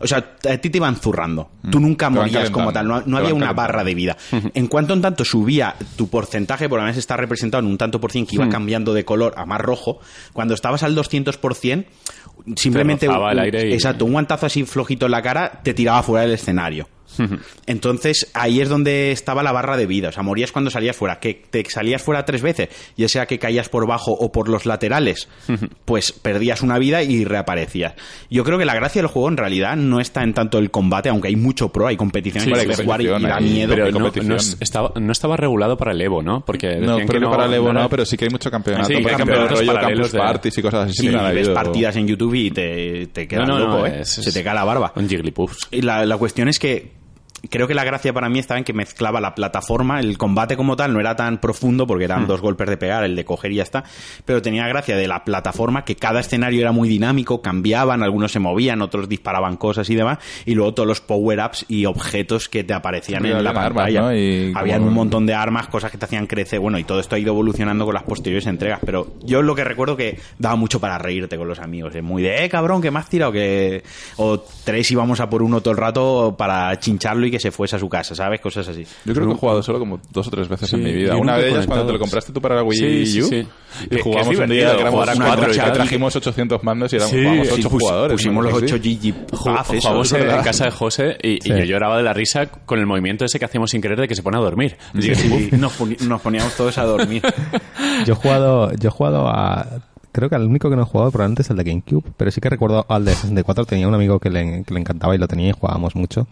O 0.00 0.06
sea, 0.06 0.18
a 0.48 0.56
ti 0.58 0.70
te 0.70 0.78
iban 0.78 0.96
zurrando. 0.96 1.50
Tú 1.70 1.80
nunca 1.80 2.06
Te 2.08 2.14
van 2.18 2.26
morías 2.26 2.50
como 2.50 2.72
tal. 2.72 2.88
No, 2.88 3.16
había 3.16 3.34
una 3.34 3.52
barra 3.52 3.84
de 3.84 3.94
vida. 3.94 4.16
En 4.54 4.66
cuanto 4.66 4.94
en 4.94 5.02
tanto 5.02 5.24
subía 5.24 5.74
tu 5.96 6.08
porcentaje, 6.08 6.68
por 6.68 6.78
lo 6.78 6.84
menos 6.84 6.96
está 6.96 7.16
representado 7.16 7.62
en 7.64 7.70
un 7.70 7.78
tanto 7.78 8.00
por 8.00 8.12
cien 8.12 8.26
que 8.26 8.36
iba 8.36 8.48
cambiando 8.48 8.94
de 8.94 9.04
color 9.04 9.34
a 9.36 9.44
más 9.46 9.60
rojo. 9.60 10.00
Cuando 10.32 10.54
estabas 10.54 10.82
al 10.82 10.96
200%, 10.96 11.84
simplemente. 12.56 13.06
El 13.06 13.38
aire 13.38 13.68
y- 13.70 13.72
Exacto, 13.72 14.04
un 14.04 14.12
guantazo 14.12 14.46
así 14.46 14.64
flojito 14.64 15.06
en 15.06 15.12
la 15.12 15.22
cara 15.22 15.60
te 15.62 15.74
tiraba 15.74 16.02
fuera 16.02 16.22
del 16.22 16.32
escenario. 16.34 16.88
Entonces 17.66 18.30
ahí 18.34 18.60
es 18.60 18.68
donde 18.68 19.12
estaba 19.12 19.42
la 19.42 19.52
barra 19.52 19.76
de 19.76 19.86
vida. 19.86 20.08
O 20.08 20.12
sea, 20.12 20.22
morías 20.22 20.52
cuando 20.52 20.70
salías 20.70 20.96
fuera. 20.96 21.20
Que 21.20 21.34
te 21.34 21.64
salías 21.68 22.02
fuera 22.02 22.24
tres 22.24 22.42
veces, 22.42 22.68
ya 22.96 23.08
sea 23.08 23.26
que 23.26 23.38
caías 23.38 23.68
por 23.68 23.86
bajo 23.86 24.12
o 24.12 24.32
por 24.32 24.48
los 24.48 24.66
laterales, 24.66 25.28
pues 25.84 26.12
perdías 26.12 26.62
una 26.62 26.78
vida 26.78 27.02
y 27.02 27.24
reaparecías. 27.24 27.94
Yo 28.30 28.44
creo 28.44 28.58
que 28.58 28.64
la 28.64 28.74
gracia 28.74 29.02
del 29.02 29.08
juego 29.10 29.28
en 29.28 29.36
realidad 29.36 29.76
no 29.76 30.00
está 30.00 30.22
en 30.22 30.34
tanto 30.34 30.58
el 30.58 30.70
combate, 30.70 31.08
aunque 31.08 31.28
hay 31.28 31.36
mucho 31.36 31.70
pro, 31.70 31.86
hay 31.86 31.96
competiciones 31.96 32.44
Sí, 32.60 32.66
que 32.66 32.74
sí, 32.74 32.82
jugar 32.84 33.00
y, 33.00 33.06
da 33.06 33.40
miedo. 33.40 33.74
Pero 33.74 33.90
no, 33.92 34.10
no 34.22 34.36
es- 34.36 34.56
estaba, 34.60 34.92
no 35.00 35.12
estaba 35.12 35.36
regulado 35.36 35.76
para 35.76 35.92
el 35.92 36.00
Evo, 36.00 36.22
¿no? 36.22 36.44
Porque 36.44 36.76
No, 36.76 36.96
pero 37.06 37.20
que 37.20 37.26
para 37.26 37.46
el 37.46 37.54
Evo 37.54 37.72
no, 37.72 37.88
pero 37.88 38.04
sí 38.04 38.16
que 38.16 38.24
hay 38.26 38.30
mucho 38.30 38.50
campeonato. 38.50 38.86
Sí, 38.88 38.94
hay 38.94 39.04
campeonatos 39.04 39.58
rollo 39.58 39.72
paralelos 39.72 39.98
Campus 40.08 40.12
de- 40.12 40.18
Parties 40.18 40.58
y 40.58 40.62
cosas 40.62 40.88
así. 40.90 40.92
sí 41.02 41.08
ves 41.08 41.20
habido. 41.20 41.54
partidas 41.54 41.96
en 41.96 42.06
YouTube 42.06 42.34
y 42.34 42.50
te, 42.50 43.06
te 43.08 43.26
quedas 43.28 43.46
No, 43.48 43.58
no, 43.58 43.66
no, 43.66 43.74
loco, 43.76 43.86
¿eh? 43.86 44.00
es- 44.00 44.08
Se 44.08 44.32
te 44.32 44.42
cae 44.42 44.54
la 44.54 44.64
barba. 44.64 44.92
Un 44.96 45.08
Jigglypuff. 45.08 45.56
Y 45.70 45.82
la, 45.82 46.04
la 46.06 46.16
cuestión 46.16 46.48
es 46.48 46.58
que 46.58 46.97
creo 47.50 47.66
que 47.68 47.74
la 47.74 47.84
gracia 47.84 48.12
para 48.12 48.28
mí 48.28 48.38
estaba 48.38 48.58
en 48.58 48.64
que 48.64 48.72
mezclaba 48.72 49.20
la 49.20 49.34
plataforma, 49.34 50.00
el 50.00 50.18
combate 50.18 50.56
como 50.56 50.76
tal 50.76 50.92
no 50.92 51.00
era 51.00 51.16
tan 51.16 51.38
profundo 51.38 51.86
porque 51.86 52.04
eran 52.04 52.26
dos 52.26 52.40
golpes 52.40 52.68
de 52.68 52.76
pegar, 52.76 53.04
el 53.04 53.14
de 53.16 53.24
coger 53.24 53.52
y 53.52 53.56
ya 53.56 53.62
está, 53.62 53.84
pero 54.24 54.42
tenía 54.42 54.66
gracia 54.68 54.96
de 54.96 55.06
la 55.08 55.24
plataforma 55.24 55.84
que 55.84 55.96
cada 55.96 56.20
escenario 56.20 56.60
era 56.60 56.72
muy 56.72 56.88
dinámico, 56.88 57.40
cambiaban, 57.42 58.02
algunos 58.02 58.32
se 58.32 58.38
movían, 58.40 58.82
otros 58.82 59.08
disparaban 59.08 59.56
cosas 59.56 59.88
y 59.90 59.94
demás, 59.94 60.18
y 60.44 60.54
luego 60.54 60.74
todos 60.74 60.86
los 60.88 61.00
power-ups 61.00 61.64
y 61.68 61.86
objetos 61.86 62.48
que 62.48 62.64
te 62.64 62.74
aparecían 62.74 63.24
en 63.26 63.42
la 63.42 63.50
armas, 63.50 63.64
pantalla. 63.66 64.00
¿no? 64.02 64.14
Y 64.14 64.52
Habían 64.54 64.78
como- 64.78 64.88
un 64.88 64.94
montón 64.94 65.26
de 65.26 65.34
armas, 65.34 65.68
cosas 65.68 65.90
que 65.90 65.98
te 65.98 66.04
hacían 66.04 66.26
crecer, 66.26 66.60
bueno, 66.60 66.78
y 66.78 66.84
todo 66.84 67.00
esto 67.00 67.14
ha 67.16 67.18
ido 67.18 67.32
evolucionando 67.32 67.84
con 67.84 67.94
las 67.94 68.02
posteriores 68.02 68.46
entregas, 68.46 68.80
pero 68.84 69.14
yo 69.22 69.42
lo 69.42 69.54
que 69.54 69.64
recuerdo 69.64 69.96
que 69.96 70.18
daba 70.38 70.56
mucho 70.56 70.80
para 70.80 70.98
reírte 70.98 71.36
con 71.38 71.46
los 71.48 71.58
amigos, 71.60 71.94
es 71.94 72.02
muy 72.02 72.22
de, 72.22 72.44
eh, 72.44 72.48
cabrón, 72.48 72.82
que 72.82 72.88
has 72.88 73.08
tirado, 73.08 73.30
que... 73.30 73.84
O 74.16 74.40
tres 74.64 74.90
íbamos 74.90 75.20
a 75.20 75.30
por 75.30 75.42
uno 75.42 75.60
todo 75.60 75.70
el 75.70 75.76
rato 75.78 76.34
para 76.36 76.76
chincharlo 76.80 77.27
y 77.28 77.30
que 77.30 77.38
se 77.40 77.50
fuese 77.50 77.76
a 77.76 77.78
su 77.78 77.88
casa, 77.88 78.14
¿sabes? 78.14 78.40
Cosas 78.40 78.68
así. 78.68 78.84
Yo 79.04 79.14
creo 79.14 79.26
que 79.26 79.32
he 79.32 79.36
jugado 79.36 79.62
solo 79.62 79.78
como 79.78 80.00
dos 80.10 80.26
o 80.26 80.30
tres 80.30 80.48
veces 80.48 80.68
Sí, 80.68 80.76
en 80.76 80.82
mi 80.84 80.92
vida. 80.92 81.16
Una 81.16 81.36
de 81.38 81.50
ellas 81.50 81.66
cuando 81.66 81.86
te 81.86 81.92
lo 81.92 81.98
compraste 81.98 82.32
tú 82.32 82.40
para 82.40 82.56
la 82.56 82.62
Wii 82.62 83.06
Sí, 83.06 83.22
U. 83.22 83.26
sí. 83.26 83.46
Y 83.90 83.98
jugamos 84.00 84.36
un 84.36 84.48
día 84.48 84.74
que 84.74 84.80
éramos 84.80 84.90
jugar 84.92 85.10
a 85.10 85.14
una 85.14 85.26
cuatro 85.26 85.52
y 85.52 85.56
trajimos 85.72 86.16
800 86.16 86.64
mandos 86.64 86.92
y 86.92 86.96
éramos, 86.96 87.10
sí, 87.12 87.50
ocho 87.52 87.70
pus- 87.70 87.82
jugadores. 87.82 88.14
Pusimos 88.16 88.44
¿no? 88.44 88.50
los 88.50 88.58
Sí. 88.60 88.64
8 88.66 88.76
GG. 88.76 89.14
Ju- 89.36 89.54
Paf, 89.56 89.70
eso, 89.74 89.88
Jugamos 89.88 90.12
en 90.12 90.42
casa 90.42 90.64
de 90.64 90.70
José 90.70 91.16
y, 91.22 91.48
yo 91.48 91.56
lloraba 91.64 91.96
de 91.98 92.02
la 92.02 92.12
risa 92.12 92.46
con 92.46 92.78
el 92.78 92.86
movimiento 92.86 93.24
ese 93.24 93.38
que 93.38 93.44
hacíamos 93.44 93.70
sin 93.70 93.80
querer 93.80 94.00
de 94.00 94.08
que 94.08 94.14
se 94.14 94.22
pone 94.22 94.36
a 94.38 94.40
dormir. 94.40 94.76
Nos, 95.58 95.72
poníamos 96.22 96.54
todos 96.56 96.76
a 96.78 96.84
dormir. 96.84 97.22
Yo 98.06 98.12
he 98.14 98.16
jugado, 98.16 98.72
yo 98.74 98.88
he 98.88 98.92
jugado 98.92 99.28
a. 99.28 99.66
Creo 100.12 100.28
que 100.28 100.36
al 100.36 100.44
único 100.46 100.70
que 100.70 100.76
no 100.76 100.82
he 100.82 100.84
jugado 100.84 101.10
probablemente 101.10 101.42
es 101.42 101.50
el 101.50 101.56
de 101.56 101.64
GameCube, 101.64 102.04
pero 102.16 102.30
sí 102.30 102.40
que 102.40 102.48
recuerdo 102.48 102.86
al 102.88 103.04
de 103.04 103.12
64. 103.12 103.66
Tenía 103.66 103.86
un 103.88 103.94
amigo 103.94 104.18
que 104.18 104.30
le, 104.30 104.64
que 104.64 104.72
le 104.74 104.80
encantaba 104.80 105.14
y 105.14 105.18
lo 105.18 105.28
tenía 105.28 105.48
y 105.48 105.52
jugábamos 105.52 105.94
mucho. 105.94 106.26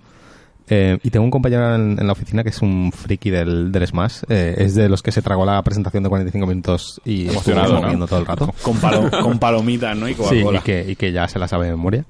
Eh, 0.68 0.98
y 1.02 1.10
tengo 1.10 1.24
un 1.24 1.30
compañero 1.30 1.74
en, 1.74 1.96
en 2.00 2.06
la 2.06 2.12
oficina 2.12 2.42
que 2.42 2.48
es 2.50 2.60
un 2.60 2.90
friki 2.92 3.30
del, 3.30 3.70
del 3.70 3.86
Smash. 3.86 4.22
Eh, 4.28 4.54
es 4.58 4.74
de 4.74 4.88
los 4.88 5.02
que 5.02 5.12
se 5.12 5.22
tragó 5.22 5.44
la 5.46 5.62
presentación 5.62 6.02
de 6.02 6.08
45 6.08 6.46
minutos 6.46 7.00
y 7.04 7.28
Emocionado, 7.28 7.80
¿no? 7.96 8.06
todo 8.06 8.18
el 8.18 8.26
rato. 8.26 8.52
Con, 8.62 8.76
palo- 8.78 9.10
con 9.22 9.38
palomitas, 9.38 9.96
¿no? 9.96 10.08
Y 10.08 10.14
Sí, 10.14 10.42
y 10.58 10.58
que, 10.60 10.84
y 10.90 10.96
que 10.96 11.12
ya 11.12 11.28
se 11.28 11.38
la 11.38 11.46
sabe 11.48 11.66
de 11.66 11.70
memoria. 11.72 12.04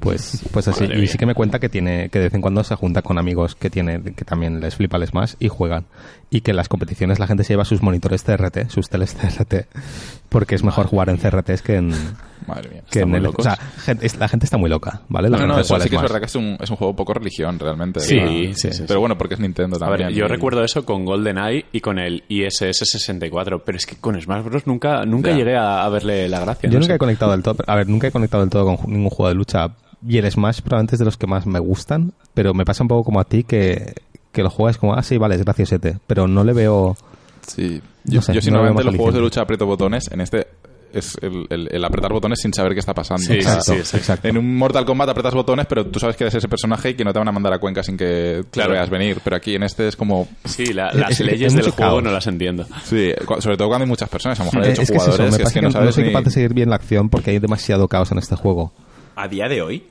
Pues, 0.00 0.42
pues 0.52 0.66
así. 0.68 0.82
Madre 0.84 0.96
Y 0.96 1.00
mía. 1.02 1.10
sí 1.10 1.18
que 1.18 1.26
me 1.26 1.34
cuenta 1.34 1.58
que 1.58 1.68
tiene, 1.68 2.08
que 2.08 2.18
de 2.18 2.24
vez 2.26 2.34
en 2.34 2.40
cuando 2.40 2.64
se 2.64 2.74
junta 2.74 3.02
con 3.02 3.18
amigos 3.18 3.54
que 3.54 3.68
tiene, 3.70 4.02
que 4.02 4.24
también 4.24 4.58
les 4.60 4.74
flipa 4.74 4.96
el 4.96 5.06
Smash 5.06 5.34
y 5.38 5.48
juegan. 5.48 5.84
Y 6.30 6.40
que 6.42 6.52
en 6.52 6.56
las 6.56 6.68
competiciones 6.68 7.18
la 7.18 7.26
gente 7.26 7.44
se 7.44 7.52
lleva 7.52 7.64
sus 7.64 7.82
monitores 7.82 8.22
CRT, 8.22 8.70
sus 8.70 8.88
teles 8.88 9.14
CRT, 9.14 9.66
porque 10.28 10.54
es 10.54 10.62
mejor 10.64 10.86
jugar 10.86 11.10
en 11.10 11.16
CRTs 11.18 11.60
que 11.62 11.74
en, 11.76 11.90
Madre 12.46 12.70
mía. 12.70 12.82
que 12.90 13.00
en 13.00 13.14
el, 13.14 13.26
o 13.26 13.34
sea, 13.42 13.56
gente- 13.56 14.06
es- 14.06 14.16
la 14.16 14.28
gente 14.28 14.46
está 14.46 14.56
muy 14.56 14.70
loca, 14.70 15.02
¿vale? 15.08 15.28
La 15.28 15.38
No, 15.38 15.46
no, 15.48 15.58
eso 15.58 15.78
sí 15.80 15.90
que 15.90 15.96
es 15.96 16.02
verdad 16.02 16.20
que 16.20 16.26
es 16.26 16.36
un, 16.36 16.56
es 16.60 16.70
un 16.70 16.76
juego 16.76 16.94
poco 16.94 17.12
religión, 17.14 17.58
realmente. 17.58 17.98
Sí, 18.00 18.18
sí, 18.20 18.52
sí, 18.54 18.72
sí. 18.72 18.84
Pero 18.86 19.00
bueno, 19.00 19.18
porque 19.18 19.34
es 19.34 19.40
Nintendo 19.40 19.76
A 19.84 19.90
ver, 19.90 20.00
también. 20.00 20.18
yo 20.18 20.26
y- 20.26 20.28
recuerdo 20.28 20.62
eso 20.64 20.84
con 20.84 21.04
GoldenEye 21.04 21.66
y 21.72 21.80
con 21.80 21.98
el 21.98 22.22
ISS 22.28 22.74
64, 22.88 23.64
pero 23.64 23.76
es 23.76 23.84
que 23.84 23.96
con 23.96 24.18
Smash 24.20 24.44
Bros. 24.44 24.66
nunca, 24.68 25.04
nunca 25.04 25.30
Ya. 25.32 25.36
llegué 25.36 25.56
a, 25.56 25.84
a 25.84 25.88
verle 25.88 26.28
la 26.28 26.40
gracia. 26.40 26.68
Yo 26.70 26.74
no 26.74 26.80
nunca 26.80 26.92
sé. 26.92 26.96
he 26.96 26.98
conectado 26.98 27.32
del 27.32 27.42
todo, 27.42 27.56
a 27.66 27.74
ver, 27.74 27.88
nunca 27.88 28.06
he 28.06 28.12
conectado 28.12 28.42
del 28.44 28.50
todo 28.50 28.64
con 28.76 28.90
ningún 28.90 29.10
juego 29.10 29.28
de 29.28 29.34
lucha. 29.34 29.68
Y 30.06 30.18
el 30.18 30.30
Smash 30.30 30.60
probablemente 30.62 30.94
es 30.94 30.98
de 30.98 31.04
los 31.04 31.16
que 31.16 31.26
más 31.26 31.46
me 31.46 31.58
gustan, 31.58 32.12
pero 32.34 32.54
me 32.54 32.64
pasa 32.64 32.82
un 32.84 32.88
poco 32.88 33.04
como 33.04 33.20
a 33.20 33.24
ti 33.24 33.44
que, 33.44 33.94
que 34.32 34.42
lo 34.42 34.50
juegas 34.50 34.78
como, 34.78 34.94
ah, 34.94 35.02
sí, 35.02 35.18
vale, 35.18 35.34
es 35.34 35.44
graciosete, 35.44 35.98
pero 36.06 36.26
no 36.26 36.42
le 36.44 36.52
veo... 36.52 36.96
Sí. 37.46 37.80
No 38.04 38.12
Yo, 38.14 38.22
sé, 38.22 38.32
yo 38.32 38.40
si 38.40 38.50
no 38.50 38.58
normalmente 38.58 38.84
los 38.84 38.96
juegos 38.96 39.14
de 39.14 39.20
lucha 39.20 39.42
aprieto 39.42 39.66
botones, 39.66 40.10
en 40.10 40.20
este 40.20 40.46
es 40.92 41.16
el, 41.22 41.46
el- 41.50 41.68
el 41.70 41.84
apretar 41.84 42.12
botones 42.12 42.40
sin 42.40 42.52
saber 42.52 42.72
qué 42.72 42.80
está 42.80 42.94
pasando. 42.94 43.22
Sí, 43.22 43.38
O 43.38 43.42
sea, 43.42 43.60
sí, 43.60 43.74
sí, 43.84 43.96
exacto. 43.96 44.26
En 44.26 44.36
un 44.38 44.56
Mortal 44.56 44.84
Kombat 44.84 45.08
apretas 45.10 45.34
botones, 45.34 45.66
pero 45.66 45.86
tú 45.86 46.00
sabes 46.00 46.16
que 46.16 46.24
eres 46.24 46.34
ese 46.34 46.48
personaje 46.48 46.90
y 46.90 46.94
que 46.94 47.04
no 47.04 47.12
te 47.12 47.18
van 47.20 47.28
a 47.28 47.32
mandar 47.32 47.52
a 47.52 47.58
Cuenca 47.58 47.82
sin 47.82 47.96
que 47.96 48.42
Claro. 48.50 48.70
lo 48.70 48.74
veas 48.76 48.90
venir. 48.90 49.20
Pero 49.22 49.36
aquí 49.36 49.54
en 49.54 49.62
este 49.62 49.86
es 49.86 49.94
como... 49.96 50.26
Sí, 50.44 50.72
la- 50.72 50.92
las 50.92 51.10
es- 51.12 51.20
es 51.20 51.26
leyes 51.26 51.52
del 51.54 51.70
juego 51.70 51.76
caos. 51.76 52.02
no 52.02 52.10
las 52.10 52.26
entiendo. 52.26 52.66
Sí, 52.84 53.12
sobre 53.38 53.56
todo 53.56 53.68
cuando 53.68 53.84
hay 53.84 53.88
muchas 53.88 54.08
personas. 54.08 54.40
A 54.40 54.44
lo 54.44 54.50
mejor 54.50 54.62
hay 54.64 54.70
Eh, 54.70 54.72
ocho 54.72 54.82
es 54.82 54.90
que 54.90 54.96
es 54.96 55.02
eso, 55.02 55.10
jugadores 55.12 55.32
me 55.32 55.36
que 55.38 55.42
es 55.44 55.52
que 55.52 55.60
no 55.62 55.68
no, 55.68 55.72
sabes 55.72 55.94
soy 55.94 56.04
ni- 56.04 56.10
capaz 56.12 56.24
de 56.24 56.30
seguir 56.32 56.54
bien 56.54 56.70
la 56.70 56.76
acción 56.76 57.08
porque 57.08 57.30
hay 57.30 57.38
demasiado 57.38 57.86
caos 57.86 58.10
en 58.10 58.18
este 58.18 58.34
juego. 58.34 58.72
A 59.22 59.28
día 59.28 59.50
de 59.50 59.60
hoy, 59.60 59.82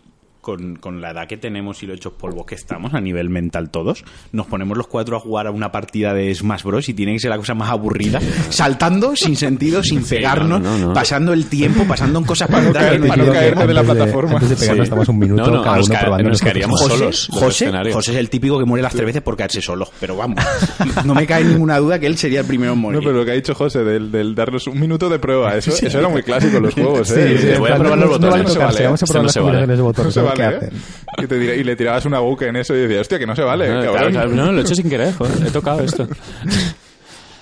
con, 0.42 0.76
con 0.78 1.02
la 1.02 1.12
edad 1.12 1.28
que 1.28 1.38
tenemos 1.38 1.84
y 1.84 1.86
lo 1.88 1.94
hechos 1.94 2.14
polvos 2.14 2.46
que 2.46 2.56
estamos 2.56 2.94
a 2.94 3.02
nivel 3.02 3.30
mental 3.30 3.70
todos, 3.70 4.04
nos 4.32 4.48
ponemos 4.48 4.78
los 4.78 4.88
cuatro 4.88 5.18
a 5.18 5.20
jugar 5.20 5.48
a 5.48 5.52
una 5.52 5.72
partida 5.72 6.14
de 6.14 6.34
Smash 6.34 6.64
Bros. 6.64 6.88
y 6.90 6.94
tiene 6.94 7.14
que 7.14 7.20
ser 7.20 7.30
la 7.30 7.38
cosa 7.38 7.54
más 7.54 7.70
aburrida. 7.70 8.20
Saltando, 8.50 9.16
sin 9.16 9.36
sentido, 9.36 9.84
sin 9.84 10.04
Sí, 10.04 10.16
pegarnos, 10.16 10.62
no, 10.62 10.78
no, 10.78 10.88
no. 10.88 10.94
pasando 10.94 11.34
el 11.34 11.46
tiempo, 11.48 11.84
pasando 11.88 12.20
en 12.20 12.26
cosas 12.26 12.48
para 12.52 12.64
no 12.64 12.72
caer- 12.74 13.08
para 13.08 13.24
no 13.24 13.32
caerme 13.34 13.68
de 13.68 13.74
la 13.74 13.80
antes 13.82 13.96
plataforma. 13.96 14.34
antes 14.34 14.50
de 14.50 14.56
pegarnos 14.56 14.78
Sí. 14.86 14.90
estamos 14.90 15.10
un 15.10 15.20
minuto 15.20 15.42
No, 15.46 15.58
no, 15.58 15.64
cada 15.64 15.78
nos 15.78 15.86
uno 15.88 15.94
ca- 15.96 16.02
probando 16.02 16.30
nos 16.30 16.42
personaje. 16.42 16.78
solos 16.90 17.28
José. 17.32 17.72
José 17.94 18.12
es 18.12 18.18
el 18.18 18.30
típico 18.30 18.58
que 18.60 18.66
muere 18.66 18.82
las 18.84 18.94
tres 18.94 19.06
veces 19.06 19.22
por 19.22 19.36
caerse 19.38 19.62
solo. 19.62 19.88
Pero 20.00 20.16
vamos, 20.16 20.44
no 21.06 21.14
me 21.16 21.26
cae 21.28 21.44
ninguna 21.44 21.78
duda 21.80 22.00
que 22.00 22.08
él 22.08 22.18
sería 22.18 22.42
el 22.42 22.46
primero 22.46 22.74
en 22.74 22.80
morir. 22.80 23.00
No, 23.00 23.06
pero 23.06 23.18
lo 23.20 23.26
que 23.26 23.32
ha 23.32 23.36
dicho 23.36 23.54
José 23.54 23.84
del, 23.84 24.12
del 24.12 24.36
darnos 24.36 24.68
un 24.68 24.80
minuto 24.80 25.10
de 25.10 25.20
prueba, 25.20 25.56
eso, 25.58 25.72
eso 25.72 26.00
era 26.00 26.08
muy 26.10 26.24
clásico 26.24 26.58
en 26.58 26.64
los 26.64 26.74
juegos, 26.74 27.12
¿eh? 27.12 27.38
sí, 27.54 27.60
voy 27.60 27.72
a 27.72 27.76
probar 27.78 27.98
los 28.00 28.20
no 28.20 28.30
vale 28.30 28.44
botones. 28.44 28.54
tocarse, 28.54 28.84
No 28.84 28.98
se 28.98 29.14
vamos 29.14 29.32
a 29.38 29.40
probar 29.40 29.56
¿eh? 29.56 29.68
las 29.68 29.78
de 29.78 29.84
botones, 29.84 30.14
vale, 30.30 30.45
hacen. 30.57 30.69
¿eh? 30.69 30.82
Y, 31.23 31.27
te 31.27 31.39
tira- 31.39 31.55
y 31.55 31.63
le 31.63 31.75
tirabas 31.75 32.05
una 32.05 32.19
buque 32.19 32.47
en 32.47 32.55
eso 32.55 32.75
y 32.75 32.80
decías, 32.80 33.01
hostia, 33.01 33.19
que 33.19 33.25
no 33.27 33.36
se 33.36 33.41
vale, 33.43 33.67
No, 33.67 33.73
cabrón. 33.82 33.93
claro, 33.93 34.11
claro, 34.11 34.30
no, 34.30 34.51
lo 34.51 34.59
he 34.59 34.61
hecho 34.61 34.75
sin 34.75 34.89
querer, 34.89 35.13
joder, 35.13 35.47
he 35.47 35.51
tocado 35.51 35.82
esto. 35.82 36.07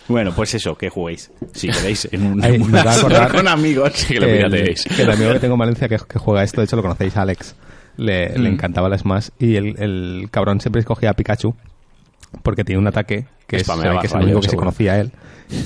Bueno, 0.07 0.31
pues 0.33 0.53
eso, 0.53 0.75
que 0.77 0.89
juguéis. 0.89 1.29
Si 1.53 1.67
queréis, 1.67 2.07
en 2.13 2.25
un, 2.25 2.41
Ay, 2.43 2.55
acordar- 2.61 3.29
con 3.29 3.45
amigos. 3.45 3.91
que 4.07 4.19
lo 4.21 4.25
el, 4.27 4.37
pirateéis. 4.37 4.85
que 4.85 5.01
el 5.01 5.11
amigo 5.11 5.33
que 5.33 5.39
tengo 5.39 5.55
en 5.55 5.59
Valencia 5.59 5.89
que, 5.89 5.97
que 5.97 6.17
juega 6.17 6.43
esto, 6.43 6.61
de 6.61 6.65
hecho 6.65 6.77
lo 6.77 6.81
conocéis, 6.81 7.17
Alex, 7.17 7.55
le, 7.97 8.29
Mm. 8.29 8.41
le 8.41 8.49
encantaba 8.49 8.87
el 8.87 8.97
Smash 8.97 9.29
y 9.37 9.57
el, 9.57 9.75
el 9.77 10.27
cabrón 10.31 10.61
siempre 10.61 10.79
escogía 10.79 11.09
a 11.09 11.13
Pikachu 11.13 11.53
porque 12.41 12.63
tiene 12.63 12.79
un 12.79 12.87
ataque 12.87 13.25
que 13.47 13.57
es, 13.57 13.63
que 13.67 13.71
el 13.73 13.79
rayos, 13.95 14.13
único 14.13 14.39
que 14.41 14.49
se 14.49 14.57
conocía 14.57 14.99
él, 14.99 15.11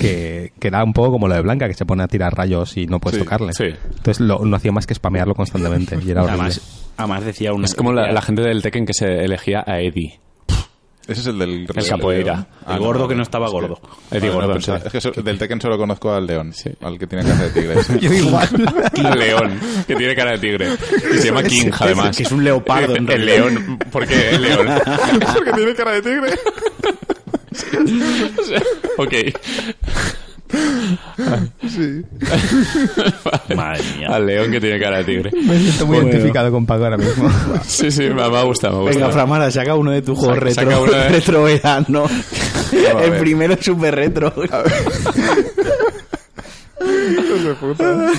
que, 0.00 0.52
que 0.58 0.68
era 0.68 0.84
un 0.84 0.92
poco 0.92 1.12
como 1.12 1.28
lo 1.28 1.34
de 1.34 1.40
Blanca, 1.42 1.66
que 1.68 1.74
se 1.74 1.84
pone 1.84 2.02
a 2.02 2.08
tirar 2.08 2.34
rayos 2.34 2.76
y 2.76 2.86
no 2.86 3.00
puedes 3.00 3.18
Sí, 3.18 3.24
tocarle. 3.24 3.52
sí. 3.52 3.64
Entonces 3.96 4.20
lo, 4.20 4.38
no 4.44 4.56
hacía 4.56 4.72
más 4.72 4.86
que 4.86 4.94
spamearlo 4.94 5.34
constantemente 5.34 5.96
y 6.04 6.10
era 6.10 6.22
horrible. 6.22 6.40
Además, 6.42 6.92
además 6.96 7.24
decía 7.24 7.52
una... 7.52 7.64
Es 7.64 7.74
como 7.74 7.92
la, 7.92 8.12
la 8.12 8.22
gente 8.22 8.42
del 8.42 8.62
Tekken 8.62 8.86
que 8.86 8.94
se 8.94 9.24
elegía 9.24 9.64
a 9.66 9.80
Eddie. 9.80 10.20
Ese 11.12 11.20
es 11.20 11.26
el 11.28 11.38
del... 11.38 11.66
El 11.74 11.88
capoeira. 11.88 12.46
El 12.68 12.78
gordo 12.78 13.06
que 13.08 13.14
no 13.14 13.22
estaba 13.22 13.48
gordo. 13.48 13.78
Gordon, 14.10 14.52
pensaba- 14.54 14.78
sí. 14.80 14.84
Es 14.86 14.92
que 14.92 15.00
so- 15.00 15.10
del 15.12 15.38
Tekken 15.38 15.60
solo 15.60 15.78
conozco 15.78 16.12
al 16.12 16.26
león, 16.26 16.52
Sí. 16.52 16.70
al 16.80 16.98
que 16.98 17.06
tiene 17.06 17.24
cara 17.24 17.44
de 17.44 17.50
tigre. 17.50 17.74
Yo 18.00 18.12
igual. 18.12 18.48
El 18.94 19.18
león, 19.18 19.60
que 19.86 19.94
tiene 19.96 20.14
cara 20.16 20.32
de 20.32 20.38
tigre. 20.38 20.68
Y 21.14 21.18
se 21.18 21.26
llama 21.28 21.42
King, 21.44 21.70
además. 21.78 22.16
que 22.16 22.22
es 22.24 22.32
un 22.32 22.42
leopardo, 22.44 22.96
en 22.96 23.10
El 23.10 23.26
león, 23.26 23.78
¿por 23.90 24.06
qué 24.06 24.30
el 24.30 24.42
león? 24.42 24.68
Porque 25.34 25.52
tiene 25.52 25.74
cara 25.74 25.92
de 25.92 26.02
tigre. 26.02 26.34
ok. 28.98 29.14
Madre 33.56 33.82
mía. 33.98 34.08
Al 34.10 34.26
león 34.26 34.50
que 34.50 34.60
tiene 34.60 34.78
cara 34.80 34.98
de 34.98 35.04
tigre. 35.04 35.30
Me 35.44 35.58
siento 35.58 35.86
muy 35.86 35.96
identificado 35.98 36.50
con 36.50 36.66
Paco 36.66 36.84
ahora 36.84 36.96
mismo. 36.98 37.30
Sí, 37.66 37.90
sí, 37.90 38.02
me, 38.02 38.14
me 38.14 38.22
ha 38.38 38.42
gustado, 38.42 38.84
me 38.84 38.90
Venga. 38.90 39.08
Framara, 39.10 39.50
saca 39.50 39.74
uno 39.74 39.90
de 39.92 40.02
tus 40.02 40.18
juegos 40.18 40.36
Saca- 40.38 40.44
retro, 40.46 40.62
saca 40.64 40.78
uno 40.80 40.92
de- 40.92 41.08
retro 41.08 41.42
verano. 41.44 42.04
a 42.04 43.04
El 43.04 43.10
ver. 43.12 43.20
primero 43.20 43.54
es 43.54 43.64
súper 43.64 43.94
retro. 43.94 44.32
Hijos 47.10 47.44
de 47.44 47.54
puta. 47.54 48.10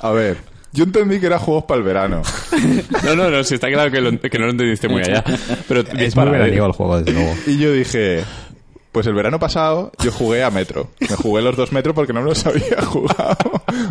A 0.00 0.10
ver, 0.12 0.38
yo 0.72 0.84
entendí 0.84 1.20
que 1.20 1.26
era 1.26 1.38
juegos 1.38 1.64
para 1.64 1.78
el 1.78 1.84
verano. 1.84 2.22
No, 3.04 3.14
no, 3.16 3.30
no, 3.30 3.44
sí 3.44 3.54
está 3.54 3.68
claro 3.68 3.90
que, 3.90 4.00
lo- 4.00 4.18
que 4.20 4.38
no 4.38 4.46
lo 4.46 4.52
entendiste 4.52 4.88
muy 4.88 5.02
allá. 5.02 5.22
Pero 5.68 5.80
es 5.80 6.16
muy 6.16 6.24
veraniego 6.30 6.66
el 6.66 6.72
juego, 6.72 6.98
desde 7.00 7.12
luego. 7.12 7.34
Y 7.46 7.58
yo 7.58 7.72
dije, 7.72 8.24
pues 8.92 9.06
el 9.06 9.14
verano 9.14 9.38
pasado 9.38 9.92
yo 10.02 10.10
jugué 10.12 10.42
a 10.42 10.50
Metro. 10.50 10.90
Me 11.00 11.14
jugué 11.16 11.42
los 11.42 11.56
dos 11.56 11.72
Metro 11.72 11.94
porque 11.94 12.12
no 12.12 12.20
me 12.22 12.28
los 12.30 12.44
había 12.46 12.82
jugado. 12.82 13.36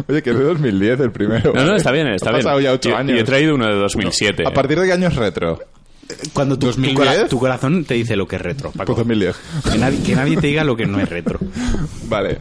Oye, 0.08 0.22
que 0.22 0.32
es 0.32 0.38
de 0.38 0.44
2010 0.44 1.00
el 1.00 1.12
primero. 1.12 1.54
No, 1.54 1.66
no, 1.66 1.76
está 1.76 1.92
bien, 1.92 2.08
está 2.08 2.30
Ha 2.30 2.34
bien. 2.34 2.44
pasado 2.44 2.60
ya 2.60 2.74
ocho 2.74 2.90
Y- 2.90 2.94
años. 2.94 3.18
Y 3.18 3.20
he 3.20 3.24
traído 3.24 3.56
uno 3.56 3.66
de 3.68 3.76
2007. 3.76 4.44
¿A 4.46 4.52
partir 4.52 4.80
de 4.80 4.86
qué 4.88 4.94
año 4.94 5.08
es 5.08 5.16
retro? 5.16 5.60
Cuando 6.34 6.56
tu, 6.56 6.62
tu, 6.62 6.66
2010? 6.68 6.98
cora- 6.98 7.28
tu 7.28 7.40
corazón 7.40 7.86
te 7.86 7.94
dice 7.94 8.16
lo 8.16 8.28
que 8.28 8.36
es 8.38 8.42
retro, 8.42 8.72
Paco. 8.72 8.94
Pues 8.96 8.98
2010. 9.08 9.36
Que 9.72 9.78
nadie, 9.78 10.02
que 10.04 10.16
nadie 10.16 10.38
te 10.38 10.48
diga 10.48 10.64
lo 10.64 10.76
que 10.76 10.86
no 10.88 11.00
es 11.00 11.08
retro. 11.08 11.40
Vale. 12.06 12.38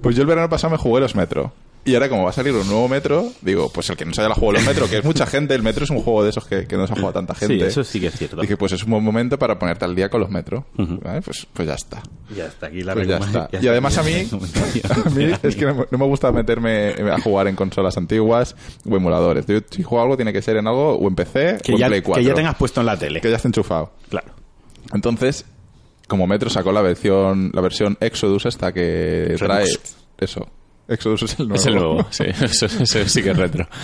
Pues 0.00 0.16
yo 0.16 0.22
el 0.22 0.28
verano 0.28 0.48
pasado 0.48 0.72
me 0.72 0.78
jugué 0.78 1.00
los 1.00 1.14
Metro. 1.14 1.52
Y 1.84 1.94
ahora 1.94 2.08
como 2.08 2.22
va 2.22 2.30
a 2.30 2.32
salir 2.32 2.52
un 2.52 2.64
nuevo 2.68 2.86
Metro, 2.88 3.26
digo, 3.40 3.68
pues 3.72 3.90
el 3.90 3.96
que 3.96 4.04
no 4.04 4.14
se 4.14 4.20
haya 4.22 4.32
jugado 4.34 4.52
los 4.52 4.64
Metro, 4.66 4.88
que 4.88 4.98
es 4.98 5.04
mucha 5.04 5.26
gente, 5.26 5.52
el 5.54 5.62
Metro 5.64 5.82
es 5.82 5.90
un 5.90 6.00
juego 6.00 6.22
de 6.22 6.30
esos 6.30 6.44
que, 6.46 6.64
que 6.66 6.76
no 6.76 6.86
se 6.86 6.92
ha 6.92 6.96
jugado 6.96 7.14
tanta 7.14 7.34
gente. 7.34 7.56
Sí, 7.58 7.62
eso 7.62 7.82
sí 7.82 7.98
que 7.98 8.06
es 8.06 8.14
cierto. 8.16 8.40
Dije, 8.40 8.56
pues 8.56 8.70
es 8.72 8.84
un 8.84 8.92
buen 8.92 9.02
momento 9.02 9.36
para 9.36 9.58
ponerte 9.58 9.84
al 9.84 9.96
día 9.96 10.08
con 10.08 10.20
los 10.20 10.30
Metro. 10.30 10.64
¿Vale? 10.76 11.22
Pues, 11.22 11.44
pues 11.52 11.66
ya 11.66 11.74
está. 11.74 12.00
Ya 12.36 12.46
está 12.46 12.66
aquí 12.66 12.82
la 12.82 12.94
Pues 12.94 13.08
ya. 13.08 13.48
Y 13.60 13.66
además 13.66 13.98
a 13.98 14.04
mí, 14.04 14.12
a 15.06 15.10
mí 15.10 15.24
es 15.42 15.56
que 15.56 15.64
no, 15.66 15.74
me- 15.74 15.86
no 15.90 15.98
me 15.98 16.06
gusta 16.06 16.30
meterme 16.30 16.90
a 17.10 17.20
jugar 17.20 17.48
en 17.48 17.56
consolas 17.56 17.96
antiguas 17.96 18.54
o 18.88 18.96
emuladores. 18.96 19.44
Yo, 19.46 19.58
si 19.68 19.82
juego 19.82 20.02
algo 20.04 20.16
tiene 20.16 20.32
que 20.32 20.40
ser 20.40 20.56
en 20.58 20.68
algo 20.68 20.94
o 20.94 21.08
en 21.08 21.16
PC 21.16 21.58
que, 21.64 21.72
o 21.72 21.74
en 21.74 21.80
ya, 21.80 21.88
Play 21.88 22.02
4. 22.02 22.22
que 22.22 22.28
ya 22.28 22.34
tengas 22.34 22.54
puesto 22.54 22.78
en 22.80 22.86
la 22.86 22.96
tele. 22.96 23.20
Que 23.20 23.28
ya 23.28 23.36
esté 23.36 23.48
enchufado. 23.48 23.90
Claro. 24.08 24.28
Entonces, 24.94 25.44
como 26.06 26.26
Metro 26.28 26.48
sacó 26.48 26.70
la 26.70 26.82
versión 26.82 27.50
la 27.52 27.60
versión 27.60 27.96
Exodus 28.00 28.46
esta 28.46 28.72
que 28.72 29.34
trae 29.38 29.66
eso. 30.18 30.46
Exodus 30.88 31.22
es 31.22 31.38
el 31.38 31.48
nuevo. 31.48 31.60
Es 31.60 31.66
el 31.66 31.74
nuevo, 31.74 32.06
sí. 32.10 32.24
Eso, 32.42 32.66
eso 32.66 33.08
sí 33.08 33.22
que 33.22 33.30
es 33.30 33.36
retro. 33.36 33.68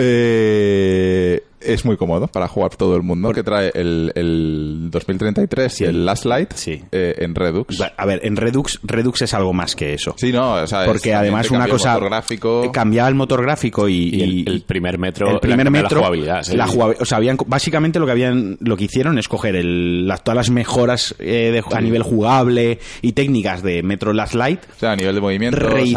Eh, 0.00 1.42
es 1.68 1.84
muy 1.84 1.96
cómodo 1.96 2.26
para 2.28 2.48
jugar 2.48 2.74
todo 2.76 2.96
el 2.96 3.02
mundo, 3.02 3.32
que 3.32 3.42
trae 3.42 3.70
el, 3.74 4.12
el 4.14 4.88
2033 4.90 5.80
y 5.80 5.84
el 5.84 6.06
Last 6.06 6.24
Light 6.24 6.52
Sí. 6.54 6.82
eh, 6.92 7.14
en 7.18 7.34
Redux. 7.34 7.80
A 7.96 8.06
ver, 8.06 8.20
en 8.24 8.36
Redux, 8.36 8.78
Redux 8.82 9.22
es 9.22 9.34
algo 9.34 9.52
más 9.52 9.74
que 9.76 9.94
eso. 9.94 10.14
Sí, 10.18 10.32
no, 10.32 10.54
o 10.54 10.66
sea, 10.66 10.82
es- 10.82 10.88
Porque 10.88 11.10
también 11.10 11.34
además 11.34 11.50
una 11.50 11.64
el 11.64 11.70
cosa 11.70 11.94
motor 11.94 12.08
gráfico. 12.10 12.64
eh, 12.64 12.70
cambiaba 12.72 13.08
el 13.08 13.14
motor 13.14 13.42
gráfico 13.42 13.88
y, 13.88 14.08
Y 14.08 14.22
el, 14.22 14.32
y- 14.34 14.44
el 14.46 14.62
primer 14.62 14.98
metro, 14.98 15.30
el 15.30 15.40
primer 15.40 15.58
la, 15.58 15.64
la 15.64 15.70
metro 15.82 15.98
jugabilidad. 16.00 16.42
sí. 16.42 16.56
la 16.56 16.66
o 16.66 17.04
sea 17.04 17.18
habían 17.18 17.36
básicamente 17.46 17.98
lo 17.98 18.06
que 18.06 18.12
habían 18.12 18.56
lo 18.60 18.76
que 18.76 18.84
hicieron 18.84 19.18
es 19.18 19.28
coger 19.28 19.56
el, 19.56 20.06
las, 20.06 20.22
todas 20.24 20.36
las 20.36 20.50
mejoras 20.50 21.14
eh, 21.18 21.50
de- 21.52 21.76
a 21.76 21.80
nivel 21.80 22.02
jugable 22.02 22.78
y 23.02 23.12
técnicas 23.12 23.62
de 23.62 23.82
Metro 23.82 24.12
Last 24.12 24.34
Light 24.34 24.60
O 24.76 24.78
sea, 24.80 24.92
a 24.92 24.96
nivel 24.96 25.14
de 25.14 25.20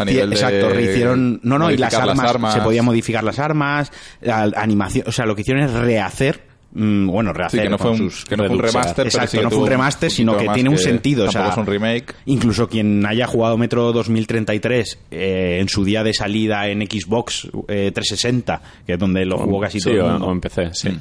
a 0.00 0.04
nivel 0.04 0.30
de... 0.30 0.36
exacto, 0.36 0.68
rehicieron. 0.70 1.40
No, 1.42 1.58
no, 1.58 1.70
y 1.70 1.76
las 1.76 1.94
armas, 1.94 2.52
Se 2.54 2.60
podían 2.60 2.84
modificar 2.84 3.24
las 3.24 3.38
armas, 3.38 3.90
la 4.20 4.42
animación. 4.56 5.04
O 5.08 5.12
sea, 5.12 5.26
lo 5.26 5.34
que 5.34 5.42
hicieron 5.42 5.61
es 5.62 5.72
rehacer. 5.72 6.40
mm, 6.72 7.06
bueno, 7.06 7.32
rehacer. 7.32 7.60
Sí, 7.60 7.64
que 7.64 7.70
no 7.70 7.78
fue 7.78 7.90
un, 7.90 7.96
sus 7.98 8.24
que 8.24 8.36
no 8.36 8.44
fue 8.44 8.56
un 8.56 8.62
remaster, 8.62 8.94
pero 8.94 9.08
Exacto, 9.08 9.30
sí 9.30 9.36
que 9.38 9.42
no 9.44 9.50
fue 9.50 9.58
un 9.60 9.66
remaster, 9.68 10.08
poquito 10.08 10.16
sino 10.16 10.36
que 10.36 10.48
tiene 10.54 10.70
un 10.70 10.78
sentido. 10.78 11.26
O 11.26 11.30
sea, 11.30 11.48
es 11.48 11.56
un 11.56 11.66
remake. 11.66 12.14
Incluso 12.26 12.68
quien 12.68 13.04
haya 13.06 13.26
jugado 13.26 13.56
Metro 13.58 13.92
2033 13.92 14.98
eh, 15.10 15.58
en 15.60 15.68
su 15.68 15.84
día 15.84 16.02
de 16.02 16.14
salida 16.14 16.68
en 16.68 16.80
Xbox 16.82 17.48
eh, 17.68 17.90
360, 17.94 18.62
que 18.86 18.92
es 18.94 18.98
donde 18.98 19.24
lo 19.24 19.38
jugó 19.38 19.60
casi 19.60 19.80
Sí, 19.80 19.90
todo 19.90 19.94
el 19.94 20.00
o, 20.00 20.08
mundo, 20.10 20.26
o 20.26 20.32
en 20.32 20.40
PC, 20.40 20.70
sí. 20.72 20.88
Mm. 20.90 21.00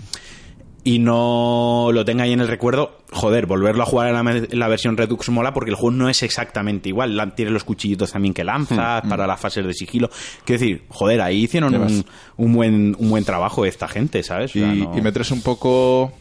Y 0.83 0.97
no 0.99 1.89
lo 1.93 2.03
tenga 2.05 2.23
ahí 2.23 2.33
en 2.33 2.39
el 2.41 2.47
recuerdo, 2.47 2.97
joder, 3.11 3.45
volverlo 3.45 3.83
a 3.83 3.85
jugar 3.85 4.07
en 4.07 4.13
la, 4.15 4.23
me- 4.23 4.37
en 4.49 4.59
la 4.59 4.67
versión 4.67 4.97
Redux 4.97 5.29
mola 5.29 5.53
porque 5.53 5.69
el 5.69 5.75
juego 5.75 5.91
no 5.95 6.09
es 6.09 6.23
exactamente 6.23 6.89
igual. 6.89 7.33
Tiene 7.35 7.51
los 7.51 7.63
cuchillitos 7.63 8.11
también 8.11 8.33
que 8.33 8.43
lanza 8.43 9.01
para 9.07 9.27
las 9.27 9.39
fases 9.39 9.65
de 9.65 9.73
sigilo. 9.73 10.09
Quiero 10.43 10.59
decir, 10.59 10.83
joder, 10.89 11.21
ahí 11.21 11.43
hicieron 11.43 11.75
un, 11.75 12.05
un 12.37 12.53
buen, 12.53 12.95
un 12.97 13.09
buen 13.11 13.23
trabajo 13.23 13.63
esta 13.65 13.87
gente, 13.87 14.23
¿sabes? 14.23 14.55
O 14.55 14.59
Y, 14.59 14.61
no- 14.61 14.97
y 14.97 15.01
un 15.33 15.41
poco... 15.41 16.13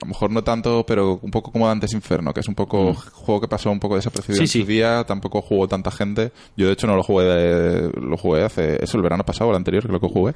A 0.00 0.04
lo 0.06 0.10
mejor 0.10 0.30
no 0.30 0.44
tanto, 0.44 0.84
pero 0.86 1.18
un 1.20 1.30
poco 1.32 1.50
como 1.50 1.66
Dantes 1.66 1.92
Inferno, 1.92 2.32
que 2.32 2.38
es 2.38 2.46
un 2.46 2.54
poco 2.54 2.94
juego 2.94 3.40
que 3.40 3.48
pasó 3.48 3.68
un 3.72 3.80
poco 3.80 3.96
desapercibido 3.96 4.40
Mm. 4.44 4.46
Sí, 4.46 4.58
en 4.58 4.62
sí. 4.62 4.66
su 4.66 4.66
día, 4.68 5.02
tampoco 5.04 5.42
jugó 5.42 5.66
tanta 5.66 5.90
gente. 5.90 6.30
Yo 6.56 6.66
de 6.68 6.72
hecho 6.74 6.86
no 6.86 6.94
lo 6.94 7.02
jugué, 7.02 7.24
de- 7.24 7.90
lo 8.00 8.16
jugué 8.16 8.44
hace 8.44 8.82
eso 8.82 8.96
el 8.96 9.02
verano 9.02 9.24
pasado, 9.24 9.50
el 9.50 9.56
anterior, 9.56 9.84
creo 9.84 9.98
que 9.98 10.06
jugué. 10.08 10.34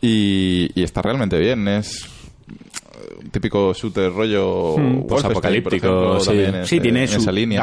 Y, 0.00 0.70
y 0.74 0.82
está 0.82 1.00
realmente 1.02 1.38
bien, 1.38 1.66
es 1.68 2.08
típico 3.30 3.72
shooter 3.74 4.12
rollo 4.12 4.76
Hmm, 4.78 5.06
ejemplo, 5.74 6.20
sí. 6.20 6.26
también 6.26 6.54
es, 6.56 6.68
sí, 6.68 6.76
eh, 6.76 6.80
tiene, 6.80 7.02
en 7.02 7.08
su- 7.08 7.16
esa 7.20 7.32
línea. 7.32 7.60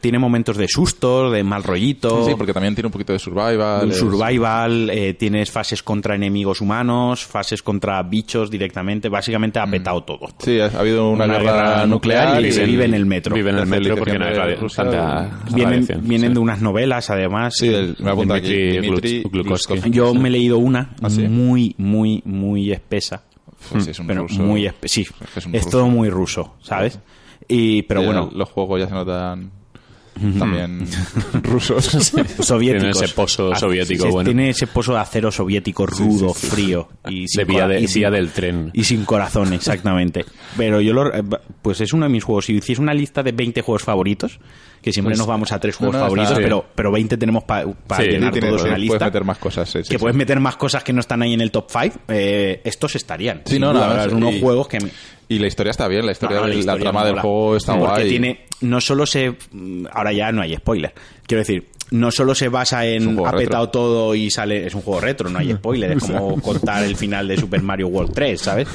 tiene 0.00 0.18
momentos 0.18 0.56
de 0.56 0.66
susto, 0.68 1.30
de 1.30 1.42
mal 1.44 1.62
rollito. 1.62 2.24
Sí, 2.26 2.34
porque 2.36 2.52
también 2.52 2.74
tiene 2.74 2.86
un 2.86 2.92
poquito 2.92 3.12
de 3.12 3.18
survival. 3.18 3.84
un 3.84 3.90
es- 3.90 3.96
survival, 3.98 4.90
eh, 4.90 5.14
tienes 5.14 5.50
fases 5.50 5.82
contra 5.82 6.14
enemigos 6.14 6.60
humanos, 6.60 7.24
fases 7.24 7.62
contra 7.62 8.02
bichos 8.02 8.50
directamente, 8.50 9.08
básicamente 9.08 9.58
ha 9.58 9.66
petado 9.66 10.02
todo. 10.02 10.28
Sí, 10.38 10.58
ha 10.60 10.66
ha 10.66 10.80
habido 10.80 11.08
una, 11.10 11.24
Una 11.24 11.38
guerra, 11.38 11.52
guerra 11.52 11.86
nuclear 11.86 12.24
nuclear 12.26 12.44
y 12.46 12.52
se 12.52 12.64
vive 12.64 12.84
en 12.84 12.94
el 12.94 13.06
metro. 13.06 13.34
Vive 13.34 13.50
en 13.50 13.58
el 13.58 13.66
metro 13.66 13.96
porque 13.96 14.18
no 14.18 14.24
hay 14.26 14.34
tanta 14.34 15.40
Vienen, 15.54 15.72
radiación, 15.74 16.00
vienen 16.08 16.30
sí. 16.30 16.34
de 16.34 16.40
unas 16.40 16.60
novelas, 16.60 17.10
además. 17.10 17.54
Sí, 17.56 17.70
me 17.98 18.10
apunta 18.10 18.34
aquí. 18.34 18.78
Yo 19.90 20.14
me 20.14 20.28
he 20.28 20.32
leído 20.32 20.58
una 20.58 20.90
¿Ah, 21.02 21.10
sí? 21.10 21.22
muy, 21.22 21.74
muy, 21.78 22.22
muy 22.24 22.72
espesa. 22.72 23.22
Pues 23.70 23.84
sí, 23.84 23.90
es 23.90 23.98
un 23.98 24.06
pero 24.06 24.22
ruso. 24.22 24.42
muy 24.42 24.70
sí, 24.84 25.02
Es 25.02 25.10
que 25.32 25.38
es 25.40 25.46
un 25.46 25.54
es 25.54 25.64
ruso. 25.64 25.76
todo 25.78 25.88
muy 25.88 26.08
ruso, 26.10 26.54
¿sabes? 26.62 26.98
Y 27.48 27.82
pero 27.82 28.00
Ya 28.00 28.06
bueno, 28.06 28.30
Los 28.34 28.48
juegos 28.50 28.80
ya 28.80 28.88
se 28.88 28.94
notan 28.94 29.50
también 30.38 30.86
rusos. 31.42 31.84
soviéticos. 32.40 32.48
Tiene 32.48 32.90
ese 32.90 33.08
pozo 33.08 33.52
Ah, 33.52 33.56
soviético 33.58 34.04
sí, 34.06 34.10
bueno. 34.10 34.28
Tiene 34.28 34.48
ese 34.50 34.66
pozo 34.66 34.94
de 34.94 35.00
acero 35.00 35.30
soviético 35.30 35.86
rudo, 35.86 36.32
frío 36.32 36.88
y 37.08 37.22
De 37.22 37.28
sin 37.28 37.46
vía, 37.46 37.62
cora- 37.64 37.68
de- 37.68 37.80
y 37.82 37.86
sin- 37.88 38.00
vía 38.00 38.10
del 38.10 38.30
tren. 38.30 38.70
Y 38.72 38.84
sin 38.84 39.04
corazón, 39.04 39.52
exactamente. 39.52 40.24
Pero 40.56 40.80
yo 40.80 40.92
lo. 40.94 41.10
Pues 41.62 41.80
es 41.82 41.92
uno 41.92 42.06
de 42.06 42.12
mis 42.12 42.24
juegos. 42.24 42.46
Si 42.46 42.54
hiciese 42.54 42.80
una 42.80 42.94
lista 42.94 43.22
de 43.22 43.32
20 43.32 43.60
juegos 43.60 43.82
favoritos, 43.82 44.40
que 44.86 44.92
siempre 44.92 45.10
Pues- 45.10 45.18
nos 45.18 45.26
vamos 45.26 45.50
a 45.50 45.58
tres 45.58 45.74
juegos 45.74 45.96
no, 45.96 46.00
favoritos, 46.02 46.38
pero, 46.38 46.64
pero 46.72 46.92
20 46.92 47.16
tenemos 47.16 47.42
para 47.42 47.64
Sí, 47.64 48.02
llenar 48.08 48.32
tiene- 48.32 48.46
todos 48.50 48.60
una 48.62 48.70
puedes 48.74 48.80
lista. 48.88 49.04
meter 49.06 49.24
más 49.24 49.38
cosas. 49.38 49.68
sí, 49.68 49.78
sí, 49.82 49.88
que 49.88 49.94
sí. 49.96 49.98
puedes 49.98 50.16
meter 50.16 50.38
más 50.38 50.54
cosas 50.56 50.84
que 50.84 50.92
no 50.92 51.00
están 51.00 51.22
ahí 51.22 51.34
en 51.34 51.40
el 51.40 51.50
top 51.50 51.66
5, 51.68 51.98
estos 52.06 52.94
estarían. 52.94 53.42
Sí, 53.46 53.58
no, 53.58 53.72
duda. 53.72 53.88
¿verdad? 53.88 54.12
unos 54.12 54.34
Y- 54.34 54.40
juegos 54.40 54.68
que. 54.68 54.78
Y 55.28 55.40
la 55.40 55.48
historia 55.48 55.72
está 55.72 55.88
bien, 55.88 56.06
la 56.06 56.12
historia, 56.12 56.36
No, 56.36 56.42
no, 56.42 56.48
la, 56.50 56.54
historia 56.54 56.80
trama 56.82 57.04
del 57.04 57.18
juego 57.18 57.56
está 57.56 57.72
Porque 57.76 57.94
guay. 57.94 58.08
tiene, 58.08 58.44
no 58.60 58.80
solo 58.80 59.06
se, 59.06 59.34
ahora 59.92 60.12
ya 60.12 60.30
no 60.30 60.40
hay 60.42 60.54
spoiler, 60.54 60.94
quiero 61.26 61.40
decir, 61.40 61.66
no 61.90 62.10
solo 62.10 62.34
se 62.34 62.48
basa 62.48 62.84
en 62.86 63.18
ha 63.24 63.32
petado 63.32 63.66
retro. 63.66 63.68
todo 63.68 64.14
y 64.14 64.30
sale, 64.30 64.66
es 64.66 64.74
un 64.74 64.82
juego 64.82 65.00
retro, 65.00 65.30
no 65.30 65.38
hay 65.38 65.52
spoiler, 65.56 65.92
es 65.92 66.02
como 66.04 66.40
contar 66.40 66.82
el 66.84 66.96
final 66.96 67.28
de 67.28 67.36
Super 67.36 67.62
Mario 67.62 67.88
World 67.88 68.12
3, 68.12 68.40
¿sabes? 68.40 68.68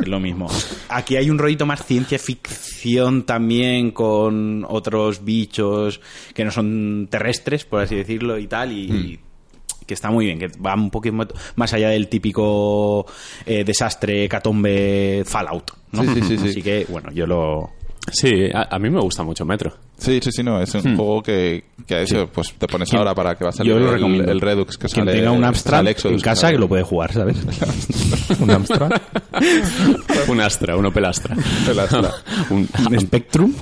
Es 0.00 0.08
lo 0.08 0.18
mismo. 0.20 0.48
Aquí 0.88 1.16
hay 1.16 1.28
un 1.30 1.38
rollito 1.38 1.66
más 1.66 1.84
ciencia 1.84 2.18
ficción 2.18 3.24
también 3.24 3.90
con 3.90 4.64
otros 4.68 5.24
bichos 5.24 6.00
que 6.32 6.44
no 6.44 6.50
son 6.50 7.08
terrestres, 7.10 7.64
por 7.64 7.80
así 7.82 7.96
decirlo, 7.96 8.38
y 8.38 8.46
tal, 8.46 8.72
y, 8.72 8.88
Hmm. 8.88 9.86
que 9.86 9.94
está 9.94 10.10
muy 10.10 10.24
bien, 10.26 10.38
que 10.38 10.48
va 10.64 10.74
un 10.74 10.90
poquito 10.90 11.26
más 11.56 11.72
allá 11.74 11.90
del 11.90 12.08
típico 12.08 13.04
eh, 13.44 13.64
desastre, 13.64 14.28
catombe, 14.28 15.22
Fallout. 15.26 15.70
¿no? 15.92 16.02
Sí, 16.02 16.08
sí, 16.14 16.22
sí, 16.22 16.38
sí. 16.38 16.48
Así 16.48 16.62
que, 16.62 16.86
bueno, 16.88 17.10
yo 17.12 17.26
lo... 17.26 17.70
Sí, 18.12 18.48
a, 18.52 18.74
a 18.74 18.78
mí 18.78 18.90
me 18.90 19.00
gusta 19.00 19.22
mucho 19.22 19.44
Metro. 19.44 19.72
Sí, 19.96 20.20
sí, 20.22 20.30
sí, 20.30 20.42
no, 20.42 20.60
es 20.60 20.74
un 20.74 20.96
juego 20.96 21.22
que, 21.22 21.64
que 21.86 21.94
a 21.94 22.00
eso, 22.02 22.28
pues 22.32 22.52
te 22.58 22.66
pones 22.66 22.92
ahora 22.94 23.14
para 23.14 23.34
que 23.34 23.44
va 23.44 23.50
a 23.50 23.52
salir 23.52 23.72
Hmm. 23.72 23.76
Yo 23.76 23.80
lo 23.80 23.88
el, 23.88 23.94
recomiendo. 23.94 24.30
el 24.32 24.40
Redux 24.40 24.76
que 24.76 24.88
Quien 24.88 25.06
sale. 25.06 25.18
tenga 25.18 25.30
un 25.32 25.42
Amstrad 25.44 25.86
en 25.86 26.20
casa 26.20 26.50
que 26.50 26.58
lo 26.58 26.68
puede 26.68 26.82
jugar, 26.82 27.12
¿sabes? 27.12 27.36
un 28.40 28.50
Amstrad. 28.50 28.90
un 30.28 30.40
Astra, 30.40 30.76
un 30.76 30.86
Opel 30.86 31.04
Astra. 31.06 31.36
Un- 32.50 32.68
Un 32.90 33.00
Spectrum. 33.00 33.54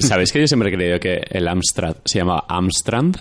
¿Sabéis 0.00 0.32
que 0.32 0.40
yo 0.40 0.46
siempre 0.48 0.70
he 0.70 0.72
creído 0.72 0.98
que 1.00 1.20
el 1.30 1.46
Amstrad 1.48 1.96
se 2.04 2.18
llama 2.18 2.42
Amstrand? 2.48 3.16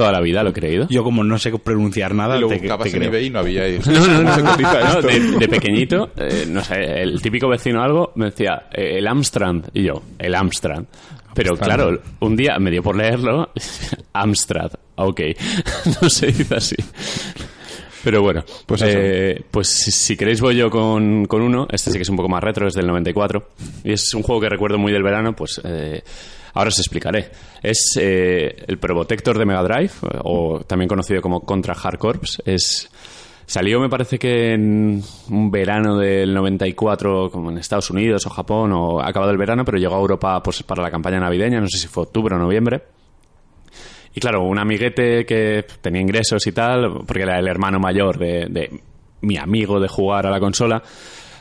Toda 0.00 0.12
la 0.12 0.20
vida 0.20 0.42
lo 0.42 0.50
he 0.50 0.52
creído. 0.52 0.86
Yo 0.88 1.04
como 1.04 1.22
no 1.22 1.38
sé 1.38 1.50
pronunciar 1.58 2.14
nada, 2.14 2.38
Y 2.38 2.40
lo 2.40 2.48
te, 2.48 2.56
buscabas 2.58 2.84
te 2.84 2.90
en 2.96 2.96
creo. 3.00 3.08
eBay 3.10 3.26
y 3.26 3.30
no 3.30 3.38
había. 3.40 3.68
y- 3.68 3.78
No, 3.86 4.06
no, 4.06 4.22
no. 4.22 4.36
No, 4.36 4.78
esto. 4.78 5.06
de, 5.06 5.20
de 5.38 5.48
pequeñito, 5.48 6.10
eh, 6.16 6.46
no 6.48 6.64
sé, 6.64 7.02
el 7.02 7.20
típico 7.20 7.48
vecino 7.48 7.82
algo 7.82 8.12
me 8.14 8.26
decía, 8.26 8.68
eh, 8.72 8.98
el 8.98 9.06
Amstrad. 9.06 9.56
Y 9.74 9.82
yo, 9.84 10.02
el 10.18 10.34
Amstrad. 10.34 10.84
Pero 11.34 11.56
claro, 11.56 12.00
un 12.20 12.34
día 12.36 12.58
me 12.58 12.70
dio 12.70 12.82
por 12.82 12.96
leerlo, 12.96 13.50
Amstrad. 14.14 14.72
Ok, 14.96 15.20
no 16.02 16.08
se 16.10 16.26
dice 16.28 16.54
así. 16.54 16.76
Pero 18.04 18.22
bueno, 18.22 18.42
Pues 18.66 18.82
eso. 18.82 19.44
pues 19.50 19.68
si, 19.68 19.90
si 19.90 20.16
queréis 20.16 20.40
voy 20.40 20.56
yo 20.56 20.70
con, 20.70 21.26
con 21.26 21.42
uno, 21.42 21.66
este 21.70 21.90
sí 21.90 21.98
que 21.98 22.02
es 22.02 22.08
un 22.08 22.16
poco 22.16 22.28
más 22.28 22.42
retro, 22.42 22.66
es 22.66 22.74
del 22.74 22.86
94, 22.86 23.48
y 23.84 23.92
es 23.92 24.14
un 24.14 24.22
juego 24.22 24.40
que 24.40 24.48
recuerdo 24.48 24.78
muy 24.78 24.92
del 24.92 25.02
verano, 25.02 25.34
pues 25.34 25.60
eh, 25.64 26.02
ahora 26.54 26.68
os 26.68 26.78
explicaré. 26.78 27.30
Es 27.62 27.96
eh, 28.00 28.64
el 28.66 28.78
Probotector 28.78 29.38
de 29.38 29.44
Mega 29.44 29.62
Drive, 29.62 29.92
o 30.24 30.60
también 30.66 30.88
conocido 30.88 31.20
como 31.20 31.40
Contra 31.40 31.74
Hard 31.74 31.98
Corps, 31.98 32.42
es... 32.44 32.90
Salió, 33.46 33.80
me 33.80 33.88
parece 33.88 34.16
que 34.16 34.52
en 34.52 35.02
un 35.28 35.50
verano 35.50 35.98
del 35.98 36.32
94, 36.32 37.32
como 37.32 37.50
en 37.50 37.58
Estados 37.58 37.90
Unidos 37.90 38.24
o 38.26 38.30
Japón, 38.30 38.70
o 38.72 39.00
acabado 39.02 39.32
el 39.32 39.38
verano, 39.38 39.64
pero 39.64 39.76
llegó 39.76 39.96
a 39.96 39.98
Europa 39.98 40.40
pues, 40.40 40.62
para 40.62 40.84
la 40.84 40.90
campaña 40.92 41.18
navideña, 41.18 41.60
no 41.60 41.66
sé 41.66 41.78
si 41.78 41.88
fue 41.88 42.04
octubre 42.04 42.36
o 42.36 42.38
noviembre. 42.38 42.80
Claro, 44.20 44.44
un 44.44 44.58
amiguete 44.58 45.24
que 45.24 45.64
tenía 45.80 46.02
ingresos 46.02 46.46
y 46.46 46.52
tal, 46.52 47.04
porque 47.06 47.22
era 47.22 47.38
el 47.38 47.48
hermano 47.48 47.78
mayor 47.80 48.18
de, 48.18 48.46
de 48.50 48.80
mi 49.22 49.38
amigo 49.38 49.80
de 49.80 49.88
jugar 49.88 50.26
a 50.26 50.30
la 50.30 50.38
consola, 50.38 50.82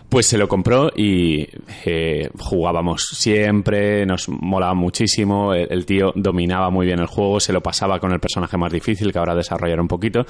pues 0.10 0.26
se 0.26 0.40
lo 0.40 0.48
compró 0.48 0.92
y 0.96 1.48
eh, 1.86 2.30
jugábamos 2.40 3.10
siempre, 3.14 4.08
nos 4.08 4.28
molaba 4.28 4.74
muchísimo, 4.74 5.54
el, 5.54 5.86
tío 5.86 6.12
dominaba 6.16 6.72
muy 6.72 6.88
bien 6.88 7.00
el 7.00 7.06
juego, 7.06 7.40
se 7.40 7.54
lo 7.54 7.62
pasaba 7.62 8.00
con 8.00 8.12
el 8.12 8.20
personaje 8.20 8.58
más 8.58 8.74
difícil, 8.74 9.14
que 9.14 9.20
ahora 9.20 9.36
desarrollaré 9.36 9.80
un 9.80 9.88
poquito, 9.88 10.26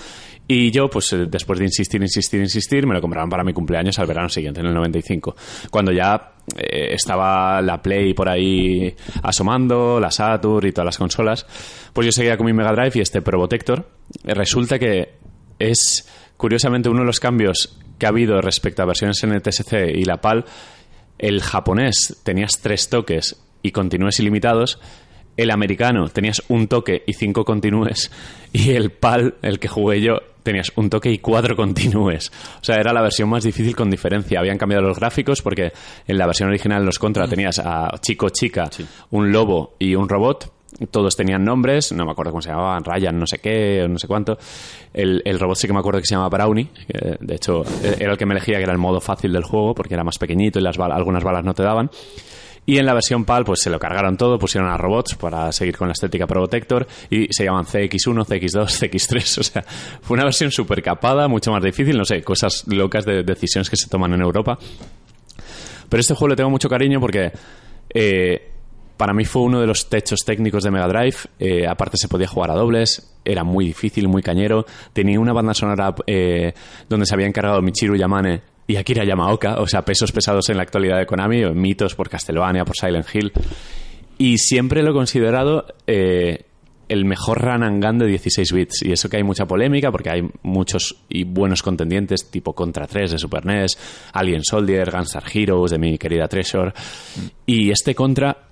y 0.47 0.69
yo, 0.71 0.89
pues 0.89 1.13
eh, 1.13 1.27
después 1.29 1.59
de 1.59 1.65
insistir, 1.65 2.01
insistir, 2.01 2.41
insistir, 2.41 2.85
me 2.85 2.93
lo 2.93 2.99
compraron 2.99 3.29
para 3.29 3.43
mi 3.45 3.53
cumpleaños 3.53 3.97
al 3.99 4.07
verano 4.07 4.27
siguiente, 4.27 4.59
en 4.59 4.67
el 4.67 4.73
95, 4.73 5.35
cuando 5.71 5.93
ya 5.93 6.33
eh, 6.57 6.93
estaba 6.93 7.61
la 7.61 7.81
Play 7.81 8.13
por 8.13 8.27
ahí 8.27 8.93
asomando, 9.23 9.97
la 10.01 10.11
Saturn 10.11 10.67
y 10.67 10.71
todas 10.73 10.87
las 10.87 10.97
consolas, 10.97 11.45
pues 11.93 12.05
yo 12.05 12.11
seguía 12.11 12.35
con 12.35 12.45
mi 12.45 12.53
Mega 12.53 12.73
Drive 12.73 12.91
y 12.95 12.99
este 12.99 13.21
Probotector, 13.21 13.87
resulta 14.25 14.77
que 14.77 15.13
es 15.57 16.05
curiosamente 16.35 16.89
uno 16.89 16.99
de 16.99 17.05
los 17.05 17.19
cambios 17.21 17.79
que 17.99 18.05
ha 18.05 18.09
habido 18.09 18.41
respecto 18.41 18.81
a 18.81 18.85
versiones 18.85 19.23
NTSC 19.23 19.73
y 19.93 20.05
la 20.05 20.21
PAL. 20.21 20.45
El 21.17 21.41
japonés 21.41 22.19
tenías 22.23 22.53
tres 22.61 22.89
toques 22.89 23.39
y 23.61 23.71
continúes 23.71 24.19
ilimitados. 24.19 24.79
El 25.37 25.51
americano 25.51 26.09
tenías 26.09 26.41
un 26.47 26.67
toque 26.67 27.03
y 27.05 27.13
cinco 27.13 27.45
continúes. 27.45 28.11
Y 28.51 28.71
el 28.71 28.89
PAL, 28.89 29.35
el 29.43 29.59
que 29.59 29.67
jugué 29.67 30.01
yo, 30.01 30.17
tenías 30.41 30.71
un 30.75 30.89
toque 30.89 31.11
y 31.11 31.19
cuatro 31.19 31.55
continúes. 31.55 32.31
O 32.59 32.63
sea, 32.63 32.77
era 32.77 32.91
la 32.93 33.03
versión 33.03 33.29
más 33.29 33.43
difícil 33.43 33.75
con 33.75 33.91
diferencia. 33.91 34.39
Habían 34.39 34.57
cambiado 34.57 34.87
los 34.87 34.97
gráficos 34.97 35.43
porque 35.43 35.71
en 36.07 36.17
la 36.17 36.25
versión 36.25 36.49
original 36.49 36.79
de 36.79 36.87
los 36.87 36.97
Contra 36.97 37.27
tenías 37.27 37.59
a 37.59 37.91
chico, 38.01 38.29
chica, 38.29 38.67
un 39.11 39.31
lobo 39.31 39.75
y 39.77 39.93
un 39.93 40.09
robot 40.09 40.51
todos 40.91 41.15
tenían 41.15 41.43
nombres, 41.43 41.91
no 41.91 42.05
me 42.05 42.11
acuerdo 42.11 42.31
cómo 42.31 42.41
se 42.41 42.49
llamaban, 42.49 42.83
Ryan, 42.83 43.17
no 43.19 43.25
sé 43.27 43.39
qué, 43.39 43.85
no 43.89 43.97
sé 43.99 44.07
cuánto. 44.07 44.37
El, 44.93 45.21
el 45.25 45.39
robot 45.39 45.55
sí 45.57 45.67
que 45.67 45.73
me 45.73 45.79
acuerdo 45.79 45.99
que 45.99 46.05
se 46.05 46.15
llamaba 46.15 46.29
Brownie, 46.29 46.69
de 47.19 47.35
hecho 47.35 47.63
era 47.99 48.11
el 48.11 48.17
que 48.17 48.25
me 48.25 48.33
elegía, 48.33 48.57
que 48.57 48.63
era 48.63 48.73
el 48.73 48.77
modo 48.79 49.01
fácil 49.01 49.33
del 49.33 49.43
juego, 49.43 49.73
porque 49.75 49.93
era 49.93 50.03
más 50.03 50.17
pequeñito 50.17 50.59
y 50.59 50.61
las 50.61 50.77
bal- 50.77 50.93
algunas 50.93 51.23
balas 51.23 51.43
no 51.43 51.53
te 51.53 51.63
daban. 51.63 51.89
Y 52.65 52.77
en 52.77 52.85
la 52.85 52.93
versión 52.93 53.25
PAL, 53.25 53.45
pues 53.45 53.61
se 53.61 53.71
lo 53.71 53.79
cargaron 53.79 54.15
todo, 54.15 54.37
pusieron 54.37 54.69
a 54.69 54.77
robots 54.77 55.15
para 55.15 55.51
seguir 55.51 55.75
con 55.75 55.87
la 55.87 55.93
estética 55.93 56.27
Protector 56.27 56.85
y 57.09 57.25
se 57.33 57.45
llaman 57.45 57.65
CX1, 57.65 58.25
CX2, 58.27 58.65
CX3. 58.91 59.37
O 59.39 59.43
sea, 59.43 59.63
fue 60.01 60.13
una 60.15 60.25
versión 60.25 60.51
súper 60.51 60.83
capada, 60.83 61.27
mucho 61.27 61.51
más 61.51 61.63
difícil, 61.63 61.97
no 61.97 62.05
sé, 62.05 62.21
cosas 62.21 62.65
locas 62.67 63.05
de 63.05 63.23
decisiones 63.23 63.71
que 63.71 63.75
se 63.75 63.87
toman 63.89 64.13
en 64.13 64.21
Europa. 64.21 64.59
Pero 65.89 65.99
este 66.01 66.13
juego 66.13 66.29
le 66.29 66.35
tengo 66.35 66.51
mucho 66.51 66.69
cariño 66.69 66.99
porque 66.99 67.31
eh, 67.91 68.51
para 68.99 69.13
mí 69.13 69.23
fue 69.23 69.43
uno 69.43 69.61
de 69.61 69.65
los 69.65 69.87
techos 69.87 70.25
técnicos 70.25 70.61
de 70.61 70.71
Mega 70.71 70.85
Drive. 70.89 71.15
Eh, 71.39 71.65
aparte 71.65 71.95
se 71.95 72.09
podía 72.09 72.27
jugar 72.27 72.51
a 72.51 72.55
dobles, 72.55 73.17
era 73.23 73.45
muy 73.45 73.63
difícil, 73.63 74.09
muy 74.09 74.21
cañero. 74.21 74.65
Tenía 74.91 75.21
una 75.21 75.31
banda 75.31 75.53
sonora 75.53 75.95
eh, 76.05 76.53
donde 76.89 77.05
se 77.05 77.13
había 77.13 77.25
encargado 77.25 77.61
Michiru 77.61 77.95
Yamane 77.95 78.41
y 78.67 78.75
Akira 78.75 79.05
Yamaoka, 79.05 79.61
o 79.61 79.67
sea, 79.67 79.83
pesos 79.83 80.11
pesados 80.11 80.49
en 80.49 80.57
la 80.57 80.63
actualidad 80.63 80.97
de 80.97 81.05
Konami, 81.05 81.45
mitos 81.53 81.95
por 81.95 82.09
Castlevania, 82.09 82.65
por 82.65 82.75
Silent 82.75 83.07
Hill. 83.13 83.31
Y 84.17 84.37
siempre 84.37 84.83
lo 84.83 84.91
he 84.91 84.93
considerado 84.93 85.65
eh, 85.87 86.43
el 86.89 87.05
mejor 87.05 87.41
run 87.41 87.63
and 87.63 87.81
gun 87.81 87.99
de 87.99 88.07
16 88.07 88.51
bits. 88.51 88.81
Y 88.83 88.91
eso 88.91 89.07
que 89.07 89.15
hay 89.15 89.23
mucha 89.23 89.45
polémica, 89.45 89.93
porque 89.93 90.09
hay 90.09 90.29
muchos 90.43 91.05
y 91.07 91.23
buenos 91.23 91.63
contendientes, 91.63 92.29
tipo 92.29 92.53
Contra 92.53 92.85
3 92.85 93.11
de 93.11 93.17
Super 93.17 93.45
NES, 93.45 93.77
Alien 94.11 94.43
Soldier, 94.43 94.91
Gunstar 94.91 95.23
Heroes 95.33 95.71
de 95.71 95.77
mi 95.77 95.97
querida 95.97 96.27
Treasure. 96.27 96.73
Y 97.45 97.71
este 97.71 97.95
Contra, 97.95 98.48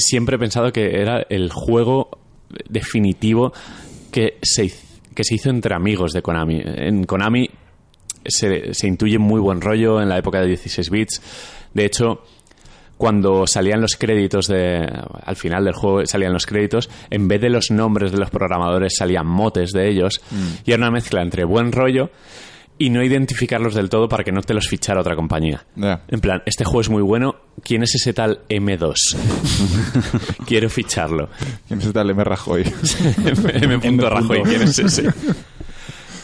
siempre 0.00 0.36
he 0.36 0.38
pensado 0.38 0.72
que 0.72 1.00
era 1.00 1.26
el 1.28 1.50
juego 1.50 2.10
definitivo 2.68 3.52
que 4.10 4.38
se, 4.42 4.72
que 5.14 5.24
se 5.24 5.34
hizo 5.34 5.50
entre 5.50 5.74
amigos 5.74 6.12
de 6.12 6.22
Konami. 6.22 6.62
En 6.64 7.04
Konami 7.04 7.48
se, 8.24 8.74
se 8.74 8.86
intuye 8.86 9.18
muy 9.18 9.40
buen 9.40 9.60
rollo 9.60 10.00
en 10.00 10.08
la 10.08 10.18
época 10.18 10.40
de 10.40 10.48
16 10.48 10.90
bits. 10.90 11.22
De 11.74 11.84
hecho, 11.84 12.22
cuando 12.98 13.46
salían 13.46 13.80
los 13.80 13.96
créditos 13.96 14.48
de 14.48 14.84
al 15.24 15.36
final 15.36 15.64
del 15.64 15.74
juego 15.74 16.04
salían 16.04 16.32
los 16.32 16.46
créditos 16.46 16.90
en 17.10 17.28
vez 17.28 17.40
de 17.40 17.48
los 17.48 17.70
nombres 17.70 18.10
de 18.10 18.18
los 18.18 18.28
programadores 18.28 18.96
salían 18.98 19.26
motes 19.26 19.70
de 19.70 19.88
ellos 19.88 20.20
y 20.66 20.72
era 20.72 20.82
una 20.82 20.90
mezcla 20.90 21.22
entre 21.22 21.44
buen 21.44 21.70
rollo 21.70 22.10
y 22.78 22.90
no 22.90 23.02
identificarlos 23.02 23.74
del 23.74 23.88
todo 23.88 24.08
para 24.08 24.22
que 24.24 24.32
no 24.32 24.40
te 24.42 24.54
los 24.54 24.68
fichara 24.68 25.00
otra 25.00 25.16
compañía. 25.16 25.64
En 26.08 26.20
plan, 26.20 26.42
este 26.46 26.64
juego 26.64 26.80
es 26.80 26.88
muy 26.88 27.02
bueno, 27.02 27.34
¿quién 27.62 27.82
es 27.82 27.94
ese 27.94 28.12
tal 28.12 28.40
M2? 28.48 28.94
Quiero 30.46 30.70
ficharlo. 30.70 31.28
¿Quién 31.66 31.80
es 31.80 31.92
tal 31.92 32.10
M. 32.10 32.22
Rajoy? 32.22 32.62
M. 33.24 34.08
Rajoy, 34.08 34.42
¿quién 34.42 34.62
es 34.62 34.78
ese? 34.78 35.08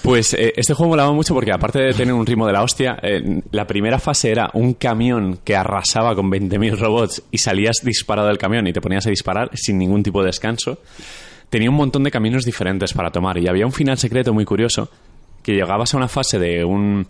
Pues 0.02 0.34
eh, 0.34 0.52
este 0.56 0.74
juego 0.74 0.90
molaba 0.90 1.12
mucho 1.12 1.32
porque 1.32 1.50
aparte 1.50 1.78
de 1.80 1.94
tener 1.94 2.12
un 2.12 2.26
ritmo 2.26 2.46
de 2.46 2.52
la 2.52 2.62
hostia, 2.62 2.98
eh, 3.02 3.40
la 3.50 3.66
primera 3.66 3.98
fase 3.98 4.30
era 4.30 4.50
un 4.52 4.74
camión 4.74 5.38
que 5.42 5.56
arrasaba 5.56 6.14
con 6.14 6.30
20.000 6.30 6.78
robots 6.78 7.22
y 7.30 7.38
salías 7.38 7.78
disparado 7.82 8.28
del 8.28 8.36
camión 8.36 8.66
y 8.66 8.72
te 8.74 8.82
ponías 8.82 9.06
a 9.06 9.10
disparar 9.10 9.50
sin 9.54 9.78
ningún 9.78 10.02
tipo 10.02 10.20
de 10.20 10.26
descanso. 10.26 10.78
Tenía 11.48 11.70
un 11.70 11.76
montón 11.76 12.04
de 12.04 12.10
caminos 12.10 12.44
diferentes 12.44 12.92
para 12.92 13.10
tomar 13.10 13.38
y 13.38 13.48
había 13.48 13.64
un 13.64 13.72
final 13.72 13.96
secreto 13.96 14.34
muy 14.34 14.44
curioso 14.44 14.90
que 15.44 15.52
llegabas 15.52 15.94
a 15.94 15.96
una 15.98 16.08
fase 16.08 16.40
de 16.40 16.64
un... 16.64 17.06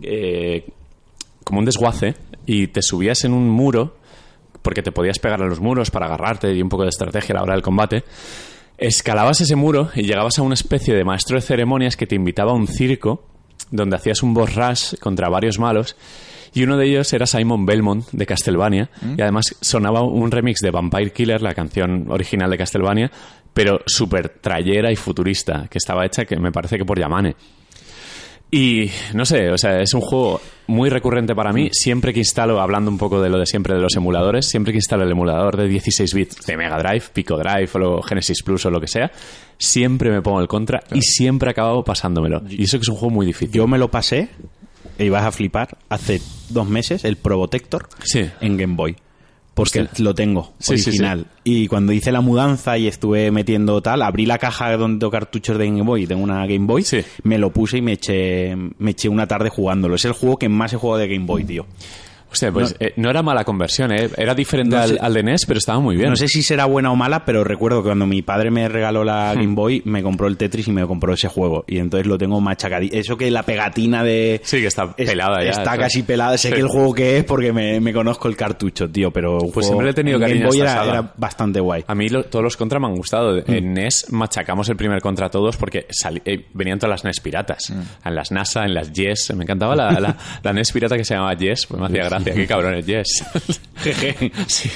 eh, 0.00 0.64
como 1.44 1.58
un 1.58 1.66
desguace 1.66 2.14
y 2.46 2.68
te 2.68 2.80
subías 2.80 3.24
en 3.24 3.34
un 3.34 3.48
muro 3.50 3.98
porque 4.62 4.82
te 4.82 4.90
podías 4.92 5.18
pegar 5.18 5.42
a 5.42 5.46
los 5.46 5.60
muros 5.60 5.90
para 5.90 6.06
agarrarte 6.06 6.52
y 6.52 6.62
un 6.62 6.68
poco 6.68 6.84
de 6.84 6.88
estrategia 6.88 7.34
a 7.34 7.36
la 7.36 7.42
hora 7.42 7.52
del 7.52 7.62
combate. 7.62 8.04
Escalabas 8.78 9.40
ese 9.40 9.54
muro 9.56 9.90
y 9.94 10.02
llegabas 10.02 10.38
a 10.38 10.42
una 10.42 10.54
especie 10.54 10.94
de 10.94 11.04
maestro 11.04 11.36
de 11.36 11.42
ceremonias 11.42 11.96
que 11.96 12.06
te 12.06 12.14
invitaba 12.14 12.52
a 12.52 12.54
un 12.54 12.66
circo 12.66 13.24
donde 13.70 13.96
hacías 13.96 14.22
un 14.22 14.34
boss 14.34 14.54
rush 14.54 14.94
contra 14.98 15.28
varios 15.28 15.58
malos 15.58 15.96
y 16.52 16.62
uno 16.62 16.76
de 16.76 16.86
ellos 16.86 17.12
era 17.12 17.26
Simon 17.26 17.66
Belmont 17.66 18.08
de 18.12 18.26
Castlevania 18.26 18.90
y 19.16 19.20
además 19.20 19.56
sonaba 19.60 20.02
un 20.02 20.30
remix 20.30 20.60
de 20.60 20.70
Vampire 20.70 21.12
Killer, 21.12 21.42
la 21.42 21.54
canción 21.54 22.10
original 22.10 22.50
de 22.50 22.58
Castlevania, 22.58 23.10
pero 23.56 23.80
súper 23.86 24.28
trayera 24.28 24.92
y 24.92 24.96
futurista, 24.96 25.66
que 25.70 25.78
estaba 25.78 26.04
hecha 26.04 26.26
que 26.26 26.36
me 26.36 26.52
parece 26.52 26.76
que 26.76 26.84
por 26.84 26.98
Yamane. 27.00 27.34
Y 28.50 28.90
no 29.14 29.24
sé, 29.24 29.48
o 29.50 29.56
sea, 29.56 29.80
es 29.80 29.94
un 29.94 30.02
juego 30.02 30.42
muy 30.66 30.90
recurrente 30.90 31.34
para 31.34 31.54
mí. 31.54 31.70
Siempre 31.72 32.12
que 32.12 32.18
instalo, 32.20 32.60
hablando 32.60 32.90
un 32.90 32.98
poco 32.98 33.22
de 33.22 33.30
lo 33.30 33.38
de 33.38 33.46
siempre 33.46 33.74
de 33.74 33.80
los 33.80 33.96
emuladores, 33.96 34.46
siempre 34.46 34.72
que 34.74 34.76
instalo 34.78 35.04
el 35.04 35.10
emulador 35.10 35.56
de 35.56 35.68
16 35.68 36.12
bits 36.12 36.46
de 36.46 36.56
Mega 36.58 36.78
Drive, 36.78 37.04
Pico 37.14 37.38
Drive 37.38 37.70
o 37.74 38.02
Genesis 38.02 38.42
Plus 38.42 38.66
o 38.66 38.70
lo 38.70 38.78
que 38.78 38.88
sea, 38.88 39.10
siempre 39.58 40.10
me 40.10 40.20
pongo 40.20 40.40
el 40.40 40.48
contra 40.48 40.82
y 40.92 41.00
siempre 41.00 41.50
acabo 41.50 41.82
pasándomelo. 41.82 42.42
Y 42.48 42.64
eso 42.64 42.76
que 42.78 42.82
es 42.82 42.88
un 42.88 42.96
juego 42.96 43.14
muy 43.14 43.24
difícil. 43.24 43.50
Yo 43.54 43.66
me 43.66 43.78
lo 43.78 43.90
pasé, 43.90 44.28
e 44.98 45.06
ibas 45.06 45.24
a 45.24 45.32
flipar, 45.32 45.78
hace 45.88 46.20
dos 46.50 46.68
meses, 46.68 47.04
el 47.06 47.16
Probotector 47.16 47.88
Sí. 48.04 48.30
en 48.42 48.58
Game 48.58 48.74
Boy. 48.76 48.96
Porque 49.56 49.80
Hostia. 49.80 50.04
lo 50.04 50.14
tengo, 50.14 50.52
Sí, 50.58 50.76
sí, 50.76 50.90
original. 50.90 51.28
Y 51.42 51.66
cuando 51.66 51.94
hice 51.94 52.12
la 52.12 52.20
mudanza 52.20 52.76
y 52.76 52.88
estuve 52.88 53.30
metiendo 53.30 53.80
tal, 53.80 54.02
abrí 54.02 54.26
la 54.26 54.36
caja 54.36 54.76
donde 54.76 54.98
tengo 55.00 55.10
cartuchos 55.10 55.56
de 55.56 55.64
Game 55.64 55.80
Boy 55.80 56.06
tengo 56.06 56.22
una 56.22 56.46
Game 56.46 56.66
Boy, 56.66 56.84
me 57.22 57.38
lo 57.38 57.50
puse 57.50 57.78
y 57.78 57.80
me 57.80 57.92
eché, 57.92 58.54
me 58.54 58.90
eché 58.90 59.08
una 59.08 59.26
tarde 59.26 59.48
jugándolo. 59.48 59.94
Es 59.94 60.04
el 60.04 60.12
juego 60.12 60.36
que 60.36 60.50
más 60.50 60.74
he 60.74 60.76
jugado 60.76 61.00
de 61.00 61.08
Game 61.08 61.24
Boy, 61.24 61.44
tío. 61.44 61.64
Hostia, 62.30 62.52
pues 62.52 62.74
eh, 62.80 62.92
no 62.96 63.08
era 63.08 63.22
mala 63.22 63.44
conversión, 63.44 63.92
¿eh? 63.92 64.10
Era 64.16 64.34
diferente 64.34 64.76
No 64.76 64.82
al, 64.82 64.88
sé. 64.90 64.98
al 65.00 65.14
de 65.14 65.22
NES, 65.22 65.46
pero 65.46 65.58
estaba 65.58 65.78
muy 65.80 65.96
bien. 65.96 66.10
No 66.10 66.16
sé 66.16 66.28
si 66.28 66.42
será 66.42 66.64
buena 66.66 66.90
o 66.90 66.96
mala, 66.96 67.24
pero 67.24 67.44
recuerdo 67.44 67.82
que 67.82 67.86
cuando 67.88 68.06
mi 68.06 68.22
padre 68.22 68.50
me 68.50 68.68
regaló 68.68 69.04
la 69.04 69.32
Game 69.34 69.54
Boy, 69.54 69.82
me 69.84 70.02
compró 70.02 70.26
el 70.26 70.36
Tetris 70.36 70.68
y 70.68 70.72
me 70.72 70.86
compró 70.86 71.14
ese 71.14 71.28
juego. 71.28 71.64
Y 71.66 71.78
entonces 71.78 72.06
lo 72.06 72.18
tengo 72.18 72.40
machacadito. 72.40 72.96
Eso 72.96 73.16
que 73.16 73.30
la 73.30 73.42
pegatina 73.44 74.02
de... 74.04 74.40
Sí, 74.44 74.60
que 74.60 74.66
está 74.66 74.94
es- 74.96 75.08
pelada 75.08 75.42
ya. 75.44 75.50
Está 75.50 75.78
casi 75.78 76.02
pelada. 76.02 76.36
Sé 76.36 76.48
Sí. 76.48 76.54
que 76.54 76.60
el 76.60 76.68
juego 76.68 76.92
que 76.94 77.18
es 77.18 77.24
porque 77.24 77.52
me, 77.52 77.80
me 77.80 77.92
conozco 77.92 78.28
el 78.28 78.36
cartucho, 78.36 78.88
tío. 78.90 79.10
Pero 79.10 79.38
Pues 79.38 79.52
juego- 79.52 79.68
siempre 79.68 79.90
he 79.90 79.94
tenido 79.94 80.16
en 80.16 80.20
Game 80.22 80.32
cariño 80.32 80.46
a 80.46 80.48
Boy 80.82 80.88
era, 80.90 81.12
bastante 81.16 81.60
guay. 81.60 81.84
A 81.86 81.94
mí 81.94 82.08
lo- 82.08 82.24
todos 82.24 82.42
los 82.42 82.56
contra 82.56 82.78
me 82.78 82.86
han 82.86 82.94
gustado. 82.96 83.36
Mm. 83.36 83.52
En 83.52 83.72
NES 83.74 84.06
machacamos 84.12 84.68
el 84.68 84.76
primer 84.76 85.00
contra 85.00 85.30
todos 85.30 85.56
porque 85.56 85.86
eh, 86.24 86.46
venían 86.54 86.78
todas 86.78 86.90
las 86.90 87.04
NES 87.04 87.20
piratas. 87.20 87.70
Mm. 87.70 88.08
En 88.08 88.14
las 88.14 88.30
NASA, 88.32 88.64
en 88.64 88.74
las 88.74 88.92
Yes. 88.92 89.32
Me 89.34 89.44
encantaba 89.44 89.74
la, 89.76 89.92
la, 90.00 90.16
la 90.42 90.52
NES 90.52 90.72
pirata 90.72 90.96
que 90.96 91.04
se 91.04 91.14
llamaba 91.14 91.34
Yes. 91.34 91.66
Pues 91.66 91.80
me 91.80 91.86
hacía 91.86 92.04
gracia. 92.04 92.15
Qué 92.24 92.46
cabrones, 92.46 92.86
Yes. 92.86 93.24
Sí. 94.46 94.70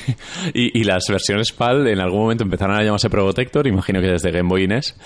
Y, 0.55 0.81
y 0.81 0.85
las 0.85 1.05
versiones 1.09 1.53
PAL 1.53 1.87
en 1.89 2.01
algún 2.01 2.21
momento 2.21 2.45
empezaron 2.45 2.77
a 2.77 2.83
llamarse 2.83 3.09
Probotector. 3.11 3.67
Imagino 3.67 4.01
que 4.01 4.09
desde 4.09 4.31
Game 4.31 4.49
Boy 4.49 4.65
y 4.65 4.69
NES. 4.69 4.97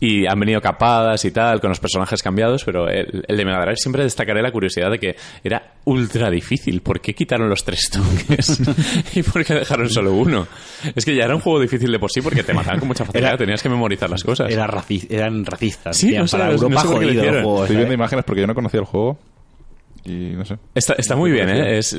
Y 0.00 0.26
han 0.26 0.38
venido 0.38 0.60
capadas 0.60 1.24
y 1.24 1.32
tal, 1.32 1.60
con 1.60 1.70
los 1.70 1.80
personajes 1.80 2.22
cambiados. 2.22 2.62
Pero 2.64 2.88
el, 2.88 3.24
el 3.26 3.36
de 3.36 3.44
Mega 3.44 3.60
Drive 3.62 3.76
siempre 3.78 4.04
destacaré 4.04 4.42
la 4.42 4.52
curiosidad 4.52 4.90
de 4.90 4.98
que 4.98 5.16
era 5.42 5.72
ultra 5.84 6.30
difícil. 6.30 6.82
¿Por 6.82 7.00
qué 7.00 7.14
quitaron 7.14 7.48
los 7.48 7.64
tres 7.64 7.90
toques? 7.90 8.60
¿Y 9.16 9.22
por 9.22 9.44
qué 9.44 9.54
dejaron 9.54 9.88
solo 9.90 10.12
uno? 10.12 10.46
Es 10.94 11.04
que 11.04 11.16
ya 11.16 11.24
era 11.24 11.34
un 11.34 11.40
juego 11.40 11.60
difícil 11.60 11.90
de 11.90 11.98
por 11.98 12.12
sí 12.12 12.20
porque 12.20 12.42
te 12.44 12.54
mataban 12.54 12.78
con 12.78 12.88
mucha 12.88 13.04
facilidad. 13.04 13.30
Era- 13.30 13.38
tenías 13.38 13.62
que 13.62 13.68
memorizar 13.68 14.08
las 14.10 14.22
cosas. 14.22 14.50
Era 14.52 14.66
raci- 14.68 15.06
eran 15.10 15.44
racistas. 15.44 15.96
Sí, 15.96 16.12
no 16.16 16.28
sé, 16.28 16.36
para 16.36 16.52
no 16.52 16.58
sé 16.58 16.64
Europa 16.64 16.82
qué 16.82 16.88
lo 16.88 16.94
jodido 16.94 17.22
el 17.22 17.30
juego, 17.30 17.54
Estoy 17.54 17.66
¿sabes? 17.66 17.76
viendo 17.78 17.94
imágenes 17.94 18.24
porque 18.24 18.40
yo 18.42 18.46
no 18.46 18.54
conocía 18.54 18.80
el 18.80 18.86
juego 18.86 19.18
y 20.08 20.34
no 20.36 20.44
sé. 20.44 20.58
Está, 20.74 20.94
está 20.94 21.16
muy 21.16 21.30
bien, 21.30 21.48
¿eh? 21.48 21.78
Es, 21.78 21.96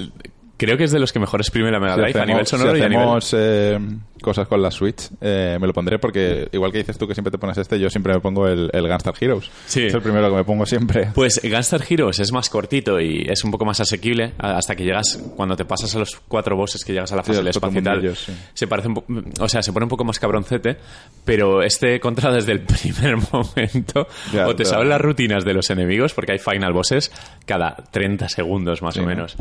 creo 0.58 0.78
que 0.78 0.84
es 0.84 0.92
de 0.92 1.00
los 1.00 1.14
que 1.14 1.20
mejor 1.20 1.40
exprime 1.42 1.72
la 1.72 1.80
Mega 1.80 1.96
Si 1.96 2.02
Drive 2.02 2.20
a 2.20 2.26
nivel 2.26 2.46
sonoro 2.46 2.74
si 2.74 2.80
y 2.80 2.84
a 2.84 2.90
nivel... 2.90 3.04
hacemos 3.04 3.36
eh, 3.38 3.80
cosas 4.22 4.48
con 4.48 4.62
la 4.62 4.72
Switch, 4.72 5.10
eh, 5.22 5.58
me 5.60 5.68
lo 5.68 5.74
pondré 5.74 6.00
porque, 6.00 6.48
igual 6.52 6.72
que 6.72 6.80
dices 6.80 6.98
tú 6.98 7.08
que 7.08 7.14
siempre 7.14 7.32
te 7.32 7.38
pones 7.38 7.58
este, 7.58 7.80
yo 7.80 7.90
siempre 7.90 8.14
me 8.14 8.20
pongo 8.20 8.48
el, 8.48 8.70
el 8.74 8.88
Gunstar 8.88 9.14
Heroes. 9.20 9.50
Sí. 9.66 9.84
Es 9.86 9.94
el 9.94 10.02
primero 10.02 10.30
que 10.30 10.36
me 10.36 10.44
pongo 10.44 10.66
siempre. 10.66 11.10
Pues 11.14 11.40
Gunstar 11.44 11.82
Heroes 11.90 12.20
es 12.20 12.32
más 12.32 12.50
cortito 12.50 13.00
y 13.00 13.26
es 13.30 13.44
un 13.44 13.52
poco 13.52 13.66
más 13.66 13.80
asequible 13.80 14.34
hasta 14.38 14.76
que 14.76 14.84
llegas, 14.84 15.18
cuando 15.36 15.56
te 15.56 15.66
pasas 15.66 15.96
a 15.96 16.00
los 16.00 16.16
cuatro 16.28 16.56
bosses 16.56 16.84
que 16.86 16.94
llegas 16.94 17.12
a 17.12 17.16
la 17.16 17.24
Sí, 17.24 17.28
fase 17.28 17.38
del 17.40 17.46
los 17.48 17.58
cuatro 17.60 17.80
espacio 17.80 18.00
y 18.00 18.06
tal, 18.06 18.16
sí. 18.16 18.34
se 18.54 18.68
parece 18.68 18.88
un 18.90 18.94
po- 18.96 19.06
o 19.40 19.48
sea, 19.50 19.62
se 19.62 19.72
pone 19.74 19.86
un 19.86 19.90
poco 19.90 20.04
más 20.04 20.20
cabroncete, 20.20 20.78
pero 21.26 21.62
este 21.64 22.00
contra 22.00 22.32
desde 22.32 22.52
el 22.54 22.62
primer 22.66 23.16
momento 23.32 24.08
Ya, 24.34 24.46
o 24.48 24.52
te 24.52 24.64
pero- 24.64 24.70
saben 24.70 24.90
las 24.90 25.02
rutinas 25.02 25.46
de 25.46 25.54
los 25.54 25.70
enemigos 25.70 26.14
porque 26.14 26.34
hay 26.34 26.40
final 26.40 26.74
bosses 26.74 27.12
cada 27.46 27.76
30 27.92 28.30
segundos 28.30 28.82
más 28.82 28.94
Sí, 28.94 29.00
o 29.00 29.04
¿no? 29.04 29.10
menos. 29.10 29.36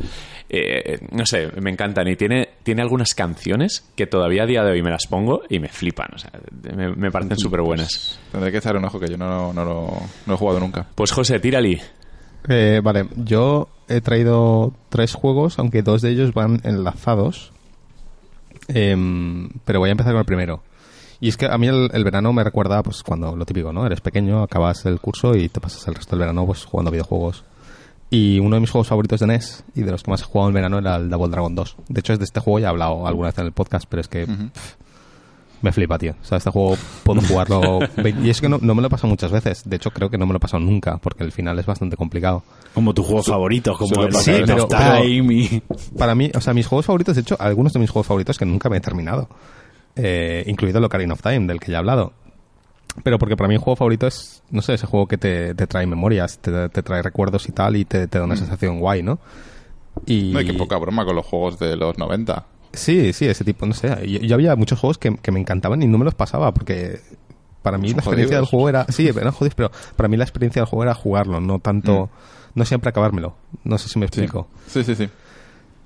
Eh, 0.49 0.99
no 1.13 1.27
sé, 1.27 1.51
me 1.61 1.71
encantan 1.71 2.09
y 2.09 2.17
tiene, 2.17 2.49
tiene 2.63 2.83
algunas 2.83 3.15
canciones 3.15 3.85
que 3.97 4.07
todavía 4.07 4.45
a 4.45 4.47
día 4.47 4.63
de 4.63 4.68
hoy 4.71 4.83
me 4.83 4.91
las 4.91 5.07
pongo 5.07 5.43
y 5.49 5.59
me 5.59 5.69
flipan, 5.69 6.09
o 6.15 6.19
sea, 6.19 6.31
me, 6.77 6.95
me 6.95 7.11
parecen 7.11 7.39
súper 7.39 7.61
buenas. 7.63 8.19
Tendré 8.33 8.51
que 8.53 8.59
echar 8.59 8.77
un 8.77 8.85
ojo 8.85 8.99
que 9.01 9.09
yo 9.09 9.17
no, 9.17 9.53
no, 9.53 9.65
lo- 9.65 10.01
no 10.27 10.35
he 10.35 10.37
jugado 10.37 10.61
nunca. 10.61 10.87
Pues 10.95 11.13
José, 11.13 11.41
tírali. 11.41 11.81
Eh, 12.49 12.81
vale, 12.83 13.07
yo 13.17 13.69
he 13.89 14.01
traído 14.01 14.73
tres 14.89 15.15
juegos, 15.15 15.59
aunque 15.59 15.83
dos 15.83 16.03
de 16.03 16.11
ellos 16.11 16.33
van 16.35 16.61
enlazados. 16.65 17.53
Em, 18.69 19.49
pero 19.65 19.81
voy 19.81 19.89
a 19.89 19.93
empezar 19.93 20.13
con 20.13 20.21
el 20.21 20.27
primero. 20.27 20.63
Y 21.21 21.29
es 21.29 21.37
que 21.37 21.47
a 21.47 21.59
mí 21.59 21.67
el, 21.67 21.91
el 21.93 22.05
verano 22.05 22.33
me 22.33 22.45
recuerda, 22.45 22.83
pues, 22.83 23.03
cuando 23.03 23.35
lo 23.35 23.45
típico, 23.45 23.73
¿no? 23.73 23.85
Eres 23.87 24.01
pequeño, 24.01 24.43
acabas 24.43 24.87
el 24.87 25.01
curso 25.01 25.35
y 25.35 25.49
te 25.49 25.61
pasas 25.61 25.87
el 25.89 25.95
resto 25.97 26.11
del 26.13 26.21
verano, 26.21 26.47
pues, 26.47 26.65
jugando 26.65 26.91
videojuegos. 26.91 27.45
Y 28.11 28.39
uno 28.41 28.57
de 28.57 28.61
mis 28.61 28.71
juegos 28.71 28.89
favoritos 28.89 29.21
de 29.21 29.27
NES 29.27 29.65
y 29.75 29.83
de 29.83 29.91
los 29.91 30.03
que 30.03 30.11
más 30.11 30.23
he 30.23 30.25
jugado 30.25 30.49
en 30.49 30.55
verano 30.55 30.79
era 30.79 30.97
el 30.97 31.11
Double 31.11 31.29
Dragon 31.31 31.55
2. 31.55 31.77
De 31.89 32.01
hecho, 32.01 32.13
es 32.15 32.19
de 32.19 32.25
este 32.25 32.41
juego 32.41 32.59
ya 32.59 32.67
he 32.69 32.71
hablado 32.71 33.07
alguna 33.07 33.29
vez 33.29 33.39
en 33.39 33.47
el 33.47 33.53
podcast, 33.53 33.85
pero 33.89 34.01
es 34.01 34.09
que 34.09 34.27
pff, 34.27 34.75
Me 35.61 35.73
flipa, 35.73 35.99
tío. 35.99 36.15
O 36.19 36.25
sea, 36.25 36.39
este 36.39 36.51
juego 36.51 36.77
puedo 37.03 37.21
jugarlo. 37.21 37.81
Y 38.25 38.31
es 38.31 38.41
que 38.41 38.49
no, 38.49 38.59
no 38.63 38.75
me 38.75 38.81
lo 38.81 38.87
he 38.87 38.91
pasado 38.91 39.09
muchas 39.09 39.31
veces. 39.31 39.63
De 39.69 39.77
hecho, 39.77 39.91
creo 39.91 40.09
que 40.09 40.17
no 40.17 40.25
me 40.25 40.33
lo 40.33 40.39
he 40.39 40.41
pasado 40.41 40.63
nunca, 40.63 40.97
porque 40.97 41.23
el 41.23 41.33
final 41.33 41.59
es 41.59 41.67
bastante 41.67 41.97
complicado. 41.99 42.43
Como 42.73 42.95
tus 42.95 43.05
juegos 43.05 43.27
favoritos, 43.27 43.77
como 43.77 44.03
el 44.05 44.15
Ocarina 44.15 44.47
pero- 44.47 44.65
of 44.65 44.71
Time 44.71 45.35
y... 45.35 45.63
Para 45.99 46.15
mí, 46.15 46.31
o 46.35 46.41
sea, 46.41 46.55
mis 46.55 46.67
juegos 46.67 46.87
favoritos, 46.87 47.15
de 47.17 47.21
hecho, 47.23 47.37
algunos 47.39 47.73
de 47.75 47.81
mis 47.81 47.91
juegos 47.91 48.07
favoritos 48.07 48.39
que 48.39 48.47
nunca 48.47 48.71
me 48.71 48.79
he 48.79 48.81
terminado. 48.81 49.29
Eh, 49.97 50.45
incluido 50.47 50.79
el 50.79 50.85
Ocarina 50.85 51.13
of 51.13 51.21
Time, 51.23 51.47
del 51.47 51.61
que 51.61 51.73
ya 51.73 51.77
he 51.77 51.81
hablado. 51.81 52.13
Pero 53.03 53.19
porque 53.19 53.37
para 53.37 53.49
mí 53.49 53.57
un 53.57 53.61
juego 53.61 53.77
favorito 53.77 54.07
es, 54.07 54.43
no 54.51 54.63
sé, 54.63 54.75
ese 54.75 54.87
juego 54.87 55.07
que 55.07 55.19
te, 55.19 55.55
te 55.55 55.67
trae 55.67 55.87
memorias, 55.87 56.39
te, 56.39 56.69
te 56.69 56.83
trae 56.83 57.03
recuerdos 57.03 57.49
y 57.49 57.53
tal, 57.53 57.77
y 57.77 57.85
te, 57.85 58.07
te 58.09 58.19
da 58.19 58.25
una 58.25 58.37
sensación 58.37 58.81
guay, 58.81 59.03
¿no? 59.03 59.19
Y... 60.07 60.33
No, 60.33 60.41
y 60.41 60.47
qué 60.47 60.55
poca 60.55 60.77
broma 60.79 61.05
con 61.05 61.17
los 61.17 61.27
juegos 61.27 61.59
de 61.59 61.77
los 61.77 61.99
90. 61.99 62.45
Sí, 62.73 63.13
sí, 63.13 63.27
ese 63.27 63.45
tipo, 63.45 63.67
no 63.67 63.75
sé. 63.75 64.07
Yo, 64.09 64.21
yo 64.21 64.35
había 64.35 64.55
muchos 64.57 64.79
juegos 64.79 64.99
que, 64.99 65.17
que 65.17 65.33
me 65.33 65.41
encantaban 65.41 65.83
y 65.83 65.87
no 65.87 65.99
me 65.99 66.05
los 66.05 66.15
pasaba 66.15 66.53
porque 66.53 67.01
para 67.63 67.79
mí 67.79 67.89
Son 67.89 67.97
la 67.97 68.03
experiencia 68.03 68.37
jodidos. 68.39 68.51
del 68.51 68.51
juego 68.51 68.69
era... 68.69 68.87
Sí, 68.89 69.09
eran 69.17 69.33
jodidos, 69.33 69.55
pero 69.55 69.71
para 69.97 70.09
mí 70.09 70.17
la 70.17 70.25
experiencia 70.25 70.61
del 70.63 70.69
juego 70.69 70.83
era 70.85 70.95
jugarlo, 70.95 71.41
no 71.41 71.59
tanto... 71.59 72.11
No 72.55 72.65
siempre 72.65 72.89
acabármelo. 72.91 73.37
No 73.63 73.79
sé 73.79 73.89
si 73.89 73.99
me 73.99 74.07
explico. 74.07 74.49
Sí, 74.67 74.83
sí, 74.83 74.95
sí. 74.95 75.09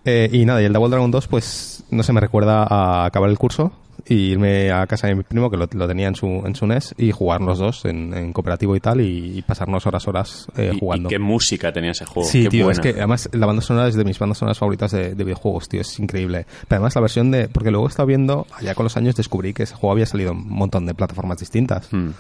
Eh, 0.05 0.30
y 0.32 0.44
nada, 0.44 0.62
y 0.62 0.64
el 0.64 0.72
Double 0.72 0.89
Dragon 0.89 1.10
2, 1.10 1.28
pues, 1.28 1.84
no 1.90 2.02
sé, 2.02 2.12
me 2.12 2.20
recuerda 2.20 2.62
a 2.64 3.05
acabar 3.05 3.28
el 3.28 3.36
curso 3.39 3.72
y 4.09 4.33
irme 4.33 4.70
a 4.73 4.87
casa 4.87 5.07
de 5.07 5.15
mi 5.15 5.23
primo, 5.23 5.51
que 5.51 5.57
lo, 5.57 5.69
lo 5.73 5.89
tenía 5.89 6.09
en 6.09 6.15
su, 6.15 6.27
en 6.27 6.55
su 6.55 6.66
NES, 6.66 6.95
y 6.99 7.12
jugar 7.12 7.41
los 7.41 7.59
dos 7.59 7.85
en, 7.85 8.12
en 8.15 8.33
cooperativo 8.33 8.74
y 8.77 8.81
tal, 8.81 9.01
y, 9.01 9.39
y 9.39 9.43
pasarnos 9.43 9.87
horas, 9.87 10.07
horas 10.09 10.47
eh, 10.57 10.73
jugando. 10.79 11.09
Y, 11.09 11.11
qué 11.11 11.19
música 11.19 11.73
tenía 11.73 11.93
ese 11.93 12.05
juego. 12.05 12.29
Sí, 12.29 12.45
qué 12.45 12.49
tío, 12.51 12.65
buena. 12.65 12.81
es 12.81 12.81
que 12.81 12.99
además 12.99 13.29
la 13.33 13.47
banda 13.47 13.62
sonora 13.62 13.89
es 13.89 13.95
de 13.95 14.05
mis 14.05 14.19
bandas 14.19 14.39
sonoras 14.39 14.59
favoritas 14.59 14.91
de, 14.93 15.15
de 15.15 15.24
videojuegos, 15.24 15.69
tío, 15.69 15.81
es 15.81 15.99
increíble. 15.99 16.47
Pero 16.69 16.79
además 16.79 16.95
la 16.95 17.01
versión 17.01 17.31
de... 17.31 17.49
Porque 17.49 17.70
luego 17.70 17.87
he 17.87 17.91
estado 17.91 18.07
viendo, 18.07 18.47
allá 18.55 18.74
con 18.74 18.85
los 18.85 18.97
años 18.97 19.15
descubrí 19.15 19.53
que 19.55 19.62
ese 19.65 19.74
juego 19.74 19.93
había 19.93 20.07
salido 20.07 20.33
en 20.33 20.39
un 20.39 20.49
montón 20.51 20.85
de 20.87 20.95
plataformas 20.95 21.39
distintas. 21.39 21.89
Hmm. 21.93 22.11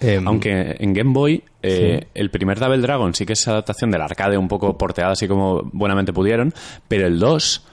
Em, 0.00 0.26
Aunque 0.26 0.76
en 0.80 0.92
Game 0.92 1.12
Boy, 1.12 1.42
eh, 1.62 2.00
Sí. 2.02 2.08
el 2.14 2.30
primer 2.30 2.58
Double 2.58 2.78
Dragon 2.78 3.14
sí 3.14 3.24
que 3.24 3.32
es 3.34 3.46
adaptación 3.48 3.90
del 3.92 4.02
arcade 4.02 4.36
un 4.36 4.48
poco 4.48 4.76
porteada, 4.76 5.12
así 5.12 5.28
como 5.28 5.62
buenamente 5.72 6.12
pudieron, 6.12 6.52
pero 6.88 7.06
el 7.06 7.18
2, 7.18 7.64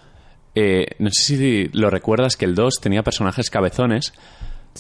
eh, 0.56 0.86
no 1.00 1.10
sé 1.12 1.24
si 1.38 1.70
lo 1.74 1.90
recuerdas 1.90 2.36
que 2.36 2.46
el 2.46 2.56
2 2.56 2.76
tenía 2.82 3.04
personajes 3.04 3.50
cabezones, 3.50 4.14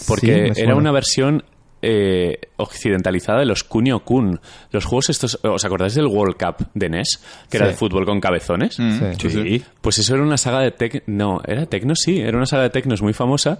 porque 0.07 0.52
era 0.56 0.76
una 0.76 0.91
versión 0.91 1.43
eh, 1.81 2.38
occidentalizada 2.57 3.39
de 3.39 3.45
los 3.45 3.64
Kunio 3.64 4.02
Kun. 4.02 4.39
Los 4.72 4.85
juegos 4.85 5.10
estos, 5.10 5.39
¿os 5.43 5.65
acordáis 5.65 5.95
del 5.95 6.06
World 6.07 6.35
Cup 6.38 6.68
de 6.73 6.89
NES? 6.89 7.22
Que 7.49 7.57
era 7.57 7.68
de 7.68 7.73
fútbol 7.73 8.06
con 8.06 8.19
cabezones. 8.22 8.80
Mm, 8.80 9.14
Sí. 9.18 9.30
Sí. 9.30 9.64
Pues 9.81 9.98
eso 9.98 10.14
era 10.14 10.23
una 10.23 10.38
saga 10.38 10.60
de 10.60 10.72
tec... 10.72 11.03
No, 11.07 11.41
¿era 11.45 11.65
Tecno? 11.65 11.95
Sí, 11.95 12.19
era 12.19 12.38
una 12.38 12.45
saga 12.45 12.64
de 12.64 12.69
Tecnos 12.69 13.02
muy 13.02 13.14
famosa 13.14 13.57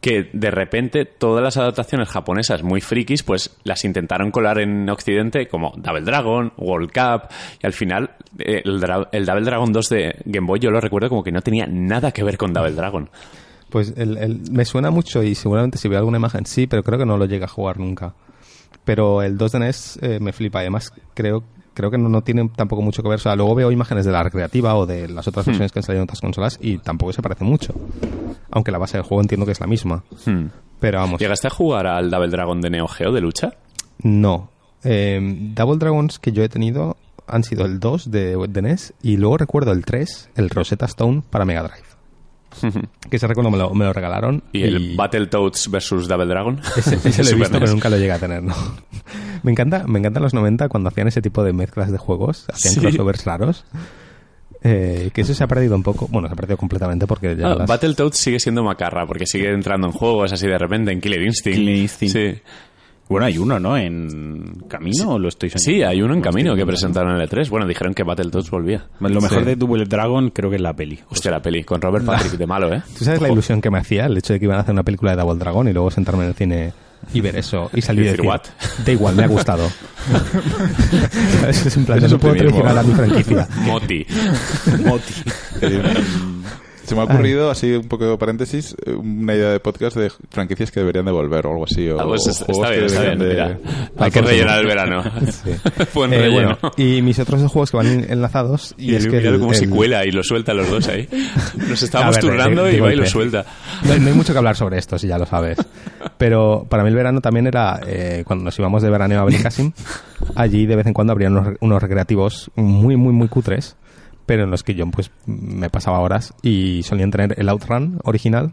que 0.00 0.28
de 0.32 0.50
repente 0.50 1.04
todas 1.04 1.42
las 1.42 1.56
adaptaciones 1.56 2.08
japonesas 2.08 2.62
muy 2.62 2.80
frikis 2.80 3.22
pues 3.22 3.56
las 3.64 3.84
intentaron 3.84 4.30
colar 4.30 4.58
en 4.60 4.88
Occidente 4.88 5.48
como 5.48 5.72
Double 5.76 6.02
Dragon, 6.02 6.52
World 6.58 6.92
Cup 6.92 7.28
y 7.62 7.66
al 7.66 7.72
final 7.72 8.10
eh, 8.38 8.62
el, 8.64 8.80
Dra- 8.80 9.08
el 9.10 9.26
Double 9.26 9.44
Dragon 9.44 9.72
2 9.72 9.88
de 9.88 10.16
Game 10.26 10.46
Boy 10.46 10.60
yo 10.60 10.70
lo 10.70 10.80
recuerdo 10.80 11.08
como 11.08 11.24
que 11.24 11.32
no 11.32 11.40
tenía 11.42 11.66
nada 11.66 12.12
que 12.12 12.22
ver 12.22 12.36
con 12.38 12.52
Double 12.52 12.72
Dragon. 12.72 13.08
Pues 13.70 13.94
el, 13.96 14.16
el- 14.18 14.40
me 14.52 14.64
suena 14.64 14.90
mucho 14.90 15.22
y 15.24 15.34
seguramente 15.34 15.76
si 15.78 15.88
veo 15.88 15.98
alguna 15.98 16.18
imagen 16.18 16.46
sí, 16.46 16.66
pero 16.68 16.84
creo 16.84 16.98
que 17.00 17.06
no 17.06 17.16
lo 17.18 17.24
llega 17.24 17.46
a 17.46 17.48
jugar 17.48 17.78
nunca. 17.78 18.14
Pero 18.84 19.22
el 19.22 19.36
2 19.36 19.52
de 19.52 19.58
NES 19.58 19.98
eh, 20.02 20.18
me 20.20 20.32
flipa. 20.32 20.60
Además, 20.60 20.92
creo, 21.14 21.42
creo 21.76 21.90
que 21.90 21.98
no, 21.98 22.08
no 22.08 22.22
tiene 22.22 22.48
tampoco 22.56 22.82
mucho 22.82 23.02
que 23.02 23.08
ver. 23.08 23.16
O 23.16 23.22
sea, 23.22 23.36
luego 23.36 23.54
veo 23.54 23.70
imágenes 23.70 24.04
de 24.06 24.10
la 24.12 24.22
recreativa 24.22 24.74
o 24.74 24.86
de 24.86 25.06
las 25.08 25.28
otras 25.28 25.46
versiones 25.46 25.70
que 25.70 25.78
han 25.78 25.82
salido 25.84 26.00
en 26.00 26.04
otras 26.04 26.20
consolas 26.20 26.58
y 26.60 26.78
tampoco 26.78 27.12
se 27.12 27.22
parece 27.22 27.44
mucho. 27.44 27.74
Aunque 28.50 28.72
la 28.72 28.78
base 28.78 28.96
del 28.96 29.04
juego 29.04 29.20
entiendo 29.20 29.44
que 29.46 29.52
es 29.52 29.60
la 29.60 29.66
misma. 29.66 30.02
Hmm. 30.24 30.46
Pero 30.80 30.98
vamos, 30.98 31.20
¿Llegaste 31.20 31.46
a 31.46 31.50
jugar 31.50 31.86
al 31.86 32.10
Double 32.10 32.28
Dragon 32.28 32.60
de 32.60 32.70
Neo 32.70 32.88
Geo 32.88 33.12
de 33.12 33.20
lucha? 33.20 33.52
no. 33.98 34.50
Eh, 34.88 35.18
Double 35.54 35.78
Dragons 35.78 36.20
que 36.20 36.30
yo 36.30 36.44
he 36.44 36.48
tenido 36.48 36.96
han 37.26 37.42
sido 37.42 37.64
el 37.64 37.80
2 37.80 38.10
de, 38.10 38.46
de 38.48 38.62
NES 38.62 38.94
y 39.02 39.16
luego 39.16 39.36
recuerdo 39.38 39.72
el 39.72 39.84
3, 39.84 40.30
el 40.36 40.48
Rosetta 40.48 40.86
Stone 40.86 41.22
para 41.28 41.44
Mega 41.44 41.62
Drive. 41.64 41.85
Que 43.10 43.16
ese 43.16 43.26
recuerdo 43.26 43.50
me 43.50 43.58
lo, 43.58 43.72
me 43.74 43.84
lo 43.84 43.92
regalaron. 43.92 44.42
¿Y 44.52 44.62
el 44.64 44.96
Battletoads 44.96 45.70
versus 45.70 46.08
Double 46.08 46.26
Dragon? 46.26 46.60
Ese, 46.76 46.96
ese 46.96 47.22
lo 47.22 47.28
he 47.28 47.32
Super 47.32 47.38
visto, 47.38 47.58
pero 47.60 47.72
nunca 47.72 47.88
lo 47.88 47.96
llegué 47.98 48.12
a 48.12 48.18
tener, 48.18 48.42
¿no? 48.42 48.54
me 49.42 49.52
encanta, 49.52 49.84
me 49.86 49.98
encantan 50.00 50.22
los 50.22 50.34
90 50.34 50.68
cuando 50.68 50.88
hacían 50.88 51.08
ese 51.08 51.22
tipo 51.22 51.44
de 51.44 51.52
mezclas 51.52 51.92
de 51.92 51.98
juegos, 51.98 52.46
hacían 52.52 52.74
Sí. 52.74 52.80
crossovers 52.80 53.24
raros. 53.24 53.64
Eh, 54.62 55.10
que 55.14 55.20
eso 55.20 55.32
se 55.34 55.44
ha 55.44 55.46
perdido 55.46 55.76
un 55.76 55.82
poco. 55.84 56.08
Bueno, 56.08 56.26
se 56.28 56.32
ha 56.32 56.36
perdido 56.36 56.56
completamente 56.56 57.06
porque 57.06 57.36
ya 57.36 57.52
Ah, 57.52 57.54
las- 57.54 57.68
Battletoads 57.68 58.16
sigue 58.16 58.40
siendo 58.40 58.64
macarra 58.64 59.06
porque 59.06 59.24
sigue 59.26 59.52
entrando 59.52 59.86
en 59.86 59.92
juegos 59.92 60.32
así 60.32 60.46
de 60.48 60.58
repente 60.58 60.90
en 60.90 61.00
Killer 61.00 61.22
Instinct. 61.22 61.58
Killer 61.58 61.76
Instinct. 61.76 62.14
Sí. 62.16 62.42
Bueno, 63.08 63.26
hay 63.26 63.38
uno, 63.38 63.60
¿no? 63.60 63.76
¿En 63.76 64.64
camino 64.68 65.10
o 65.12 65.18
lo 65.18 65.28
estoy 65.28 65.48
soñando? 65.48 65.64
Sí, 65.64 65.82
hay 65.84 66.02
uno 66.02 66.12
en 66.14 66.20
camino 66.20 66.56
que 66.56 66.66
presentaron 66.66 67.14
en 67.14 67.20
el 67.20 67.28
E3. 67.28 67.48
Bueno, 67.48 67.64
dijeron 67.66 67.94
que 67.94 68.02
Battletoads 68.02 68.50
volvía. 68.50 68.84
Lo 68.98 69.20
mejor 69.20 69.38
Sí. 69.40 69.44
de 69.44 69.54
Double 69.56 69.84
Dragon 69.84 70.30
creo 70.30 70.50
que 70.50 70.56
es 70.56 70.62
la 70.62 70.74
peli. 70.74 70.98
Hostia, 71.08 71.30
la 71.30 71.40
peli 71.40 71.62
con 71.62 71.80
Robert 71.80 72.04
Patrick 72.04 72.32
de 72.32 72.46
malo, 72.48 72.72
¿eh? 72.74 72.82
¿Tú 72.98 73.04
sabes 73.04 73.20
la 73.22 73.28
ilusión 73.30 73.60
que 73.60 73.70
me 73.70 73.78
hacía 73.78 74.06
el 74.06 74.16
hecho 74.18 74.32
de 74.32 74.40
que 74.40 74.46
iban 74.46 74.58
a 74.58 74.62
hacer 74.62 74.72
una 74.72 74.82
película 74.82 75.12
de 75.12 75.18
Double 75.18 75.38
Dragon 75.38 75.68
y 75.68 75.72
luego 75.72 75.90
sentarme 75.90 76.24
en 76.24 76.28
el 76.30 76.34
cine 76.34 76.72
y 77.14 77.20
ver 77.20 77.36
eso 77.36 77.70
y 77.72 77.80
salir 77.82 78.02
Y 78.02 78.04
decir, 78.06 78.22
decir, 78.22 78.28
"What?". 78.28 78.40
da 78.84 78.92
igual, 78.92 79.14
me 79.14 79.22
ha 79.22 79.28
gustado. 79.28 79.68
Es 81.48 81.76
en 81.76 81.84
plan, 81.84 81.98
Eso 81.98 82.06
es 82.06 82.12
no 82.12 82.18
puedo 82.18 82.32
optimismo. 82.34 82.60
traicionar 82.62 82.78
a 82.78 82.82
mi 82.82 82.94
franquicia. 82.94 83.48
Moti. 83.66 84.06
Moti. 84.84 85.14
Se 86.86 86.94
me 86.94 87.00
ha 87.00 87.04
ocurrido, 87.04 87.50
así 87.50 87.72
un 87.72 87.88
poco 87.88 88.06
de 88.06 88.16
paréntesis, 88.16 88.74
eh, 88.86 88.92
una 88.92 89.34
idea 89.34 89.50
de 89.50 89.60
podcast 89.60 89.96
de 89.96 90.10
franquicias 90.30 90.70
que 90.70 90.80
deberían 90.80 91.04
de 91.04 91.10
volver 91.12 91.46
o 91.46 91.50
algo 91.50 91.64
así. 91.64 91.88
O, 91.90 92.00
Ah, 92.00 92.04
pues 92.06 92.26
o 92.26 92.30
está 92.30 92.70
bien, 92.70 92.80
que 92.80 92.86
está 92.86 93.02
bien. 93.02 93.18
Mira, 93.18 93.58
hay 93.98 94.10
que 94.10 94.22
rellenar 94.22 94.60
el 94.60 94.66
verano. 94.66 95.02
Sí. 95.26 95.50
Buen 95.94 96.12
Eh, 96.12 96.18
relleno. 96.18 96.58
bueno, 96.60 96.72
y 96.76 97.02
mis 97.02 97.18
otros 97.18 97.42
dos 97.42 97.50
juegos 97.52 97.70
que 97.72 97.76
van 97.76 98.06
enlazados 98.08 98.74
y, 98.78 98.92
y 98.92 98.94
es 98.94 99.06
que 99.06 99.18
el- 99.18 99.38
cómo 99.40 99.52
se 99.54 99.64
el- 99.64 99.70
cuela 99.70 100.04
y 100.06 100.12
lo 100.12 100.22
suelta 100.22 100.54
los 100.54 100.70
dos 100.70 100.86
ahí. 100.88 101.08
Nos 101.68 101.82
estábamos 101.82 102.14
ver, 102.16 102.24
turnando 102.24 102.64
de- 102.64 102.70
de 102.72 102.76
y 102.76 102.80
va 102.80 102.92
y 102.92 102.96
lo 102.96 103.06
suelta. 103.06 103.44
No, 103.84 103.96
no 103.98 104.06
hay 104.08 104.14
mucho 104.14 104.32
que 104.32 104.38
hablar 104.38 104.56
sobre 104.56 104.78
esto, 104.78 104.98
si 104.98 105.08
ya 105.08 105.18
lo 105.18 105.26
sabes. 105.26 105.58
Pero 106.18 106.66
para 106.68 106.82
mí 106.84 106.88
el 106.90 106.94
verano 106.94 107.20
también 107.20 107.46
era 107.46 107.80
eh, 107.86 108.22
cuando 108.26 108.44
nos 108.44 108.58
íbamos 108.58 108.82
de 108.82 108.90
veraneo 108.90 109.20
a 109.20 109.24
Benicassim. 109.24 109.72
Allí 110.34 110.66
de 110.66 110.76
vez 110.76 110.86
en 110.86 110.94
cuando 110.94 111.12
habrían 111.12 111.36
unos, 111.36 111.56
unos 111.60 111.82
recreativos 111.82 112.50
muy, 112.54 112.96
muy, 112.96 113.12
muy 113.12 113.28
cutres, 113.28 113.76
pero 114.26 114.44
en 114.44 114.50
los 114.50 114.62
que 114.62 114.74
yo 114.74 114.84
pues 114.90 115.10
me 115.26 115.70
pasaba 115.70 116.00
horas 116.00 116.34
y 116.42 116.82
solían 116.82 117.10
tener 117.10 117.34
el 117.38 117.48
Outrun 117.48 117.98
original 118.04 118.52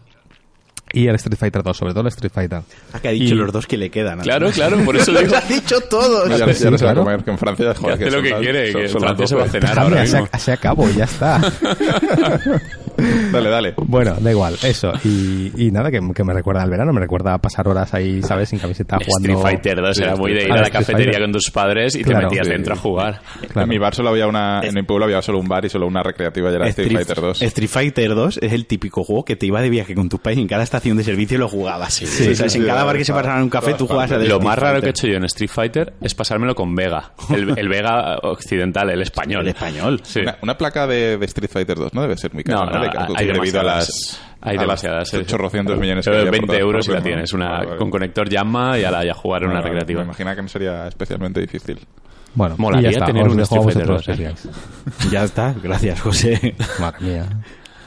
y 0.96 1.08
el 1.08 1.16
Street 1.16 1.38
Fighter 1.40 1.64
2, 1.64 1.76
sobre 1.76 1.94
todo 1.94 2.02
el 2.02 2.08
Street 2.10 2.32
Fighter. 2.32 2.62
Ah, 2.94 3.00
que 3.00 3.08
ha 3.08 3.12
dicho 3.12 3.34
Y- 3.34 3.38
los 3.38 3.52
dos 3.52 3.66
que 3.66 3.78
le 3.78 3.90
quedan. 3.90 4.20
Claro, 4.20 4.52
claro, 4.52 4.78
por 4.86 4.96
eso 4.96 5.12
digo. 5.18 5.24
Los 5.24 5.34
ha 5.34 5.42
dicho 5.48 5.82
todos. 5.90 6.30
Ya, 6.30 6.46
ya 6.46 6.54
Sí, 6.54 6.70
no 6.70 6.78
se 6.78 6.86
va 6.86 6.92
a 6.92 6.96
comer, 6.96 7.24
que 7.24 7.32
en 7.32 7.38
Francia, 7.40 7.74
joder, 7.74 7.94
hace 7.96 8.12
lo 8.12 8.22
que 8.22 8.34
quiere, 8.36 8.72
son- 8.72 8.82
que 8.82 8.88
las 8.90 9.02
Francia 9.04 9.28
se 9.28 9.36
va 9.36 9.42
a 9.42 9.46
12. 9.46 9.60
cenar 9.60 9.70
Déjame, 9.76 9.90
ahora 9.96 10.06
se, 10.08 10.18
mismo. 10.22 10.28
ac- 10.32 10.40
se 10.40 10.52
acabó 10.52 10.90
y 10.90 10.94
ya 10.94 11.04
está. 11.06 11.42
Dale, 12.98 13.50
dale. 13.50 13.74
Bueno, 13.78 14.16
da 14.20 14.32
igual, 14.32 14.56
eso. 14.64 14.92
Y, 15.04 15.52
y 15.68 15.72
nada, 15.72 15.90
que, 15.92 16.00
que 16.16 16.24
me 16.24 16.34
recuerda 16.34 16.62
al 16.64 16.70
verano, 16.70 16.94
me 16.94 17.02
recuerda 17.02 17.34
a 17.34 17.38
pasar 17.40 17.68
horas 17.68 17.94
ahí, 17.94 18.22
¿sabes? 18.22 18.50
Sin 18.50 18.60
camiseta 18.60 18.98
jugando. 19.04 19.30
Street 19.30 19.38
Fighter 19.42 19.82
2 19.82 20.00
era 20.00 20.16
muy 20.16 20.34
de 20.34 20.44
ir 20.44 20.52
Ah, 20.52 20.56
a 20.56 20.62
la 20.62 20.70
cafetería 20.70 21.06
Fighter. 21.14 21.22
con 21.22 21.32
tus 21.32 21.52
padres 21.52 21.96
y 21.96 22.00
te 22.04 22.12
Claro. 22.12 22.28
metías 22.30 22.48
Sí. 22.48 22.54
dentro 22.54 22.74
a 22.74 22.78
jugar. 22.78 23.22
Claro. 23.48 23.62
En 23.64 23.70
mi 23.70 23.78
bar 23.78 23.96
solo 23.96 24.10
había 24.10 24.28
una, 24.28 24.62
en 24.64 24.74
mi 24.74 24.84
pueblo 24.84 25.06
había 25.06 25.22
solo 25.22 25.40
un 25.40 25.48
bar 25.48 25.66
y 25.66 25.70
solo 25.70 25.88
una 25.88 26.04
recreativa 26.04 26.52
y 26.52 26.56
era 26.56 26.68
Street, 26.70 26.92
Fighter 26.92 27.22
2. 27.22 27.42
Street 27.42 27.70
Fighter 27.70 28.16
2 28.16 28.40
es 28.42 28.54
el 28.54 28.66
típico 28.68 29.04
juego 29.04 29.26
que 29.26 29.36
te 29.36 29.46
iba 29.46 29.62
de 29.62 29.70
viaje 29.70 29.96
con 29.96 30.10
tus 30.10 30.20
pais 30.20 30.38
y 30.38 30.42
en 30.42 30.48
cada 30.48 30.64
estación 30.64 30.98
de 30.98 31.04
servicio 31.04 31.38
lo 31.38 31.48
jugabas. 31.48 31.94
Sí, 31.94 32.06
sí, 32.06 32.42
en 32.44 32.50
sí, 32.50 32.60
cada 32.66 32.84
bar 32.84 32.98
que 32.98 33.06
se 33.06 33.14
pasaran 33.14 33.44
un 33.44 33.50
café 33.50 33.74
tú 33.74 33.88
jugabas 33.88 34.12
a. 34.12 34.18
Lo 34.18 34.40
más 34.40 34.58
raro 34.58 34.80
que 34.82 34.88
he 34.88 34.90
hecho 34.92 35.08
yo 35.08 35.16
en 35.18 35.26
Street 35.26 35.50
Fighter 35.50 35.94
es 36.02 36.14
pasármelo 36.16 36.56
con 36.56 36.76
Vega. 36.76 37.12
El, 37.30 37.58
el 37.58 37.70
Vega 37.70 38.18
occidental, 38.22 38.90
el 38.90 39.02
español. 39.02 39.42
El 39.42 39.48
español. 39.50 40.02
Sí. 40.04 40.20
Una, 40.22 40.38
una 40.42 40.58
placa 40.58 40.88
de, 40.88 41.18
de 41.18 41.26
Street 41.26 41.50
Fighter 41.52 41.78
2 41.78 41.94
no 41.94 42.02
debe 42.02 42.18
ser 42.18 42.34
muy 42.34 42.44
cara, 42.44 42.60
No, 42.60 42.66
¿no? 42.66 42.72
De 42.92 43.14
hay 43.18 43.26
debido 43.28 43.60
a 43.60 43.64
demasiadas. 43.64 43.88
las, 43.90 44.22
Hay 44.42 44.58
a 44.58 44.62
demasiadas. 44.62 45.14
las 45.14 45.26
chorrocientos 45.28 45.78
millones 45.80 46.06
que 46.06 46.12
Pero 46.12 46.22
había 46.22 46.32
por 46.32 46.40
20 46.40 46.48
todas 46.48 46.62
euros 46.62 46.88
y 46.88 46.92
la 46.92 47.02
tienes. 47.02 47.34
Una, 47.34 47.50
Vale, 47.50 47.66
vale. 47.66 47.78
Con 47.78 47.90
conector 47.90 48.30
Yamma 48.30 48.78
y 48.80 48.84
a 48.84 48.92
la 48.92 49.06
ya 49.06 49.14
jugar 49.14 49.44
en 49.44 49.50
una 49.50 49.60
Vale, 49.60 49.70
recreativa. 49.70 50.00
Me 50.02 50.06
imagino 50.06 50.36
que 50.36 50.42
no 50.42 50.48
sería 50.48 50.88
especialmente 50.88 51.40
difícil. 51.42 51.80
Bueno, 52.36 52.56
Molaría 52.58 52.90
y 52.90 52.92
ya 52.94 52.98
está. 53.00 53.06
tener 53.06 53.28
un 53.28 53.40
Street 53.42 53.62
Fighter 53.64 53.84
que 53.86 53.92
2, 53.94 54.06
sigáis. 54.06 54.50
Ya 55.12 55.24
está, 55.24 55.54
gracias 55.62 56.02
José. 56.02 56.56
Madre 56.80 56.98
mía. 57.02 57.26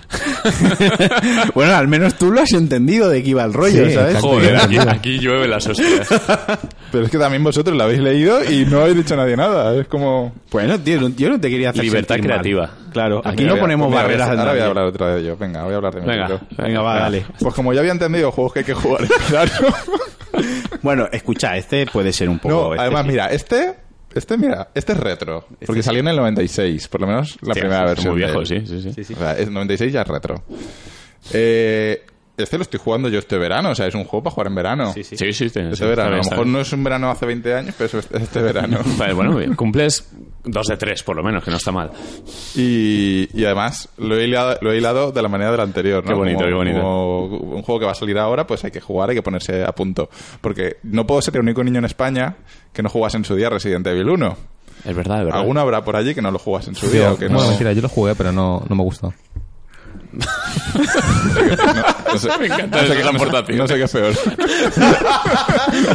bueno, 1.54 1.74
al 1.74 1.88
menos 1.88 2.14
tú 2.14 2.30
lo 2.32 2.40
has 2.40 2.52
entendido 2.52 3.08
de 3.08 3.22
qué 3.22 3.30
iba 3.30 3.44
el 3.44 3.52
rollo, 3.52 3.86
Sí, 3.86 3.92
¿sabes? 3.94 4.18
Joder, 4.18 4.56
aquí, 4.56 4.78
aquí 4.78 5.18
llueve 5.18 5.48
las 5.48 5.66
hostias. 5.66 6.08
Pero 6.92 7.04
es 7.04 7.10
que 7.10 7.18
también 7.18 7.42
vosotros 7.42 7.76
lo 7.76 7.84
habéis 7.84 8.00
leído 8.00 8.42
y 8.44 8.64
no 8.66 8.80
habéis 8.80 8.96
dicho 8.98 9.16
nadie 9.16 9.36
nada. 9.36 9.74
Es 9.78 9.88
como... 9.88 10.32
Bueno, 10.50 10.78
tío, 10.80 11.00
no- 11.00 11.08
yo 11.10 11.28
no 11.28 11.40
te 11.40 11.50
quería 11.50 11.70
hacer 11.70 11.84
Libertad 11.84 12.14
sentir 12.14 12.30
mal. 12.30 12.40
creativa. 12.40 12.70
Claro, 12.92 13.20
aquí 13.24 13.44
no 13.44 13.54
a- 13.54 13.60
ponemos 13.60 13.88
mira, 13.90 14.02
barreras 14.02 14.30
al 14.30 14.38
Ahora 14.38 14.52
voy 14.52 14.60
a 14.60 14.66
hablar 14.66 14.84
otra 14.86 15.14
de 15.14 15.20
ello. 15.20 15.36
Venga, 15.36 15.64
voy 15.64 15.72
a 15.72 15.76
hablar 15.76 15.94
de 15.94 16.00
mi 16.00 16.06
Venga, 16.06 16.28
libro. 16.28 16.40
Venga, 16.56 16.80
va, 16.82 16.98
dale. 17.00 17.26
Pues 17.40 17.54
como 17.54 17.72
ya 17.72 17.80
había 17.80 17.92
entendido 17.92 18.30
juegos 18.32 18.52
que 18.52 18.58
hay 18.60 18.64
que 18.64 18.74
jugar 18.74 19.06
verano... 19.30 19.52
Bueno, 20.82 21.08
escucha, 21.10 21.56
este 21.56 21.86
puede 21.86 22.12
ser 22.12 22.28
un 22.28 22.38
poco... 22.38 22.54
No, 22.54 22.72
este 22.74 22.82
además, 22.82 23.02
sí. 23.04 23.08
mira, 23.10 23.26
este... 23.28 23.74
Este, 24.18 24.36
mira, 24.38 24.68
este 24.74 24.92
es 24.92 24.98
retro. 24.98 25.46
Porque 25.66 25.82
salió 25.82 26.00
en 26.00 26.08
el 26.08 26.16
96, 26.16 26.88
por 26.88 27.00
lo 27.02 27.06
menos 27.06 27.36
la 27.42 27.54
Sí, 27.54 27.60
primera 27.60 27.82
es 27.84 27.88
versión. 27.90 28.14
Muy 28.14 28.22
viejo, 28.22 28.44
sí, 28.44 28.62
sí, 28.66 29.04
sí. 29.04 29.14
O 29.14 29.18
sea, 29.18 29.32
es 29.36 29.50
96 29.50 29.92
ya 29.92 30.02
es 30.02 30.08
retro. 30.08 30.42
Eh, 31.32 32.04
este 32.36 32.56
lo 32.58 32.62
estoy 32.62 32.78
jugando 32.82 33.08
yo 33.08 33.18
este 33.18 33.38
verano, 33.38 33.70
o 33.70 33.74
sea, 33.74 33.86
es 33.86 33.94
un 33.94 34.04
juego 34.04 34.24
para 34.24 34.34
jugar 34.34 34.46
en 34.48 34.54
verano. 34.54 34.92
Sí, 34.92 35.02
sí. 35.04 35.16
Sí, 35.16 35.32
sí, 35.32 35.48
sí, 35.48 35.58
Este 35.60 35.76
sí, 35.76 35.84
verano. 35.84 36.08
a 36.14 36.16
lo 36.18 36.22
mejor 36.22 36.44
bien. 36.44 36.52
no 36.52 36.60
es 36.60 36.72
un 36.72 36.84
verano 36.84 37.10
hace 37.10 37.26
20 37.26 37.54
años, 37.54 37.74
pero 37.78 37.98
es 37.98 38.08
este 38.10 38.42
verano. 38.42 38.78
Vale, 38.98 39.14
Bueno, 39.14 39.36
bien, 39.36 39.54
cumples 39.54 40.08
dos 40.44 40.66
de 40.68 40.76
tres, 40.76 41.02
por 41.02 41.16
lo 41.16 41.22
menos, 41.22 41.42
que 41.42 41.50
no 41.50 41.56
está 41.56 41.72
mal. 41.72 41.90
Y, 42.54 43.28
y 43.32 43.44
además 43.44 43.88
lo 43.98 44.16
he, 44.16 44.24
hilado, 44.26 44.58
lo 44.60 44.72
he 44.72 44.78
hilado 44.78 45.12
de 45.12 45.22
la 45.22 45.28
manera 45.28 45.50
del 45.50 45.60
anterior. 45.60 46.04
¿no? 46.04 46.08
Qué 46.08 46.14
bonito, 46.14 46.38
Como- 46.38 46.48
qué 46.50 46.54
bonito. 46.54 46.80
como 46.80 47.26
un 47.56 47.62
juego 47.62 47.80
que 47.80 47.86
va 47.86 47.92
a 47.92 47.96
salir 47.96 48.18
ahora, 48.18 48.46
pues 48.46 48.64
hay 48.64 48.70
que 48.70 48.80
jugar, 48.80 49.10
hay 49.10 49.16
que 49.16 49.22
ponerse 49.22 49.64
a 49.64 49.72
punto. 49.72 50.08
Porque 50.40 50.76
no 50.84 51.06
puedo 51.06 51.20
ser 51.22 51.34
el 51.36 51.42
único 51.42 51.64
niño 51.64 51.78
en 51.78 51.84
España 51.86 52.36
que 52.72 52.82
no 52.82 52.88
jugase 52.88 53.16
en 53.16 53.24
su 53.24 53.34
día 53.34 53.48
Resident 53.50 53.86
Evil 53.86 54.08
1. 54.10 54.36
Es 54.84 54.94
verdad, 54.94 55.18
es 55.20 55.24
verdad. 55.24 55.40
Alguno 55.40 55.60
habrá 55.60 55.82
por 55.82 55.96
allí 55.96 56.14
que 56.14 56.22
no 56.22 56.30
lo 56.30 56.38
jugase 56.38 56.68
en 56.70 56.76
su 56.76 56.88
día. 56.90 57.04
Yo, 57.08 57.12
o 57.14 57.18
que 57.18 57.26
bueno, 57.26 57.42
no, 57.42 57.48
mentira, 57.48 57.72
yo 57.72 57.82
lo 57.82 57.88
jugué, 57.88 58.14
pero 58.14 58.30
no, 58.30 58.62
no 58.68 58.76
me 58.76 58.82
gustó. 58.84 59.12
no 60.12 60.24
sé, 62.18 62.28
Me 62.38 62.46
encanta 62.46 62.76
no 62.82 62.86
sé 62.86 62.86
esa 62.86 62.96
qué- 62.96 63.02
no 63.04 63.10
aportación. 63.10 63.58
no 63.58 63.66
sé 63.68 63.74
qué 63.76 63.82
es 63.84 63.92
peor. 63.92 64.14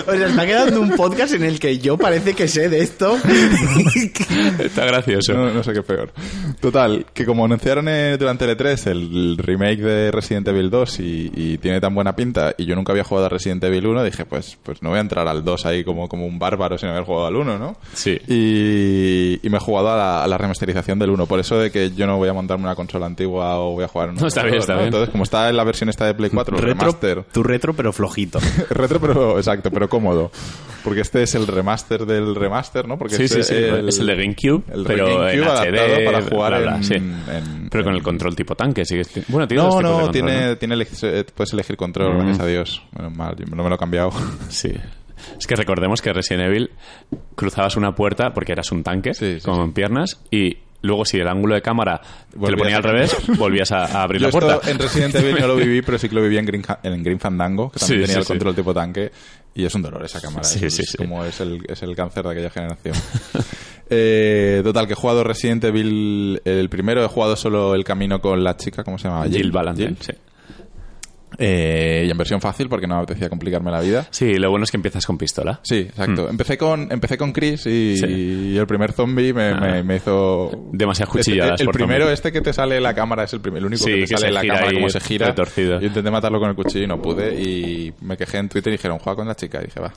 O 0.08 0.12
sea, 0.12 0.28
está 0.28 0.46
quedando 0.46 0.82
un 0.82 0.92
podcast 0.96 1.34
en 1.34 1.44
el 1.44 1.60
que 1.60 1.80
yo 1.80 1.98
parece 1.98 2.34
que 2.34 2.48
sé 2.48 2.70
de 2.70 2.82
esto. 2.82 3.18
Está 4.60 4.86
gracioso. 4.86 5.34
No, 5.34 5.52
no 5.52 5.64
sé 5.64 5.74
qué 5.74 5.80
es 5.80 5.86
peor. 5.86 6.12
Total, 6.60 7.06
que 7.14 7.26
como 7.26 7.46
anunciaron 7.46 7.88
eh, 7.88 8.18
durante 8.18 8.46
el 8.46 8.58
E3 8.58 8.88
el 8.92 9.38
remake 9.38 9.80
de 9.82 10.12
Resident 10.12 10.48
Evil 10.48 10.70
2 10.70 11.00
y, 11.00 11.32
y 11.36 11.58
tiene 11.58 11.80
tan 11.82 11.94
buena 11.96 12.16
pinta 12.16 12.54
y 12.58 12.66
yo 12.66 12.76
nunca 12.76 12.92
había 12.94 13.04
jugado 13.04 13.28
a 13.28 13.30
Resident 13.30 13.64
Evil 13.64 13.88
1, 13.88 14.04
dije, 14.04 14.26
pues, 14.26 14.58
pues 14.64 14.82
no 14.82 14.90
voy 14.90 14.98
a 14.98 15.02
entrar 15.02 15.28
al 15.28 15.44
2 15.44 15.66
ahí 15.66 15.84
como, 15.84 16.08
como 16.08 16.26
un 16.26 16.38
bárbaro 16.40 16.78
sin 16.78 16.90
haber 16.90 17.04
jugado 17.04 17.28
al 17.28 17.36
1, 17.36 17.58
¿no? 17.58 17.76
Sí. 17.94 18.18
Y, 18.28 19.40
y 19.46 19.50
me 19.50 19.58
he 19.58 19.60
jugado 19.60 19.92
a 19.92 19.98
la, 19.98 20.24
a 20.24 20.28
la 20.28 20.38
remasterización 20.38 21.00
del 21.00 21.10
1. 21.12 21.26
Por 21.26 21.40
eso 21.40 21.58
de 21.58 21.72
que 21.72 21.92
yo 21.92 22.06
no 22.08 22.18
voy 22.18 22.30
a 22.30 22.34
montarme 22.34 22.66
una 22.66 22.76
consola 22.76 23.06
antigua 23.06 23.60
o 23.60 23.72
voy 23.74 23.84
a 23.84 23.88
jugar 23.88 24.10
en 24.10 24.16
un 24.16 24.22
No, 24.22 24.28
está 24.28 24.44
bien, 24.44 24.56
está 24.58 24.74
¿no? 24.74 24.80
bien. 24.80 24.88
Entonces, 24.88 25.10
como 25.10 25.24
está 25.24 25.50
en 25.50 25.58
la 25.58 25.64
versión 25.64 25.90
esta 26.02 26.08
de 26.08 26.14
Play 26.16 26.30
4, 26.32 26.58
el 26.58 26.64
Retro, 26.64 26.80
remaster... 26.88 27.24
tu 27.32 27.44
retro, 27.44 27.74
pero 27.74 27.94
flojito. 27.94 28.40
Retro, 28.70 29.00
pero 29.00 29.38
exacto, 29.38 29.70
pero 29.72 29.88
cómodo. 29.88 30.32
Porque 30.84 31.02
este 31.02 31.22
es 31.22 31.36
el 31.36 31.46
remaster 31.46 32.06
del 32.08 32.34
remaster, 32.36 32.88
¿no? 32.88 32.98
Porque 32.98 33.16
Sí, 33.16 33.24
este 33.26 33.44
sí, 33.44 33.54
sí. 33.54 33.56
es 33.88 34.00
el 34.00 34.08
de 34.08 34.16
GameCube, 34.16 34.64
el 34.74 34.84
pero 34.84 35.06
GameCube 35.20 35.34
en 35.34 35.44
adaptado 35.44 35.96
HD, 36.00 36.06
para 36.06 36.22
jugar 36.24 36.52
bla, 36.54 36.60
bla, 36.62 36.76
en, 36.78 36.84
sí. 36.84 36.94
en- 36.96 37.68
Pero 37.70 37.84
con 37.84 37.94
el 37.94 38.02
control 38.02 38.36
tipo 38.36 38.56
tanque, 38.56 38.82
es- 38.82 38.90
Bueno, 39.28 39.48
tiene 39.48 39.62
No, 39.64 39.70
no, 39.82 39.92
control, 39.92 40.12
tiene, 40.12 40.46
¿no? 40.48 40.58
tiene 40.58 40.76
eleg- 40.76 41.00
eh, 41.04 41.26
puedes 41.36 41.54
elegir 41.54 41.78
control, 41.78 42.14
Mm. 42.16 42.18
gracias 42.18 42.40
a 42.40 42.46
Dios. 42.48 42.84
Menos 42.98 43.16
mal, 43.16 43.36
yo 43.38 43.46
no 43.56 43.64
me 43.64 43.70
lo 43.70 43.76
he 43.76 43.80
cambiado. 43.80 44.10
Sí. 44.50 44.74
Es 45.38 45.46
que 45.46 45.56
recordemos 45.56 46.02
que 46.02 46.12
Resident 46.14 46.48
Evil 46.48 46.72
cruzabas 47.36 47.76
una 47.78 47.94
puerta 47.94 48.34
porque 48.34 48.54
eras 48.54 48.72
un 48.72 48.82
tanque 48.82 49.14
Sí, 49.14 49.36
sí, 49.40 49.46
con 49.46 49.72
piernas 49.72 50.20
y 50.32 50.58
luego 50.82 51.06
si 51.06 51.18
el 51.18 51.28
ángulo 51.28 51.56
de 51.56 51.62
cámara 51.62 52.02
te 52.32 52.52
lo 52.52 52.58
ponía 52.58 52.78
al 52.78 52.84
revés, 52.84 53.16
volvías 53.38 53.72
a, 53.72 53.86
a 53.86 54.04
abrir 54.04 54.22
Yo 54.22 54.28
la 54.28 54.32
puerta. 54.32 54.56
esto 54.56 54.70
en 54.70 54.80
Resident 54.80 55.16
Evil 55.16 55.36
no 55.40 55.48
lo 55.48 55.56
viví, 55.56 55.82
pero 55.82 55.98
sí 55.98 56.10
que 56.10 56.16
lo 56.16 56.22
viví 56.22 56.38
en 56.38 56.46
Green, 56.46 56.64
en 56.84 57.04
Green 57.04 57.20
Fandango, 57.20 57.72
que 57.72 57.80
también 57.80 58.02
Sí, 58.02 58.06
tenía 58.08 58.14
sí, 58.16 58.20
el 58.20 58.26
sí. 58.26 58.28
control 58.28 58.56
tipo 58.56 58.74
tanque. 58.74 59.12
Y 59.54 59.66
es 59.66 59.76
un 59.76 59.82
dolor 59.82 60.06
esa 60.06 60.22
cámara. 60.22 60.44
Sí, 60.46 60.66
es, 60.66 60.74
sí, 60.76 60.82
es 60.84 60.92
sí. 60.92 60.98
como 60.98 61.26
es 61.26 61.40
el, 61.42 61.60
es 61.68 61.84
el 61.84 61.94
cáncer 61.96 62.24
de 62.24 62.32
aquella 62.32 62.50
generación. 62.50 62.96
Eh, 63.94 64.62
total, 64.64 64.88
que 64.88 64.94
he 64.94 64.96
jugado 64.96 65.22
Resident 65.22 65.66
Evil 65.66 66.42
el 66.46 66.70
primero, 66.70 67.04
he 67.04 67.08
jugado 67.10 67.36
solo 67.36 67.76
el 67.76 67.84
camino 67.84 68.22
con 68.22 68.42
la 68.42 68.56
chica, 68.56 68.86
¿cómo 68.86 68.98
se 68.98 69.10
llamaba? 69.10 69.28
Jill 69.28 69.52
Valentine, 69.52 69.90
Jill. 69.90 69.98
sí. 70.00 70.14
Eh, 71.44 72.04
y 72.08 72.12
en 72.12 72.18
versión 72.18 72.40
fácil 72.40 72.70
porque 72.70 72.86
no 72.86 72.96
me 72.98 73.02
apetecía 73.02 73.28
complicarme 73.30 73.72
la 73.72 73.82
vida. 73.82 74.08
Sí, 74.12 74.36
lo 74.36 74.50
bueno 74.52 74.64
es 74.64 74.72
que 74.72 74.78
empiezas 74.78 75.06
con 75.06 75.18
pistola. 75.18 75.60
Sí, 75.64 75.78
exacto. 75.80 76.30
Empecé 76.30 76.58
con 76.58 76.92
empecé 76.92 77.18
con 77.18 77.32
Chris 77.34 77.66
y. 77.66 77.98
Sí. 77.98 78.06
y 78.54 78.58
el 78.58 78.68
primer 78.68 78.92
zombie 78.92 79.34
me, 79.34 79.50
Ah. 79.50 79.82
me 79.84 79.96
hizo... 79.96 80.52
Demasiadas 80.72 81.10
Este- 81.16 81.32
cuchilladas 81.32 81.60
el 81.62 81.66
por 81.66 81.76
primero, 81.76 82.02
zombie. 82.06 82.14
este 82.14 82.32
que 82.32 82.42
te 82.42 82.54
sale 82.54 82.80
la 82.80 82.94
cámara, 82.94 83.24
es 83.24 83.34
el, 83.34 83.42
primer, 83.42 83.60
el 83.60 83.66
único 83.66 83.84
Sí, 83.84 83.92
que 83.92 84.00
que 84.02 84.06
te 84.08 84.18
sale 84.18 84.32
la 84.32 84.42
cámara 84.42 84.72
como 84.72 84.90
se 84.90 85.00
gira. 85.00 85.28
retorcido. 85.28 85.80
Yo 85.80 85.88
intenté 85.88 86.12
matarlo 86.12 86.40
con 86.40 86.50
el 86.50 86.56
cuchillo 86.56 86.84
y 86.86 86.88
no 86.88 87.02
pude. 87.02 87.34
Y 87.42 87.94
me 88.02 88.18
quejé 88.18 88.38
en 88.38 88.48
Twitter 88.50 88.72
y 88.74 88.78
dijeron, 88.78 89.00
juega 89.00 89.16
con 89.16 89.28
la 89.28 89.36
chica. 89.36 89.60
Y 89.62 89.66
dije, 89.66 89.80
va. 89.80 89.92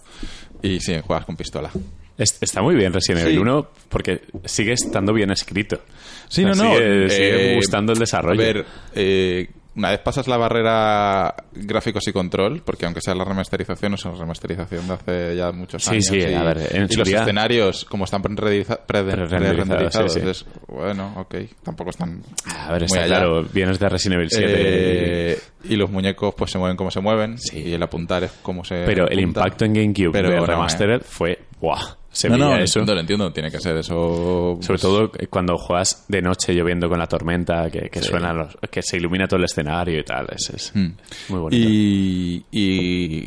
Y 0.62 0.81
sí, 0.81 0.95
juegas 1.07 1.27
con 1.27 1.37
pistola. 1.37 1.71
Es- 2.16 2.39
Está 2.41 2.62
muy 2.62 2.75
bien 2.75 2.93
Resident 2.93 3.21
Sí. 3.23 3.27
Evil 3.29 3.41
1 3.41 3.69
porque 3.89 4.23
sigue 4.45 4.73
estando 4.73 5.12
bien 5.12 5.31
escrito. 5.31 5.81
Sí, 6.29 6.43
no, 6.45 6.55
no. 6.55 6.75
Sigue, 6.77 7.11
sigue 7.11 7.53
eh, 7.53 7.57
gustando 7.57 7.93
el 7.93 7.99
desarrollo. 7.99 8.41
A 8.41 8.45
ver, 8.45 8.65
eh, 8.95 9.49
una 9.77 9.91
vez 9.91 10.01
pasas 10.01 10.29
la 10.29 10.37
barrera 10.37 11.35
gráficos 11.53 12.07
y 12.09 12.13
control, 12.13 12.63
porque 12.65 12.85
aunque 12.87 13.01
sea 13.01 13.15
la 13.15 13.25
remasterización, 13.25 13.95
es 13.95 14.05
una 14.05 14.15
remasterización 14.17 14.87
de 14.87 14.95
hace 14.95 15.37
ya 15.37 15.51
muchos 15.53 15.83
Sí, 15.85 15.91
años. 15.91 16.05
sí, 16.07 16.17
y, 16.19 16.35
a 16.35 16.43
ver, 16.43 16.59
en 16.71 16.87
y 16.91 16.95
los 16.97 17.09
día- 17.09 17.21
escenarios, 17.23 17.85
como 17.85 18.05
están 18.05 18.23
pre-renderiza- 18.23 18.79
pre- 18.87 19.03
Pre-renderizados, 19.05 20.13
sí, 20.13 20.21
sí. 20.21 20.29
es, 20.29 20.47
bueno, 20.69 21.13
ok, 21.17 21.35
tampoco 21.63 21.91
están 21.91 22.23
a 22.57 22.73
ver, 22.73 22.83
muy 22.83 22.87
está 22.87 23.03
allá. 23.03 23.17
claro, 23.17 23.45
vienes 23.53 23.79
de 23.79 23.89
Resident 23.89 24.19
Evil 24.19 24.31
7. 24.31 24.53
Eh, 24.57 25.39
y 25.65 25.77
los 25.77 25.91
muñecos 25.91 26.35
pues 26.37 26.51
se 26.51 26.59
mueven 26.59 26.77
como 26.77 26.91
se 26.91 27.01
mueven 27.01 27.37
y 27.53 27.73
el 27.73 27.83
apuntar 27.83 28.25
es 28.25 28.33
como 28.43 28.65
se 28.65 28.85
pero 28.87 29.09
el 29.09 29.21
impacto 29.21 29.65
en 29.65 29.73
GameCube 29.75 30.13
Pero 30.13 30.45
Remastered 30.47 31.03
fue... 31.03 31.39
¡Buah! 31.61 31.97
Se 32.15 32.28
no, 32.28 32.36
no, 32.39 32.57
eso. 32.57 32.81
no 32.85 32.95
lo 32.95 33.01
entiendo, 33.01 33.32
tiene 33.32 33.51
que 33.51 33.59
ser 33.61 33.77
eso. 33.77 34.57
Sobre 34.61 34.66
pues, 34.66 34.81
todo 34.81 35.11
cuando 35.28 35.59
juegas 35.59 36.05
de 36.09 36.23
noche 36.23 36.55
lloviendo 36.55 36.89
con 36.89 36.99
la 36.99 37.07
tormenta, 37.09 37.69
que, 37.70 37.91
que 37.91 38.01
Sí. 38.01 38.09
suena 38.09 38.32
los- 38.32 38.57
que 38.70 38.82
se 38.82 38.97
ilumina 38.99 39.27
todo 39.27 39.39
el 39.39 39.45
escenario 39.47 39.99
y 39.99 40.05
tal. 40.05 40.27
Es, 40.35 40.49
es 40.51 40.73
Mm. 40.74 40.93
muy 41.31 41.41
bonito. 41.41 41.69
Y, 41.69 42.45
y- 42.53 43.27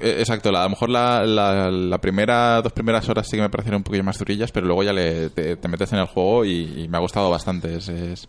eh, 0.00 0.16
exacto, 0.20 0.52
la- 0.52 0.60
a 0.60 0.64
lo 0.64 0.70
mejor 0.70 0.88
la, 0.90 1.26
la, 1.26 1.68
la 1.70 1.98
primera, 2.00 2.62
dos 2.62 2.72
primeras 2.72 3.08
horas 3.08 3.26
sí 3.28 3.36
que 3.36 3.42
me 3.42 3.50
parecieron 3.50 3.78
un 3.80 3.82
poquillo 3.82 4.04
más 4.04 4.16
durillas, 4.18 4.52
pero 4.52 4.66
luego 4.66 4.84
ya 4.84 4.92
le, 4.92 5.30
te, 5.30 5.56
te 5.56 5.68
metes 5.68 5.92
en 5.92 5.98
el 5.98 6.06
juego 6.06 6.44
y, 6.44 6.82
y 6.84 6.88
me 6.88 6.96
ha 6.98 7.00
gustado 7.00 7.28
bastante. 7.30 7.74
Es, 7.74 7.88
es- 7.88 8.28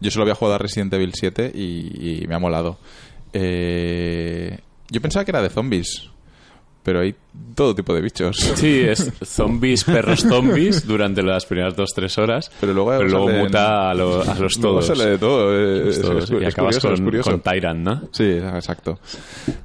yo 0.00 0.10
solo 0.10 0.24
había 0.24 0.34
jugado 0.34 0.56
a 0.56 0.58
Resident 0.58 0.92
Evil 0.94 1.12
7 1.14 1.52
y, 1.54 2.22
y 2.24 2.26
me 2.26 2.34
ha 2.34 2.40
molado. 2.40 2.78
Eh, 3.32 4.58
yo 4.90 5.00
pensaba 5.00 5.24
que 5.24 5.30
era 5.30 5.42
de 5.42 5.50
zombies, 5.50 6.10
pero 6.84 7.00
hay 7.00 7.14
todo 7.56 7.74
tipo 7.74 7.92
de 7.94 8.00
bichos. 8.02 8.36
Sí, 8.54 8.80
es 8.80 9.10
zombies, 9.24 9.82
perros 9.84 10.20
zombies 10.20 10.86
durante 10.86 11.22
las 11.22 11.44
primeras 11.46 11.74
dos, 11.74 11.90
tres 11.94 12.16
horas. 12.18 12.50
Pero 12.60 12.72
luego 12.74 13.02
luego 13.02 13.28
muta 13.30 13.90
a, 13.90 13.94
lo- 13.94 14.22
a 14.22 14.34
los 14.38 14.56
Luego 14.58 14.78
todos. 14.80 14.86
sale 14.86 15.10
de 15.10 15.18
todo. 15.18 15.52
eh, 15.58 15.88
es- 15.88 16.00
todos. 16.00 16.24
es- 16.24 16.30
y 16.30 16.44
es 16.44 16.52
acabas 16.54 16.78
curioso, 16.78 16.88
con, 16.96 17.04
curioso. 17.04 17.30
con 17.32 17.40
Tyrant, 17.40 17.80
¿no? 17.80 18.02
Sí, 18.12 18.24
exacto. 18.24 18.98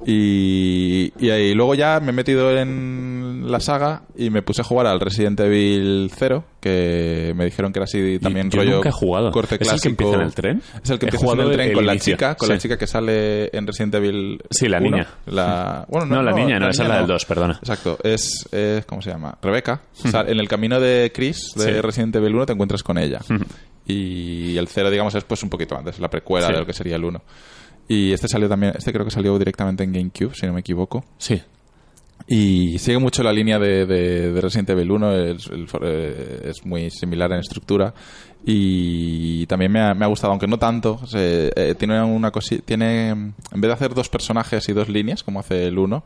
Y, 0.06 1.12
y 1.18 1.30
ahí 1.30 1.54
luego 1.54 1.74
ya 1.74 2.00
me 2.00 2.10
he 2.10 2.12
metido 2.12 2.50
en 2.56 3.44
la 3.46 3.60
saga 3.60 4.02
y 4.16 4.30
me 4.30 4.42
puse 4.42 4.62
a 4.62 4.64
jugar 4.64 4.86
al 4.86 5.00
Resident 5.00 5.38
Evil 5.40 6.10
0, 6.14 6.44
que 6.60 7.32
me 7.36 7.44
dijeron 7.46 7.72
que 7.72 7.78
era 7.78 7.84
así 7.84 8.18
también 8.18 8.50
yo 8.50 8.58
rollo 8.60 8.76
nunca 8.76 8.90
he 8.90 8.92
jugado. 8.92 9.30
corte 9.32 9.54
¿Es 9.54 9.60
el 9.60 9.64
que 9.64 9.64
clásico. 9.64 9.88
empieza 9.90 10.14
en 10.16 10.20
el 10.22 10.34
tren? 10.34 10.62
Es 10.82 10.90
el 10.90 10.98
que 10.98 11.06
He 11.06 11.08
empieza 11.08 11.32
en 11.32 11.40
el 11.40 11.52
tren 11.52 11.68
el 11.68 11.74
con 11.74 11.86
la 11.86 11.96
chica, 11.98 12.34
con 12.34 12.48
la 12.48 12.54
sí. 12.56 12.60
chica 12.62 12.76
que 12.78 12.86
sale 12.86 13.56
en 13.56 13.66
Resident 13.66 13.94
Evil 13.94 14.42
Sí, 14.50 14.68
la 14.68 14.78
1. 14.78 14.90
niña. 14.90 15.08
La, 15.26 15.84
bueno, 15.88 16.06
No, 16.06 16.22
la 16.22 16.32
niña, 16.32 16.58
no, 16.58 16.68
esa 16.68 16.82
es 16.84 16.88
la 16.88 16.96
del 16.98 17.06
no. 17.06 17.12
2, 17.14 17.24
perdona. 17.24 17.54
Exacto, 17.60 17.98
es, 18.04 18.48
es 18.52 18.84
¿cómo 18.86 19.00
se 19.02 19.10
llama? 19.10 19.36
Rebeca. 19.42 19.80
O 20.04 20.08
sea, 20.08 20.20
en 20.22 20.38
el 20.38 20.48
camino 20.48 20.78
de 20.80 21.10
Chris 21.14 21.52
de 21.56 21.64
Sí. 21.74 21.80
Resident 21.80 22.14
Evil 22.16 22.34
1 22.34 22.46
te 22.46 22.52
encuentras 22.52 22.82
con 22.82 22.98
ella. 22.98 23.20
Y 23.86 24.56
el 24.56 24.68
0, 24.68 24.90
digamos, 24.90 25.14
es 25.14 25.24
pues 25.24 25.42
un 25.42 25.48
poquito 25.50 25.76
antes, 25.76 25.98
la 25.98 26.08
precuela 26.08 26.46
Sí. 26.48 26.52
de 26.52 26.58
lo 26.60 26.66
que 26.66 26.72
sería 26.72 26.96
el 26.96 27.04
1. 27.04 27.20
Y 27.88 28.12
este 28.12 28.28
salió 28.28 28.48
también, 28.48 28.72
este 28.76 28.92
creo 28.92 29.04
que 29.04 29.10
salió 29.10 29.36
directamente 29.38 29.82
en 29.82 29.92
GameCube, 29.92 30.32
si 30.34 30.46
no 30.46 30.52
me 30.52 30.60
equivoco. 30.60 31.04
Sí. 31.18 31.42
Y 32.32 32.78
sigue 32.78 32.98
mucho 32.98 33.24
la 33.24 33.32
línea 33.32 33.58
de, 33.58 33.86
de- 33.86 34.32
de 34.32 34.40
Resident 34.40 34.70
Evil 34.70 34.92
1, 34.92 35.12
es, 35.16 35.46
el 35.48 35.66
for- 35.66 35.82
eh, 35.84 36.42
es 36.44 36.64
muy 36.64 36.88
similar 36.90 37.32
en 37.32 37.40
estructura 37.40 37.92
y 38.46 39.46
también 39.46 39.72
me 39.72 39.80
ha, 39.80 39.94
me 39.94 40.04
ha 40.04 40.08
gustado, 40.08 40.30
aunque 40.32 40.46
no 40.46 40.56
tanto. 40.58 41.00
se- 41.06 41.50
eh, 41.56 41.74
tiene 41.74 42.00
una 42.02 42.30
cosi- 42.30 42.62
tiene 42.64 43.08
en 43.10 43.34
vez 43.54 43.62
de 43.68 43.72
hacer 43.72 43.94
dos 43.94 44.08
personajes 44.08 44.68
y 44.68 44.72
dos 44.72 44.88
líneas, 44.88 45.22
como 45.24 45.40
hace 45.40 45.66
el 45.66 45.76
1, 45.78 46.04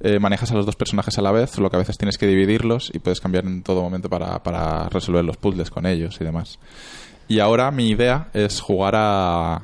eh, 0.00 0.18
manejas 0.18 0.50
a 0.52 0.54
los 0.54 0.64
dos 0.64 0.74
personajes 0.76 1.18
a 1.18 1.22
la 1.22 1.32
vez, 1.32 1.58
lo 1.58 1.68
que 1.68 1.76
a 1.76 1.80
veces 1.80 1.98
tienes 1.98 2.16
que 2.16 2.26
dividirlos 2.26 2.90
y 2.94 2.98
puedes 2.98 3.20
cambiar 3.20 3.44
en 3.44 3.62
todo 3.62 3.82
momento 3.82 4.08
para, 4.08 4.42
para 4.42 4.88
resolver 4.88 5.24
los 5.24 5.36
puzzles 5.36 5.70
con 5.70 5.84
ellos 5.84 6.16
y 6.20 6.24
demás. 6.24 6.58
Y 7.28 7.40
ahora 7.40 7.70
mi 7.70 7.90
idea 7.90 8.28
es 8.32 8.60
jugar 8.62 8.94
a, 8.96 9.56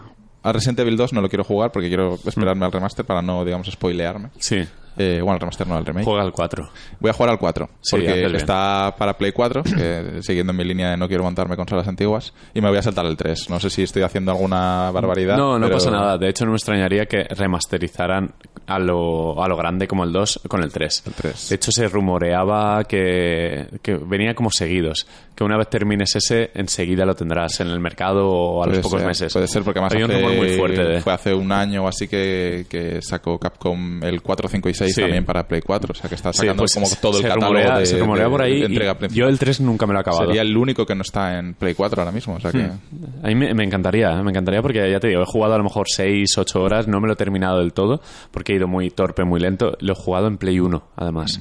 a 0.42 0.52
Resident 0.52 0.80
Evil 0.80 0.98
2, 0.98 1.14
no 1.14 1.22
lo 1.22 1.30
quiero 1.30 1.44
jugar 1.44 1.72
porque 1.72 1.88
quiero 1.88 2.16
esperarme 2.26 2.66
al 2.66 2.72
remaster 2.72 3.06
para 3.06 3.22
no, 3.22 3.42
digamos, 3.42 3.68
spoilearme. 3.68 4.28
Sí. 4.38 4.64
Eh, 4.96 5.18
bueno, 5.20 5.32
al 5.34 5.40
remaster 5.40 5.66
no, 5.66 5.76
al 5.76 5.84
remake. 5.84 6.04
Juega 6.04 6.22
al 6.22 6.32
4. 6.32 6.68
Voy 7.00 7.10
a 7.10 7.12
jugar 7.12 7.30
al 7.30 7.38
4, 7.38 7.68
Sí, 7.80 7.96
haces 7.96 8.22
porque 8.22 8.36
está 8.36 8.94
para 8.96 9.16
Play 9.18 9.32
4, 9.32 9.62
que, 9.76 10.18
siguiendo 10.22 10.52
mi 10.52 10.64
línea 10.64 10.90
de 10.90 10.96
no 10.96 11.08
quiero 11.08 11.24
montarme 11.24 11.56
consolas 11.56 11.88
antiguas, 11.88 12.32
y 12.54 12.60
me 12.60 12.68
voy 12.68 12.78
a 12.78 12.82
saltar 12.82 13.06
el 13.06 13.16
3. 13.16 13.50
No 13.50 13.58
sé 13.60 13.70
si 13.70 13.82
estoy 13.82 14.02
haciendo 14.02 14.32
alguna 14.32 14.90
barbaridad. 14.92 15.36
No, 15.36 15.58
no 15.58 15.66
pero- 15.66 15.76
pasa 15.78 15.90
nada. 15.90 16.16
De 16.18 16.28
hecho, 16.28 16.44
no 16.44 16.52
me 16.52 16.56
extrañaría 16.56 17.06
que 17.06 17.24
remasterizaran 17.24 18.34
a 18.66 18.78
lo, 18.78 19.42
a 19.42 19.48
lo 19.48 19.56
grande 19.56 19.86
como 19.88 20.04
el 20.04 20.12
2 20.12 20.42
con 20.48 20.62
el 20.62 20.72
3. 20.72 21.02
El 21.06 21.12
3. 21.12 21.48
De 21.50 21.54
hecho, 21.56 21.72
se 21.72 21.88
rumoreaba 21.88 22.84
que, 22.84 23.66
que 23.82 23.94
venía 23.96 24.34
como 24.34 24.50
seguidos. 24.50 25.06
Que 25.34 25.42
una 25.42 25.56
vez 25.56 25.68
termines 25.68 26.14
ese, 26.14 26.52
enseguida 26.54 27.04
lo 27.04 27.14
tendrás 27.16 27.58
en 27.60 27.66
el 27.68 27.80
mercado 27.80 28.28
o 28.28 28.62
a 28.62 28.66
los 28.66 28.74
Puede 28.74 28.82
pocos 28.82 29.00
ser, 29.00 29.08
meses. 29.08 29.32
Puede 29.32 29.48
ser, 29.48 29.62
porque 29.64 29.80
más 29.80 29.92
un 29.92 30.04
hace- 30.04 30.12
rumor 30.20 30.36
muy 30.36 30.48
fuerte 30.56 30.84
de... 30.84 31.00
fue 31.00 31.12
hace 31.12 31.34
un 31.34 31.50
año 31.50 31.84
o 31.84 31.88
así 31.88 32.06
que, 32.06 32.66
que 32.68 33.02
sacó 33.02 33.36
Capcom 33.38 34.00
el 34.04 34.22
4, 34.22 34.48
5 34.48 34.68
y 34.68 34.74
6 34.74 34.78
6 34.78 34.94
Sí. 34.94 35.00
también 35.00 35.24
para 35.24 35.42
Play 35.48 35.60
4. 35.60 35.90
O 35.90 35.94
sea 35.94 36.08
que 36.08 36.14
está 36.14 36.32
Sí, 36.32 36.38
sacando 36.42 36.60
pues 36.62 36.74
como 36.74 36.86
todo 37.00 37.16
el 37.18 37.22
catálogo 37.24 37.46
rumorea, 37.52 37.78
de, 37.80 37.86
se 37.86 37.98
rumorea 37.98 38.28
por 38.28 38.42
ahí. 38.42 38.60
de 38.60 39.06
y 39.10 39.14
yo 39.14 39.26
el 39.26 39.38
3 39.38 39.60
nunca 39.62 39.86
me 39.86 39.92
lo 39.92 39.98
he 39.98 40.02
acabado. 40.02 40.26
Sería 40.26 40.42
el 40.42 40.56
único 40.56 40.86
que 40.86 40.94
no 40.94 41.02
está 41.02 41.36
en 41.38 41.54
Play 41.54 41.74
4 41.74 42.00
ahora 42.00 42.12
mismo. 42.12 42.34
O 42.34 42.40
sea 42.40 42.52
que... 42.52 42.62
A 42.62 43.26
mí 43.26 43.34
me, 43.34 43.52
me 43.54 43.64
encantaría, 43.64 44.12
me 44.22 44.30
encantaría 44.30 44.62
porque 44.62 44.88
ya 44.88 45.00
te 45.00 45.08
digo, 45.08 45.22
he 45.22 45.26
jugado 45.26 45.54
a 45.54 45.58
lo 45.58 45.64
mejor 45.64 45.86
6, 45.88 46.38
8 46.38 46.62
horas, 46.62 46.86
no 46.86 47.00
me 47.00 47.08
lo 47.08 47.14
he 47.14 47.16
terminado 47.16 47.58
del 47.58 47.72
todo 47.72 48.00
porque 48.30 48.52
he 48.52 48.56
ido 48.56 48.68
muy 48.68 48.90
torpe, 48.90 49.24
muy 49.24 49.40
lento. 49.40 49.76
Lo 49.80 49.94
he 49.94 49.96
jugado 49.96 50.28
en 50.28 50.38
Play 50.38 50.60
1, 50.60 50.80
además. 50.96 51.40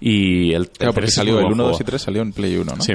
Y 0.00 0.52
el, 0.54 0.62
el 0.62 0.68
Claro, 0.70 0.92
porque 0.92 1.00
3 1.02 1.08
es 1.08 1.14
salió 1.14 1.32
el 1.38 1.44
buen 1.44 1.52
1, 1.54 1.54
juego. 1.56 1.70
2 1.72 1.80
y 1.80 1.84
3 1.84 2.02
salió 2.02 2.22
en 2.22 2.32
Play 2.32 2.56
1, 2.56 2.72
¿no? 2.76 2.82
Sí. 2.82 2.94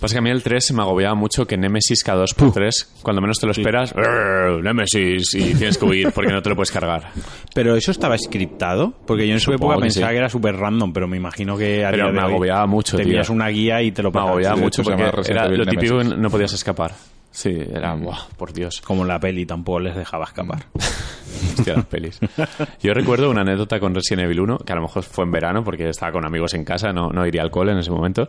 Pasa 0.00 0.16
que 0.16 0.18
a 0.18 0.22
mí 0.22 0.28
el 0.30 0.42
3 0.42 0.72
me 0.72 0.82
agobiaba 0.82 1.14
mucho 1.14 1.46
que 1.46 1.56
Nemesis 1.56 2.02
cada 2.02 2.24
2x3, 2.24 2.88
cuando 3.02 3.22
menos 3.22 3.38
te 3.38 3.46
lo 3.46 3.52
esperas, 3.52 3.94
"Arr, 3.96 4.60
Nemesis, 4.62 5.32
y 5.34 5.54
tienes 5.54 5.78
que 5.78 5.84
huir 5.84 6.10
porque 6.12 6.32
no 6.32 6.42
te 6.42 6.50
lo 6.50 6.56
puedes 6.56 6.72
cargar. 6.72 7.10
Pero 7.54 7.74
eso 7.76 7.90
estaba 7.92 8.18
scriptado, 8.18 8.92
porque 9.06 9.26
yo 9.26 9.32
en 9.34 9.40
su 9.40 9.52
Supongo 9.52 9.72
época 9.72 9.76
que 9.76 9.80
pensaba 9.86 10.08
sí. 10.08 10.12
que 10.12 10.18
era 10.18 10.28
súper 10.28 10.56
random, 10.56 10.92
pero 10.92 11.06
me 11.08 11.16
imagino 11.16 11.56
que 11.56 11.84
a 11.86 11.90
Pero 11.90 12.04
día 12.06 12.12
de 12.12 12.18
me 12.18 12.24
hoy 12.26 12.32
agobiaba 12.32 12.66
mucho, 12.66 12.96
Tenías 12.98 13.28
tío. 13.28 13.34
una 13.36 13.48
guía 13.48 13.80
y 13.82 13.92
te 13.92 14.02
lo 14.02 14.10
Me 14.10 14.20
agobiaba 14.20 14.54
sí, 14.56 14.60
de 14.60 14.64
mucho 14.66 14.82
porque 14.82 15.02
era 15.32 15.48
lo 15.48 15.64
típico 15.64 15.98
que 15.98 16.04
no 16.04 16.28
podías 16.28 16.52
escapar. 16.52 16.92
Sí, 17.36 17.50
era, 17.50 17.94
buah, 17.94 18.28
por 18.36 18.52
Dios. 18.52 18.80
Como 18.80 19.04
la 19.04 19.18
peli 19.18 19.44
tampoco 19.44 19.80
les 19.80 19.96
dejaba 19.96 20.24
escapar. 20.26 20.66
Hostia, 21.58 21.74
las 21.74 21.86
pelis. 21.86 22.20
Yo 22.80 22.94
recuerdo 22.94 23.28
una 23.28 23.40
anécdota 23.40 23.80
con 23.80 23.92
Resident 23.92 24.26
Evil 24.26 24.40
1, 24.40 24.58
que 24.58 24.72
a 24.72 24.76
lo 24.76 24.82
mejor 24.82 25.02
fue 25.02 25.24
en 25.24 25.32
verano 25.32 25.64
porque 25.64 25.88
estaba 25.88 26.12
con 26.12 26.24
amigos 26.24 26.54
en 26.54 26.64
casa, 26.64 26.92
no, 26.92 27.08
no 27.10 27.26
iría 27.26 27.42
al 27.42 27.50
cole 27.50 27.72
en 27.72 27.78
ese 27.78 27.90
momento, 27.90 28.28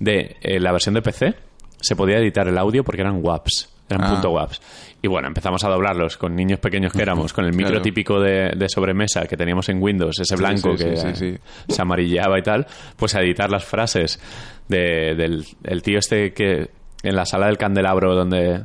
de 0.00 0.36
eh, 0.40 0.58
la 0.58 0.72
versión 0.72 0.94
de 0.96 1.02
PC 1.02 1.34
se 1.80 1.94
podía 1.94 2.18
editar 2.18 2.46
el 2.48 2.58
audio 2.58 2.82
porque 2.82 3.02
eran 3.02 3.20
WAPs, 3.24 3.68
eran 3.88 4.02
Ah. 4.04 4.10
punto 4.14 4.30
WAPs. 4.32 4.60
Y 5.00 5.06
bueno, 5.06 5.28
empezamos 5.28 5.62
a 5.64 5.68
doblarlos 5.68 6.16
con 6.16 6.34
niños 6.34 6.58
pequeños 6.58 6.92
que 6.92 7.02
éramos, 7.02 7.32
con 7.32 7.44
el 7.44 7.52
micro 7.52 7.68
Claro. 7.70 7.82
típico 7.82 8.20
de, 8.20 8.50
de 8.56 8.68
sobremesa 8.68 9.26
que 9.26 9.36
teníamos 9.36 9.68
en 9.68 9.80
Windows, 9.80 10.18
ese 10.18 10.36
Sí, 10.36 10.42
blanco 10.42 10.76
sí, 10.76 10.84
que 10.84 10.96
sí, 10.96 11.06
sí, 11.14 11.30
sí. 11.36 11.38
se 11.72 11.82
amarillaba 11.82 12.36
y 12.38 12.42
tal, 12.42 12.66
pues 12.96 13.14
a 13.14 13.20
editar 13.20 13.48
las 13.48 13.64
frases 13.64 14.20
de- 14.68 15.14
del 15.14 15.44
el 15.62 15.82
tío 15.82 15.98
este 16.00 16.32
que 16.34 16.68
en 17.02 17.16
la 17.16 17.24
sala 17.26 17.46
del 17.46 17.58
candelabro 17.58 18.14
donde... 18.14 18.62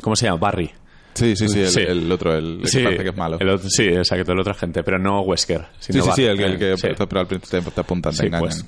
¿Cómo 0.00 0.16
se 0.16 0.26
llama? 0.26 0.38
Barry. 0.38 0.70
Sí, 1.14 1.36
sí, 1.36 1.48
sí, 1.48 1.60
el, 1.60 1.68
Sí. 1.68 1.80
el 1.80 2.10
otro, 2.10 2.34
el, 2.36 2.60
el 2.62 2.66
Sí, 2.68 2.78
que 2.78 2.84
parece 2.84 3.02
que 3.04 3.10
es 3.10 3.16
malo. 3.16 3.36
el 3.38 3.48
otro- 3.50 3.68
sí, 3.70 3.84
exacto, 3.86 4.32
el 4.32 4.40
otro 4.40 4.54
gente, 4.54 4.82
pero 4.82 4.98
no 4.98 5.20
Wesker. 5.20 5.66
sí, 5.78 5.92
sino 5.92 6.04
sí, 6.06 6.10
sí, 6.16 6.24
el, 6.24 6.40
el 6.40 6.58
que 6.58 6.76
sí. 6.78 6.88
pero 7.08 7.20
al 7.20 7.26
principio 7.26 7.62
te, 7.70 7.80
apuntan, 7.82 8.12
te 8.12 8.18
Sí, 8.18 8.26
engañan. 8.26 8.48
pues. 8.48 8.64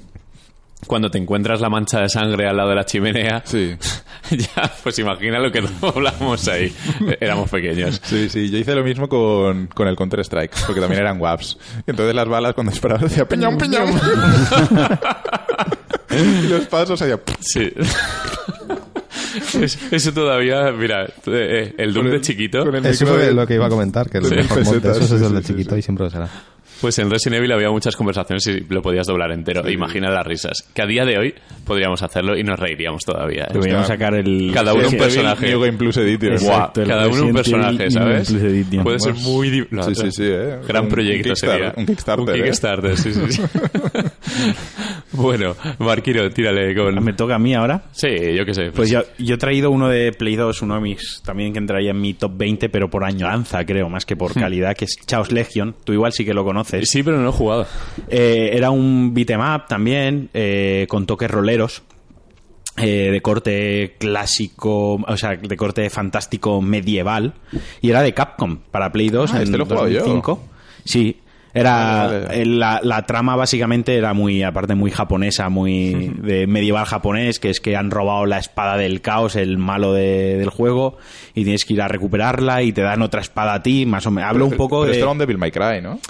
Cuando 0.87 1.11
te 1.11 1.17
encuentras 1.17 1.63
la 1.63 1.71
mancha 1.71 2.01
de 2.01 2.11
sangre 2.11 2.47
al 2.47 2.59
lado 2.59 2.69
de 2.69 2.75
la 2.75 2.85
chimenea, 2.85 3.43
Sí. 3.47 3.75
ya, 4.31 4.71
pues 4.83 4.99
imagina 4.99 5.39
lo 5.39 5.51
que 5.51 5.63
doblamos 5.81 6.47
ahí. 6.49 6.71
Éramos 7.21 7.49
pequeños. 7.49 7.99
Sí, 8.05 8.29
sí, 8.29 8.51
yo 8.51 8.59
hice 8.59 8.75
lo 8.75 8.85
mismo 8.85 9.09
con, 9.09 9.69
con 9.69 9.89
el 9.89 9.97
Counter-Strike, 9.97 10.53
porque 10.67 10.83
también 10.83 11.01
eran 11.01 11.19
WAPs. 11.19 11.57
Y 11.87 11.91
entonces 11.91 12.15
las 12.15 12.29
balas 12.29 12.53
cuando 12.53 12.71
disparaba 12.73 13.01
decía 13.01 13.27
peñón, 13.27 13.57
peñón. 13.57 13.89
y 16.11 16.49
los 16.49 16.67
pasos 16.67 17.01
hacía... 17.01 17.19
Sí. 17.41 17.73
Es- 19.61 19.79
Eso 19.91 20.13
todavía, 20.13 20.71
mira, 20.73 21.07
eh, 21.27 21.75
el 21.79 21.93
Doom 21.93 22.11
de 22.11 22.21
chiquito, 22.21 22.63
Eso 22.77 23.07
fue 23.07 23.19
de- 23.27 23.35
lo 23.35 23.47
que 23.47 23.55
iba 23.55 23.67
a 23.67 23.69
comentar, 23.69 24.09
que 24.09 24.19
el 24.19 24.29
de 24.29 24.37
mejor 24.37 24.59
pesetas, 24.59 24.97
esos 24.99 25.11
es 25.13 25.19
sí, 25.21 25.25
el 25.27 25.33
de 25.35 25.41
sí, 25.41 25.47
sí, 25.47 25.53
chiquito 25.53 25.75
sí. 25.75 25.79
y 25.79 25.83
siempre 25.83 26.05
lo 26.05 26.11
será. 26.11 26.29
Pues 26.81 26.99
en 26.99 27.11
Resident 27.11 27.39
Evil 27.39 27.53
había 27.53 27.71
muchas 27.71 27.97
conversaciones 27.97 28.47
y 28.47 28.61
lo 28.73 28.83
podías 28.83 29.07
doblar 29.07 29.33
entero. 29.33 29.69
Imagina 29.71 30.11
las 30.11 30.27
risas. 30.27 30.63
Que 30.75 30.83
a 30.83 30.87
día 30.87 31.05
de 31.05 31.19
hoy 31.19 31.35
podríamos 31.65 32.03
hacerlo 32.03 32.37
y 32.37 32.43
nos 32.43 32.59
reiríamos 32.59 33.03
todavía. 33.05 33.45
¿eh? 33.45 33.53
Deberíamos 33.53 33.87
sacar 33.87 34.15
el... 34.15 34.51
Cada 34.53 34.75
uno 34.75 34.89
un 34.89 34.97
personaje. 34.97 35.49
New 35.49 35.61
Game 35.61 35.79
Plus 35.79 35.97
Edition. 35.97 36.33
Exacto. 36.33 36.81
Guau, 36.81 36.85
el 36.85 36.89
cada 36.89 37.09
uno 37.09 37.27
un 37.27 37.33
personaje, 37.35 37.91
¿sabes? 37.91 38.29
Plus 38.31 38.43
Edition. 38.43 38.85
Puede 38.85 38.99
ser 39.01 39.15
muy... 39.15 39.51
di- 39.51 39.65
Sí, 39.85 39.95
sí, 39.95 40.11
sí, 40.13 40.23
eh. 40.27 40.59
Gran 40.69 40.85
Un- 40.85 40.89
proyecto 40.91 41.31
un 41.31 41.37
sería. 41.37 41.73
Kickstarter, 41.75 41.79
un 41.81 41.87
Kickstarter, 41.87 42.35
Un 42.35 42.41
eh. 42.41 42.45
Kickstarter, 42.45 42.97
sí, 42.97 43.13
sí, 43.15 43.33
sí. 43.33 43.43
bueno, 45.13 45.55
Marquiro, 45.79 46.29
tírale 46.31 46.75
con... 46.75 47.03
¿Me 47.03 47.13
toca 47.13 47.37
a 47.37 47.39
mí 47.39 47.55
ahora? 47.55 47.83
Sí, 47.93 48.09
yo 48.37 48.45
qué 48.45 48.55
sé. 48.55 48.71
Pues 48.73 48.91
yo, 48.91 49.03
yo 49.19 49.35
he 49.35 49.39
traído 49.39 49.71
uno 49.71 49.89
de 49.89 50.13
Play 50.13 50.37
2, 50.37 50.63
uno 50.63 50.75
de 50.77 50.81
mis 50.81 51.23
también 51.25 51.53
que 51.53 51.59
entraría 51.59 51.91
en 51.91 52.01
mi 52.01 52.15
top 52.15 52.33
20, 52.37 52.69
pero 52.69 52.89
por 52.91 53.05
añoranza, 53.05 53.65
creo, 53.65 53.89
más 53.89 54.05
que 54.07 54.17
por 54.17 54.35
calidad, 54.35 54.75
que 54.77 54.85
es 54.87 54.97
Chaos 55.07 55.33
Legion. 55.33 55.75
Tú 55.85 55.93
igual 55.93 56.13
sí 56.13 56.25
que 56.25 56.35
lo 56.35 56.45
conoces. 56.45 56.64
Sí, 56.87 57.03
pero 57.03 57.19
no 57.19 57.29
he 57.29 57.33
jugado. 57.33 57.67
Eh, 58.09 58.51
era 58.55 58.71
un 58.71 59.13
beat'em 59.15 59.41
up 59.41 59.67
también, 59.69 60.31
eh, 60.35 60.87
con 60.89 61.07
toques 61.07 61.31
roleros. 61.31 61.83
eh, 62.77 63.11
de 63.13 63.23
corte 63.23 63.95
clásico, 64.01 64.95
o 64.95 65.17
sea, 65.17 65.37
de 65.37 65.57
corte 65.57 65.89
fantástico 65.91 66.61
medieval. 66.61 67.35
Y 67.81 67.91
era 67.91 68.03
de 68.03 68.13
Capcom 68.15 68.59
para 68.73 68.91
Play 68.91 69.11
2 69.11 69.33
Ah, 69.33 69.37
en 69.37 69.43
este 69.45 69.59
lo 69.59 69.63
he 69.63 69.67
jugado 69.67 69.89
yo. 69.89 69.99
2005. 70.01 70.43
Sí. 70.85 71.21
Era 71.57 72.07
Vale, 72.09 72.21
vale. 72.25 72.43
eh, 72.43 72.47
la, 72.47 72.81
la 72.83 73.07
trama 73.07 73.37
básicamente 73.37 73.97
era 73.97 74.13
muy 74.13 74.43
aparte 74.43 74.75
muy 74.75 74.91
japonesa, 74.91 75.49
muy 75.51 76.13
de 76.21 76.49
medieval 76.49 76.85
japonés, 76.85 77.39
que 77.39 77.51
es 77.51 77.61
que 77.61 77.77
han 77.77 77.93
robado 77.93 78.27
la 78.27 78.39
espada 78.39 78.77
del 78.77 79.01
caos, 79.03 79.37
el 79.37 79.57
malo 79.57 79.93
de- 79.93 80.37
del 80.37 80.51
juego, 80.51 80.97
y 81.33 81.45
tienes 81.45 81.65
que 81.65 81.75
ir 81.75 81.81
a 81.83 81.87
recuperarla 81.87 82.63
y 82.65 82.73
te 82.73 82.81
dan 82.83 83.03
otra 83.03 83.21
espada 83.21 83.55
a 83.55 83.63
ti, 83.63 83.87
más 83.87 84.05
o 84.05 84.11
menos. 84.11 84.31
Hablo 84.31 84.47
un 84.47 84.55
poco 84.57 84.81
Pero 84.81 84.87
de 84.87 84.93
esto 84.95 85.05
era 85.05 85.13
un 85.13 85.19
Devil 85.19 85.39
May 85.39 85.53
Cry, 85.53 85.81
¿no? 85.81 86.01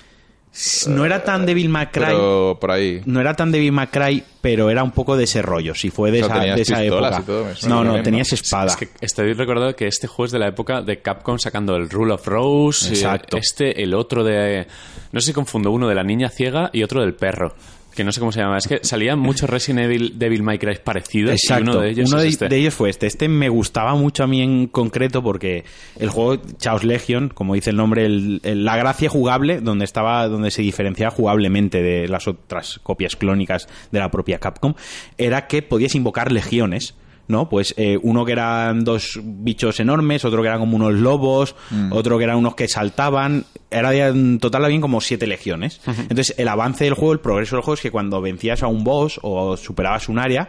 No 0.89 1.05
era 1.05 1.25
tan 1.25 1.45
Devil 1.47 1.69
May 1.69 1.87
Cry, 1.89 2.05
Pero 2.07 2.57
por 2.61 2.71
ahí. 2.71 3.01
no 3.07 3.21
era 3.21 3.35
tan 3.35 3.51
Devil 3.51 3.73
May 3.73 3.89
Cry, 3.89 4.23
pero 4.41 4.71
era 4.71 4.85
un 4.85 4.93
poco 4.93 5.17
de 5.17 5.25
ese 5.25 5.43
rollo, 5.43 5.75
si 5.75 5.91
fue 5.91 6.11
de 6.11 6.23
O 6.23 6.27
sea, 6.27 6.45
esa, 6.45 6.55
de 6.55 6.63
esa 6.63 6.85
época. 6.85 7.23
todo, 7.27 7.47
no, 7.69 7.83
no, 7.85 7.93
bien, 7.93 8.05
tenías 8.05 8.33
espada. 8.33 8.67
Es 8.67 8.77
que 8.77 8.89
estoy 9.01 9.33
recordando 9.33 9.75
que 9.75 9.87
este 9.89 10.07
juego 10.07 10.27
es 10.27 10.33
de 10.33 10.39
la 10.39 10.49
época 10.49 10.83
de 10.83 11.01
Capcom 11.03 11.39
sacando 11.39 11.75
el 11.77 11.91
Rule 11.91 12.15
of 12.15 12.27
Rose. 12.27 12.89
Exacto. 12.89 13.37
eh, 13.37 13.41
Este, 13.43 13.83
el 13.83 13.95
otro 13.95 14.23
de... 14.23 14.67
No 15.13 15.21
sé 15.21 15.29
si 15.29 15.33
confundo 15.33 15.71
uno 15.71 15.89
de 15.89 15.95
la 15.95 16.05
niña 16.05 16.29
ciega 16.29 16.71
y 16.73 16.83
otro 16.83 17.01
del 17.01 17.15
perro. 17.15 17.55
Que 17.95 18.03
no 18.05 18.11
sé 18.13 18.19
cómo 18.21 18.33
se 18.33 18.41
llama. 18.41 18.59
Es 18.59 18.67
que 18.67 18.81
salían 18.83 19.19
muchos 19.19 19.49
Resident 19.49 19.85
Evil 19.85 20.19
Devil 20.19 20.43
May 20.43 20.59
Cry 20.59 20.79
parecidos. 20.83 21.31
y 21.33 21.35
Exacto. 21.35 21.71
uno 21.71 21.81
de 21.81 21.91
ellos 21.91 22.09
Uno 22.11 22.19
es 22.19 22.23
de, 22.25 22.29
este. 22.31 22.49
de 22.49 22.57
ellos 22.57 22.75
fue 22.75 22.91
este. 22.91 23.07
Este 23.07 23.29
me 23.29 23.49
gustaba 23.49 23.95
mucho 23.95 24.25
a 24.25 24.27
mí 24.27 24.43
en 24.43 24.67
concreto 24.67 25.23
porque 25.23 25.65
el 25.99 26.09
juego 26.11 26.43
Chaos 26.59 26.83
Legion, 26.85 27.29
como 27.29 27.55
dice 27.55 27.71
el 27.71 27.77
nombre, 27.77 28.05
el- 28.07 28.41
el- 28.43 28.65
la 28.65 28.77
gracia 28.77 29.09
jugable, 29.09 29.61
donde 29.61 29.85
estaba, 29.85 30.27
donde 30.29 30.51
se 30.51 30.63
diferenciaba 30.63 31.11
jugablemente 31.15 31.83
de 31.83 32.09
las 32.09 32.27
otras 32.27 32.81
copias 32.83 33.15
clónicas 33.17 33.69
de 33.93 33.99
la 34.01 34.11
propia 34.11 34.39
Capcom, 34.39 34.75
era 35.17 35.47
que 35.47 35.63
podías 35.63 35.95
invocar 35.95 36.33
legiones. 36.33 36.95
¿No? 37.27 37.49
Pues 37.49 37.75
eh, 37.79 37.99
uno 38.03 38.25
que 38.25 38.33
eran 38.33 38.85
dos 38.85 39.19
bichos 39.23 39.81
enormes, 39.81 40.25
otro 40.25 40.43
que 40.43 40.49
eran 40.49 40.61
como 40.61 40.77
unos 40.77 40.95
lobos, 40.95 41.55
otro 41.91 42.19
que 42.19 42.25
eran 42.25 42.37
unos 42.37 42.55
que 42.55 42.69
saltaban. 42.69 43.47
Era 43.71 44.09
en 44.09 44.39
total 44.39 44.65
habían 44.67 44.81
como 44.81 45.01
siete 45.01 45.27
legiones. 45.27 45.81
Entonces, 45.87 46.35
el 46.39 46.49
avance 46.49 46.85
del 46.85 46.95
juego, 46.95 47.13
el 47.13 47.21
progreso 47.21 47.57
del 47.57 47.63
juego 47.63 47.75
es 47.75 47.81
que 47.81 47.91
cuando 47.91 48.21
vencías 48.21 48.63
a 48.63 48.67
un 48.67 48.85
boss 48.85 49.19
o 49.23 49.57
superabas 49.57 50.09
un 50.09 50.19
área, 50.19 50.49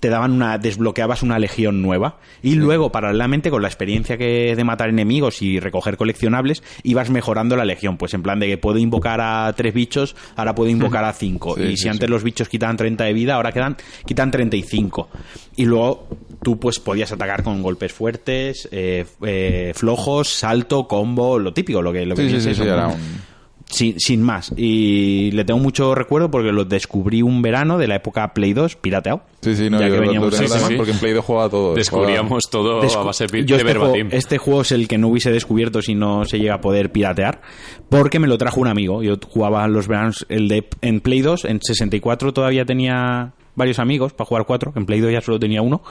te 0.00 0.08
daban 0.08 0.32
una 0.32 0.58
desbloqueabas 0.58 1.22
una 1.22 1.38
legión 1.38 1.82
nueva 1.82 2.18
y 2.42 2.54
luego 2.54 2.92
paralelamente 2.92 3.50
con 3.50 3.62
la 3.62 3.68
experiencia 3.68 4.16
que 4.16 4.54
de 4.54 4.64
matar 4.64 4.90
enemigos 4.90 5.42
y 5.42 5.60
recoger 5.60 5.96
coleccionables 5.96 6.62
ibas 6.82 7.10
mejorando 7.10 7.56
la 7.56 7.64
legión. 7.64 7.96
Pues 7.96 8.14
en 8.14 8.22
plan 8.22 8.38
de 8.40 8.46
que 8.46 8.58
puedo 8.58 8.78
invocar 8.78 9.20
a 9.20 9.52
tres 9.56 9.74
bichos 9.74 10.14
ahora 10.36 10.54
puedo 10.54 10.70
invocar 10.70 11.04
a 11.04 11.12
cinco. 11.12 11.54
Sí, 11.58 11.62
y 11.62 11.76
sí, 11.76 11.82
si 11.84 11.88
antes 11.88 12.08
los 12.08 12.22
bichos 12.22 12.48
quitaban 12.48 12.76
30 12.76 13.04
de 13.04 13.12
vida 13.12 13.34
ahora 13.34 13.52
quedan 13.52 13.76
quitan 14.06 14.30
35 14.30 15.08
y 15.56 15.64
luego 15.64 16.06
tú 16.42 16.58
pues 16.58 16.78
podías 16.78 17.10
atacar 17.10 17.42
con 17.42 17.62
golpes 17.62 17.92
fuertes 17.92 18.68
eh, 18.70 19.04
eh, 19.22 19.72
flojos 19.74 20.28
salto 20.28 20.86
combo 20.86 21.38
lo 21.38 21.52
típico 21.52 21.82
lo 21.82 21.92
que 21.92 22.06
lo 22.06 22.14
que 22.14 22.22
Sí, 22.22 22.28
sí, 22.28 22.34
viene 22.36 22.40
sí, 22.42 22.48
sí, 22.50 22.54
siendo. 22.56 22.74
era 22.74 22.88
un... 22.88 23.27
sin, 23.70 24.00
sin 24.00 24.22
más 24.22 24.52
y 24.56 25.30
le 25.32 25.44
tengo 25.44 25.60
mucho 25.60 25.94
recuerdo 25.94 26.30
porque 26.30 26.52
lo 26.52 26.64
descubrí 26.64 27.20
un 27.22 27.42
verano 27.42 27.76
de 27.78 27.86
la 27.86 27.96
época 27.96 28.32
Play 28.32 28.52
2 28.54 28.76
pirateado 28.76 29.22
Sí, 29.40 29.54
sí, 29.54 29.70
no, 29.70 29.78
Ya 29.78 29.86
yo 29.86 29.92
que 29.94 29.98
lo- 30.00 30.04
lo 30.04 30.10
veníamos- 30.30 30.34
sí, 30.36 30.48
sí. 30.48 30.74
porque 30.76 30.90
en 30.92 30.98
Play 30.98 31.12
2 31.12 31.24
jugaba 31.24 31.48
todo. 31.48 31.74
Descubríamos 31.74 32.44
todo 32.50 32.82
Descu- 32.82 32.96
a 33.00 33.02
base 33.04 33.26
de, 33.28 33.44
yo 33.44 33.56
de 33.56 33.62
este, 33.62 33.74
juego, 33.78 33.94
este 34.10 34.38
juego 34.38 34.60
es 34.62 34.72
el 34.72 34.88
que 34.88 34.98
no 34.98 35.08
hubiese 35.08 35.30
descubierto 35.30 35.80
si 35.80 35.94
no 35.94 36.24
se 36.24 36.38
llega 36.40 36.54
a 36.54 36.60
poder 36.60 36.90
piratear, 36.90 37.40
porque 37.88 38.18
me 38.18 38.26
lo 38.26 38.36
trajo 38.36 38.60
un 38.60 38.66
amigo. 38.66 39.02
Yo 39.04 39.14
jugaba 39.24 39.68
los 39.68 39.86
veranos 39.86 40.26
el 40.28 40.48
de 40.48 40.66
en 40.80 41.00
Play 41.00 41.20
2, 41.20 41.44
en 41.44 41.60
64 41.62 42.32
todavía 42.32 42.64
tenía 42.64 43.32
varios 43.58 43.78
amigos 43.78 44.14
para 44.14 44.26
jugar 44.26 44.46
cuatro, 44.46 44.72
que 44.72 44.78
en 44.78 44.86
Play 44.86 45.00
2 45.00 45.12
ya 45.12 45.20
solo 45.20 45.38
tenía 45.38 45.60
uno, 45.60 45.82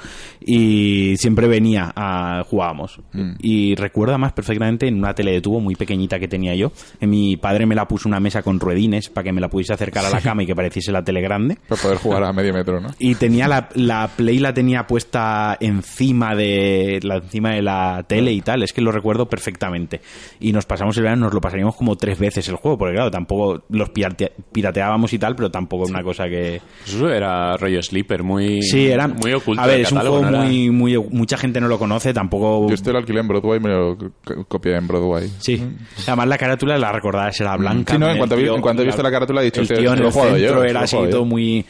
y 0.42 1.16
siempre 1.18 1.48
venía 1.48 1.92
a 1.96 2.44
jugábamos. 2.46 3.00
Mm. 3.14 3.34
Y 3.40 3.76
recuerdo 3.76 4.18
más 4.18 4.34
perfectamente 4.34 4.88
en 4.88 4.98
una 4.98 5.14
tele 5.14 5.32
de 5.32 5.42
tubo 5.42 5.60
muy 5.60 5.76
pequeñita 5.76 6.20
que 6.20 6.28
tenía 6.28 6.56
yo. 6.56 6.72
Mi 7.02 7.38
padre 7.38 7.66
me 7.66 7.76
la 7.76 7.88
puso 7.88 8.08
una 8.10 8.20
mesa 8.20 8.42
con 8.42 8.60
ruedines 8.60 9.10
para 9.10 9.26
que 9.26 9.34
me 9.34 9.42
la 9.42 9.50
pudiese 9.50 9.74
acercar 9.74 10.06
a 10.06 10.10
la 10.10 10.22
cama 10.22 10.44
y 10.44 10.46
que 10.46 10.56
pareciese 10.56 10.92
la 10.92 11.04
tele 11.04 11.22
grande. 11.22 11.58
Para 11.68 11.82
poder 11.82 11.98
jugar 11.98 12.24
a 12.24 12.34
medio 12.34 12.54
metro, 12.54 12.80
¿no? 12.80 12.90
Y 13.00 13.16
tenía 13.16 13.48
la, 13.48 13.70
la 13.76 14.10
Play 14.16 14.40
la 14.40 14.54
tenía 14.54 14.88
puesta 14.88 15.58
encima 15.60 16.36
de 16.36 17.00
la 17.04 17.18
encima 17.18 17.52
de 17.52 17.62
la 17.62 18.06
tele 18.08 18.32
y 18.32 18.42
tal, 18.42 18.64
es 18.64 18.74
que 18.74 18.82
lo 18.82 18.92
recuerdo 18.92 19.28
perfectamente. 19.28 20.02
Y 20.40 20.54
nos 20.54 20.66
pasamos 20.66 20.96
el 20.98 21.04
verano, 21.04 21.26
nos 21.26 21.34
lo 21.34 21.42
pasaríamos 21.42 21.76
como 21.76 21.96
tres 21.96 22.18
veces 22.18 22.48
el 22.48 22.56
juego, 22.56 22.78
porque 22.78 22.96
claro, 22.96 23.12
tampoco 23.12 23.64
los 23.70 23.90
pirate- 23.90 24.32
pirateábamos 24.52 25.12
y 25.14 25.20
tal, 25.20 25.36
pero 25.36 25.52
tampoco 25.52 25.84
es 25.84 25.90
una 25.90 26.04
cosa 26.04 26.26
que 26.30 26.62
eso 26.86 27.10
era 27.10 27.57
rollo 27.58 27.82
Sleeper, 27.82 28.24
muy, 28.24 28.62
Sí, 28.62 28.88
era 28.88 29.08
muy 29.08 29.34
oculto. 29.34 29.62
A 29.62 29.68
ver, 29.68 29.82
es 29.82 29.92
un 29.92 30.00
juego 30.00 30.22
¿no 30.26 30.38
muy, 30.44 30.70
muy. 30.70 30.98
Mucha 31.12 31.38
gente 31.38 31.60
no 31.60 31.68
lo 31.68 31.78
conoce, 31.80 32.14
tampoco. 32.14 32.68
Yo 32.68 32.74
este 32.76 32.92
lo 32.92 33.00
alquilé 33.00 33.20
en 33.22 33.28
Broadway, 33.28 33.60
me 33.60 33.70
lo 33.70 33.98
co- 33.98 34.46
copié 34.48 34.76
en 34.78 34.88
Broadway. 34.88 35.30
Sí. 35.40 35.62
Además, 36.08 36.28
la 36.28 36.38
carátula 36.38 36.78
la 36.78 36.92
recordarás, 36.92 37.40
era 37.42 37.56
blanca. 37.58 37.94
Sí, 37.94 38.00
no, 38.00 38.10
en 38.10 38.18
cuanto 38.18 38.36
el 38.36 38.42
vi- 38.42 38.48
tío- 38.48 38.56
en 38.56 38.62
cuanto 38.62 38.82
he 38.84 38.86
visto 38.86 39.04
la 39.04 39.12
carátula 39.12 39.42
he 39.42 39.46
dicho, 39.46 39.60
el 39.62 39.64
"Hostia, 39.64 39.78
tío 39.78 39.94
esto 39.94 39.94
en 39.94 40.00
lo 40.00 40.06
el 40.06 40.10
he 40.10 40.14
jugado 40.14 40.38
yo, 40.38 40.44
centro 40.48 40.64
esto 40.64 40.70
era 40.70 40.80
he 40.80 40.84
así 40.84 40.96
yo". 40.98 41.10
todo 41.10 41.26
muy. 41.26 41.66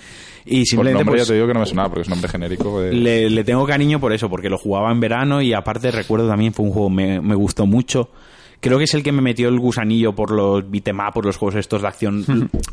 Y 0.49 0.59
Por 0.59 0.65
simplemente 0.65 0.99
nombre 1.03 1.11
pues, 1.17 1.27
ya 1.27 1.31
te 1.31 1.33
digo 1.35 1.47
que 1.47 1.53
no 1.53 1.59
me 1.59 1.65
sonaba, 1.65 1.89
porque 1.89 2.01
es 2.03 2.07
un 2.07 2.11
nombre 2.11 2.29
genérico. 2.31 2.79
De... 2.81 2.93
le, 2.93 3.29
le 3.29 3.43
tengo 3.43 3.65
cariño 3.65 3.99
por 3.99 4.13
eso, 4.13 4.29
porque 4.29 4.49
lo 4.49 4.57
jugaba 4.57 4.91
en 4.93 4.99
verano 5.01 5.41
y 5.41 5.51
aparte 5.53 5.91
recuerdo 5.91 6.27
también 6.29 6.53
fue 6.53 6.65
un 6.65 6.71
juego 6.71 6.89
me, 6.89 7.19
me 7.19 7.35
gustó 7.35 7.65
mucho. 7.65 8.09
Creo 8.59 8.77
que 8.79 8.85
es 8.85 8.93
el 8.95 9.03
que 9.03 9.11
me 9.11 9.21
metió 9.21 9.49
el 9.49 9.59
gusanillo 9.59 10.13
por 10.13 10.31
los 10.31 10.69
beat'em 10.69 10.99
up, 10.99 11.13
por 11.13 11.25
los 11.25 11.37
juegos 11.37 11.55
estos 11.55 11.81
de 11.83 11.87
acción. 11.87 12.25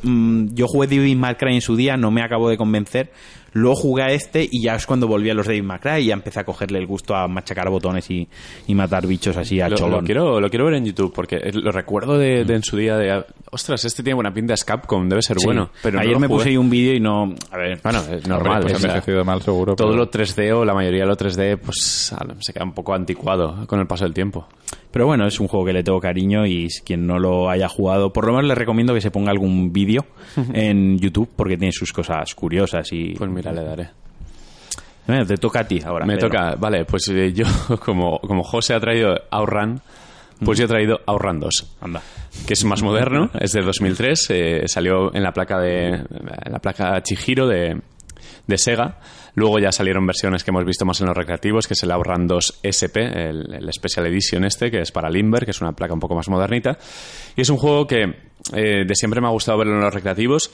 Mm, 0.03 0.55
Yo 0.55 0.67
jugué 0.67 0.87
Devil 0.87 1.17
May 1.19 1.35
Cry 1.37 1.55
en 1.55 1.61
su 1.61 1.77
día, 1.77 1.97
no 1.97 2.11
me 2.11 2.23
acabó 2.23 2.49
de 2.49 2.57
convencer. 2.57 3.13
Luego 3.55 3.75
jugué 3.77 4.03
a 4.03 4.09
este 4.09 4.47
y 4.51 4.63
ya 4.63 4.75
es 4.75 4.85
cuando 4.87 5.09
volví 5.09 5.31
a 5.31 5.35
los 5.35 5.49
May 5.49 5.79
Cry 5.81 6.03
y 6.03 6.05
ya 6.07 6.15
empecé 6.15 6.41
a 6.41 6.45
cogerle 6.45 6.79
el 6.79 6.87
gusto 6.87 7.15
a 7.15 7.27
machacar 7.29 7.71
botones 7.71 8.11
y, 8.11 8.29
y 8.67 8.75
matar 8.75 9.07
bichos 9.07 9.37
así 9.37 9.61
a 9.61 9.69
Lo, 9.69 9.77
cholón. 9.77 10.01
lo 10.01 10.05
quiero, 10.05 10.41
lo 10.41 10.51
quiero 10.51 10.67
ver 10.67 10.75
en 10.75 10.85
YouTube 10.85 11.13
porque 11.15 11.39
lo 11.53 11.73
recuerdo 11.73 12.19
de, 12.19 12.45
de 12.45 12.55
en 12.55 12.63
su 12.63 12.77
día 12.77 12.97
de 12.97 13.25
ostras, 13.51 13.85
este 13.85 14.03
tiene 14.03 14.15
buena 14.15 14.35
pinta, 14.35 14.55
es 14.55 14.65
Capcom, 14.65 15.09
debe 15.09 15.23
ser 15.23 15.39
Sí. 15.39 15.47
bueno. 15.47 15.71
Pero 15.83 16.01
Ayer 16.01 16.19
me 16.19 16.29
puse 16.29 16.49
ahí 16.51 16.57
un 16.57 16.69
vídeo 16.69 16.95
y 16.95 17.01
no... 17.01 17.35
A 17.51 17.57
ver, 17.57 17.81
Bueno, 17.83 18.01
es 18.11 18.27
normal. 18.27 18.63
pues 18.63 18.75
o 18.75 18.77
ha 18.77 18.81
sea, 18.81 18.91
envejecido 18.91 19.25
mal, 19.25 19.41
seguro. 19.43 19.77
todo 19.77 19.89
pero- 19.89 19.99
lo 20.05 20.11
3D 20.11 20.53
o 20.53 20.65
la 20.65 20.75
mayoría 20.75 21.01
de 21.03 21.07
lo 21.07 21.17
3D 21.17 21.59
pues 21.59 22.13
se 22.41 22.53
queda 22.53 22.65
un 22.65 22.73
poco 22.73 22.93
anticuado 22.95 23.67
con 23.67 23.79
el 23.79 23.87
paso 23.87 24.05
del 24.05 24.13
tiempo. 24.15 24.47
Pero 24.91 25.07
bueno, 25.07 25.27
es 25.27 25.41
un 25.41 25.49
juego 25.49 25.67
que 25.67 25.73
le 25.73 25.83
tengo 25.83 25.99
cariño 26.01 26.47
y 26.47 26.69
quien 26.85 27.05
no 27.07 27.19
lo 27.19 27.51
haya 27.51 27.69
jugado, 27.69 28.13
por 28.13 28.27
lo 28.27 28.33
menos 28.33 28.47
le 28.47 28.55
recomiendo 28.55 28.95
que 28.95 29.01
se 29.01 29.11
ponga 29.11 29.31
algún 29.33 29.73
vídeo 29.73 30.07
en 30.55 30.99
YouTube 30.99 31.29
porque 31.35 31.57
tiene 31.57 31.73
sus 31.73 31.93
cosas 31.93 32.35
curiosas 32.35 32.93
y... 32.93 33.15
Pues 33.15 33.29
mira, 33.51 33.63
le 33.63 33.69
daré. 33.69 33.91
Bueno, 35.07 35.27
te 35.27 35.37
toca 35.37 35.61
a 35.61 35.65
ti 35.69 35.81
ahora. 35.85 36.07
Me 36.07 36.17
Pedro. 36.17 36.29
toca, 36.29 36.55
vale, 36.57 36.85
pues 36.85 37.09
eh, 37.09 37.33
yo 37.33 37.45
como, 37.85 38.19
como 38.21 38.43
José 38.43 38.75
ha 38.75 38.81
traído 38.81 39.15
Outrun, 39.31 39.81
pues 40.45 40.59
yo 40.59 40.65
he 40.65 40.69
traído 40.69 41.01
Outrun 41.07 41.41
2. 41.41 41.77
Anda. 41.83 42.03
que 42.47 42.55
es 42.55 42.65
más 42.65 42.83
moderno, 42.83 43.31
es 43.41 43.53
de 43.53 43.63
2003, 43.63 44.27
eh, 44.31 44.63
salió 44.67 45.15
en 45.15 45.23
la 45.23 45.33
placa 45.33 45.59
de 45.61 45.89
en 45.89 46.53
la 46.53 46.59
placa 46.59 47.03
Chihiro 47.03 47.47
de, 47.47 47.81
de 48.47 48.59
Sega. 48.59 48.99
Luego 49.37 49.59
ya 49.59 49.73
salieron 49.73 50.07
versiones 50.07 50.45
que 50.45 50.53
hemos 50.53 50.65
visto 50.65 50.85
más 50.85 51.01
en 51.01 51.09
los 51.09 51.17
recreativos, 51.17 51.67
que 51.67 51.75
es 51.75 51.83
el 51.83 51.91
Outrun 51.91 52.29
2 52.29 52.61
SP, 52.63 53.03
el, 53.05 53.53
el 53.53 53.73
Special 53.73 54.07
Edition 54.07 54.45
este, 54.45 54.71
que 54.71 54.81
es 54.81 54.93
para 54.93 55.11
Limber, 55.11 55.45
que 55.45 55.51
es 55.51 55.61
una 55.61 55.73
placa 55.73 55.93
un 55.93 55.99
poco 56.01 56.15
más 56.15 56.29
modernita. 56.29 56.79
Y 57.37 57.41
es 57.41 57.51
un 57.51 57.57
juego 57.57 57.85
que 57.87 58.05
eh, 58.55 58.85
de 58.87 58.95
siempre 58.95 59.21
me 59.21 59.27
ha 59.27 59.31
gustado 59.31 59.59
verlo 59.59 59.75
en 59.75 59.81
los 59.81 59.93
recreativos. 59.93 60.53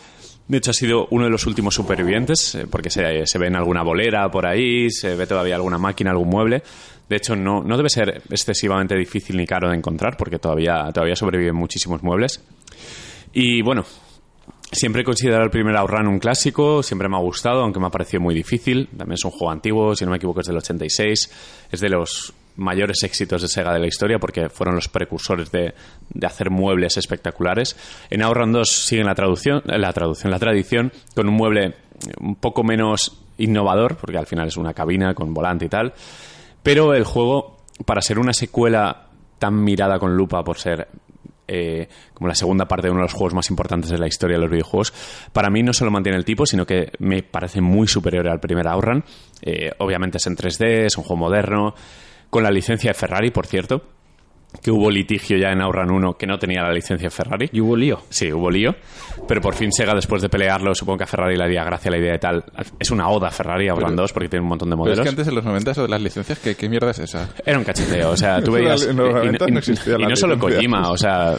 De 0.51 0.59
hecho, 0.59 0.73
ha 0.73 0.75
sido 0.75 1.07
uno 1.11 1.27
de 1.27 1.31
los 1.31 1.47
últimos 1.47 1.77
supervivientes, 1.77 2.57
eh, 2.57 2.67
porque 2.69 2.91
se, 2.91 3.25
se 3.25 3.39
ve 3.39 3.47
en 3.47 3.55
alguna 3.55 3.85
bolera 3.85 4.29
por 4.33 4.49
ahí, 4.49 4.91
se 4.91 5.15
ve 5.15 5.25
todavía 5.25 5.55
alguna 5.55 5.79
máquina, 5.79 6.11
algún 6.11 6.29
mueble. 6.29 6.61
De 7.09 7.15
hecho, 7.15 7.37
no, 7.37 7.63
no 7.63 7.77
debe 7.77 7.89
ser 7.89 8.25
excesivamente 8.29 8.97
difícil 8.97 9.37
ni 9.37 9.47
caro 9.47 9.71
de 9.71 9.77
encontrar, 9.77 10.17
porque 10.17 10.41
todavía, 10.41 10.91
todavía 10.93 11.15
sobreviven 11.15 11.55
muchísimos 11.55 12.03
muebles. 12.03 12.43
Y 13.33 13.63
bueno, 13.63 13.85
siempre 14.73 15.03
he 15.03 15.05
considerado 15.05 15.45
el 15.45 15.51
primer 15.51 15.77
Outrun 15.77 16.09
un 16.09 16.19
clásico, 16.19 16.83
siempre 16.83 17.09
me 17.09 17.15
ha 17.15 17.21
gustado, 17.21 17.63
aunque 17.63 17.79
me 17.79 17.87
ha 17.87 17.91
parecido 17.91 18.21
muy 18.21 18.35
difícil. 18.35 18.89
También 18.89 19.13
es 19.13 19.25
un 19.25 19.31
juego 19.31 19.53
antiguo, 19.53 19.95
si 19.95 20.05
no 20.05 20.11
me 20.11 20.17
equivoco 20.17 20.41
es 20.41 20.49
del 20.49 20.57
86. 20.57 21.31
Es 21.71 21.81
de 21.81 21.89
los 21.89 22.35
mayores 22.61 23.03
éxitos 23.03 23.43
de 23.43 23.49
Sega 23.49 23.73
de 23.73 23.81
la 23.81 23.87
historia 23.87 24.19
porque 24.19 24.49
fueron 24.49 24.77
los 24.77 24.89
precursores 24.89 25.51
de, 25.51 25.75
de 26.11 26.27
hacer 26.27 26.51
muebles 26.51 26.97
espectaculares. 26.97 27.77
En 28.11 28.23
Outrun 28.23 28.53
2 28.53 28.69
siguen 28.69 29.07
la 29.07 29.15
traducción, 29.15 29.63
la 29.65 29.93
traducción, 29.93 30.31
la 30.31 30.39
tradición, 30.39 30.93
con 31.15 31.29
un 31.29 31.35
mueble 31.35 31.75
un 32.21 32.37
poco 32.37 32.63
menos 32.63 33.25
innovador, 33.39 33.97
porque 33.97 34.19
al 34.19 34.27
final 34.27 34.49
es 34.49 34.57
una 34.57 34.75
cabina 34.75 35.15
con 35.15 35.33
volante 35.35 35.65
y 35.65 35.69
tal. 35.69 35.95
Pero 36.63 36.95
el 36.95 37.05
juego, 37.05 37.57
para 37.87 38.03
ser 38.03 38.19
una 38.19 38.33
secuela 38.33 39.09
tan 39.39 39.63
mirada 39.65 39.99
con 39.99 40.15
lupa 40.15 40.45
por 40.45 40.59
ser 40.59 40.89
eh, 41.49 41.89
como 42.15 42.29
la 42.29 42.35
segunda 42.35 42.69
parte 42.69 42.87
de 42.87 42.91
uno 42.93 43.01
de 43.01 43.07
los 43.07 43.15
juegos 43.15 43.35
más 43.35 43.51
importantes 43.51 43.91
de 43.91 43.99
la 43.99 44.07
historia 44.07 44.37
de 44.37 44.43
los 44.43 44.51
videojuegos, 44.51 44.93
para 45.33 45.51
mí 45.51 45.63
no 45.63 45.73
solo 45.73 45.91
mantiene 45.91 46.19
el 46.19 46.25
tipo, 46.25 46.47
sino 46.47 46.65
que 46.65 46.93
me 46.99 47.23
parece 47.23 47.61
muy 47.61 47.89
superior 47.89 48.29
al 48.29 48.39
primer 48.39 48.69
Outrun. 48.69 49.03
Eh, 49.43 49.73
obviamente 49.79 50.19
es 50.19 50.27
en 50.27 50.37
3D, 50.37 50.87
es 50.87 50.97
un 50.97 51.05
juego 51.05 51.23
moderno, 51.23 51.75
con 52.31 52.43
la 52.43 52.51
licencia 52.51 52.91
de 52.91 52.95
Ferrari, 52.95 53.31
por 53.31 53.47
cierto, 53.47 53.83
que 54.63 54.71
hubo 54.71 54.91
litigio 54.91 55.39
ya 55.39 55.51
en 55.53 55.61
Outrun 55.63 55.91
1 55.93 56.15
que 56.19 56.27
no 56.27 56.39
tenía 56.39 56.63
la 56.63 56.73
licencia 56.73 57.07
de 57.09 57.11
Ferrari. 57.15 57.49
¿Y 57.53 57.61
hubo 57.61 57.77
lío? 57.77 58.03
Sí, 58.09 58.33
hubo 58.33 58.51
lío. 58.51 58.75
Pero 59.29 59.41
por 59.41 59.55
fin 59.55 59.73
Sega, 59.73 59.95
después 59.95 60.23
de 60.23 60.29
pelearlo, 60.29 60.75
supongo 60.75 60.99
que 60.99 61.05
a 61.05 61.07
Ferrari 61.07 61.37
le 61.37 61.45
haría 61.45 61.63
gracia 61.65 61.91
la 61.91 61.99
idea 61.99 62.13
de 62.13 62.19
tal. 62.19 62.45
Es 62.79 62.91
una 62.91 63.09
oda 63.09 63.29
a 63.29 63.31
Ferrari, 63.31 63.69
a 63.69 63.75
Pero- 63.75 63.91
2, 63.91 64.13
porque 64.13 64.29
tiene 64.29 64.43
un 64.43 64.49
montón 64.49 64.69
de 64.69 64.75
Pero 64.75 64.79
modelos. 64.85 64.99
es 64.99 65.03
que 65.05 65.09
antes 65.11 65.29
en 65.29 65.35
los 65.35 65.45
90 65.45 65.71
eso 65.71 65.83
de 65.83 65.89
las 65.89 66.01
licencias, 66.03 66.39
¿qué, 66.41 66.55
qué 66.57 66.69
mierda 66.69 66.91
es 66.91 66.99
esa? 66.99 67.29
Era 67.45 67.59
un 67.59 67.65
cacheteo, 67.65 68.11
o 68.11 68.17
sea, 68.17 68.41
tú 68.43 68.57
En 68.57 68.65
veías... 68.65 68.83
los 68.87 68.95
90 68.95 69.47
no 69.47 69.59
existía 69.59 69.95
y 69.97 70.03
la 70.03 70.09
no 70.09 70.17
solo 70.17 70.35
licencia. 70.35 70.57
Kojima, 70.59 70.91
o 70.91 70.97
sea, 70.97 71.35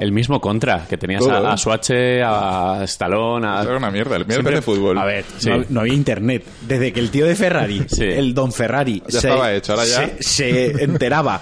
el 0.00 0.12
mismo 0.12 0.40
Contra, 0.40 0.86
que 0.88 0.96
tenías 0.96 1.20
Todo, 1.22 1.34
a, 1.34 1.40
¿eh? 1.40 1.52
a 1.52 1.56
Swatch, 1.56 1.90
a 2.24 2.80
Stallone, 2.84 3.46
a... 3.46 3.62
Era 3.62 3.76
una 3.76 3.90
mierda. 3.90 4.16
El 4.16 4.26
mierda 4.26 4.34
Siempre- 4.34 4.54
de 4.56 4.62
fútbol. 4.62 4.98
A 4.98 5.04
ver, 5.04 5.24
Sí. 5.38 5.50
no, 5.50 5.64
no 5.68 5.80
había 5.80 5.94
internet. 5.94 6.44
Desde 6.66 6.92
que 6.92 7.00
el 7.00 7.10
tío 7.10 7.26
de 7.26 7.34
Ferrari, 7.34 7.82
Sí. 7.88 8.04
el 8.04 8.34
don 8.34 8.52
Ferrari, 8.52 9.02
Ya 9.08 9.18
estaba 9.18 9.52
hecho, 9.52 9.72
ahora 9.72 9.84
ya- 9.86 10.08
Se, 10.20 10.22
se 10.22 10.84
enteraba 10.84 11.40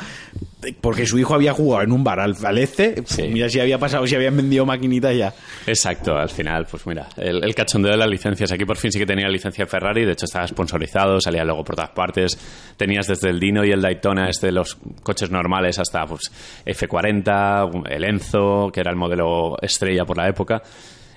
porque 0.80 1.06
su 1.06 1.18
hijo 1.18 1.34
había 1.34 1.52
jugado 1.52 1.82
en 1.84 1.92
un 1.92 2.04
bar 2.04 2.20
al, 2.20 2.36
al 2.44 2.58
este. 2.58 3.02
Sí. 3.06 3.22
Mira 3.32 3.48
si 3.48 3.60
había 3.60 3.78
pasado, 3.78 4.06
si 4.06 4.14
habían 4.14 4.36
vendido 4.36 4.66
maquinitas 4.66 5.16
ya. 5.16 5.32
Exacto, 5.66 6.16
al 6.16 6.28
final, 6.28 6.66
pues 6.70 6.86
mira, 6.86 7.08
el, 7.16 7.42
el 7.42 7.54
cachondeo 7.54 7.92
de 7.92 7.96
las 7.96 8.08
licencias. 8.08 8.52
Aquí 8.52 8.64
por 8.64 8.76
fin 8.76 8.92
sí 8.92 8.98
que 8.98 9.06
tenía 9.06 9.28
licencia 9.28 9.66
Ferrari, 9.66 10.04
de 10.04 10.12
hecho 10.12 10.26
estaba 10.26 10.46
sponsorizado, 10.46 11.20
salía 11.20 11.44
luego 11.44 11.64
por 11.64 11.76
todas 11.76 11.90
partes. 11.90 12.38
Tenías 12.76 13.06
desde 13.06 13.30
el 13.30 13.40
Dino 13.40 13.64
y 13.64 13.70
el 13.70 13.80
Daytona, 13.80 14.28
este 14.28 14.52
los 14.52 14.76
coches 15.02 15.30
normales, 15.30 15.78
hasta 15.78 16.06
pues, 16.06 16.30
F40, 16.66 17.88
el 17.90 18.04
Enzo, 18.04 18.70
que 18.72 18.80
era 18.80 18.90
el 18.90 18.96
modelo 18.96 19.56
estrella 19.60 20.04
por 20.04 20.16
la 20.16 20.28
época. 20.28 20.62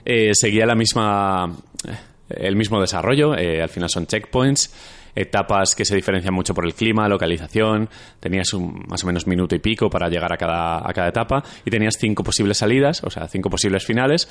Eh, 0.05 0.31
seguía 0.33 0.65
la 0.65 0.75
misma, 0.75 1.55
el 2.29 2.55
mismo 2.55 2.79
desarrollo, 2.81 3.35
eh, 3.37 3.61
al 3.61 3.69
final 3.69 3.89
son 3.89 4.05
checkpoints. 4.07 4.73
Etapas 5.15 5.75
que 5.75 5.85
se 5.85 5.95
diferencian 5.95 6.33
mucho 6.33 6.53
por 6.53 6.65
el 6.65 6.73
clima, 6.73 7.07
localización. 7.07 7.89
Tenías 8.19 8.53
un, 8.53 8.85
más 8.87 9.03
o 9.03 9.07
menos 9.07 9.27
minuto 9.27 9.55
y 9.55 9.59
pico 9.59 9.89
para 9.89 10.09
llegar 10.09 10.33
a 10.33 10.37
cada, 10.37 10.77
a 10.77 10.93
cada 10.93 11.09
etapa. 11.09 11.43
Y 11.65 11.71
tenías 11.71 11.95
cinco 11.99 12.23
posibles 12.23 12.57
salidas, 12.57 13.03
o 13.03 13.09
sea, 13.09 13.27
cinco 13.27 13.49
posibles 13.49 13.85
finales 13.85 14.27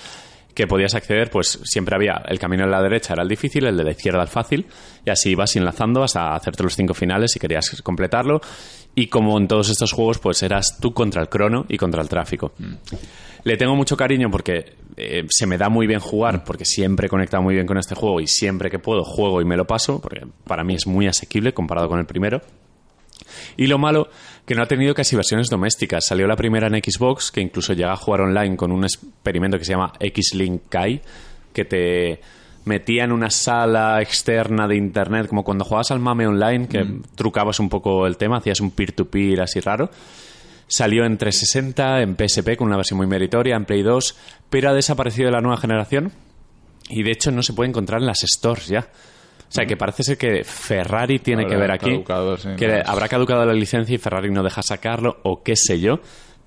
que 0.55 0.67
podías 0.67 0.95
acceder, 0.95 1.31
pues 1.31 1.61
siempre 1.65 1.95
había 1.95 2.23
el 2.29 2.39
camino 2.39 2.65
a 2.65 2.67
la 2.67 2.83
derecha 2.83 3.15
era 3.15 3.23
el 3.23 3.29
difícil, 3.29 3.67
el 3.67 3.77
de 3.77 3.85
la 3.85 3.93
izquierda 3.93 4.23
el 4.23 4.29
fácil, 4.29 4.67
y 5.05 5.11
así 5.11 5.31
ibas 5.31 5.57
enlazando 5.57 6.03
hasta 6.03 6.35
hacerte 6.35 6.63
los 6.63 6.77
cinco 6.77 6.95
finales 6.95 7.33
si 7.33 7.41
querías 7.41 7.81
completarlo. 7.83 8.41
Y 8.95 9.07
como 9.07 9.39
en 9.39 9.49
todos 9.49 9.71
estos 9.71 9.93
juegos, 9.93 10.19
pues 10.19 10.43
eras 10.43 10.79
tú 10.81 10.93
contra 10.93 11.23
el 11.23 11.29
crono 11.29 11.65
y 11.69 11.79
contra 11.79 12.03
el 12.03 12.09
tráfico. 12.09 12.53
Le 13.45 13.57
tengo 13.57 13.75
mucho 13.75 13.97
cariño 13.97 14.31
porque 14.31 14.77
eh, 14.97 15.27
se 15.31 15.47
me 15.47 15.57
da 15.57 15.69
muy 15.69 15.87
bien 15.87 16.01
jugar, 16.01 16.45
porque 16.45 16.65
siempre 16.65 17.07
he 17.07 17.11
conectado 17.11 17.43
muy 17.43 17.55
bien 17.55 17.67
con 17.67 17.79
este 17.79 17.95
juego 17.95 18.21
y 18.21 18.27
siempre 18.27 18.71
que 18.71 18.79
puedo 18.79 19.03
juego 19.03 19.41
y 19.41 19.45
me 19.45 19.57
lo 19.57 19.67
paso, 19.67 20.01
porque 20.01 20.27
para 20.45 20.63
mí 20.63 20.75
es 20.75 20.87
muy 20.87 21.07
asequible 21.07 21.55
comparado 21.55 21.89
con 21.89 21.99
el 21.99 22.07
primero. 22.07 22.43
Y 23.57 23.67
lo 23.67 23.79
malo, 23.79 24.09
que 24.45 24.55
no 24.55 24.63
ha 24.63 24.67
tenido 24.67 24.95
casi 24.95 25.17
versiones 25.17 25.49
domésticas. 25.49 26.07
Salió 26.07 26.27
la 26.27 26.37
primera 26.37 26.67
en 26.67 26.75
Xbox, 26.83 27.31
que 27.31 27.41
incluso 27.41 27.73
llega 27.73 27.93
a 27.93 27.97
jugar 27.97 28.23
online 28.23 28.57
con 28.57 28.73
un 28.73 28.85
experimento 28.85 29.59
que 29.59 29.65
se 29.65 29.73
llama 29.73 29.93
X-Link 29.99 30.63
Kai, 30.69 31.01
que 31.53 31.65
te 31.65 32.21
metía 32.65 33.05
en 33.05 33.13
una 33.13 33.31
sala 33.31 34.01
externa 34.01 34.69
de 34.69 34.77
internet, 34.77 35.29
como 35.29 35.45
cuando 35.45 35.65
jugabas 35.65 35.91
al 35.91 36.01
MAME 36.01 36.27
online, 36.27 36.69
que 36.69 36.87
trucabas 37.15 37.61
un 37.61 37.69
poco 37.69 38.07
el 38.07 38.17
tema, 38.17 38.39
hacías 38.39 38.61
un 38.61 38.71
peer-to-peer 38.71 39.41
así 39.41 39.61
raro. 39.61 39.91
Salió 40.67 41.05
en 41.05 41.19
360, 41.19 42.01
en 42.01 42.17
PSP, 42.17 42.57
con 42.57 42.69
una 42.69 42.77
versión 42.77 42.97
muy 42.97 43.07
meritoria, 43.07 43.57
en 43.57 43.65
Play 43.65 43.83
2, 43.83 44.17
pero 44.49 44.71
ha 44.71 44.73
desaparecido 44.73 45.27
de 45.27 45.33
la 45.33 45.41
nueva 45.41 45.59
generación 45.59 46.13
y 46.89 47.03
de 47.03 47.11
hecho 47.11 47.31
no 47.31 47.43
se 47.43 47.53
puede 47.53 47.71
encontrar 47.71 48.01
en 48.01 48.07
las 48.07 48.21
stores 48.21 48.69
ya. 48.69 48.81
O 48.81 49.55
sea, 49.55 49.67
que 49.67 49.77
parece 49.77 50.03
ser 50.03 50.17
que 50.17 50.45
Ferrari 50.45 51.19
tiene 51.19 51.43
Habrá 51.43 51.55
que 51.55 51.61
ver 51.61 51.71
aquí. 51.73 51.91
caducado, 51.91 52.37
sí, 52.39 52.49
que 52.57 52.83
habrá 52.87 53.07
caducado 53.07 53.45
la 53.45 53.53
licencia 53.53 53.95
y 53.95 53.99
Ferrari 53.99 54.31
no 54.31 54.43
deja 54.43 54.63
sacarlo, 54.63 55.19
o 55.25 55.43
qué 55.43 55.57
sé 55.57 55.79
yo. 55.79 56.01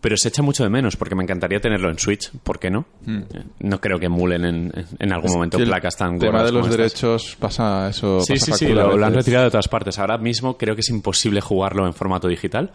Pero 0.06 0.18
se 0.18 0.28
echa 0.28 0.44
mucho 0.44 0.62
de 0.64 0.70
menos, 0.70 0.96
porque 0.98 1.16
me 1.16 1.24
encantaría 1.24 1.60
tenerlo 1.60 1.90
en 1.90 1.98
Switch. 1.98 2.30
¿Por 2.44 2.60
qué 2.60 2.70
no? 2.70 2.86
Eh, 3.08 3.24
No 3.62 3.82
creo 3.82 3.98
que 3.98 4.06
emulen 4.06 4.46
en, 4.46 4.72
en 5.00 5.12
algún 5.12 5.32
momento 5.32 5.58
Hmm. 5.58 5.62
El 5.64 5.68
placas 5.68 5.98
tan 5.98 6.20
tema 6.20 6.44
gordas 6.44 6.46
de 6.46 6.52
los 6.52 6.68
estas. 6.68 6.78
derechos 6.78 7.36
pasa 7.40 7.90
eso. 7.90 8.20
Sí, 8.20 8.34
pasa 8.34 8.46
sí, 8.58 8.68
sí, 8.68 8.72
lo, 8.72 8.96
lo 8.96 9.04
han 9.04 9.16
retirado 9.16 9.46
de 9.46 9.50
todas 9.50 9.68
partes. 9.68 9.98
Ahora 9.98 10.20
mismo 10.20 10.58
creo 10.58 10.76
que 10.76 10.82
es 10.82 10.90
imposible 10.90 11.42
jugarlo 11.42 11.88
en 11.88 11.96
formato 11.96 12.28
digital, 12.28 12.70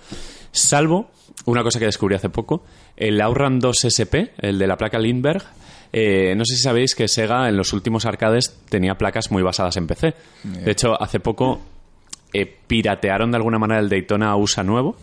salvo 0.50 1.08
una 1.44 1.62
cosa 1.62 1.78
que 1.78 1.84
descubrí 1.84 2.16
hace 2.16 2.30
poco, 2.30 2.64
el 2.96 3.20
Outrun 3.20 3.60
2 3.60 3.84
SP, 3.86 4.34
el 4.38 4.58
de 4.58 4.66
la 4.66 4.76
placa 4.76 4.98
Lindbergh. 4.98 5.44
eh, 5.92 6.34
no 6.36 6.44
sé 6.44 6.56
si 6.56 6.62
sabéis 6.62 6.96
que 6.96 7.06
Sega 7.06 7.48
en 7.48 7.56
los 7.56 7.72
últimos 7.72 8.06
arcades 8.06 8.58
tenía 8.68 8.96
placas 8.98 9.30
muy 9.30 9.44
basadas 9.44 9.76
en 9.76 9.86
PC. 9.86 10.14
De 10.42 10.70
hecho, 10.72 11.00
hace 11.00 11.20
poco 11.20 11.60
eh, 12.32 12.52
piratearon 12.66 13.30
de 13.30 13.36
alguna 13.36 13.60
manera 13.60 13.78
el 13.80 13.88
Daytona 13.88 14.34
USA 14.36 14.64
nuevo 14.64 14.96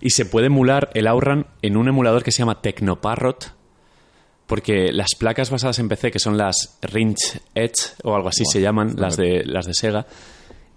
y 0.00 0.10
se 0.10 0.24
puede 0.24 0.46
emular 0.46 0.90
el 0.94 1.06
Outrun 1.06 1.46
en 1.62 1.76
un 1.76 1.88
emulador 1.88 2.22
que 2.22 2.32
se 2.32 2.38
llama 2.38 2.60
Tecnoparrot 2.62 3.54
porque 4.50 4.90
las 4.92 5.14
placas 5.16 5.48
basadas 5.48 5.78
en 5.78 5.88
PC, 5.88 6.10
que 6.10 6.18
son 6.18 6.36
las 6.36 6.76
Range 6.82 7.40
Edge 7.54 7.94
o 8.02 8.16
algo 8.16 8.30
así 8.30 8.44
se 8.44 8.60
llaman, 8.60 8.94
las 8.96 9.16
de, 9.16 9.44
las 9.44 9.64
de 9.64 9.74
Sega, 9.74 10.06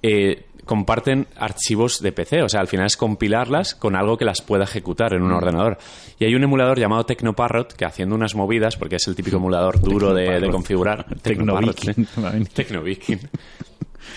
eh, 0.04 0.46
comparten 0.66 1.26
archivos 1.36 2.00
de 2.00 2.12
PC. 2.12 2.44
O 2.44 2.50
sea, 2.50 2.60
al 2.60 2.68
final 2.68 2.86
es 2.86 2.98
compilarlas 2.98 3.74
con 3.74 3.96
algo 3.96 4.16
que 4.16 4.26
las 4.26 4.44
pueda 4.44 4.66
ejecutar 4.66 5.16
en 5.16 5.24
un 5.24 5.32
ordenador. 5.32 5.80
Y 6.20 6.26
hay 6.26 6.36
un 6.36 6.44
emulador 6.44 6.80
llamado 6.80 7.06
TechnoParrot 7.06 7.74
que 7.74 7.86
haciendo 7.86 8.14
unas 8.14 8.36
movidas, 8.36 8.78
porque 8.78 8.98
es 8.98 9.08
el 9.08 9.16
típico 9.16 9.38
emulador 9.38 9.82
duro 9.82 10.14
de, 10.14 10.40
de 10.40 10.52
configurar. 10.52 11.08
Tecnoviking. 11.24 12.08
Tecnoviking. 12.54 13.22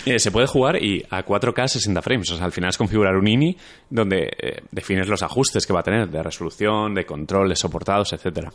Eh, 0.04 0.18
se 0.18 0.30
puede 0.30 0.46
jugar 0.46 0.82
y 0.82 1.02
a 1.10 1.24
4K 1.24 1.68
60 1.68 2.02
frames. 2.02 2.30
O 2.32 2.36
sea, 2.36 2.44
al 2.46 2.52
final 2.52 2.70
es 2.70 2.76
configurar 2.78 3.16
un 3.16 3.26
INI 3.28 3.56
donde 3.90 4.28
eh, 4.40 4.62
defines 4.70 5.08
los 5.08 5.22
ajustes 5.22 5.66
que 5.66 5.72
va 5.72 5.80
a 5.80 5.82
tener 5.84 6.08
de 6.08 6.22
resolución, 6.22 6.94
de 6.94 7.04
control, 7.06 7.48
de 7.48 7.56
soportados, 7.56 8.12
etcétera. 8.12 8.52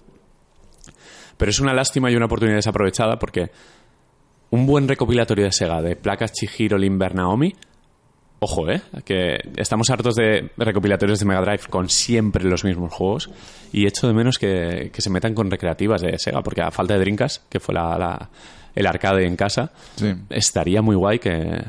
Pero 1.37 1.49
es 1.49 1.59
una 1.59 1.73
lástima 1.73 2.11
y 2.11 2.15
una 2.15 2.25
oportunidad 2.25 2.57
desaprovechada 2.57 3.17
porque 3.17 3.49
un 4.51 4.65
buen 4.65 4.87
recopilatorio 4.87 5.45
de 5.45 5.51
Sega 5.51 5.81
de 5.81 5.95
placas 5.95 6.33
Chihiro, 6.33 6.77
Limber, 6.77 7.15
Naomi. 7.15 7.53
Ojo, 8.43 8.69
¿eh? 8.71 8.81
Que 9.05 9.37
estamos 9.55 9.89
hartos 9.91 10.15
de 10.15 10.49
recopilatorios 10.57 11.19
de 11.19 11.25
Mega 11.25 11.41
Drive 11.41 11.63
con 11.69 11.89
siempre 11.89 12.43
los 12.43 12.63
mismos 12.63 12.91
juegos 12.91 13.29
y 13.71 13.85
echo 13.85 14.07
de 14.07 14.13
menos 14.15 14.39
que, 14.39 14.89
que 14.91 15.01
se 15.01 15.11
metan 15.11 15.35
con 15.35 15.49
recreativas 15.51 16.01
de 16.01 16.17
Sega 16.17 16.41
porque 16.41 16.61
a 16.63 16.71
falta 16.71 16.95
de 16.95 17.01
Drinkas, 17.01 17.45
que 17.49 17.59
fue 17.59 17.75
la- 17.75 18.29
el 18.75 18.87
arcade 18.87 19.25
en 19.25 19.35
casa, 19.35 19.71
Sí. 19.95 20.13
estaría 20.29 20.81
muy 20.81 20.95
guay 20.95 21.19
que, 21.19 21.63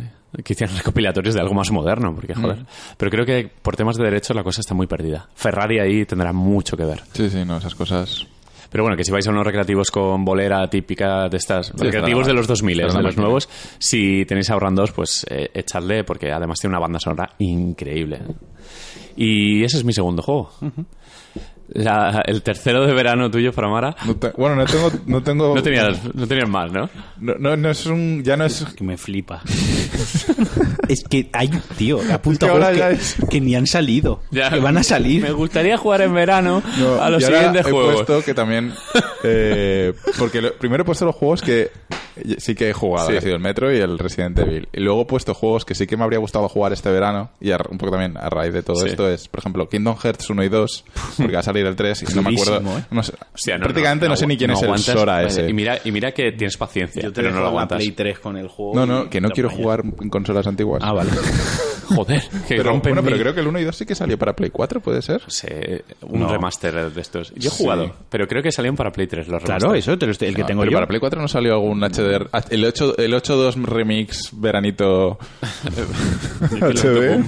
que 0.45 0.53
hicieran 0.53 0.77
recopilatorios 0.79 1.35
de 1.35 1.41
algo 1.41 1.55
más 1.55 1.70
moderno, 1.70 2.15
porque 2.15 2.35
joder. 2.35 2.59
Mm. 2.61 2.66
Pero 2.97 3.11
creo 3.11 3.24
que 3.27 3.51
por 3.62 3.77
temas 3.77 3.97
de 3.97 4.05
derechos 4.05 4.35
la 4.37 4.43
cosa 4.45 4.61
está 4.61 4.74
muy 4.74 4.87
perdida. 4.87 5.29
Ferrari 5.35 5.79
ahí 5.79 6.05
tendrá 6.07 6.33
mucho 6.33 6.77
que 6.77 6.85
ver. 6.85 7.03
Sí, 7.12 7.29
sí, 7.31 7.45
no, 7.45 7.57
esas 7.59 7.74
cosas. 7.74 8.27
Pero 8.70 8.85
bueno, 8.85 8.97
que 8.97 9.05
si 9.05 9.12
vais 9.12 9.27
a 9.27 9.31
unos 9.31 9.45
recreativos 9.45 9.91
con 9.91 10.24
bolera 10.24 10.66
típica 10.70 11.29
de 11.29 11.37
estas, 11.37 11.73
recreativos 11.77 12.27
de 12.27 12.33
los 12.33 12.47
2000, 12.47 12.81
estará 12.81 12.93
de 12.93 13.03
los 13.03 13.05
máquina. 13.11 13.23
nuevos, 13.24 13.49
si 13.79 14.24
tenéis 14.24 14.49
ahorrandos, 14.49 14.93
pues 14.93 15.27
eh, 15.29 15.51
echadle, 15.53 16.05
porque 16.05 16.33
además 16.33 16.59
tiene 16.59 16.73
una 16.73 16.81
banda 16.81 16.99
sonora 16.99 17.35
increíble. 17.39 18.20
Y 19.15 19.62
ese 19.62 19.77
es 19.77 19.85
mi 19.85 19.93
segundo 19.93 20.23
juego. 20.23 20.53
La- 21.74 22.23
el 22.27 22.43
tercero 22.43 22.86
de 22.86 22.93
verano 22.93 23.31
tuyo, 23.31 23.53
Framara. 23.53 23.97
No 24.07 24.16
te- 24.16 24.31
bueno, 24.36 24.57
no 24.57 24.65
tengo, 24.66 24.90
no 25.07 25.23
tengo. 25.23 25.55
No 25.55 25.62
tenías, 25.62 25.99
no 26.15 26.27
tenías 26.27 26.49
más, 26.49 26.70
¿no? 26.73 26.89
No, 27.19 27.35
no, 27.39 27.57
no 27.57 27.70
es 27.70 27.86
un. 27.86 28.23
Ya 28.24 28.36
no 28.36 28.44
es. 28.44 28.65
Que 28.77 28.85
me 28.85 28.97
flipa. 28.97 29.43
es 30.89 31.05
que 31.05 31.31
hay, 31.32 31.49
tío, 31.77 32.01
apunta 32.12 32.47
Es 32.47 32.53
que 32.53 32.59
ahora 32.59 32.73
ya 32.73 32.89
que, 32.90 32.94
es- 32.97 33.16
que 33.31 33.40
ni 33.40 33.55
han 33.55 33.66
salido. 33.66 34.23
Ya. 34.31 34.51
Que 34.51 34.61
van 34.61 34.77
a 34.77 34.82
salir. 34.82 35.23
Me 35.23 35.32
gustaría 35.32 35.77
jugar 35.77 36.03
en 36.03 36.15
verano 36.15 36.62
No, 36.78 37.01
a 37.03 37.11
los 37.11 37.24
siguientes 37.24 37.66
he 37.66 37.70
juegos. 37.70 37.94
puesto 37.94 38.23
que 38.24 38.35
también. 38.35 38.73
eh, 39.24 39.93
porque 40.19 40.43
lo- 40.43 40.53
primero 40.55 40.82
he 40.82 40.86
puesto 40.86 41.05
los 41.05 41.15
juegos 41.15 41.43
que 41.43 41.70
sí 42.39 42.55
que 42.55 42.71
he 42.71 42.73
jugado, 42.73 43.07
Sí. 43.07 43.13
que 43.13 43.19
ha 43.19 43.21
sido 43.23 43.35
el 43.37 43.41
Metro 43.41 43.73
y 43.73 43.79
el 43.79 43.99
Resident 43.99 44.39
Evil. 44.39 44.69
Y 44.73 44.81
luego 44.81 45.03
he 45.03 45.07
puesto 45.07 45.35
juegos 45.35 45.65
que 45.65 45.75
sí 45.75 45.87
que 45.87 45.97
me 45.97 46.05
habría 46.05 46.19
gustado 46.19 46.49
jugar 46.49 46.73
este 46.73 46.91
verano. 46.91 47.31
Y 47.41 47.51
a- 47.53 47.59
un 47.71 47.79
poco 47.79 47.93
también 47.93 48.17
a 48.17 48.29
raíz 48.31 48.53
de 48.53 48.63
todo 48.63 48.77
Sí. 48.77 48.89
esto 48.89 49.09
es, 49.09 49.29
por 49.29 49.41
ejemplo, 49.41 49.69
Kingdom 49.69 49.97
Hearts 49.97 50.29
1 50.31 50.43
y 50.45 50.49
2. 50.49 50.85
Porque 51.17 51.33
va 51.35 51.41
a 51.41 51.43
salir 51.43 51.67
el 51.67 51.77
3 51.77 52.03
y 52.03 52.15
no 52.15 52.23
me 52.23 52.31
acuerdo. 52.31 52.79
¿eh? 52.79 52.85
no 52.91 53.03
sé- 53.03 53.15
Hostia, 53.35 53.57
no, 53.59 53.65
prácticamente 53.65 54.09
no, 54.09 54.17
sé 54.17 54.27
ni 54.27 54.37
quién 54.37 54.51
es 54.51 54.63
el. 54.63 54.79
Sora 54.79 55.23
ese. 55.25 55.49
Y 55.49 55.53
mira, 55.53 55.79
y 55.85 55.93
mira 55.93 56.13
que 56.13 56.33
tienes 56.33 56.57
paciencia, 56.57 57.03
Yo 57.03 57.13
te 57.13 57.23
pero 57.23 57.35
no 57.35 57.41
lo 57.41 57.49
aguantas. 57.49 57.77
Play 57.79 57.93
3 57.93 58.19
con 58.19 58.37
el 58.37 58.49
juego. 58.49 58.75
No, 58.75 58.87
no, 58.87 59.09
que 59.11 59.21
no 59.21 59.31
quiero 59.31 59.51
jugar 59.51 59.83
en 60.01 60.09
consolas 60.11 60.47
antiguas. 60.47 60.83
Ah, 60.85 60.93
vale. 60.93 61.11
Joder, 61.95 62.23
que 62.49 62.57
Pero, 62.57 62.71
rompen 62.71 62.95
bueno, 62.95 63.03
pero 63.05 63.19
creo 63.21 63.35
que 63.35 63.41
el 63.41 63.49
1 63.49 63.59
y 63.61 63.65
2 63.65 63.77
sí 63.77 63.85
que 63.85 63.95
salió 63.95 64.17
para 64.17 64.35
Play 64.35 64.49
4, 64.51 64.81
¿puede 64.81 65.03
ser? 65.03 65.21
Sé, 65.27 65.85
un 66.03 66.21
No. 66.21 66.29
remaster 66.33 66.91
de 66.91 67.01
estos. 67.01 67.35
Yo 67.35 67.51
he 67.51 67.53
Sí. 67.53 67.63
jugado, 67.65 67.93
pero 68.09 68.27
creo 68.27 68.43
que 68.43 68.51
salieron 68.51 68.77
para 68.77 68.91
Play 68.93 69.07
3 69.09 69.29
los 69.29 69.43
Claro, 69.43 69.75
eso, 69.75 69.93
el 69.93 69.99
que 69.99 70.07
No, 70.07 70.47
tengo 70.47 70.61
pero 70.63 70.71
yo. 70.73 70.77
para 70.77 70.87
Play 70.87 71.01
4 71.01 71.21
no 71.21 71.29
salió 71.29 71.53
algún 71.55 71.83
HDR. 71.85 72.02
Ah, 72.33 72.43
El 72.51 72.65
8 72.65 72.99
el 72.99 73.12
8.2 73.15 73.62
remix 73.65 74.31
veranito 74.33 75.19
HD. 76.61 77.24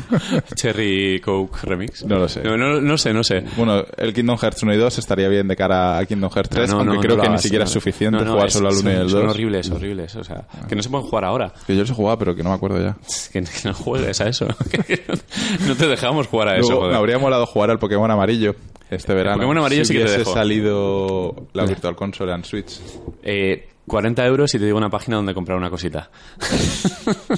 Cherry 0.55 1.21
Coke 1.21 1.59
Remix. 1.63 2.05
No 2.05 2.19
lo 2.19 2.29
sé. 2.29 2.43
No, 2.43 2.57
no, 2.57 2.81
no 2.81 2.99
sé, 2.99 3.13
no 3.13 3.23
sé. 3.25 3.45
Bueno, 3.57 3.85
el 3.97 4.13
Kingdom 4.13 4.37
Hearts 4.39 4.63
1 4.63 4.75
y 4.75 4.77
2 4.77 4.99
estaría 4.99 5.29
bien 5.29 5.49
de 5.49 5.57
cara 5.57 5.99
al 5.99 6.07
Kingdom 6.07 6.31
Hearts 6.31 6.51
3, 6.51 6.71
No, 6.71 6.85
no, 6.85 6.93
aunque 6.93 7.09
no, 7.09 7.15
creo 7.15 7.17
no 7.17 7.23
que 7.23 7.29
ni 7.31 7.39
siquiera 7.39 7.65
no. 7.65 7.69
es 7.69 7.73
suficiente 7.73 8.19
No, 8.19 8.25
no, 8.25 8.33
jugar 8.33 8.47
es- 8.49 8.53
solo 8.55 8.69
al 8.69 8.75
1 8.77 8.81
y 8.91 8.93
son- 8.95 9.03
al 9.03 9.11
Son 9.11 9.23
2. 9.27 9.31
horribles, 9.35 9.71
horribles. 9.71 10.17
O 10.17 10.25
sea, 10.25 10.45
que 10.69 10.75
no 10.77 10.83
se 10.83 10.89
pueden 10.91 11.07
jugar 11.07 11.25
ahora. 11.25 11.53
Que 11.67 11.75
yo 11.75 11.81
los 11.81 11.91
he 11.91 11.95
jugado, 11.95 12.19
pero 12.19 12.35
que 12.35 12.43
no 12.43 12.51
me 12.51 12.57
acuerdo 12.57 12.81
ya. 12.83 12.97
Que, 13.33 13.43
que 13.43 13.49
no 13.69 13.75
juegues 13.75 14.21
a 14.21 14.29
eso. 14.29 14.47
No 15.67 15.75
te 15.77 15.87
dejamos 15.89 16.27
jugar 16.29 16.49
a 16.49 16.57
eso, 16.59 16.77
joder. 16.77 16.93
me 16.93 16.99
habría 16.99 17.19
molado 17.19 17.47
jugar 17.47 17.71
al 17.71 17.79
Pokémon 17.79 18.11
amarillo 18.11 18.55
este 18.91 19.15
verano. 19.15 19.37
Pokémon 19.37 19.59
amarillo 19.59 19.85
si 19.85 19.89
sí 19.89 19.95
que 19.95 19.99
te 20.01 20.05
hubiese 20.05 20.19
dejo. 20.21 20.35
salido 20.35 21.35
la 21.53 21.65
Virtual 21.67 21.97
Console 21.97 22.33
en 22.33 22.45
Switch. 22.45 22.81
Eh, 23.23 23.69
40 23.87 24.27
euros 24.27 24.55
y 24.55 24.59
te 24.59 24.65
digo 24.65 24.79
una 24.79 24.91
página 24.91 25.17
donde 25.17 25.35
comprar 25.35 25.59
una 25.59 25.71
cosita. 25.71 26.11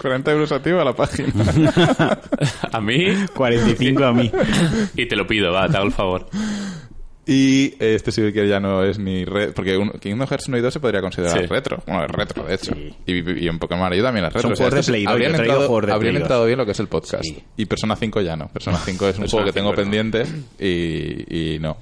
40 0.00 0.32
euros 0.32 0.50
activa 0.52 0.84
la 0.84 0.94
página. 0.94 1.32
a 2.72 2.80
mí 2.80 3.04
45 3.34 4.04
a 4.04 4.12
mí. 4.12 4.30
y 4.96 5.06
te 5.06 5.14
lo 5.16 5.26
pido, 5.26 5.52
va, 5.52 5.68
te 5.68 5.76
hago 5.76 5.86
el 5.86 5.92
favor. 5.92 6.26
Y 7.24 7.66
eh, 7.78 7.94
este 7.94 8.10
sí 8.10 8.32
que 8.32 8.48
ya 8.48 8.58
no 8.58 8.82
es 8.82 8.98
ni 8.98 9.24
red, 9.24 9.52
porque 9.54 9.76
un, 9.76 9.90
Kingdom 9.90 10.26
Hearts 10.26 10.48
1 10.48 10.58
y 10.58 10.60
2 10.60 10.74
se 10.74 10.80
podría 10.80 11.00
considerar 11.00 11.38
Sí. 11.38 11.46
retro. 11.46 11.80
Bueno, 11.86 12.04
es 12.04 12.10
retro, 12.10 12.42
de 12.44 12.54
hecho. 12.54 12.74
Sí. 12.74 12.92
Y, 13.06 13.44
y 13.44 13.46
en 13.46 13.60
Pokémon 13.60 13.82
Amarillo 13.82 14.02
también 14.02 14.26
es 14.26 14.32
retro. 14.32 14.48
Son 14.48 14.56
juegos 14.56 14.74
de 14.74 14.80
estos 14.80 14.90
Play 14.92 15.04
2, 15.04 15.12
habrían 15.12 15.34
entrado, 15.36 15.66
juegos 15.68 15.86
de 15.86 15.92
habrían 15.92 16.12
Play 16.14 16.20
2. 16.22 16.22
entrado 16.22 16.46
bien 16.46 16.58
lo 16.58 16.66
que 16.66 16.72
es 16.72 16.80
el 16.80 16.88
podcast. 16.88 17.22
Sí. 17.22 17.40
Y 17.58 17.66
Persona 17.66 17.94
5 17.94 18.20
ya 18.22 18.34
no. 18.34 18.48
Persona 18.48 18.78
5 18.84 18.90
es 19.08 19.14
un 19.18 19.20
Persona 19.22 19.28
juego 19.30 19.46
que 19.46 19.52
tengo 19.52 19.70
5 19.70 19.76
no. 19.76 19.82
pendiente 19.82 20.24
y, 20.58 21.54
y 21.54 21.58
no. 21.60 21.76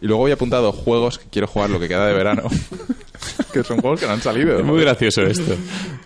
Y 0.00 0.06
luego 0.06 0.22
había 0.24 0.34
apuntado 0.34 0.72
juegos 0.72 1.18
que 1.18 1.26
quiero 1.30 1.46
jugar 1.46 1.70
lo 1.70 1.80
que 1.80 1.88
queda 1.88 2.06
de 2.06 2.12
verano. 2.12 2.42
que 3.52 3.64
son 3.64 3.80
juegos 3.80 4.00
que 4.00 4.06
no 4.06 4.12
han 4.12 4.20
salido. 4.20 4.58
Es 4.58 4.64
muy 4.64 4.80
gracioso 4.80 5.22
esto. 5.22 5.54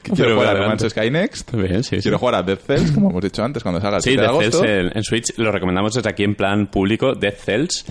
Que 0.03 0.13
quiero 0.13 0.35
jugar 0.37 0.57
a. 0.57 0.61
Romance 0.61 0.91
Sky 0.91 1.11
Next. 1.11 1.53
Bien, 1.53 1.83
sí, 1.83 1.97
sí. 1.97 2.03
Quiero 2.03 2.19
jugar 2.19 2.37
a 2.37 2.43
Dead 2.43 2.59
Cells, 2.59 2.93
como 2.93 3.11
hemos 3.11 3.23
dicho 3.23 3.43
antes, 3.43 3.63
cuando 3.63 3.81
salga 3.81 3.97
el 3.97 4.03
Sí, 4.03 4.11
7 4.11 4.21
de 4.23 4.27
Dead 4.29 4.31
agosto. 4.41 4.59
Cells 4.61 4.91
en, 4.93 4.97
en 4.97 5.03
Switch 5.03 5.37
lo 5.39 5.51
recomendamos 5.51 5.93
desde 5.95 6.09
aquí 6.09 6.23
en 6.25 6.35
plan 6.37 6.69
público. 6.69 7.15
Dead 7.15 7.35
Cells, 7.35 7.85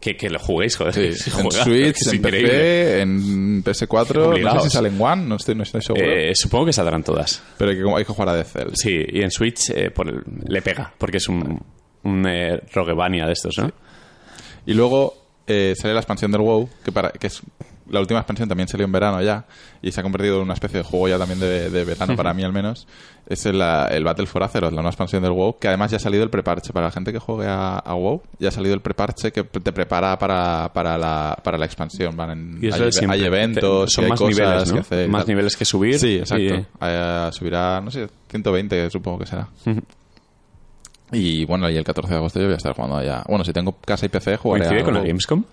que, 0.00 0.16
que 0.16 0.30
lo 0.30 0.38
juguéis, 0.38 0.76
joder. 0.76 0.94
Sí, 0.94 1.30
en 1.40 1.50
Switch, 1.50 1.96
es 2.00 2.06
en 2.06 2.14
increíble. 2.16 2.48
PC, 2.52 3.00
en 3.00 3.64
PS4, 3.64 3.90
no 3.90 4.04
sé 4.04 4.18
Obligados. 4.20 4.62
si 4.64 4.70
sale 4.70 4.88
en 4.90 5.00
One, 5.02 5.24
no 5.26 5.36
estoy, 5.36 5.54
no 5.56 5.64
estoy 5.64 5.82
seguro. 5.82 6.06
Eh, 6.06 6.32
supongo 6.36 6.66
que 6.66 6.72
saldrán 6.72 7.02
todas. 7.02 7.42
Pero 7.58 7.72
hay 7.72 7.76
que, 7.76 7.82
hay 7.98 8.04
que 8.04 8.12
jugar 8.12 8.28
a 8.28 8.34
Dead 8.36 8.46
Cells. 8.46 8.74
Sí, 8.80 8.96
y 9.08 9.22
en 9.22 9.30
Switch 9.32 9.70
eh, 9.70 9.90
por 9.90 10.08
el- 10.08 10.22
le 10.46 10.62
pega, 10.62 10.92
porque 10.96 11.16
es 11.16 11.28
un, 11.28 11.60
un 12.04 12.26
eh, 12.28 12.60
Roguevania 12.72 13.26
de 13.26 13.32
estos, 13.32 13.58
¿no? 13.58 13.70
Y 14.66 14.74
luego 14.74 15.21
eh, 15.46 15.74
sale 15.76 15.94
la 15.94 16.00
expansión 16.00 16.30
del 16.32 16.40
WoW, 16.42 16.68
que, 16.84 16.92
para, 16.92 17.10
que 17.10 17.26
es 17.26 17.42
la 17.88 18.00
última 18.00 18.20
expansión 18.20 18.48
también 18.48 18.68
salió 18.68 18.86
en 18.86 18.92
verano 18.92 19.20
ya, 19.20 19.44
y 19.82 19.92
se 19.92 20.00
ha 20.00 20.02
convertido 20.02 20.36
en 20.36 20.42
una 20.42 20.54
especie 20.54 20.78
de 20.78 20.84
juego 20.84 21.08
ya 21.08 21.18
también 21.18 21.40
de, 21.40 21.68
de 21.68 21.84
verano 21.84 22.16
para 22.16 22.32
mí 22.32 22.42
al 22.44 22.52
menos. 22.52 22.86
Es 23.26 23.46
el, 23.46 23.60
el 23.60 24.04
Battle 24.04 24.26
for 24.26 24.42
Azeroth, 24.42 24.70
la 24.72 24.76
nueva 24.76 24.90
expansión 24.90 25.22
del 25.22 25.32
WoW, 25.32 25.58
que 25.58 25.68
además 25.68 25.90
ya 25.90 25.96
ha 25.96 26.00
salido 26.00 26.24
el 26.24 26.30
preparche. 26.30 26.72
Para 26.72 26.86
la 26.86 26.92
gente 26.92 27.12
que 27.12 27.18
juegue 27.20 27.46
a, 27.48 27.76
a 27.78 27.94
WoW, 27.94 28.20
ya 28.38 28.48
ha 28.48 28.52
salido 28.52 28.74
el 28.74 28.80
preparche 28.80 29.30
que 29.30 29.44
te 29.44 29.72
prepara 29.72 30.18
para, 30.18 30.70
para, 30.72 30.98
la, 30.98 31.38
para 31.42 31.56
la 31.56 31.64
expansión. 31.66 32.16
Van 32.16 32.30
en- 32.30 32.58
Y 32.64 32.68
eso 32.68 32.82
hay, 32.82 32.88
es 32.88 32.96
siempre. 32.96 33.18
hay 33.20 33.24
eventos, 33.26 33.92
Son 33.92 34.02
y 34.02 34.06
hay 34.06 34.10
más 34.10 34.18
cosas 34.20 34.36
niveles, 34.38 34.68
¿no? 34.68 34.74
que 34.74 34.80
hacer 34.80 35.08
Más 35.08 35.28
niveles 35.28 35.56
que 35.56 35.64
subir. 35.64 35.98
Sí, 35.98 36.16
exacto. 36.16 36.42
y- 36.42 36.66
Eh, 36.80 37.28
subirá, 37.32 37.80
no 37.80 37.90
sé, 37.90 38.08
120 38.28 38.90
supongo 38.90 39.20
que 39.20 39.26
será. 39.26 39.48
Y 41.12 41.44
bueno, 41.44 41.68
y 41.70 41.76
el 41.76 41.84
14 41.84 42.10
de 42.10 42.16
agosto 42.18 42.38
yo 42.40 42.46
voy 42.46 42.54
a 42.54 42.56
estar 42.56 42.74
jugando 42.74 42.96
allá. 42.96 43.22
Bueno, 43.28 43.44
si 43.44 43.52
tengo 43.52 43.72
casa 43.84 44.06
y 44.06 44.08
PC, 44.08 44.36
jugaré 44.38 44.64
¿Coincide 44.64 44.84
con 44.84 44.94
la. 44.94 45.00
Gamescom? 45.00 45.44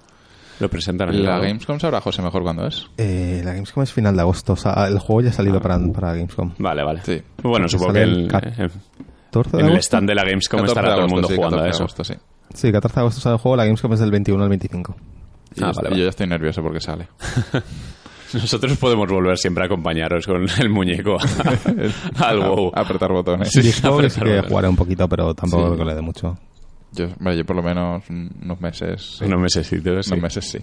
Lo 0.60 0.70
presentan 0.70 1.10
en 1.10 1.24
La 1.24 1.40
Gamescom 1.40 1.80
sabrá 1.80 2.02
José 2.02 2.22
mejor 2.22 2.44
cuándo 2.44 2.68
es. 2.68 2.86
Eh, 2.98 3.42
la 3.46 3.54
Gamescom 3.54 3.82
es 3.84 3.94
final 3.94 4.16
de 4.16 4.22
agosto. 4.22 4.54
O 4.54 4.56
sea, 4.58 4.88
el 4.88 5.00
juego 5.00 5.22
ya 5.22 5.30
ha 5.30 5.34
salido 5.34 5.62
para, 5.62 5.80
para 5.94 6.14
Gamescom. 6.14 6.54
Vale, 6.58 6.84
vale. 6.84 7.02
Sí. 7.06 7.22
Bueno, 7.44 7.68
supongo 7.70 7.94
que 7.94 8.02
el- 8.04 8.10
el 8.12 8.20
en, 8.24 8.28
14 8.30 9.58
de 9.58 9.64
en 9.64 9.70
el 9.70 9.78
stand 9.78 10.10
de 10.10 10.16
la 10.16 10.24
Gamescom 10.26 10.60
14 10.62 10.72
estará 10.80 10.96
todo 10.96 11.06
el 11.06 11.12
mundo 11.12 11.28
sí, 11.30 11.36
jugando 11.36 11.58
a 11.58 11.60
14 11.62 11.64
de 11.64 11.70
eso. 11.72 11.84
agosto, 11.84 12.04
sí. 12.04 12.14
Sí, 12.54 12.72
14 12.74 12.96
de 12.96 13.00
agosto 13.02 13.22
sale 13.22 13.36
el 13.36 13.40
juego. 13.42 13.56
La 13.56 13.64
Gamescom 13.66 13.94
es 13.94 14.00
del 14.00 14.12
21 14.12 14.44
al 14.44 14.50
25. 14.50 14.96
Y 15.56 15.64
Ah, 15.64 15.72
yo, 15.72 15.74
vale, 15.74 15.80
y 15.80 15.84
vale. 15.84 15.96
yo 15.98 16.04
ya 16.04 16.10
estoy 16.10 16.28
nervioso 16.28 16.62
porque 16.62 16.82
sale. 16.82 17.08
Nosotros 18.34 18.78
podemos 18.78 19.08
volver 19.10 19.38
siempre 19.38 19.64
a 19.64 19.66
acompañaros 19.66 20.26
con 20.26 20.46
el 20.60 20.70
muñeco 20.70 21.18
a- 21.20 22.28
al 22.30 22.40
WoW. 22.40 22.72
A, 22.76 22.80
a 22.80 22.84
apretar 22.84 23.12
botones. 23.12 23.50
Sí. 23.50 23.62
Que 23.62 23.72
sí 23.72 23.82
que 23.82 23.88
apretar, 23.88 24.48
jugaré 24.50 24.68
un 24.68 24.76
poquito, 24.76 25.08
pero 25.10 25.34
tampoco 25.34 25.64
Sí. 25.64 25.68
creo 25.74 25.78
que 25.80 25.86
le 25.90 25.96
dé 25.96 26.02
mucho. 26.02 26.38
Yo, 26.92 27.08
por 27.46 27.56
lo 27.56 27.64
menos 27.64 28.04
un- 28.10 28.32
unos 28.44 28.60
meses. 28.62 29.18
sí. 29.20 29.26
Unos 29.26 29.42
sí. 30.08 30.14
Unos 30.14 30.24
meses 30.24 30.46
sí. 30.50 30.60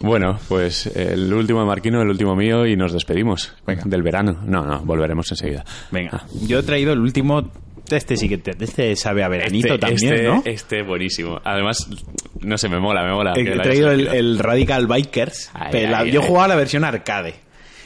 Bueno, 0.00 0.38
pues 0.48 0.86
el 0.86 1.32
último 1.32 1.60
de 1.60 1.66
Marquino, 1.66 2.00
el 2.00 2.08
último 2.08 2.36
mío 2.36 2.64
y 2.66 2.76
nos 2.76 2.92
despedimos 2.92 3.52
Venga. 3.66 3.82
del 3.84 4.02
verano. 4.02 4.38
No, 4.46 4.64
no, 4.64 4.80
volveremos 4.84 5.28
enseguida. 5.32 5.64
Venga, 5.90 6.24
yo 6.46 6.60
he 6.60 6.62
traído 6.62 6.92
el 6.92 7.00
último. 7.00 7.50
Este 7.90 8.16
sí 8.18 8.28
que 8.28 8.36
te, 8.38 8.52
este 8.62 8.94
sabe 8.96 9.24
a 9.24 9.28
veranito 9.28 9.74
Este, 9.74 9.78
también, 9.78 10.12
este, 10.14 10.26
¿no? 10.28 10.42
Este 10.44 10.82
buenísimo. 10.82 11.40
Además, 11.42 11.88
no 12.40 12.58
sé, 12.58 12.68
me 12.68 12.78
mola, 12.78 13.02
me 13.02 13.12
mola. 13.12 13.32
He 13.36 13.44
traído 13.58 13.90
el, 13.90 14.38
Radical 14.38 14.86
Bikers. 14.86 15.50
Ay, 15.54 15.68
pero 15.72 15.90
la- 15.90 15.98
ay, 16.00 16.10
yo 16.10 16.20
ay. 16.20 16.26
jugaba 16.26 16.48
la 16.48 16.56
versión 16.56 16.84
arcade. 16.84 17.34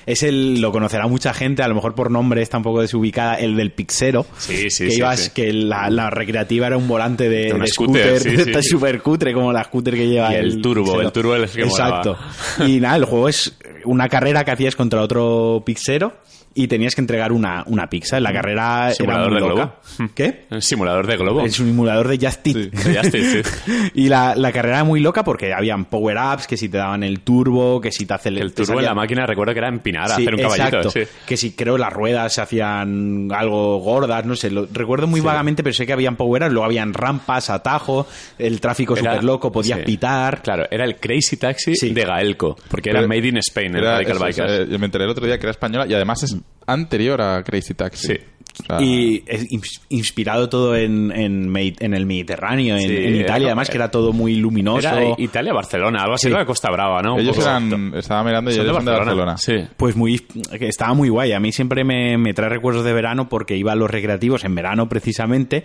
Es 0.05 0.24
el, 0.24 0.61
lo 0.61 0.73
conocerá 0.73 1.07
mucha 1.07 1.33
gente, 1.33 1.62
a 1.62 1.69
lo 1.69 1.77
mejor 1.77 1.95
por 1.95 2.11
nombre 2.11 2.43
está 2.43 2.57
un 2.57 2.65
poco 2.65 2.81
desubicada, 2.81 3.37
el 3.37 3.57
del 3.57 3.70
Pixero. 3.70 4.27
Sí, 4.37 4.69
sí, 4.69 4.87
que 4.87 4.91
sí, 4.91 4.99
ibas, 4.99 5.20
sí. 5.20 5.31
que 5.33 5.53
la, 5.53 5.89
la 5.91 6.11
recreativa 6.11 6.66
era 6.66 6.77
un 6.77 6.89
volante 6.89 7.29
de, 7.29 7.45
De 7.45 7.53
una 7.55 7.65
de 7.66 7.70
scooter, 7.70 8.27
está 8.27 8.62
súper 8.62 9.01
cutre, 9.01 9.33
como 9.33 9.53
la 9.53 9.62
scooter 9.62 9.95
que 9.95 10.09
lleva 10.09 10.33
Y 10.33 10.39
el 10.39 10.61
turbo, 10.61 10.87
Pixero. 10.87 11.03
el 11.07 11.12
turbo 11.12 11.37
es 11.37 11.43
el 11.43 11.51
que 11.51 11.62
Exacto. 11.69 12.16
molaba. 12.59 12.69
Y 12.69 12.81
nada, 12.81 12.97
el 12.97 13.05
juego 13.05 13.29
es 13.29 13.57
una 13.85 14.09
carrera 14.09 14.45
que 14.45 14.51
hacías 14.51 14.74
contra 14.74 15.03
otro 15.03 15.62
Pixero 15.65 16.15
y 16.55 16.66
tenías 16.69 16.95
que 16.95 17.01
entregar 17.01 17.33
una, 17.33 17.65
una 17.66 17.89
pizza. 17.89 18.20
La 18.20 18.33
carrera 18.33 18.87
era 18.87 18.95
Simulador 18.95 19.31
muy 19.33 19.41
de 19.43 19.49
loca. 19.49 19.74
globo. 19.97 20.12
¿Qué? 20.15 20.45
Un 20.51 20.62
simulador 20.62 21.07
de 21.07 21.16
globo. 21.16 21.41
Es 21.45 21.59
un 21.61 21.66
simulador 21.69 22.09
de 22.09 22.19
Just 22.27 22.47
Eat. 22.47 22.57
De 22.57 22.95
Just 23.03 23.15
Eat, 23.15 23.45
sí. 23.47 23.91
y 23.95 24.09
la, 24.09 24.35
la 24.35 24.53
carrera 24.53 24.77
era 24.77 24.85
muy 24.85 25.01
loca 25.01 25.24
porque 25.24 25.53
habían 25.53 25.87
power-ups, 25.87 26.47
que 26.47 26.57
si 26.57 26.69
te 26.69 26.79
daban 26.79 27.03
el 27.03 27.20
turbo, 27.20 27.81
que 27.81 27.91
si 27.93 28.07
te 28.07 28.15
hace 28.15 28.29
El 28.29 28.53
turbo 28.53 28.79
en 28.81 28.85
la 28.87 28.95
máquina 28.95 29.27
recuerdo 29.27 29.53
que 29.53 29.59
era 29.61 29.69
empinar, 29.69 30.09
Sí, 30.09 30.23
hacer 30.23 30.35
un 30.35 30.41
caballito. 30.43 30.77
exacto. 30.79 30.91
sí. 30.91 31.01
Que 31.27 31.37
si 31.37 31.53
creo 31.53 31.79
las 31.79 31.93
ruedas 31.93 32.33
se 32.33 32.41
hacían 32.41 33.29
algo 33.33 33.79
gordas, 33.79 34.24
no 34.27 34.37
sé, 34.37 34.51
lo 34.51 34.66
recuerdo 34.73 35.07
muy 35.07 35.20
vagamente, 35.20 35.62
pero 35.62 35.73
sé 35.74 35.87
que 35.87 35.93
habían 35.93 36.16
power 36.16 36.43
luego 36.51 36.65
habían 36.65 36.93
rampas, 36.95 37.51
atajos, 37.51 38.07
el 38.39 38.61
tráfico 38.61 38.97
Era- 38.97 39.12
súper 39.12 39.24
loco, 39.24 39.53
podías 39.53 39.79
sí. 39.81 39.85
pitar. 39.85 40.43
Claro, 40.43 40.65
era 40.70 40.85
el 40.85 40.97
Crazy 40.97 41.37
Taxi 41.37 41.74
Sí. 41.74 41.91
de 41.93 42.05
Gaelco, 42.05 42.57
porque 42.69 42.91
era 42.91 43.01
Pero- 43.01 43.09
Made 43.09 43.29
in 43.29 43.37
Spain, 43.39 43.74
el 43.77 43.83
Era- 43.83 43.93
Radical 43.93 44.16
eso, 44.16 44.24
Bikers. 44.24 44.53
eh, 44.53 44.66
yo 44.70 44.79
me 44.79 44.87
enteré 44.87 45.05
el 45.05 45.11
otro 45.11 45.27
día 45.27 45.39
que 45.39 45.45
era 45.47 45.51
española 45.53 45.87
y 45.87 45.95
además 45.95 46.23
es 46.23 46.37
anterior 46.66 47.20
a 47.20 47.43
Crazy 47.43 47.74
Taxi. 47.74 48.06
Sí. 48.09 48.14
O 48.52 48.66
sea, 48.66 48.82
Y 48.82 49.24
es 49.27 49.47
inspirado 49.89 50.51
todo 50.51 50.77
en, 50.77 51.10
en, 51.10 51.56
el 51.94 52.05
Mediterráneo, 52.06 52.77
en, 52.77 52.86
Sí, 52.86 52.97
en 52.97 53.16
Italia, 53.16 53.47
además 53.48 53.70
que 53.70 53.78
era 53.78 53.90
todo 53.90 54.12
muy 54.12 54.35
luminoso. 54.36 54.86
Era 54.86 55.14
Italia, 55.16 55.55
Barcelona, 55.55 56.02
algo 56.02 56.14
así, 56.16 56.27
Sí. 56.28 56.35
era 56.35 56.44
Costa 56.44 56.70
Brava, 56.70 57.01
¿no? 57.01 57.19
Ellos 57.19 57.35
poco- 57.35 57.48
eran, 57.48 57.94
estaba 57.97 58.23
mirando 58.24 58.51
y 58.51 58.55
ellos 58.55 58.77
son 58.77 58.85
de 58.85 58.90
Barcelona. 58.93 59.39
Sí. 59.39 59.55
Pues 59.74 59.97
muy 59.97 60.20
estaba 60.60 60.93
muy 60.93 61.09
guay. 61.09 61.32
A 61.32 61.40
mí 61.40 61.51
siempre 61.51 61.82
me, 61.82 62.19
me 62.19 62.35
trae 62.35 62.51
recuerdos 62.51 62.85
de 62.85 62.93
verano 62.93 63.27
porque 63.31 63.56
iba 63.56 63.73
a 63.73 63.74
los 63.74 63.90
recreativos 63.90 64.44
en 64.44 64.55
verano 64.55 64.86
precisamente 64.86 65.64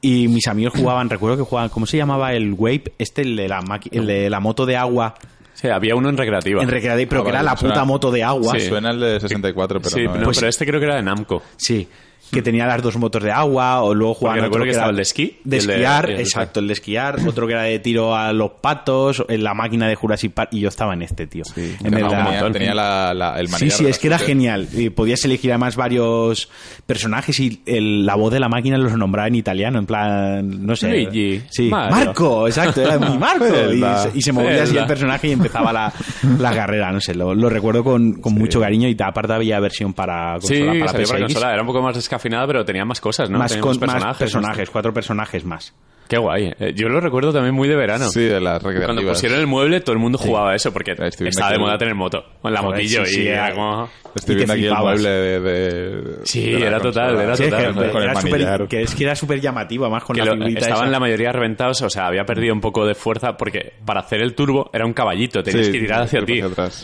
y 0.00 0.28
mis 0.28 0.46
amigos 0.46 0.74
jugaban, 0.78 1.10
recuerdo 1.10 1.38
que 1.38 1.42
jugaban, 1.42 1.70
¿cómo 1.70 1.86
se 1.86 1.96
llamaba 1.96 2.34
el 2.34 2.52
Wave? 2.52 2.84
Este, 2.98 3.22
el 3.22 3.34
de 3.34 3.48
la, 3.48 3.64
el 3.90 4.06
de 4.06 4.30
la 4.30 4.38
moto 4.38 4.64
de 4.64 4.76
agua 4.76 5.14
Sí, 5.60 5.68
había 5.68 5.96
uno 5.96 6.08
en 6.08 6.16
recreativa. 6.16 6.62
en 6.62 6.68
recreativo, 6.68 7.08
pero 7.08 7.20
Ah, 7.22 7.24
que 7.24 7.30
era 7.30 7.42
la 7.42 7.56
suena- 7.56 7.74
puta 7.74 7.84
moto 7.84 8.10
de 8.12 8.22
agua. 8.22 8.54
Sí. 8.58 8.68
Suena 8.68 8.90
el 8.90 9.00
de 9.00 9.18
64, 9.20 9.80
pero 9.80 9.90
sí, 9.90 10.04
no, 10.04 10.10
no, 10.12 10.16
es- 10.18 10.24
Pues- 10.24 10.38
pero 10.38 10.48
este 10.50 10.64
creo 10.66 10.78
que 10.78 10.86
era 10.86 10.94
de 10.96 11.02
Namco. 11.02 11.42
Sí, 11.56 11.88
que 12.30 12.42
tenía 12.42 12.66
las 12.66 12.82
dos 12.82 12.96
motos 12.96 13.22
de 13.22 13.30
agua, 13.30 13.82
o 13.82 13.94
luego 13.94 14.14
jugaban 14.14 14.40
recuerdo 14.42 14.56
otro 14.56 14.64
que 14.64 14.70
era 14.70 14.76
estaba 14.78 14.90
el 14.90 14.96
de 14.96 15.02
esquí 15.02 15.38
De 15.44 15.56
y 15.56 15.60
el 15.60 15.66
de- 15.66 15.72
esquiar, 15.74 16.10
el- 16.10 16.20
exacto, 16.20 16.60
el 16.60 16.66
de 16.66 16.72
esquiar, 16.72 17.18
otro 17.26 17.46
que 17.46 17.52
era 17.54 17.62
de 17.62 17.78
tiro 17.78 18.14
a 18.16 18.32
los 18.32 18.50
patos, 18.60 19.24
en 19.28 19.44
la 19.44 19.54
máquina 19.54 19.88
de 19.88 19.94
Jurassic 19.94 20.32
Park, 20.32 20.50
y 20.52 20.60
yo 20.60 20.68
estaba 20.68 20.94
en 20.94 21.02
este, 21.02 21.26
tío. 21.26 21.44
en 21.56 21.64
el, 21.94 22.08
tenía, 22.08 22.08
la- 22.42 22.52
tenía 22.52 22.74
la, 22.74 23.14
la- 23.14 23.40
el 23.40 23.48
Sí, 23.48 23.70
sí, 23.70 23.86
es 23.86 23.98
que 23.98 24.06
era 24.08 24.18
genial. 24.18 24.68
Y 24.72 24.90
podías 24.90 25.24
elegir 25.24 25.50
además 25.52 25.76
varios 25.76 26.48
personajes 26.86 27.38
y 27.40 27.62
el- 27.66 28.06
la 28.06 28.14
voz 28.14 28.32
de 28.32 28.40
la 28.40 28.48
máquina 28.48 28.78
los 28.78 28.92
nombraba 28.96 29.28
en 29.28 29.34
italiano, 29.34 29.78
en 29.78 29.86
plan, 29.86 30.66
no 30.66 30.76
sé. 30.76 30.88
Luigi, 30.90 31.42
Sí, 31.50 31.68
Mario. 31.68 31.96
Marco, 32.06 32.46
exacto, 32.46 32.82
era 32.82 32.98
mi 32.98 33.16
Marco. 33.18 33.44
y, 33.46 33.80
se- 33.80 34.18
y 34.18 34.22
se 34.22 34.32
movía 34.32 34.62
así 34.62 34.76
el 34.76 34.86
personaje 34.86 35.28
y 35.28 35.32
empezaba 35.32 35.72
la, 35.72 35.92
la 36.38 36.52
carrera, 36.52 36.92
no 36.92 37.00
sé, 37.00 37.14
lo, 37.14 37.34
lo 37.34 37.48
recuerdo 37.48 37.82
con, 37.84 38.14
con 38.14 38.34
mucho 38.34 38.60
cariño 38.60 38.88
y 38.88 38.96
aparte 39.02 39.32
había 39.32 39.58
versión 39.60 39.92
para 39.94 40.40
Sí, 40.40 40.60
consola, 40.60 40.84
para 40.92 41.04
para 41.04 41.20
consola. 41.20 41.52
Era 41.52 41.60
un 41.62 41.66
poco 41.66 41.82
más 41.82 41.96
descafinada, 42.18 42.46
pero 42.46 42.64
tenía 42.64 42.84
más 42.84 43.00
cosas, 43.00 43.30
¿no? 43.30 43.38
más, 43.38 43.56
con, 43.56 43.78
más 43.80 44.02
más 44.02 44.16
personajes, 44.18 44.70
cuatro 44.70 44.92
personajes 44.92 45.44
más. 45.44 45.74
Qué 46.08 46.16
guay. 46.16 46.54
Eh, 46.58 46.72
Yo 46.74 46.88
lo 46.88 47.00
recuerdo 47.02 47.34
también 47.34 47.54
muy 47.54 47.68
de 47.68 47.76
verano. 47.76 48.08
Sí, 48.08 48.22
de 48.22 48.40
las 48.40 48.62
recreativas. 48.62 48.86
Cuando 48.94 49.12
pusieron 49.12 49.38
el 49.40 49.46
mueble, 49.46 49.80
todo 49.82 49.92
el 49.92 49.98
mundo 49.98 50.16
jugaba 50.16 50.52
a 50.52 50.54
eso, 50.54 50.72
porque 50.72 50.92
estoy 50.98 51.28
estaba 51.28 51.50
de 51.52 51.58
moda 51.58 51.74
el- 51.74 51.78
tener 51.78 51.94
moto. 51.94 52.24
Con 52.40 52.50
la 52.54 52.62
motillo 52.62 53.04
sí, 53.04 53.12
sí, 53.14 53.22
y 53.24 53.28
era 53.28 53.48
era- 53.48 53.54
como... 53.54 53.90
Estoy 54.14 54.36
viendo 54.36 54.54
aquí 54.54 54.64
el 54.64 54.74
mueble 54.74 55.08
de... 55.10 55.40
de- 55.40 56.14
Sí, 56.24 56.50
de 56.50 56.66
era 56.66 56.80
total, 56.80 57.20
era 57.20 57.36
Sí, 57.36 57.44
total. 57.44 57.66
que, 57.74 57.90
Con 57.90 58.02
el 58.02 58.08
era 58.08 58.14
súper- 58.14 58.30
manillar. 58.30 58.68
que 58.68 58.80
es 58.82 58.94
que 58.94 59.04
era 59.04 59.14
súper 59.14 59.38
llamativo, 59.38 59.84
además 59.84 60.02
con 60.04 60.16
que 60.16 60.20
la 60.20 60.26
lo- 60.28 60.32
figurita 60.32 60.60
estaban 60.60 60.84
esa. 60.84 60.92
la 60.92 60.98
mayoría 61.00 61.30
reventados, 61.30 61.82
o 61.82 61.90
sea, 61.90 62.06
había 62.06 62.24
perdido 62.24 62.54
un 62.54 62.62
poco 62.62 62.86
de 62.86 62.94
fuerza 62.94 63.36
porque 63.36 63.74
para 63.84 64.00
hacer 64.00 64.22
el 64.22 64.34
turbo 64.34 64.70
era 64.72 64.86
un 64.86 64.94
caballito, 64.94 65.42
tenías 65.42 65.66
Sí, 65.66 65.72
que 65.72 65.80
tirar 65.80 66.02
hacia 66.04 66.22
ti. 66.24 66.40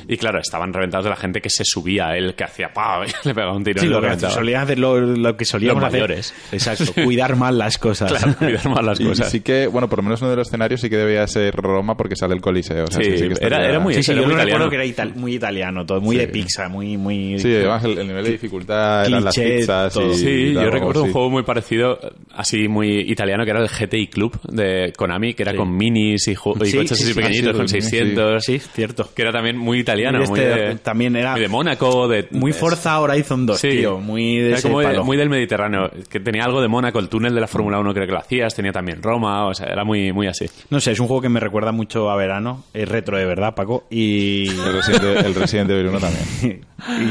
Y 0.06 0.16
claro, 0.18 0.38
estaban 0.38 0.70
reventados 0.74 1.04
de 1.04 1.10
la 1.10 1.16
gente 1.16 1.40
que 1.40 1.48
se 1.48 1.64
subía 1.64 2.08
a 2.08 2.16
él, 2.18 2.34
que 2.34 2.44
hacía 2.44 2.74
¡pau! 2.74 3.04
y 3.24 3.28
le 3.28 3.34
pegaba 3.34 3.56
un 3.56 3.64
tiro 3.64 3.80
Sí, 3.80 3.86
lo 3.86 3.94
lo 3.94 4.00
que 4.02 4.06
reventaba. 4.08 4.34
solían 4.34 4.62
hacer 4.64 4.78
lo 5.24 5.36
que 5.36 5.44
solíamos 5.44 5.82
Los 5.82 5.88
hacer. 5.88 6.00
mayores. 6.02 6.34
Exacto, 6.52 6.84
cuidar 7.04 7.36
mal 7.36 7.58
las 7.58 7.78
cosas. 7.78 8.12
Claro, 8.12 8.36
cuidar 8.38 8.68
más 8.68 8.84
las 8.84 9.00
Y 9.00 9.04
cosas. 9.04 9.30
sí 9.30 9.40
que, 9.40 9.66
bueno, 9.66 9.88
por 9.88 9.98
lo 9.98 10.04
menos 10.04 10.20
uno 10.22 10.30
de 10.30 10.36
los 10.36 10.46
escenarios 10.48 10.80
sí 10.80 10.88
que 10.88 10.96
debía 10.96 11.26
ser 11.26 11.54
Roma 11.56 11.96
porque 11.96 12.14
sale 12.16 12.34
el 12.34 12.40
Coliseo. 12.40 12.84
o 12.84 12.86
sea, 12.88 13.02
Sí, 13.02 13.10
que 13.10 13.16
que 13.16 13.24
era- 13.24 13.32
estaría- 13.34 13.68
era 13.68 13.80
muy- 13.80 13.94
Sí, 13.94 14.02
sí, 14.02 14.12
era 14.12 14.20
yo 14.20 14.26
muy 14.26 14.34
recuerdo 14.34 14.48
italiano. 14.66 14.70
que 14.70 14.76
era 14.76 14.84
ital- 14.86 15.14
muy 15.16 15.34
italiano, 15.34 15.86
todo, 15.86 16.00
muy 16.00 16.16
Sí. 16.16 16.20
de 16.22 16.28
pizza, 16.28 16.68
muy, 16.68 16.96
muy... 16.96 17.38
Sí, 17.38 17.54
además 17.54 17.84
el, 17.84 17.98
el 17.98 18.06
nivel 18.06 18.24
de 18.24 18.30
dificultad 18.32 19.06
eran 19.06 19.24
las 19.24 19.34
pizzas 19.34 19.92
todo. 19.94 20.12
y... 20.12 20.16
Sí, 20.16 20.52
yo 20.52 20.70
recuerdo 20.70 21.04
un 21.04 21.12
juego 21.12 21.30
muy 21.30 21.42
parecido, 21.42 21.98
así 22.34 22.68
muy 22.68 23.00
italiano, 23.10 23.44
que 23.44 23.50
era 23.50 23.60
el 23.60 23.68
GTI 23.68 24.06
Club 24.08 24.38
de 24.50 24.92
Konami, 24.96 25.34
que 25.34 25.42
era 25.42 25.52
Sí. 25.52 25.58
con 25.58 25.76
minis 25.76 26.28
y, 26.28 26.32
y 26.32 26.34
Sí, 26.34 26.40
coches 26.40 26.70
sí, 26.70 26.78
así 26.94 27.04
sí, 27.04 27.14
pequeñitos, 27.14 27.52
sí, 27.52 27.56
con 27.56 27.68
sí, 27.68 27.80
600. 27.80 28.44
Sí, 28.44 28.58
cierto. 28.58 29.08
Que 29.14 29.22
era 29.22 29.32
también 29.32 29.56
muy 29.56 29.78
italiano, 29.80 30.18
Muy 30.18 30.28
muy, 30.28 30.40
este- 30.40 30.60
de, 30.60 30.74
también 30.76 31.16
era- 31.16 31.32
muy 31.32 31.40
de 31.40 31.48
Mónaco, 31.48 32.08
de... 32.08 32.26
Muy 32.30 32.52
Forza 32.52 33.00
Horizon 33.00 33.46
2, 33.46 33.60
Sí. 33.60 33.68
tío. 33.70 33.98
Muy 33.98 34.38
de 34.38 34.52
ese 34.54 34.68
palo. 34.70 35.04
muy 35.04 35.13
del 35.16 35.28
Mediterráneo, 35.28 35.90
que 36.08 36.20
tenía 36.20 36.44
algo 36.44 36.60
de 36.60 36.68
Mónaco, 36.68 36.98
el 36.98 37.08
túnel 37.08 37.34
de 37.34 37.40
la 37.40 37.46
Fórmula 37.46 37.78
1 37.78 37.94
creo 37.94 38.06
que 38.06 38.12
lo 38.12 38.18
hacías, 38.18 38.54
tenía 38.54 38.72
también 38.72 39.02
Roma, 39.02 39.46
o 39.46 39.54
sea, 39.54 39.66
era 39.66 39.84
muy, 39.84 40.12
muy 40.12 40.26
así. 40.26 40.46
No 40.70 40.80
sé, 40.80 40.92
es 40.92 41.00
un 41.00 41.06
juego 41.06 41.22
que 41.22 41.28
me 41.28 41.40
recuerda 41.40 41.72
mucho 41.72 42.10
a 42.10 42.16
verano. 42.16 42.64
Es 42.72 42.88
retro 42.88 43.16
de 43.16 43.24
verdad, 43.24 43.54
Paco. 43.54 43.86
Y, 43.90 44.48
El 44.48 44.72
Resident, 44.72 45.04
el 45.24 45.34
Resident 45.34 45.70
Evil 45.70 45.88
1 45.88 45.98
también. 45.98 46.66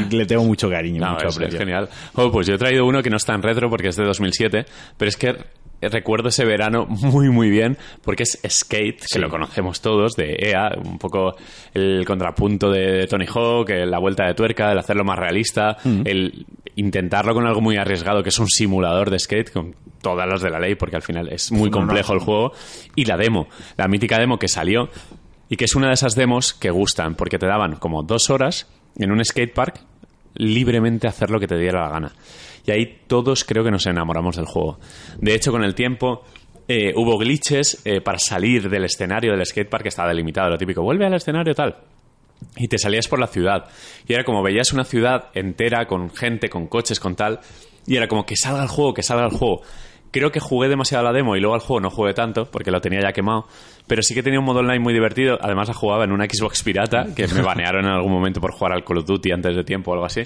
y 0.10 0.14
le 0.14 0.26
tengo 0.26 0.44
mucho 0.44 0.68
cariño. 0.70 1.04
No, 1.04 1.14
mucho 1.14 1.28
es, 1.28 1.38
es 1.40 1.54
genial. 1.56 1.88
Oh, 2.14 2.30
pues 2.30 2.46
yo 2.46 2.54
he 2.54 2.58
traído 2.58 2.86
uno 2.86 3.02
que 3.02 3.10
no 3.10 3.16
es 3.16 3.24
tan 3.24 3.42
retro 3.42 3.70
porque 3.70 3.88
es 3.88 3.96
de 3.96 4.04
2007, 4.04 4.66
pero 4.96 5.08
es 5.08 5.16
que 5.16 5.36
recuerdo 5.88 6.28
ese 6.28 6.44
verano 6.44 6.86
muy, 6.86 7.30
muy 7.30 7.50
bien 7.50 7.76
porque 8.02 8.24
es 8.24 8.40
Skate, 8.46 9.04
que 9.12 9.18
lo 9.18 9.28
conocemos 9.28 9.80
todos, 9.80 10.14
de 10.16 10.36
EA, 10.38 10.70
un 10.82 10.98
poco 10.98 11.36
el 11.72 12.04
contrapunto 12.06 12.70
de 12.70 13.06
Tony 13.06 13.26
Hawk, 13.26 13.70
la 13.70 13.98
vuelta 13.98 14.26
de 14.26 14.34
tuerca, 14.34 14.72
el 14.72 14.78
hacerlo 14.78 15.04
más 15.04 15.18
realista, 15.18 15.76
el 16.04 16.46
intentarlo 16.76 17.34
con 17.34 17.46
algo 17.46 17.60
muy 17.60 17.76
arriesgado, 17.76 18.22
que 18.22 18.30
es 18.30 18.38
un 18.38 18.48
simulador 18.48 19.10
de 19.10 19.18
skate 19.18 19.52
con 19.52 19.74
todas 20.00 20.28
las 20.28 20.42
de 20.42 20.50
la 20.50 20.58
ley, 20.58 20.74
porque 20.74 20.96
al 20.96 21.02
final 21.02 21.28
es 21.32 21.52
muy 21.52 21.70
complejo 21.70 22.12
el 22.12 22.20
juego, 22.20 22.52
y 22.94 23.04
la 23.04 23.16
demo, 23.16 23.48
la 23.76 23.88
mítica 23.88 24.18
demo 24.18 24.38
que 24.38 24.48
salió, 24.48 24.88
y 25.48 25.56
que 25.56 25.64
es 25.64 25.74
una 25.74 25.88
de 25.88 25.94
esas 25.94 26.14
demos 26.14 26.52
que 26.52 26.70
gustan, 26.70 27.14
porque 27.14 27.38
te 27.38 27.46
daban 27.46 27.76
como 27.76 28.02
dos 28.02 28.30
horas 28.30 28.68
en 28.96 29.12
un 29.12 29.24
skatepark 29.24 29.80
libremente 30.34 31.06
hacer 31.06 31.30
lo 31.30 31.38
que 31.38 31.46
te 31.46 31.56
diera 31.56 31.82
la 31.82 31.90
gana. 31.90 32.12
Y 32.66 32.70
ahí 32.70 33.02
todos 33.06 33.44
creo 33.44 33.62
que 33.62 33.70
nos 33.70 33.86
enamoramos 33.86 34.36
del 34.36 34.46
juego. 34.46 34.78
De 35.18 35.34
hecho, 35.34 35.52
con 35.52 35.64
el 35.64 35.74
tiempo 35.74 36.24
eh, 36.66 36.92
hubo 36.96 37.18
glitches 37.18 37.82
eh, 37.84 38.00
para 38.00 38.18
salir 38.18 38.68
del 38.68 38.84
escenario 38.84 39.32
del 39.32 39.44
skatepark 39.44 39.82
que 39.82 39.88
estaba 39.90 40.08
delimitado, 40.08 40.50
lo 40.50 40.58
típico, 40.58 40.82
vuelve 40.82 41.06
al 41.06 41.14
escenario 41.14 41.54
tal. 41.54 41.76
Y 42.56 42.68
te 42.68 42.78
salías 42.78 43.08
por 43.08 43.18
la 43.18 43.26
ciudad. 43.26 43.66
Y 44.06 44.14
era 44.14 44.24
como 44.24 44.42
veías 44.42 44.72
una 44.72 44.84
ciudad 44.84 45.28
entera 45.34 45.86
con 45.86 46.10
gente, 46.10 46.48
con 46.48 46.66
coches, 46.66 47.00
con 47.00 47.16
tal. 47.16 47.40
Y 47.86 47.96
era 47.96 48.08
como 48.08 48.24
que 48.24 48.36
salga 48.36 48.62
el 48.62 48.68
juego, 48.68 48.94
que 48.94 49.02
salga 49.02 49.24
el 49.24 49.32
juego. 49.32 49.62
Creo 50.10 50.30
que 50.30 50.38
jugué 50.38 50.68
demasiado 50.68 51.06
a 51.06 51.10
la 51.10 51.16
demo 51.16 51.34
y 51.34 51.40
luego 51.40 51.54
al 51.54 51.60
juego 51.60 51.80
no 51.80 51.90
jugué 51.90 52.14
tanto 52.14 52.44
porque 52.50 52.70
lo 52.70 52.80
tenía 52.80 53.00
ya 53.00 53.12
quemado. 53.12 53.46
Pero 53.86 54.02
sí 54.02 54.14
que 54.14 54.22
tenía 54.22 54.38
un 54.38 54.44
modo 54.44 54.60
online 54.60 54.78
muy 54.78 54.92
divertido. 54.92 55.38
Además 55.40 55.68
la 55.68 55.74
jugaba 55.74 56.04
en 56.04 56.12
una 56.12 56.26
Xbox 56.26 56.62
pirata 56.62 57.06
que 57.16 57.26
me 57.28 57.42
banearon 57.42 57.84
en 57.84 57.90
algún 57.90 58.12
momento 58.12 58.40
por 58.40 58.52
jugar 58.52 58.72
al 58.72 58.84
Call 58.84 58.98
of 58.98 59.06
Duty 59.06 59.32
antes 59.32 59.56
de 59.56 59.64
tiempo 59.64 59.90
o 59.90 59.94
algo 59.94 60.06
así. 60.06 60.22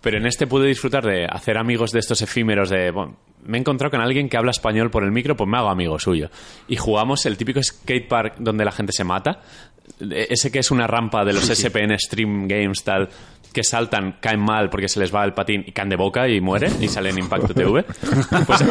Pero 0.00 0.18
en 0.18 0.26
este 0.26 0.46
pude 0.46 0.68
disfrutar 0.68 1.04
de 1.04 1.26
hacer 1.26 1.58
amigos 1.58 1.90
de 1.90 1.98
estos 1.98 2.22
efímeros 2.22 2.70
de... 2.70 2.92
Bueno, 2.92 3.16
me 3.44 3.58
he 3.58 3.60
encontrado 3.60 3.90
con 3.90 4.00
alguien 4.00 4.28
que 4.28 4.36
habla 4.36 4.50
español 4.50 4.90
por 4.90 5.02
el 5.04 5.10
micro, 5.10 5.36
pues 5.36 5.48
me 5.48 5.56
hago 5.56 5.68
amigo 5.68 5.98
suyo. 5.98 6.30
Y 6.68 6.76
jugamos 6.76 7.26
el 7.26 7.36
típico 7.36 7.62
skatepark 7.62 8.36
donde 8.38 8.64
la 8.64 8.72
gente 8.72 8.92
se 8.92 9.04
mata. 9.04 9.40
Ese 10.10 10.50
que 10.50 10.58
es 10.58 10.70
una 10.70 10.86
rampa 10.86 11.24
de 11.24 11.32
los 11.32 11.44
SPN 11.44 11.98
Stream 11.98 12.48
Games 12.48 12.82
tal 12.84 13.08
que 13.56 13.64
saltan, 13.64 14.18
caen 14.20 14.40
mal 14.40 14.68
porque 14.68 14.86
se 14.86 15.00
les 15.00 15.14
va 15.14 15.24
el 15.24 15.32
patín 15.32 15.64
y 15.66 15.72
caen 15.72 15.88
de 15.88 15.96
boca 15.96 16.28
y 16.28 16.42
mueren 16.42 16.74
y 16.78 16.88
salen 16.88 17.12
en 17.12 17.24
Impacto 17.24 17.54
TV. 17.54 17.86
Pues 18.46 18.62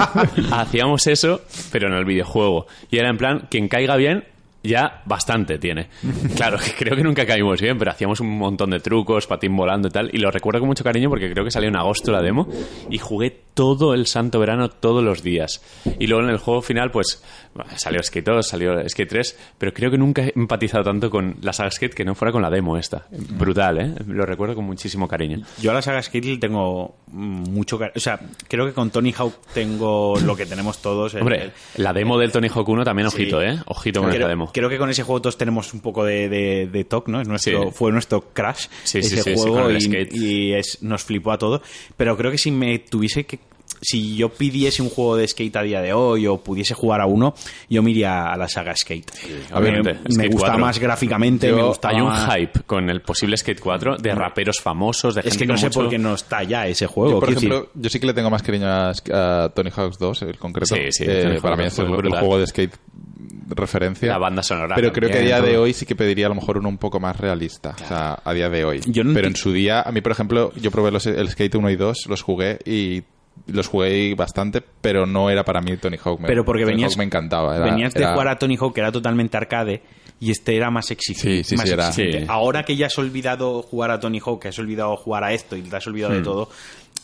hacíamos 0.51 1.07
eso, 1.07 1.41
pero 1.71 1.87
en 1.87 1.95
el 1.95 2.05
videojuego. 2.05 2.67
Y 2.91 2.99
era 2.99 3.09
en 3.09 3.17
plan, 3.17 3.47
quien 3.49 3.67
caiga 3.67 3.95
bien, 3.95 4.25
ya 4.61 5.01
bastante 5.05 5.57
tiene. 5.57 5.87
Claro, 6.35 6.57
que 6.59 6.71
creo 6.73 6.95
que 6.95 7.03
nunca 7.03 7.25
caímos 7.25 7.61
bien, 7.61 7.77
pero 7.79 7.91
hacíamos 7.91 8.19
un 8.19 8.37
montón 8.37 8.69
de 8.69 8.79
trucos, 8.79 9.25
patín 9.25 9.55
volando 9.55 9.87
y 9.87 9.91
tal. 9.91 10.09
Y 10.13 10.17
lo 10.17 10.29
recuerdo 10.29 10.59
con 10.59 10.67
mucho 10.67 10.83
cariño 10.83 11.09
porque 11.09 11.31
creo 11.31 11.43
que 11.43 11.51
salió 11.51 11.69
en 11.69 11.77
agosto 11.77 12.11
la 12.11 12.21
demo 12.21 12.47
y 12.89 12.99
jugué 12.99 13.44
todo 13.55 13.93
el 13.95 14.05
santo 14.05 14.37
verano, 14.39 14.69
todos 14.69 15.03
los 15.03 15.23
días. 15.23 15.61
Y 15.97 16.05
luego 16.07 16.23
en 16.23 16.29
el 16.29 16.37
juego 16.37 16.61
final, 16.61 16.91
pues 16.91 17.23
bueno, 17.55 17.71
salió 17.77 18.03
Skate 18.03 18.25
2, 18.27 18.47
salió 18.47 18.87
Skate 18.87 19.09
3, 19.09 19.39
pero 19.57 19.73
creo 19.73 19.89
que 19.89 19.97
nunca 19.97 20.23
he 20.23 20.33
empatizado 20.35 20.83
tanto 20.83 21.09
con 21.09 21.37
la 21.41 21.53
saga 21.53 21.71
Skate 21.71 21.93
que 21.95 22.03
no 22.05 22.13
fuera 22.15 22.31
con 22.33 22.41
la 22.41 22.49
demo 22.51 22.77
esta. 22.77 23.07
Brutal, 23.11 23.79
¿eh? 23.79 23.93
Lo 24.07 24.25
recuerdo 24.25 24.55
con 24.55 24.65
muchísimo 24.65 25.07
cariño. 25.07 25.41
Yo 25.61 25.71
a 25.71 25.73
la 25.73 25.81
saga 25.81 26.01
Skate 26.03 26.25
le 26.25 26.37
tengo 26.37 26.97
mucho 27.07 27.79
cariño. 27.79 27.93
O 27.95 27.99
sea, 28.01 28.19
creo 28.49 28.65
que 28.65 28.73
con 28.73 28.91
Tony 28.91 29.13
Hawk 29.17 29.33
tengo 29.53 30.19
lo 30.19 30.35
que 30.35 30.45
tenemos 30.45 30.81
todos. 30.81 31.13
el- 31.15 31.21
Hombre, 31.21 31.51
la 31.77 31.93
demo 31.93 32.17
del 32.19 32.31
Tony 32.33 32.49
Hawk 32.53 32.67
1 32.67 32.83
también, 32.83 33.09
Sí. 33.09 33.15
ojito, 33.21 33.41
¿eh? 33.41 33.57
Ojito 33.67 34.01
con 34.01 34.11
esta 34.11 34.27
demo. 34.27 34.51
creo 34.53 34.67
que 34.69 34.77
con 34.77 34.89
ese 34.89 35.03
juego 35.03 35.21
todos 35.21 35.37
tenemos 35.37 35.73
un 35.73 35.79
poco 35.79 36.03
de, 36.03 36.27
de, 36.27 36.67
de 36.67 36.83
toque, 36.83 37.09
¿no? 37.11 37.21
Es 37.21 37.27
nuestro, 37.29 37.63
Sí. 37.63 37.69
Fue 37.73 37.91
nuestro 37.93 38.33
crash 38.33 38.67
Sí, 38.83 38.99
ese 38.99 39.33
juego 39.35 39.69
el 39.69 39.81
y, 39.81 40.09
y 40.11 40.53
es, 40.53 40.81
nos 40.81 41.03
flipó 41.05 41.31
a 41.31 41.37
todo. 41.37 41.61
Pero 41.95 42.17
creo 42.17 42.31
que 42.31 42.37
si 42.37 42.51
me 42.51 42.79
tuviese 42.79 43.23
que. 43.25 43.39
Si 43.81 44.15
yo 44.15 44.29
pidiese 44.29 44.81
un 44.81 44.89
juego 44.89 45.15
de 45.17 45.27
skate 45.27 45.55
a 45.57 45.61
día 45.61 45.81
de 45.81 45.93
hoy 45.93 46.27
o 46.27 46.37
pudiese 46.37 46.73
jugar 46.73 47.01
a 47.01 47.05
uno, 47.05 47.33
yo 47.69 47.83
me 47.83 47.91
iría 47.91 48.31
a 48.31 48.37
la 48.37 48.47
saga 48.47 48.75
Skate. 48.75 49.11
A 49.51 49.59
ver, 49.59 49.83
me, 49.83 49.93
Skate 49.93 50.17
me 50.17 50.27
gusta 50.27 50.47
4. 50.47 50.59
más 50.59 50.79
gráficamente, 50.79 51.47
Yo- 51.49 51.55
me 51.55 51.63
gusta 51.63 51.89
hay 51.89 52.01
un 52.01 52.11
hype 52.13 52.61
con 52.65 52.89
el 52.89 53.01
posible 53.01 53.37
Skate 53.37 53.59
4 53.59 53.97
de 53.97 54.15
raperos 54.15 54.59
famosos, 54.61 55.15
de 55.15 55.21
Es 55.25 55.37
que 55.37 55.45
no 55.45 55.57
sé 55.57 55.67
mucho- 55.67 55.81
por 55.81 55.89
qué 55.89 55.97
no 55.97 56.13
está 56.13 56.43
ya 56.43 56.67
ese 56.67 56.87
juego. 56.87 57.11
Yo, 57.11 57.19
por 57.19 57.29
ejemplo, 57.29 57.59
decir. 57.61 57.71
yo 57.75 57.89
sí 57.89 57.99
que 57.99 58.07
le 58.07 58.13
tengo 58.13 58.29
más 58.29 58.41
cariño 58.43 58.67
a, 58.67 58.89
a 58.89 59.49
Tony 59.53 59.69
Hawk's 59.71 59.97
2, 59.97 60.21
el 60.23 60.37
concreto. 60.37 60.75
Sí, 60.75 60.81
sí, 60.91 61.05
Eh, 61.07 61.39
para 61.41 61.55
mí 61.55 61.63
2 61.63 61.73
es 61.73 61.79
el, 61.79 61.87
juego 61.87 62.39
de 62.39 62.47
skate 62.47 62.73
referencia. 63.49 64.09
La 64.09 64.17
banda 64.17 64.41
sonora 64.41 64.75
Pero 64.75 64.91
creo 64.91 65.09
que 65.09 65.17
a 65.17 65.21
día 65.21 65.41
de 65.41 65.57
hoy 65.57 65.73
sí 65.73 65.85
que 65.85 65.95
pediría 65.95 66.25
a 66.25 66.29
lo 66.29 66.35
mejor 66.35 66.57
uno 66.57 66.69
un 66.69 66.77
poco 66.77 66.99
más 66.99 67.17
realista. 67.17 67.75
O 67.83 67.87
sea, 67.87 68.19
a 68.23 68.33
día 68.33 68.49
de 68.49 68.65
hoy. 68.65 68.81
Yo 68.87 69.03
no 69.03 69.13
Pero 69.13 69.27
en 69.27 69.35
su 69.35 69.51
día, 69.51 69.81
a 69.81 69.91
mí, 69.91 70.01
por 70.01 70.11
ejemplo, 70.11 70.51
yo 70.55 70.71
probé 70.71 70.91
los, 70.91 71.05
el 71.05 71.29
Skate 71.29 71.55
1 71.55 71.69
y 71.69 71.75
2, 71.75 72.05
los 72.07 72.21
jugué 72.21 72.59
y 72.65 73.03
los 73.47 73.67
jugué 73.67 74.15
bastante, 74.15 74.61
pero 74.61 75.05
no 75.05 75.29
era 75.29 75.43
para 75.43 75.61
mí 75.61 75.75
Tony 75.77 75.97
Hawk. 76.03 76.19
Me- 76.21 76.27
Pero 76.27 76.43
porque 76.45 76.63
Tony 76.63 76.73
venías, 76.73 76.91
Hawk 76.93 76.97
me 76.99 77.03
encantaba. 77.05 77.55
Era- 77.55 77.65
venías 77.65 77.93
de 77.93 78.01
era- 78.01 78.13
jugar 78.13 78.27
a 78.29 78.39
Tony 78.39 78.57
Hawk, 78.59 78.73
que 78.73 78.81
era 78.81 78.91
totalmente 78.91 79.37
arcade, 79.37 79.81
y 80.19 80.31
este 80.31 80.55
era 80.55 80.71
más 80.71 80.89
exigente. 80.91 81.43
Sí, 81.43 81.49
sí, 81.49 81.55
más 81.57 81.67
sí, 81.67 81.73
era- 81.73 81.87
exigente. 81.89 82.19
Sí. 82.21 82.25
Ahora 82.29 82.63
que 82.63 82.75
ya 82.75 82.87
has 82.87 82.97
olvidado 82.97 83.61
jugar 83.61 83.91
a 83.91 83.99
Tony 83.99 84.19
Hawk, 84.25 84.41
que 84.41 84.47
has 84.47 84.59
olvidado 84.59 84.95
jugar 84.97 85.23
a 85.23 85.33
esto 85.33 85.55
y 85.55 85.61
te 85.61 85.75
has 85.75 85.85
olvidado 85.87 86.13
Hmm. 86.13 86.17
de 86.17 86.23
todo, 86.23 86.49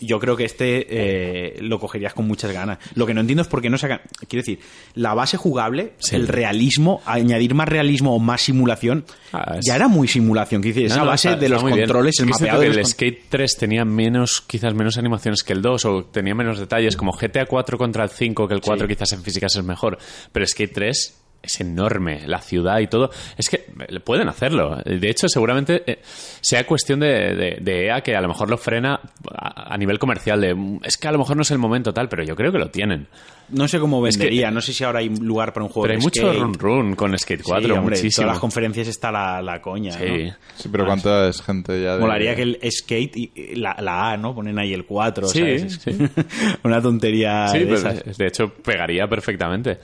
yo 0.02 0.20
creo 0.20 0.36
que 0.36 0.46
este 0.46 0.88
eh, 0.90 1.62
lo 1.62 1.80
cogerías 1.80 2.14
con 2.14 2.28
muchas 2.28 2.52
ganas. 2.52 2.80
Lo 2.96 3.06
que 3.06 3.14
no 3.14 3.22
entiendo 3.22 3.42
es 3.42 3.48
por 3.48 3.62
qué 3.62 3.70
no 3.70 3.78
sacan. 3.78 4.02
Quiero 4.28 4.42
decir, 4.42 4.60
la 4.96 5.14
base 5.14 5.38
jugable, 5.38 5.94
Sí. 6.00 6.16
el 6.16 6.28
realismo, 6.28 7.02
añadir 7.06 7.54
más 7.54 7.70
realismo 7.70 8.16
o 8.16 8.20
más 8.20 8.42
simulación, 8.42 9.06
Ah, 9.32 9.56
es- 9.60 9.66
ya 9.66 9.76
era 9.76 9.88
muy 9.88 10.08
simulación. 10.08 10.62
Quiero 10.62 10.76
decir, 10.76 10.90
No, 10.90 10.96
esa 10.96 11.04
no, 11.06 11.10
base 11.12 11.30
está- 11.30 11.40
de 11.40 11.50
los 11.50 11.62
muy 11.64 11.74
bien. 11.74 11.86
controles, 11.86 12.20
el 12.20 12.26
Es 12.26 12.32
mapeado 12.32 12.62
de 12.62 12.72
que 12.72 12.80
el 12.80 12.86
Skate 12.86 13.24
3 13.30 13.58
tenía 13.58 13.86
menos, 13.86 14.42
quizás 14.46 14.74
menos 14.74 14.98
animaciones 14.98 15.44
que 15.44 15.54
el 15.54 15.62
2 15.62 15.86
o 15.86 16.06
tenía 16.06 16.36
menos 16.36 16.60
detalles, 16.60 16.96
como 16.98 17.12
GTA 17.14 17.46
4 17.46 17.78
contra 17.78 18.04
el 18.04 18.10
5, 18.10 18.48
que 18.48 18.54
el 18.56 18.62
4 18.62 18.88
quizás 18.88 19.12
en 19.14 19.24
físicas 19.24 19.56
es 19.56 19.64
mejor, 19.64 19.98
pero 20.32 20.46
Skate 20.46 20.74
3 20.74 21.21
es 21.44 21.60
enorme, 21.62 22.28
la 22.28 22.40
ciudad 22.40 22.80
y 22.80 22.88
todo. 22.88 23.10
Es 23.38 23.50
que 23.50 23.66
eh, 23.88 24.00
pueden 24.00 24.28
hacerlo. 24.30 24.78
De 24.86 25.10
hecho, 25.10 25.28
seguramente 25.28 25.84
eh, 25.86 26.00
sea 26.42 26.66
cuestión 26.68 27.00
de, 27.00 27.08
de- 27.36 27.58
de 27.62 27.86
EA 27.88 28.02
que 28.02 28.16
a 28.16 28.22
lo 28.22 28.28
mejor 28.28 28.50
lo 28.50 28.58
frena 28.58 29.00
a, 29.34 29.74
a 29.74 29.78
nivel 29.78 29.98
comercial. 30.00 30.40
De, 30.42 30.54
"Mm, 30.54 30.80
es 30.84 30.98
que 30.98 31.08
a 31.08 31.12
lo 31.12 31.18
mejor 31.18 31.36
no 31.36 31.42
es 31.42 31.52
el 31.52 31.58
momento 31.58 31.94
tal, 31.94 32.10
pero 32.10 32.24
yo 32.24 32.36
creo 32.36 32.52
que 32.52 32.60
lo 32.60 32.70
tienen. 32.70 33.08
No 33.50 33.68
sé 33.68 33.80
cómo 33.80 34.06
Es 34.08 34.16
que- 34.18 34.24
vendería, 34.26 34.50
no 34.52 34.62
sé 34.62 34.72
si 34.72 34.84
ahora 34.84 35.00
hay 35.00 35.10
lugar 35.10 35.52
para 35.52 35.66
un 35.66 35.70
juego 35.72 35.84
Pero 35.88 35.96
hay 35.98 36.02
mucho 36.02 36.22
skate. 36.22 36.40
run 36.40 36.54
run 36.54 36.96
con 36.96 37.18
Skate 37.18 37.42
4, 37.44 37.66
sí, 37.66 37.72
hombre, 37.72 37.96
en 37.98 38.02
muchísimo. 38.02 38.24
todas 38.26 38.36
las 38.36 38.40
conferencias 38.40 38.88
está 38.88 39.12
la, 39.12 39.42
la 39.42 39.62
coña, 39.62 39.92
Sí. 39.94 40.06
¿no? 40.28 40.34
Sí, 40.56 40.70
pero 40.72 40.86
¿cuánta 40.86 41.28
es 41.28 41.42
gente 41.42 41.82
ya 41.82 41.96
de... 41.96 42.00
Molaría 42.02 42.36
que 42.36 42.44
el 42.44 42.60
skate 42.72 43.18
y 43.18 43.56
la, 43.56 43.76
la 43.82 44.12
A, 44.12 44.18
¿no? 44.18 44.34
Ponen 44.34 44.58
ahí 44.58 44.74
el 44.74 44.86
4, 44.86 45.28
Sí, 45.28 45.40
¿sabes? 45.40 45.82
Una 46.64 46.82
tontería 46.82 47.48
Sí, 47.48 47.60
de 47.60 47.66
pero 47.66 47.78
esas. 47.78 48.18
de 48.18 48.28
hecho 48.28 48.54
pegaría 48.54 49.08
perfectamente. 49.08 49.80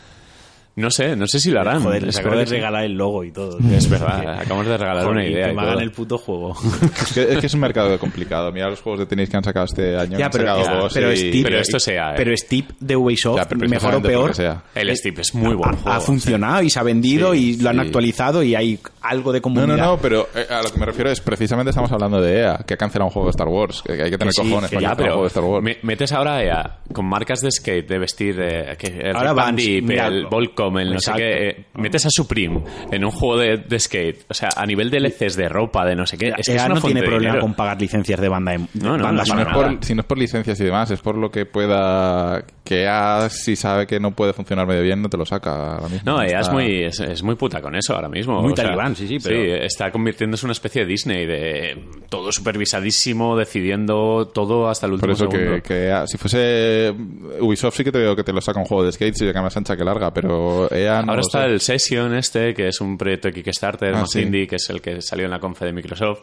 No 0.78 0.92
sé, 0.92 1.16
no 1.16 1.28
sé 1.28 1.40
si 1.40 1.50
lo 1.52 1.60
harán. 1.60 1.82
Joder, 1.84 2.04
les 2.04 2.18
acabo 2.20 2.36
de 2.38 2.46
regalar 2.46 2.84
el 2.86 2.94
logo 2.94 3.24
y 3.24 3.32
todo. 3.32 3.58
Es 3.72 3.90
verdad, 3.90 4.42
acabamos 4.42 4.68
de 4.68 4.78
regalar 4.78 5.04
Joder, 5.06 5.18
una 5.18 5.26
y 5.28 5.32
idea. 5.34 5.46
Que 5.48 5.52
y 5.52 5.56
me 5.56 5.62
hagan 5.64 5.80
el 5.80 5.92
puto 5.92 6.18
juego. 6.20 6.56
Es 7.02 7.14
que, 7.14 7.24
es 7.34 7.38
que 7.40 7.46
es 7.48 7.54
un 7.56 7.60
mercado 7.62 7.98
complicado. 8.00 8.52
Mira 8.52 8.70
los 8.70 8.82
juegos 8.82 9.00
de 9.00 9.06
tenis 9.08 9.28
que 9.30 9.38
han 9.38 9.44
sacado 9.44 9.66
este 9.66 9.98
año. 9.98 10.18
Ya, 10.20 10.30
pero- 10.30 10.46
sacado 10.56 10.88
ya, 10.88 10.94
pero 10.94 11.12
y- 11.14 11.18
Steve- 11.18 11.44
Pero 11.44 11.60
esto 11.60 11.80
sea, 11.80 12.12
¿eh? 12.12 12.14
Pero 12.18 12.38
Steve 12.38 12.68
de 12.80 12.96
Ubisoft, 12.96 13.38
Ya, 13.38 13.46
pero 13.48 13.68
mejor 13.68 13.96
o 13.96 14.02
peor, 14.02 14.36
sea. 14.36 14.64
El 14.76 14.96
Steep 14.96 15.20
es 15.20 15.34
muy 15.34 15.56
buen 15.56 15.70
ha, 15.74 15.78
juego. 15.78 15.98
ha 15.98 16.00
funcionado 16.00 16.62
y 16.62 16.70
se 16.70 16.80
ha 16.80 16.84
vendido 16.84 17.34
Sí, 17.34 17.56
y 17.58 17.62
lo 17.62 17.70
han 17.72 17.78
sí. 17.78 17.82
actualizado 17.82 18.44
y 18.44 18.54
hay 18.56 18.80
algo 19.02 19.32
de 19.34 19.40
No, 19.40 19.44
comunidad. 19.44 19.78
no, 19.78 19.86
no, 19.86 19.98
pero 19.98 20.30
eh, 20.36 20.46
a 20.50 20.62
lo 20.62 20.72
que 20.72 20.80
me 20.80 20.86
refiero 20.86 21.10
es 21.10 21.22
precisamente 21.22 21.72
estamos 21.72 21.92
hablando 21.92 22.22
de 22.22 22.40
EA, 22.42 22.58
que 22.68 22.76
ha 22.76 22.78
cancelado 22.78 23.08
un 23.08 23.12
juego 23.14 23.28
de 23.28 23.32
Star 23.32 23.48
Wars. 23.48 23.82
Que 23.84 23.94
hay 23.94 24.12
que 24.12 24.18
tener 24.20 24.32
Que 24.34 24.44
sí, 24.44 24.50
cojones 24.50 24.70
que 24.70 24.76
para 24.76 24.82
Ya, 24.82 24.90
cancelar 24.90 24.92
un 24.92 24.98
pero 24.98 25.12
juego 25.14 25.24
de 25.24 25.28
Star 25.28 25.44
Wars. 25.44 25.64
me- 25.64 25.78
metes 25.82 26.12
ahora 26.12 26.36
a 26.36 26.44
EA 26.44 26.78
con 26.94 27.06
marcas 27.08 27.42
de 27.42 27.50
skate, 27.52 27.88
de 27.90 27.98
vestir, 28.00 28.36
de, 28.36 28.76
que 28.78 28.88
el 28.88 29.16
Ahora 29.16 29.52
mira, 29.52 30.08
el 30.08 30.28
Volcom, 30.28 30.67
el 30.78 30.94
no 30.94 31.00
sé 31.00 31.12
qué. 31.16 31.48
eh, 31.50 31.66
metes 31.76 32.06
a 32.06 32.10
Supreme 32.10 32.62
en 32.92 33.06
un 33.06 33.12
juego 33.12 33.38
de, 33.38 33.58
de 33.58 33.80
skate. 33.80 34.26
O 34.30 34.34
sea, 34.34 34.50
a 34.56 34.66
nivel 34.66 34.90
de 34.90 34.98
LCs, 35.00 35.36
de 35.36 35.48
ropa, 35.50 35.86
de 35.86 35.96
no 35.96 36.06
sé 36.06 36.18
qué. 36.18 36.34
Es 36.38 36.48
que 36.48 36.54
EA 36.54 36.58
es 36.58 36.66
una 36.66 36.76
no 36.76 36.82
fuente 36.82 36.96
tiene 36.96 37.02
de 37.02 37.08
problema 37.08 37.34
dinero. 37.36 37.42
con 37.42 37.54
pagar 37.56 37.80
licencias 37.82 38.20
de 38.20 38.30
banda 38.30 38.52
de 38.52 38.58
No, 38.74 38.98
no, 38.98 39.04
banda 39.04 39.24
no, 39.28 39.36
no 39.72 39.78
si 39.82 39.94
no 39.96 40.02
es 40.02 40.08
por 40.08 40.18
licencias 40.18 40.60
y 40.60 40.64
demás, 40.66 40.92
es 40.92 41.00
por 41.02 41.16
lo 41.18 41.30
que 41.32 41.46
pueda. 41.46 42.44
Que 42.68 42.84
EA, 42.84 43.30
si 43.30 43.56
sabe 43.56 43.88
que 43.88 44.00
no 44.00 44.12
puede 44.12 44.34
funcionar 44.34 44.68
medio 44.68 44.82
bien, 44.84 45.02
no 45.02 45.10
te 45.10 45.18
lo 45.18 45.26
saca 45.26 45.76
ahora 45.76 45.90
mismo. 45.90 46.12
No, 46.12 46.22
EA 46.22 46.26
es 46.28 46.34
Está- 46.48 46.52
muy, 46.54 46.84
es, 46.84 47.00
es 47.00 47.24
muy 47.24 47.36
puta 47.36 47.62
con 47.62 47.76
eso 47.76 47.96
ahora 47.96 48.10
mismo. 48.10 48.42
Muy 48.42 48.54
o 48.54 48.56
sea, 48.56 48.66
talibán, 48.66 48.96
sí, 48.96 49.08
sí, 49.08 49.18
pero- 49.24 49.56
está 49.64 49.92
convirtiéndose 49.92 50.46
en 50.46 50.48
una 50.48 50.54
especie 50.54 50.82
de 50.84 50.88
Disney, 50.88 51.26
de 51.26 51.84
todo 52.10 52.32
supervisadísimo, 52.32 53.38
decidiendo 53.38 54.28
todo 54.34 54.68
hasta 54.70 54.86
el 54.88 55.00
Por 55.00 55.10
último 55.10 55.14
eso 55.28 55.32
segundo. 55.32 55.56
que, 55.56 55.62
que 55.62 55.88
EA, 55.88 56.06
si 56.08 56.18
fuese 56.18 56.94
Ubisoft 57.40 57.76
sí 57.78 57.84
que 57.84 57.92
te 57.92 58.00
veo 58.00 58.16
que 58.16 58.24
te 58.24 58.34
lo 58.34 58.42
saca 58.42 58.60
un 58.60 58.66
juego 58.66 58.84
de 58.84 58.92
skate 58.92 59.22
y 59.22 59.26
de 59.26 59.34
más 59.42 59.56
ancha 59.56 59.78
que 59.78 59.84
larga, 59.84 60.12
pero 60.14 60.72
EA 60.72 61.02
no 61.04 61.12
Ahora 61.12 61.22
está 61.22 61.42
sé. 61.44 61.46
el 61.48 61.60
Session 61.62 62.16
este, 62.16 62.54
que 62.54 62.68
es 62.68 62.82
un 62.82 62.98
proyecto 62.98 63.28
de 63.30 63.34
Kickstarter 63.36 63.94
Ah, 63.96 64.00
más 64.02 64.12
sí. 64.12 64.20
Mm. 64.20 64.24
indie, 64.24 64.48
que 64.48 64.56
es 64.58 64.70
el 64.70 64.82
que 64.82 65.02
salió 65.02 65.26
en 65.26 65.32
la 65.32 65.40
confe 65.40 65.66
de 65.66 65.74
Microsoft, 65.74 66.20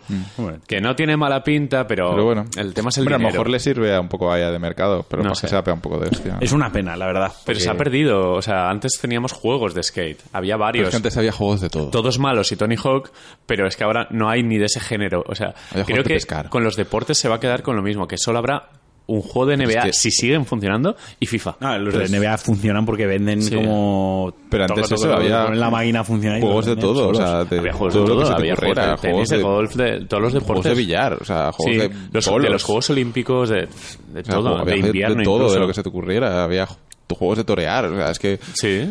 que 0.66 0.80
no 0.80 0.94
tiene 0.96 1.16
mala 1.16 1.42
pinta, 1.42 1.86
pero, 1.86 2.10
Pero 2.10 2.24
bueno, 2.24 2.44
el 2.56 2.74
tema 2.74 2.88
es 2.88 2.98
el 2.98 3.02
Hombre, 3.02 3.14
a 3.14 3.18
lo 3.18 3.22
dinero. 3.22 3.32
mejor 3.34 3.50
le 3.50 3.58
sirve 3.60 3.94
a 3.94 4.00
un 4.00 4.08
poco 4.08 4.32
a 4.32 4.38
EA 4.40 4.50
de 4.50 4.58
mercado, 4.58 5.06
pero 5.08 5.22
No 5.22 5.30
más 5.30 5.38
sé. 5.38 5.46
que 5.46 5.50
se 5.50 5.56
ha 5.56 5.62
pegado 5.62 5.76
un 5.76 5.80
poco 5.82 5.98
de 5.98 6.08
hostia. 6.08 6.33
Es 6.40 6.52
una 6.52 6.70
pena, 6.70 6.96
la 6.96 7.06
verdad. 7.06 7.28
Pero 7.28 7.56
porque- 7.56 7.60
se 7.60 7.70
ha 7.70 7.74
perdido, 7.76 8.32
o 8.32 8.42
sea, 8.42 8.68
antes 8.70 8.98
teníamos 9.00 9.32
juegos 9.32 9.74
de 9.74 9.82
skate, 9.82 10.20
había 10.32 10.54
Pero 10.54 10.58
varios, 10.64 10.84
es 10.88 10.90
que 10.90 10.96
antes 10.96 11.16
había 11.16 11.32
juegos 11.32 11.60
de 11.60 11.70
todo. 11.70 11.90
todos 11.90 12.18
malos 12.18 12.50
y 12.52 12.56
Tony 12.56 12.76
Hawk, 12.76 13.10
pero 13.46 13.66
es 13.66 13.76
que 13.76 13.84
ahora 13.84 14.06
no 14.10 14.28
hay 14.28 14.42
ni 14.42 14.58
de 14.58 14.66
ese 14.66 14.80
género, 14.80 15.24
o 15.26 15.34
sea, 15.34 15.54
Había 15.70 15.84
creo 15.84 16.02
que 16.04 16.14
pescar. 16.14 16.48
con 16.48 16.64
los 16.64 16.76
deportes 16.76 17.18
se 17.18 17.28
va 17.28 17.36
a 17.36 17.40
quedar 17.40 17.62
con 17.62 17.76
lo 17.76 17.82
mismo, 17.82 18.06
que 18.08 18.18
solo 18.18 18.38
habrá 18.38 18.68
un 19.06 19.20
juego 19.20 19.46
de 19.50 19.56
NBA 19.58 19.82
que- 19.82 19.92
si 19.92 20.10
siguen 20.10 20.46
funcionando 20.46 20.96
y 21.20 21.26
FIFA. 21.26 21.56
Ah, 21.60 21.76
los 21.76 21.92
de 21.92 22.08
NBA 22.08 22.38
funcionan 22.38 22.86
porque 22.86 23.06
venden 23.06 23.42
Sí. 23.42 23.54
como... 23.54 24.32
Pero 24.48 24.64
antes 24.64 24.84
toco, 24.88 24.94
eso, 24.94 25.04
toco, 25.08 25.16
había 25.20 25.44
ponen 25.44 25.60
la 25.60 25.70
máquina 25.70 26.00
a 26.00 26.04
funcionar 26.04 26.38
y 26.38 26.40
juegos 26.40 26.66
de 26.66 26.76
todo, 26.76 27.08
o 27.10 27.14
solos. 27.14 27.18
sea, 27.18 27.44
de, 27.44 27.58
había 27.58 27.72
juegos 27.74 27.94
de 27.94 28.00
todo 28.00 28.34
había 28.34 28.56
juegos 28.56 28.76
de 28.76 28.82
tenis, 28.82 29.00
juegos 29.02 29.28
de 29.28 29.42
golf, 29.42 29.74
de 29.76 30.00
todos 30.06 30.22
los 30.22 30.32
juegos 30.32 30.32
deportes. 30.48 30.64
de 30.64 30.74
billar, 30.78 31.12
o 31.20 31.24
sea, 31.24 31.52
juegos 31.52 31.74
Sí, 31.74 31.88
de 31.88 31.94
los, 32.12 32.24
de 32.42 32.50
los 32.50 32.62
Juegos 32.62 32.90
Olímpicos, 32.90 33.48
de, 33.50 33.56
de 33.56 34.20
O 34.20 34.24
sea, 34.24 34.34
todo, 34.34 34.58
había 34.58 34.74
de 34.74 34.80
invierno 34.80 35.16
de 35.16 35.24
todo, 35.24 35.34
incluso. 35.36 35.54
de 35.54 35.60
lo 35.60 35.66
que 35.66 35.74
se 35.74 35.82
te 35.82 35.88
ocurriera. 35.90 36.42
Había 36.44 36.66
ju- 36.66 36.76
juegos 37.16 37.38
de 37.38 37.44
torear, 37.44 37.84
o 37.84 37.96
sea, 37.96 38.10
es 38.10 38.18
que 38.18 38.40
Sí, 38.54 38.90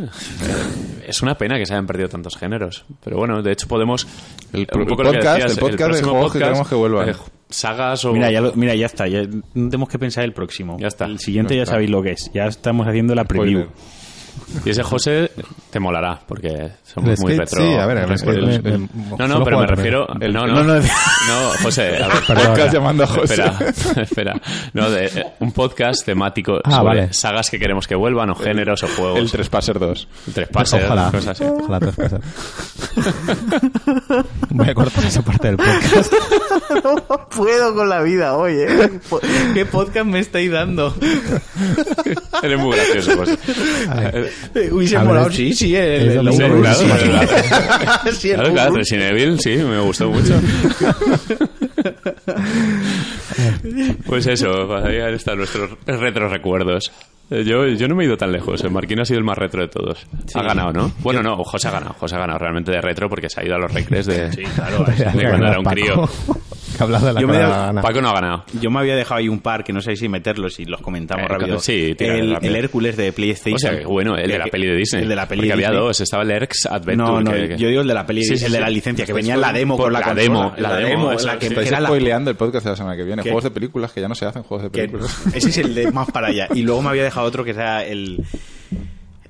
es 1.06 1.22
una 1.22 1.35
pena 1.38 1.57
que 1.57 1.65
se 1.65 1.73
hayan 1.73 1.88
perdido 1.88 2.07
tantos 2.10 2.38
géneros. 2.38 2.85
Pero 3.03 3.18
bueno, 3.18 3.41
de 3.41 3.52
hecho 3.52 3.68
podemos... 3.68 4.07
El- 4.53 4.68
un 4.73 4.81
el 4.81 4.88
poco 4.88 5.03
lo 5.03 5.11
que 5.11 5.18
podcast- 5.19 5.34
decías, 5.34 5.52
el 5.53 5.57
podcast 5.57 5.80
de 5.80 5.85
próximo 5.88 6.11
juegos 6.11 6.34
que 6.34 6.40
queremos 6.40 6.68
que 6.69 6.76
vuelvan. 6.76 7.10
eh, 7.10 7.14
sagas 7.56 8.04
o... 8.06 8.14
Mira 8.14 8.32
ya, 8.32 8.42
lo- 8.42 8.54
mira, 8.54 8.76
ya 8.76 8.86
está. 8.86 9.08
Ya 9.08 9.24
no 9.24 9.70
tenemos 9.70 9.90
que 9.90 10.00
pensar 10.00 10.24
el 10.24 10.34
próximo. 10.34 10.78
Ya 10.80 10.88
está. 10.88 11.06
El 11.06 11.20
siguiente 11.20 11.56
Ya 11.56 11.66
sabéis 11.66 11.90
lo 11.90 12.02
que 12.04 12.12
es. 12.12 12.32
Ya 12.34 12.46
estamos 12.46 12.88
haciendo 12.88 13.16
la 13.16 13.26
preview. 13.26 13.62
Spoiler. 13.64 14.03
Y 14.66 14.70
ese 14.70 14.84
José 14.84 15.32
te 15.72 15.80
molará, 15.80 16.20
porque 16.28 16.72
somos 16.84 17.10
El 17.12 17.18
muy 17.20 17.38
retro. 17.38 17.60
sí, 17.62 17.74
a 17.74 17.86
ver, 17.86 17.98
el 17.98 18.12
el- 18.12 18.68
el- 18.68 18.90
No, 19.18 19.28
no, 19.28 19.44
pero 19.44 19.60
me 19.60 19.68
refiero... 19.68 20.08
El- 20.22 20.32
no, 20.34 20.46
no, 20.46 20.64
no, 20.64 20.76
no, 20.76 20.76
no. 21.28 21.50
José, 21.64 22.02
a 22.04 22.08
ver, 22.08 22.18
Perdón. 22.28 22.48
Podcast 22.48 22.74
llamando 22.74 23.04
a 23.04 23.08
José. 23.08 23.34
Espera, 23.34 23.58
espera. 24.04 24.42
No, 24.74 24.90
de, 24.92 25.06
eh, 25.06 25.26
un 25.40 25.52
podcast 25.52 26.06
temático 26.06 26.60
Ah, 26.64 26.72
sobre 26.78 26.84
vale. 27.02 27.14
sagas 27.14 27.50
que 27.50 27.58
queremos 27.60 27.88
que 27.88 27.96
vuelvan 27.96 28.30
o 28.30 28.36
géneros 28.36 28.84
o 28.84 28.88
juegos. 28.88 29.20
El 29.20 29.32
Trespasser 29.32 29.80
2. 29.80 30.08
Tres 30.34 30.48
pases, 30.50 30.84
Ojalá. 30.86 31.10
cosas 31.12 31.28
así. 31.28 31.44
Ojalá 31.46 31.80
te 31.80 31.88
pase. 31.92 32.18
Voy 34.50 34.70
a 34.70 34.74
cortar 34.74 35.06
esa 35.06 35.22
parte 35.24 35.48
del 35.48 35.58
podcast. 35.58 36.14
No 36.84 37.28
puedo 37.30 37.74
con 37.76 37.88
la 37.88 38.02
vida 38.02 38.36
hoy, 38.36 38.54
¿eh? 38.58 39.00
¿Qué 39.54 39.66
podcast 39.66 40.06
me 40.06 40.20
estáis 40.20 40.52
dando? 40.52 40.94
Eres 42.42 42.60
muy 42.60 42.76
gracioso, 42.76 43.16
José. 43.18 43.38
Eh, 44.56 44.70
Hubiese 44.72 44.98
ver, 44.98 45.06
molado, 45.06 45.32
sí, 45.32 45.54
sí. 45.54 45.76
El, 45.76 46.12
Sí, 46.34 46.38
claro, 46.40 46.74
sí. 46.74 46.84
claro, 46.86 48.12
Sí, 48.12 48.30
Claro, 48.30 48.52
claro. 48.54 48.76
Resident 48.76 49.40
sí, 49.40 49.56
me 49.58 49.80
gustó 49.80 50.10
mucho. 50.10 50.34
Pues 54.06 54.28
eso, 54.28 54.76
ahí 54.78 54.98
están 55.14 55.38
nuestros 55.38 55.72
retro 55.86 56.30
recuerdos. 56.30 56.91
Eh, 57.30 57.44
Yo, 57.44 57.66
yo 57.68 57.88
no 57.88 57.95
me 57.95 58.04
he 58.04 58.08
ido 58.08 58.18
tan 58.18 58.32
lejos. 58.32 58.64
El 58.64 58.72
Marquín 58.72 59.00
ha 59.00 59.06
sido 59.06 59.20
el 59.20 59.26
más 59.26 59.38
retro 59.38 59.62
de 59.62 59.70
todos. 59.70 60.06
Ha 60.34 60.44
ganado, 60.44 60.72
¿no? 60.72 60.91
Bueno, 61.00 61.24
no, 61.24 61.38
José 61.44 61.70
ha 61.70 61.72
ganado. 61.72 61.94
José 61.94 62.16
ha 62.16 62.20
ganado 62.20 62.40
realmente 62.40 62.72
de 62.72 62.82
retro 62.82 63.10
porque 63.10 63.30
se 63.30 63.41
ha 63.41 63.45
ido 63.45 63.56
a 63.56 63.60
los 63.60 63.74
recres 63.74 64.06
de, 64.06 64.32
Sí, 64.32 64.44
claro. 64.44 64.84
de 64.98 65.04
cuando 65.30 65.48
era 65.48 65.60
un 65.60 65.66
crío. 65.66 66.10
Que 66.76 66.82
ha 66.82 66.84
hablado 66.86 67.08
de 67.08 67.14
la 67.14 67.22
Yo 67.22 67.28
me 67.28 67.38
da 67.38 67.48
gana. 67.68 67.82
Paco 67.82 68.02
no 68.02 68.10
ha 68.10 68.14
ganado. 68.14 68.45
Yo 68.60 68.70
me 68.72 68.80
había 68.80 68.95
dejado 68.95 69.20
ahí 69.20 69.30
un 69.30 69.40
par 69.40 69.64
que 69.64 69.72
no 69.74 69.82
sé 69.82 69.95
si 69.95 70.10
meterlos 70.10 70.60
y 70.60 70.66
los 70.66 70.82
comentamos 70.82 71.26
Eh, 71.26 71.28
rápido. 71.28 71.60
sí, 71.60 71.94
tira 71.98 72.16
el, 72.16 72.34
rápido. 72.34 72.50
el 72.52 72.56
Hércules 72.58 72.98
de 72.98 73.12
PlayStation. 73.14 73.56
O 73.56 73.78
sea, 73.78 73.88
bueno, 73.88 74.16
el 74.18 74.30
de 74.32 74.38
la 74.40 74.45
peli 74.48 74.68
de 74.68 74.76
Disney. 74.76 75.04
El 75.04 75.10
de 75.10 75.16
la 75.16 75.28
peli 75.28 75.41
Porque 75.41 75.48
de 75.58 75.66
había 75.66 75.72
dos. 75.80 76.00
Estaba 76.02 76.24
el 76.24 76.32
Erx 76.32 76.66
Adventure. 76.66 76.95
No, 77.12 77.22
no, 77.22 77.32
que- 77.32 77.50
que- 77.50 77.58
yo 77.58 77.68
digo 77.70 77.82
el 77.82 77.88
de 77.88 77.94
la 77.94 78.06
peli, 78.06 78.24
Sí, 78.24 78.38
sí, 78.38 78.45
el 78.45 78.52
de 78.52 78.60
la 78.60 78.70
licencia, 78.70 79.06
que 79.06 79.12
Estáis 79.12 79.24
venía 79.24 79.36
en 79.36 79.41
la 79.41 79.54
demo 79.54 79.78
por 79.78 79.86
con 79.86 79.94
la, 79.94 80.00
la 80.00 80.06
consola, 80.06 80.22
demo, 80.24 80.54
la 80.58 80.76
demo, 80.78 81.10
que, 81.40 81.48
Estáis 81.48 81.68
era 81.68 81.80
la- 81.80 81.88
spoileando 81.90 82.30
el 82.32 82.38
podcast 82.38 82.64
de 82.66 82.72
la 82.72 82.76
semana 82.78 82.95
que 82.98 83.04
viene. 83.04 83.22
Juegos 83.22 83.44
de 83.44 83.52
películas 83.52 83.91
que 83.91 84.02
ya 84.02 84.08
no 84.08 84.16
se 84.16 84.26
hacen 84.26 84.44
juegos 84.44 84.64
de 84.64 84.70
películas. 84.70 85.22
ese 85.36 85.50
es 85.50 85.58
el 85.60 85.76
de 85.76 85.91
más 85.91 86.10
para 86.12 86.28
allá. 86.28 86.48
Y 86.54 86.62
luego 86.64 86.82
me 86.82 86.90
había 86.90 87.04
dejado 87.04 87.28
otro 87.28 87.44
que 87.44 87.52
era 87.52 87.84
el 87.86 88.24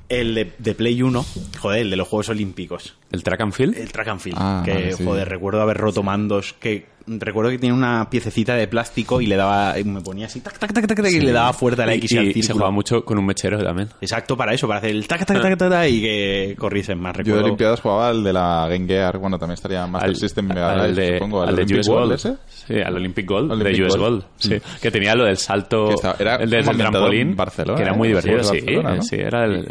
el 0.09 0.35
de, 0.35 0.51
de 0.59 0.75
Play 0.75 1.01
1, 1.01 1.25
joder, 1.59 1.81
el 1.81 1.89
de 1.89 1.95
los 1.95 2.07
Juegos 2.07 2.29
Olímpicos. 2.29 2.95
El 3.11 3.23
Track 3.23 3.41
and 3.41 3.53
Field. 3.53 3.75
El 3.77 3.91
track 3.91 4.07
and 4.09 4.19
field. 4.19 4.37
Ah, 4.39 4.61
que, 4.63 4.71
vale, 4.73 4.91
sí. 4.93 5.03
joder, 5.03 5.27
recuerdo 5.29 5.61
haber 5.61 5.77
roto 5.77 6.03
mandos. 6.03 6.53
Que 6.59 6.85
recuerdo 7.07 7.51
que 7.51 7.57
tenía 7.57 7.73
una 7.73 8.09
piececita 8.09 8.55
de 8.55 8.67
plástico 8.67 9.21
y 9.21 9.25
le 9.27 9.35
daba. 9.35 9.77
y 9.79 9.83
me 9.83 10.01
ponía 10.01 10.25
así, 10.27 10.39
tac, 10.41 10.57
tac, 10.57 10.73
tac, 10.73 10.87
tac, 10.87 10.97
tac, 11.01 11.11
y 11.11 11.19
le 11.19 11.31
daba 11.31 11.53
fuerza 11.53 11.83
a 11.83 11.85
la 11.87 11.95
Y- 11.95 11.99
X 11.99 12.11
y, 12.13 12.17
al 12.17 12.25
se 12.27 12.33
círculo. 12.33 12.53
jugaba 12.55 12.71
mucho 12.71 13.03
con 13.05 13.17
un 13.17 13.25
mechero 13.25 13.63
también. 13.63 13.89
Exacto, 14.01 14.35
para 14.37 14.53
eso, 14.53 14.67
para 14.67 14.79
hacer 14.79 14.91
el 14.91 15.07
tac, 15.07 15.25
tac, 15.25 15.41
tac, 15.41 15.57
tac, 15.57 15.69
tac, 15.69 15.89
y 15.89 16.01
que 16.01 16.55
corriesen 16.57 16.99
más. 16.99 17.13
Yo 17.13 17.17
de 17.17 17.23
Recuerdo. 17.23 17.43
Olimpiadas 17.45 17.81
jugaba 17.81 18.09
al 18.09 18.23
de 18.23 18.33
la 18.33 18.67
Game 18.69 18.87
Gear, 18.87 19.17
bueno, 19.17 19.37
también 19.37 19.53
estaría 19.55 19.85
Master 19.87 20.09
Al, 20.09 20.15
System 20.15 20.51
al 20.51 20.93
Drive, 20.93 20.93
de, 21.11 21.17
supongo. 21.17 21.41
al 21.41 21.47
de 21.47 21.53
Olympic 21.63 21.77
US 21.79 21.87
World 21.89 22.03
Gold. 22.03 22.13
ese. 22.13 22.35
Sí, 22.67 22.73
al 22.81 22.95
Olympic 22.95 23.29
Gold. 23.29 23.51
Olympic 23.51 23.75
de 23.77 23.83
US 23.83 23.97
Gold. 23.97 24.01
Gold. 24.21 24.25
Sí. 24.37 24.55
Que 24.81 24.91
tenía 24.91 25.15
lo 25.15 25.25
del 25.25 25.37
salto. 25.37 25.87
Que 25.89 25.93
estaba- 25.95 26.15
era 26.19 26.35
el 26.37 26.49
del, 26.49 26.63
trampolín. 26.65 27.35
Barcelona, 27.35 27.77
que 27.77 27.83
era 27.83 27.93
¿eh? 27.93 27.97
muy 27.97 28.07
divertido, 28.07 28.37
de 28.37 28.43
sí. 28.43 28.65
¿no? 28.81 29.01
Sí, 29.01 29.15
era 29.17 29.45
el, 29.45 29.67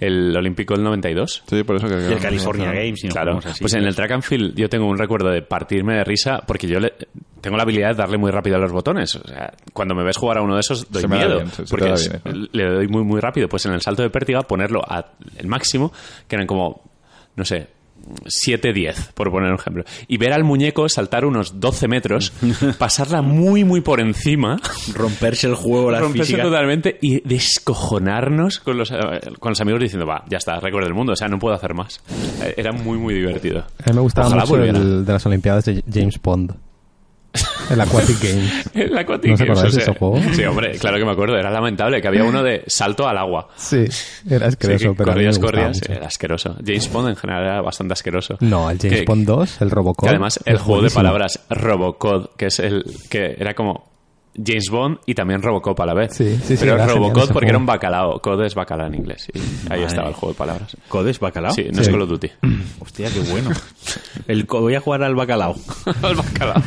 el 0.00 0.36
Olympic 0.36 0.68
Gold 0.70 0.82
92. 0.82 1.42
Sí, 1.48 1.62
por 1.64 1.76
eso 1.76 1.88
que... 1.88 1.94
Y 2.08 2.12
el 2.12 2.18
California 2.20 2.66
Games, 2.72 3.02
y 3.04 3.08
Claro, 3.08 3.40
pues 3.60 3.74
en 3.74 3.84
el 3.84 3.94
track 3.96 4.12
and 4.12 4.22
field 4.22 4.54
yo 4.56 4.68
tengo 4.68 4.86
un 4.86 4.98
recuerdo 4.98 5.30
de 5.30 5.42
partirme 5.42 5.94
de 5.94 6.04
risa 6.04 6.42
porque 6.46 6.66
yo 6.68 6.75
le- 6.80 6.94
tengo 7.40 7.56
la 7.56 7.62
habilidad 7.62 7.90
de 7.90 7.94
darle 7.94 8.18
muy 8.18 8.30
rápido 8.30 8.56
a 8.56 8.58
los 8.58 8.72
botones. 8.72 9.14
O 9.16 9.26
sea, 9.28 9.52
cuando 9.72 9.94
me 9.94 10.02
ves 10.04 10.16
jugar 10.16 10.38
a 10.38 10.42
uno 10.42 10.54
de 10.54 10.60
esos 10.60 10.90
doy 10.90 11.02
Se 11.02 11.08
miedo 11.08 11.36
bien, 11.36 11.50
se- 11.50 11.64
porque 11.64 11.94
le 12.52 12.64
doy 12.64 12.88
muy 12.88 13.04
muy 13.04 13.20
rápido. 13.20 13.48
Pues 13.48 13.64
en 13.66 13.72
el 13.72 13.80
salto 13.82 14.02
de 14.02 14.10
pértiga 14.10 14.42
ponerlo 14.42 14.80
al 14.88 15.04
máximo, 15.46 15.92
que 16.26 16.34
eran 16.36 16.46
como, 16.46 16.82
no 17.36 17.44
sé, 17.44 17.68
7-10, 18.24 19.12
por 19.14 19.30
poner 19.32 19.50
un 19.50 19.58
ejemplo. 19.58 19.84
Y 20.06 20.16
ver 20.16 20.32
al 20.32 20.44
muñeco 20.44 20.88
saltar 20.88 21.24
unos 21.24 21.58
12 21.60 21.88
metros, 21.88 22.32
pasarla 22.78 23.20
muy 23.22 23.64
muy 23.64 23.80
por 23.80 24.00
encima 24.00 24.56
Romperse 24.94 25.48
el 25.48 25.54
juego, 25.56 25.90
las 25.90 26.00
romperse 26.02 26.26
físicas. 26.32 26.46
totalmente 26.46 26.98
y 27.00 27.20
descojonarnos 27.28 28.60
con 28.60 28.76
los, 28.78 28.90
con 29.40 29.50
los 29.50 29.60
amigos 29.60 29.80
diciendo, 29.82 30.06
va, 30.06 30.24
ya 30.28 30.38
está, 30.38 30.58
récord 30.60 30.84
del 30.84 30.94
mundo, 30.94 31.12
o 31.12 31.16
sea, 31.16 31.28
no 31.28 31.38
puedo 31.38 31.54
hacer 31.54 31.74
más. 31.74 32.00
Eh, 32.42 32.54
Era 32.56 32.72
muy, 32.72 32.98
muy 32.98 33.14
divertido. 33.14 33.60
A 33.84 33.90
mí 33.90 33.94
me 33.94 34.00
gustaba 34.00 34.28
Ojalá 34.28 34.42
mucho 34.42 34.56
volviera. 34.56 34.78
el 34.78 35.04
de 35.04 35.12
las 35.12 35.26
Olimpiadas 35.26 35.64
de 35.64 35.82
James 35.92 36.20
Bond. 36.22 36.54
El 37.70 37.80
Aquatic 37.80 38.20
Games. 38.22 38.70
El 38.74 38.96
Aquatic 38.98 39.30
¿No 39.38 39.46
Games, 39.54 39.74
de 39.74 39.80
ese 39.82 39.94
juego? 39.94 40.20
Sí, 40.32 40.44
hombre, 40.44 40.78
claro 40.78 40.98
que 40.98 41.04
me 41.04 41.12
acuerdo. 41.12 41.36
Era 41.36 41.50
lamentable 41.50 42.00
que 42.00 42.08
había 42.08 42.24
uno 42.24 42.42
de 42.42 42.62
salto 42.66 43.08
al 43.08 43.18
agua. 43.18 43.48
Sí, 43.56 43.84
era 44.28 44.46
asqueroso, 44.46 44.88
Sí, 44.90 44.94
pero 44.96 45.12
corrías, 45.12 45.38
corrías. 45.38 45.76
mucho. 45.80 45.92
Era 45.92 46.06
asqueroso. 46.06 46.56
James 46.64 46.92
Bond 46.92 47.08
en 47.10 47.16
general 47.16 47.42
era 47.44 47.60
bastante 47.62 47.92
asqueroso. 47.94 48.36
No, 48.40 48.70
el 48.70 48.78
James 48.78 49.00
Que- 49.00 49.04
Bond 49.04 49.26
2, 49.26 49.60
el 49.62 49.70
Robocop. 49.70 50.04
Que 50.04 50.10
además 50.10 50.40
el 50.44 50.58
juego 50.58 50.82
de 50.82 50.90
palabras 50.90 51.40
Robocod, 51.50 52.30
que 52.36 52.46
es 52.46 52.58
el 52.60 52.84
que 53.10 53.36
era 53.38 53.54
como 53.54 53.95
James 54.44 54.68
Bond 54.70 54.98
y 55.06 55.14
también 55.14 55.42
Robocop 55.42 55.80
a 55.80 55.86
la 55.86 55.94
vez. 55.94 56.14
Sí, 56.14 56.36
sí, 56.36 56.40
sí, 56.48 56.56
Pero 56.60 56.74
era 56.74 56.84
genial 56.84 56.98
Robocod 56.98 57.22
ese 57.24 57.32
porque 57.32 57.48
era 57.48 57.58
un 57.58 57.66
bacalao. 57.66 58.20
Cod 58.20 58.44
es 58.44 58.54
bacalao 58.54 58.86
en 58.88 58.94
inglés. 58.94 59.28
Y 59.34 59.38
ahí 59.38 59.44
Madre. 59.68 59.84
estaba 59.86 60.08
el 60.08 60.14
juego 60.14 60.32
de 60.32 60.38
palabras. 60.38 60.76
¿Codes 60.88 61.18
bacalao? 61.18 61.52
Sí, 61.52 61.66
no 61.70 61.76
Sí. 61.76 61.80
es 61.82 61.88
Call 61.88 62.02
of 62.02 62.08
Duty. 62.08 62.30
Hostia, 62.80 63.08
qué 63.12 63.20
bueno. 63.30 63.50
El 64.28 64.46
co- 64.46 64.60
voy 64.60 64.74
a 64.74 64.80
jugar 64.80 65.02
al 65.02 65.14
bacalao. 65.14 65.54
el 66.08 66.14
bacalao. 66.16 66.62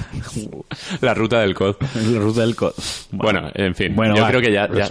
La 1.02 1.14
ruta 1.14 1.40
del 1.41 1.54
Cod. 1.54 1.76
La 2.12 2.20
ruta 2.20 2.41
del 2.41 2.56
cod. 2.56 2.74
Bueno, 3.12 3.50
en 3.54 3.76
fin. 3.76 3.96
Bueno, 3.96 4.16
yo 4.16 4.24
va. 4.24 4.30
creo 4.30 4.41
que 4.41 4.52
ya, 4.52 4.68
ya- 4.74 4.88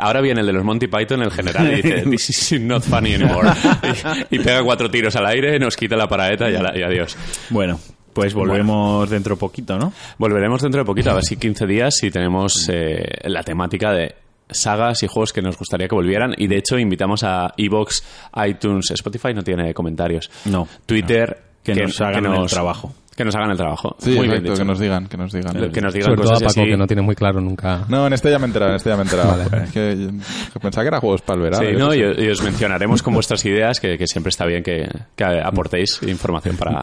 Ahora 0.00 0.20
viene 0.20 0.42
el 0.42 0.46
de 0.46 0.52
los 0.52 0.62
Monty 0.64 0.86
Python, 0.86 1.22
el 1.22 1.30
general, 1.32 1.72
y 1.72 1.82
dice, 1.82 2.02
This 2.10 2.52
is 2.52 2.60
not 2.60 2.84
funny 2.84 3.14
anymore. 3.14 3.48
y, 4.30 4.36
y 4.36 4.38
pega 4.38 4.62
cuatro 4.62 4.88
tiros 4.88 5.16
al 5.16 5.26
aire, 5.26 5.58
nos 5.58 5.76
quita 5.76 5.96
la 5.96 6.06
paraeta 6.06 6.48
y, 6.48 6.52
y 6.52 6.82
adiós. 6.84 7.16
Bueno, 7.50 7.80
pues 8.22 8.34
volvemos 8.34 9.08
dentro 9.10 9.36
poquito, 9.36 9.78
¿no? 9.78 9.92
Volveremos 10.18 10.62
dentro 10.62 10.80
de 10.80 10.84
poquito, 10.84 11.10
a 11.10 11.14
ver 11.14 11.24
si 11.24 11.36
15 11.36 11.66
días, 11.66 12.02
y 12.02 12.10
tenemos 12.10 12.68
eh, 12.72 13.04
la 13.24 13.42
temática 13.42 13.92
de 13.92 14.14
sagas 14.50 15.02
y 15.02 15.06
juegos 15.06 15.32
que 15.32 15.42
nos 15.42 15.56
gustaría 15.58 15.88
que 15.88 15.94
volvieran. 15.94 16.34
Y 16.36 16.46
de 16.46 16.56
hecho, 16.56 16.78
invitamos 16.78 17.22
a 17.24 17.52
Evox, 17.56 18.02
iTunes, 18.46 18.90
Spotify 18.90 19.34
no 19.34 19.42
tiene 19.42 19.74
comentarios. 19.74 20.30
No. 20.46 20.66
Twitter, 20.86 21.42
Que 21.62 21.74
nos 21.74 22.00
hagan 22.00 22.24
el 22.26 22.32
nos- 22.32 22.50
trabajo. 22.50 22.92
Que 23.18 23.24
nos 23.24 23.34
hagan 23.34 23.50
el 23.50 23.56
trabajo. 23.56 23.96
Sí, 23.98 24.14
Muy 24.14 24.28
bien 24.28 24.44
dicho. 24.44 24.54
que 24.54 24.64
nos 24.64 24.78
digan, 24.78 25.08
que 25.08 25.16
nos 25.16 25.32
digan. 25.32 25.52
Que 25.72 25.80
nos 25.80 25.92
digan 25.92 26.06
Sobre 26.10 26.22
todo 26.22 26.30
a 26.30 26.34
cosas 26.34 26.54
Paco, 26.54 26.60
así. 26.60 26.70
que 26.70 26.76
no 26.76 26.86
tiene 26.86 27.02
muy 27.02 27.16
claro 27.16 27.40
nunca. 27.40 27.84
No, 27.88 28.06
en 28.06 28.12
este 28.12 28.30
ya 28.30 28.38
me 28.38 28.44
he 28.44 28.46
enterado, 28.46 28.70
en 28.70 28.76
este 28.76 28.90
ya 28.90 28.96
me 28.96 29.02
he 29.02 29.04
enterado. 29.06 29.30
Vale. 29.50 29.64
Es 29.64 29.72
que, 29.72 30.08
que 30.52 30.60
pensaba 30.60 30.84
que 30.84 30.88
era 30.88 31.00
juegos 31.00 31.22
para 31.22 31.36
el 31.38 31.42
verano. 31.50 31.68
Sí, 31.68 31.76
no, 31.76 31.92
y, 31.92 31.98
y 32.24 32.30
os 32.30 32.40
mencionaremos 32.44 33.02
con 33.02 33.14
vuestras 33.14 33.44
ideas, 33.44 33.80
que, 33.80 33.98
que 33.98 34.06
siempre 34.06 34.28
está 34.30 34.46
bien 34.46 34.62
que, 34.62 34.88
que 35.16 35.24
aportéis 35.24 36.00
información 36.06 36.56
para, 36.56 36.82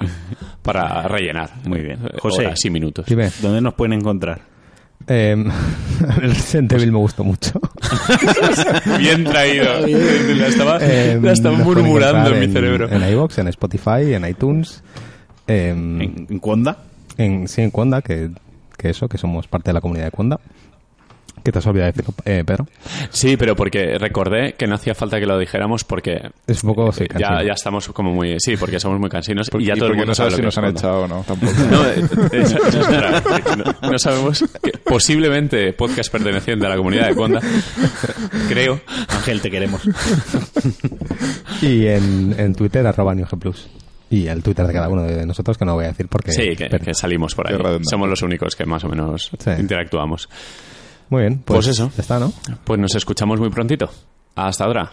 para 0.61 1.03
rellenar. 1.07 1.51
Muy 1.63 1.79
bien. 1.79 1.99
Eh, 2.05 2.17
José. 2.19 2.47
Horas 2.47 2.59
y 2.65 2.69
minutos. 2.69 3.05
Dime. 3.05 3.29
¿Dónde 3.41 3.61
nos 3.61 3.73
pueden 3.73 3.93
encontrar? 3.93 4.41
Eh, 5.07 5.31
el 6.21 6.29
Resident 6.31 6.69
Evil 6.73 6.91
me 6.91 6.97
gustó 6.97 7.23
mucho. 7.23 7.53
Bien 8.99 9.23
traído. 9.23 9.87
la 9.87 10.47
estaba, 10.47 10.79
Eh, 10.81 11.17
la 11.21 11.31
estaba 11.31 11.57
murmurando 11.57 12.17
en 12.31 12.43
encontrar 12.43 12.47
mi 12.47 12.53
cerebro. 12.53 12.89
En 12.89 13.09
iVoox, 13.13 13.37
en 13.39 13.47
Spotify, 13.47 14.13
en 14.13 14.25
iTunes. 14.27 14.83
Eh, 15.47 15.69
¿En, 15.69 16.27
en 16.29 16.39
Conda? 16.39 16.77
en, 17.17 17.47
sí, 17.47 17.61
en 17.61 17.71
Conda, 17.71 18.01
que, 18.01 18.29
que 18.77 18.89
eso, 18.89 19.07
que 19.07 19.17
somos 19.17 19.47
parte 19.47 19.69
de 19.69 19.73
la 19.73 19.81
comunidad 19.81 20.05
de 20.05 20.11
Conda. 20.11 20.39
Que 21.43 21.51
te 21.51 21.59
has 21.59 21.67
olvidado 21.67 21.91
decirlo, 21.91 22.13
eh, 22.25 22.43
Pedro. 22.43 22.65
Sí, 23.11 23.37
pero 23.37 23.55
porque 23.55 23.99
recordé 23.99 24.53
que 24.53 24.65
no 24.65 24.73
hacía 24.75 24.95
falta 24.95 25.19
que 25.19 25.27
lo 25.27 25.37
dijéramos 25.37 25.83
porque 25.83 26.31
Es 26.47 26.63
un 26.63 26.73
poco, 26.73 26.91
sí, 26.91 27.05
ya, 27.19 27.43
ya 27.43 27.53
estamos 27.53 27.87
como 27.89 28.11
muy... 28.11 28.39
Sí, 28.39 28.57
porque 28.57 28.79
somos 28.79 28.99
muy 28.99 29.09
cansinos 29.11 29.51
y 29.59 29.65
ya 29.65 29.75
y 29.75 29.77
todo 29.77 29.89
el 29.89 29.95
mundo 29.95 30.07
no 30.07 30.15
sabe 30.15 30.31
si 30.31 30.37
que 30.37 30.41
nos 30.41 30.57
han 30.57 30.65
echado 30.65 31.03
o 31.03 31.07
no, 31.07 31.23
tampoco. 31.23 31.53
No, 31.69 31.85
eh, 31.87 32.03
es 32.31 32.55
no, 33.57 33.91
no 33.91 33.99
sabemos 33.99 34.43
que 34.63 34.71
posiblemente 34.79 35.71
podcast 35.73 36.11
perteneciente 36.11 36.65
a 36.65 36.69
la 36.69 36.77
comunidad 36.77 37.09
de 37.09 37.15
Conda, 37.15 37.41
creo. 38.49 38.79
Ángel, 39.09 39.41
te 39.41 39.51
queremos. 39.51 39.81
Y 41.61 41.85
en, 41.87 42.35
en 42.37 42.55
Twitter, 42.55 42.85
arroba 42.87 43.13
NewGplus. 43.13 43.69
Y 44.09 44.27
el 44.27 44.43
Twitter 44.43 44.65
de 44.67 44.73
cada 44.73 44.87
uno 44.89 45.03
de 45.03 45.25
nosotros, 45.25 45.57
que 45.57 45.65
no 45.65 45.73
voy 45.75 45.85
a 45.85 45.87
decir 45.89 46.07
porque... 46.07 46.31
Sí, 46.31 46.55
que, 46.55 46.67
pero- 46.69 46.83
que 46.85 46.93
salimos 46.93 47.33
por 47.35 47.47
ahí. 47.47 47.55
redundante. 47.57 47.85
Somos 47.89 48.07
los 48.09 48.21
únicos 48.21 48.55
que 48.55 48.65
más 48.65 48.83
o 48.83 48.87
menos 48.89 49.31
Sí. 49.39 49.49
interactuamos. 49.57 50.29
Muy 51.09 51.21
bien, 51.21 51.37
pues, 51.45 51.57
Pues 51.65 51.67
eso. 51.67 51.91
ya 51.95 52.01
está, 52.01 52.19
¿no? 52.19 52.31
Pues 52.63 52.79
nos 52.79 52.93
escuchamos 52.95 53.39
muy 53.39 53.49
prontito. 53.49 53.89
Hasta 54.35 54.65
ahora. 54.65 54.91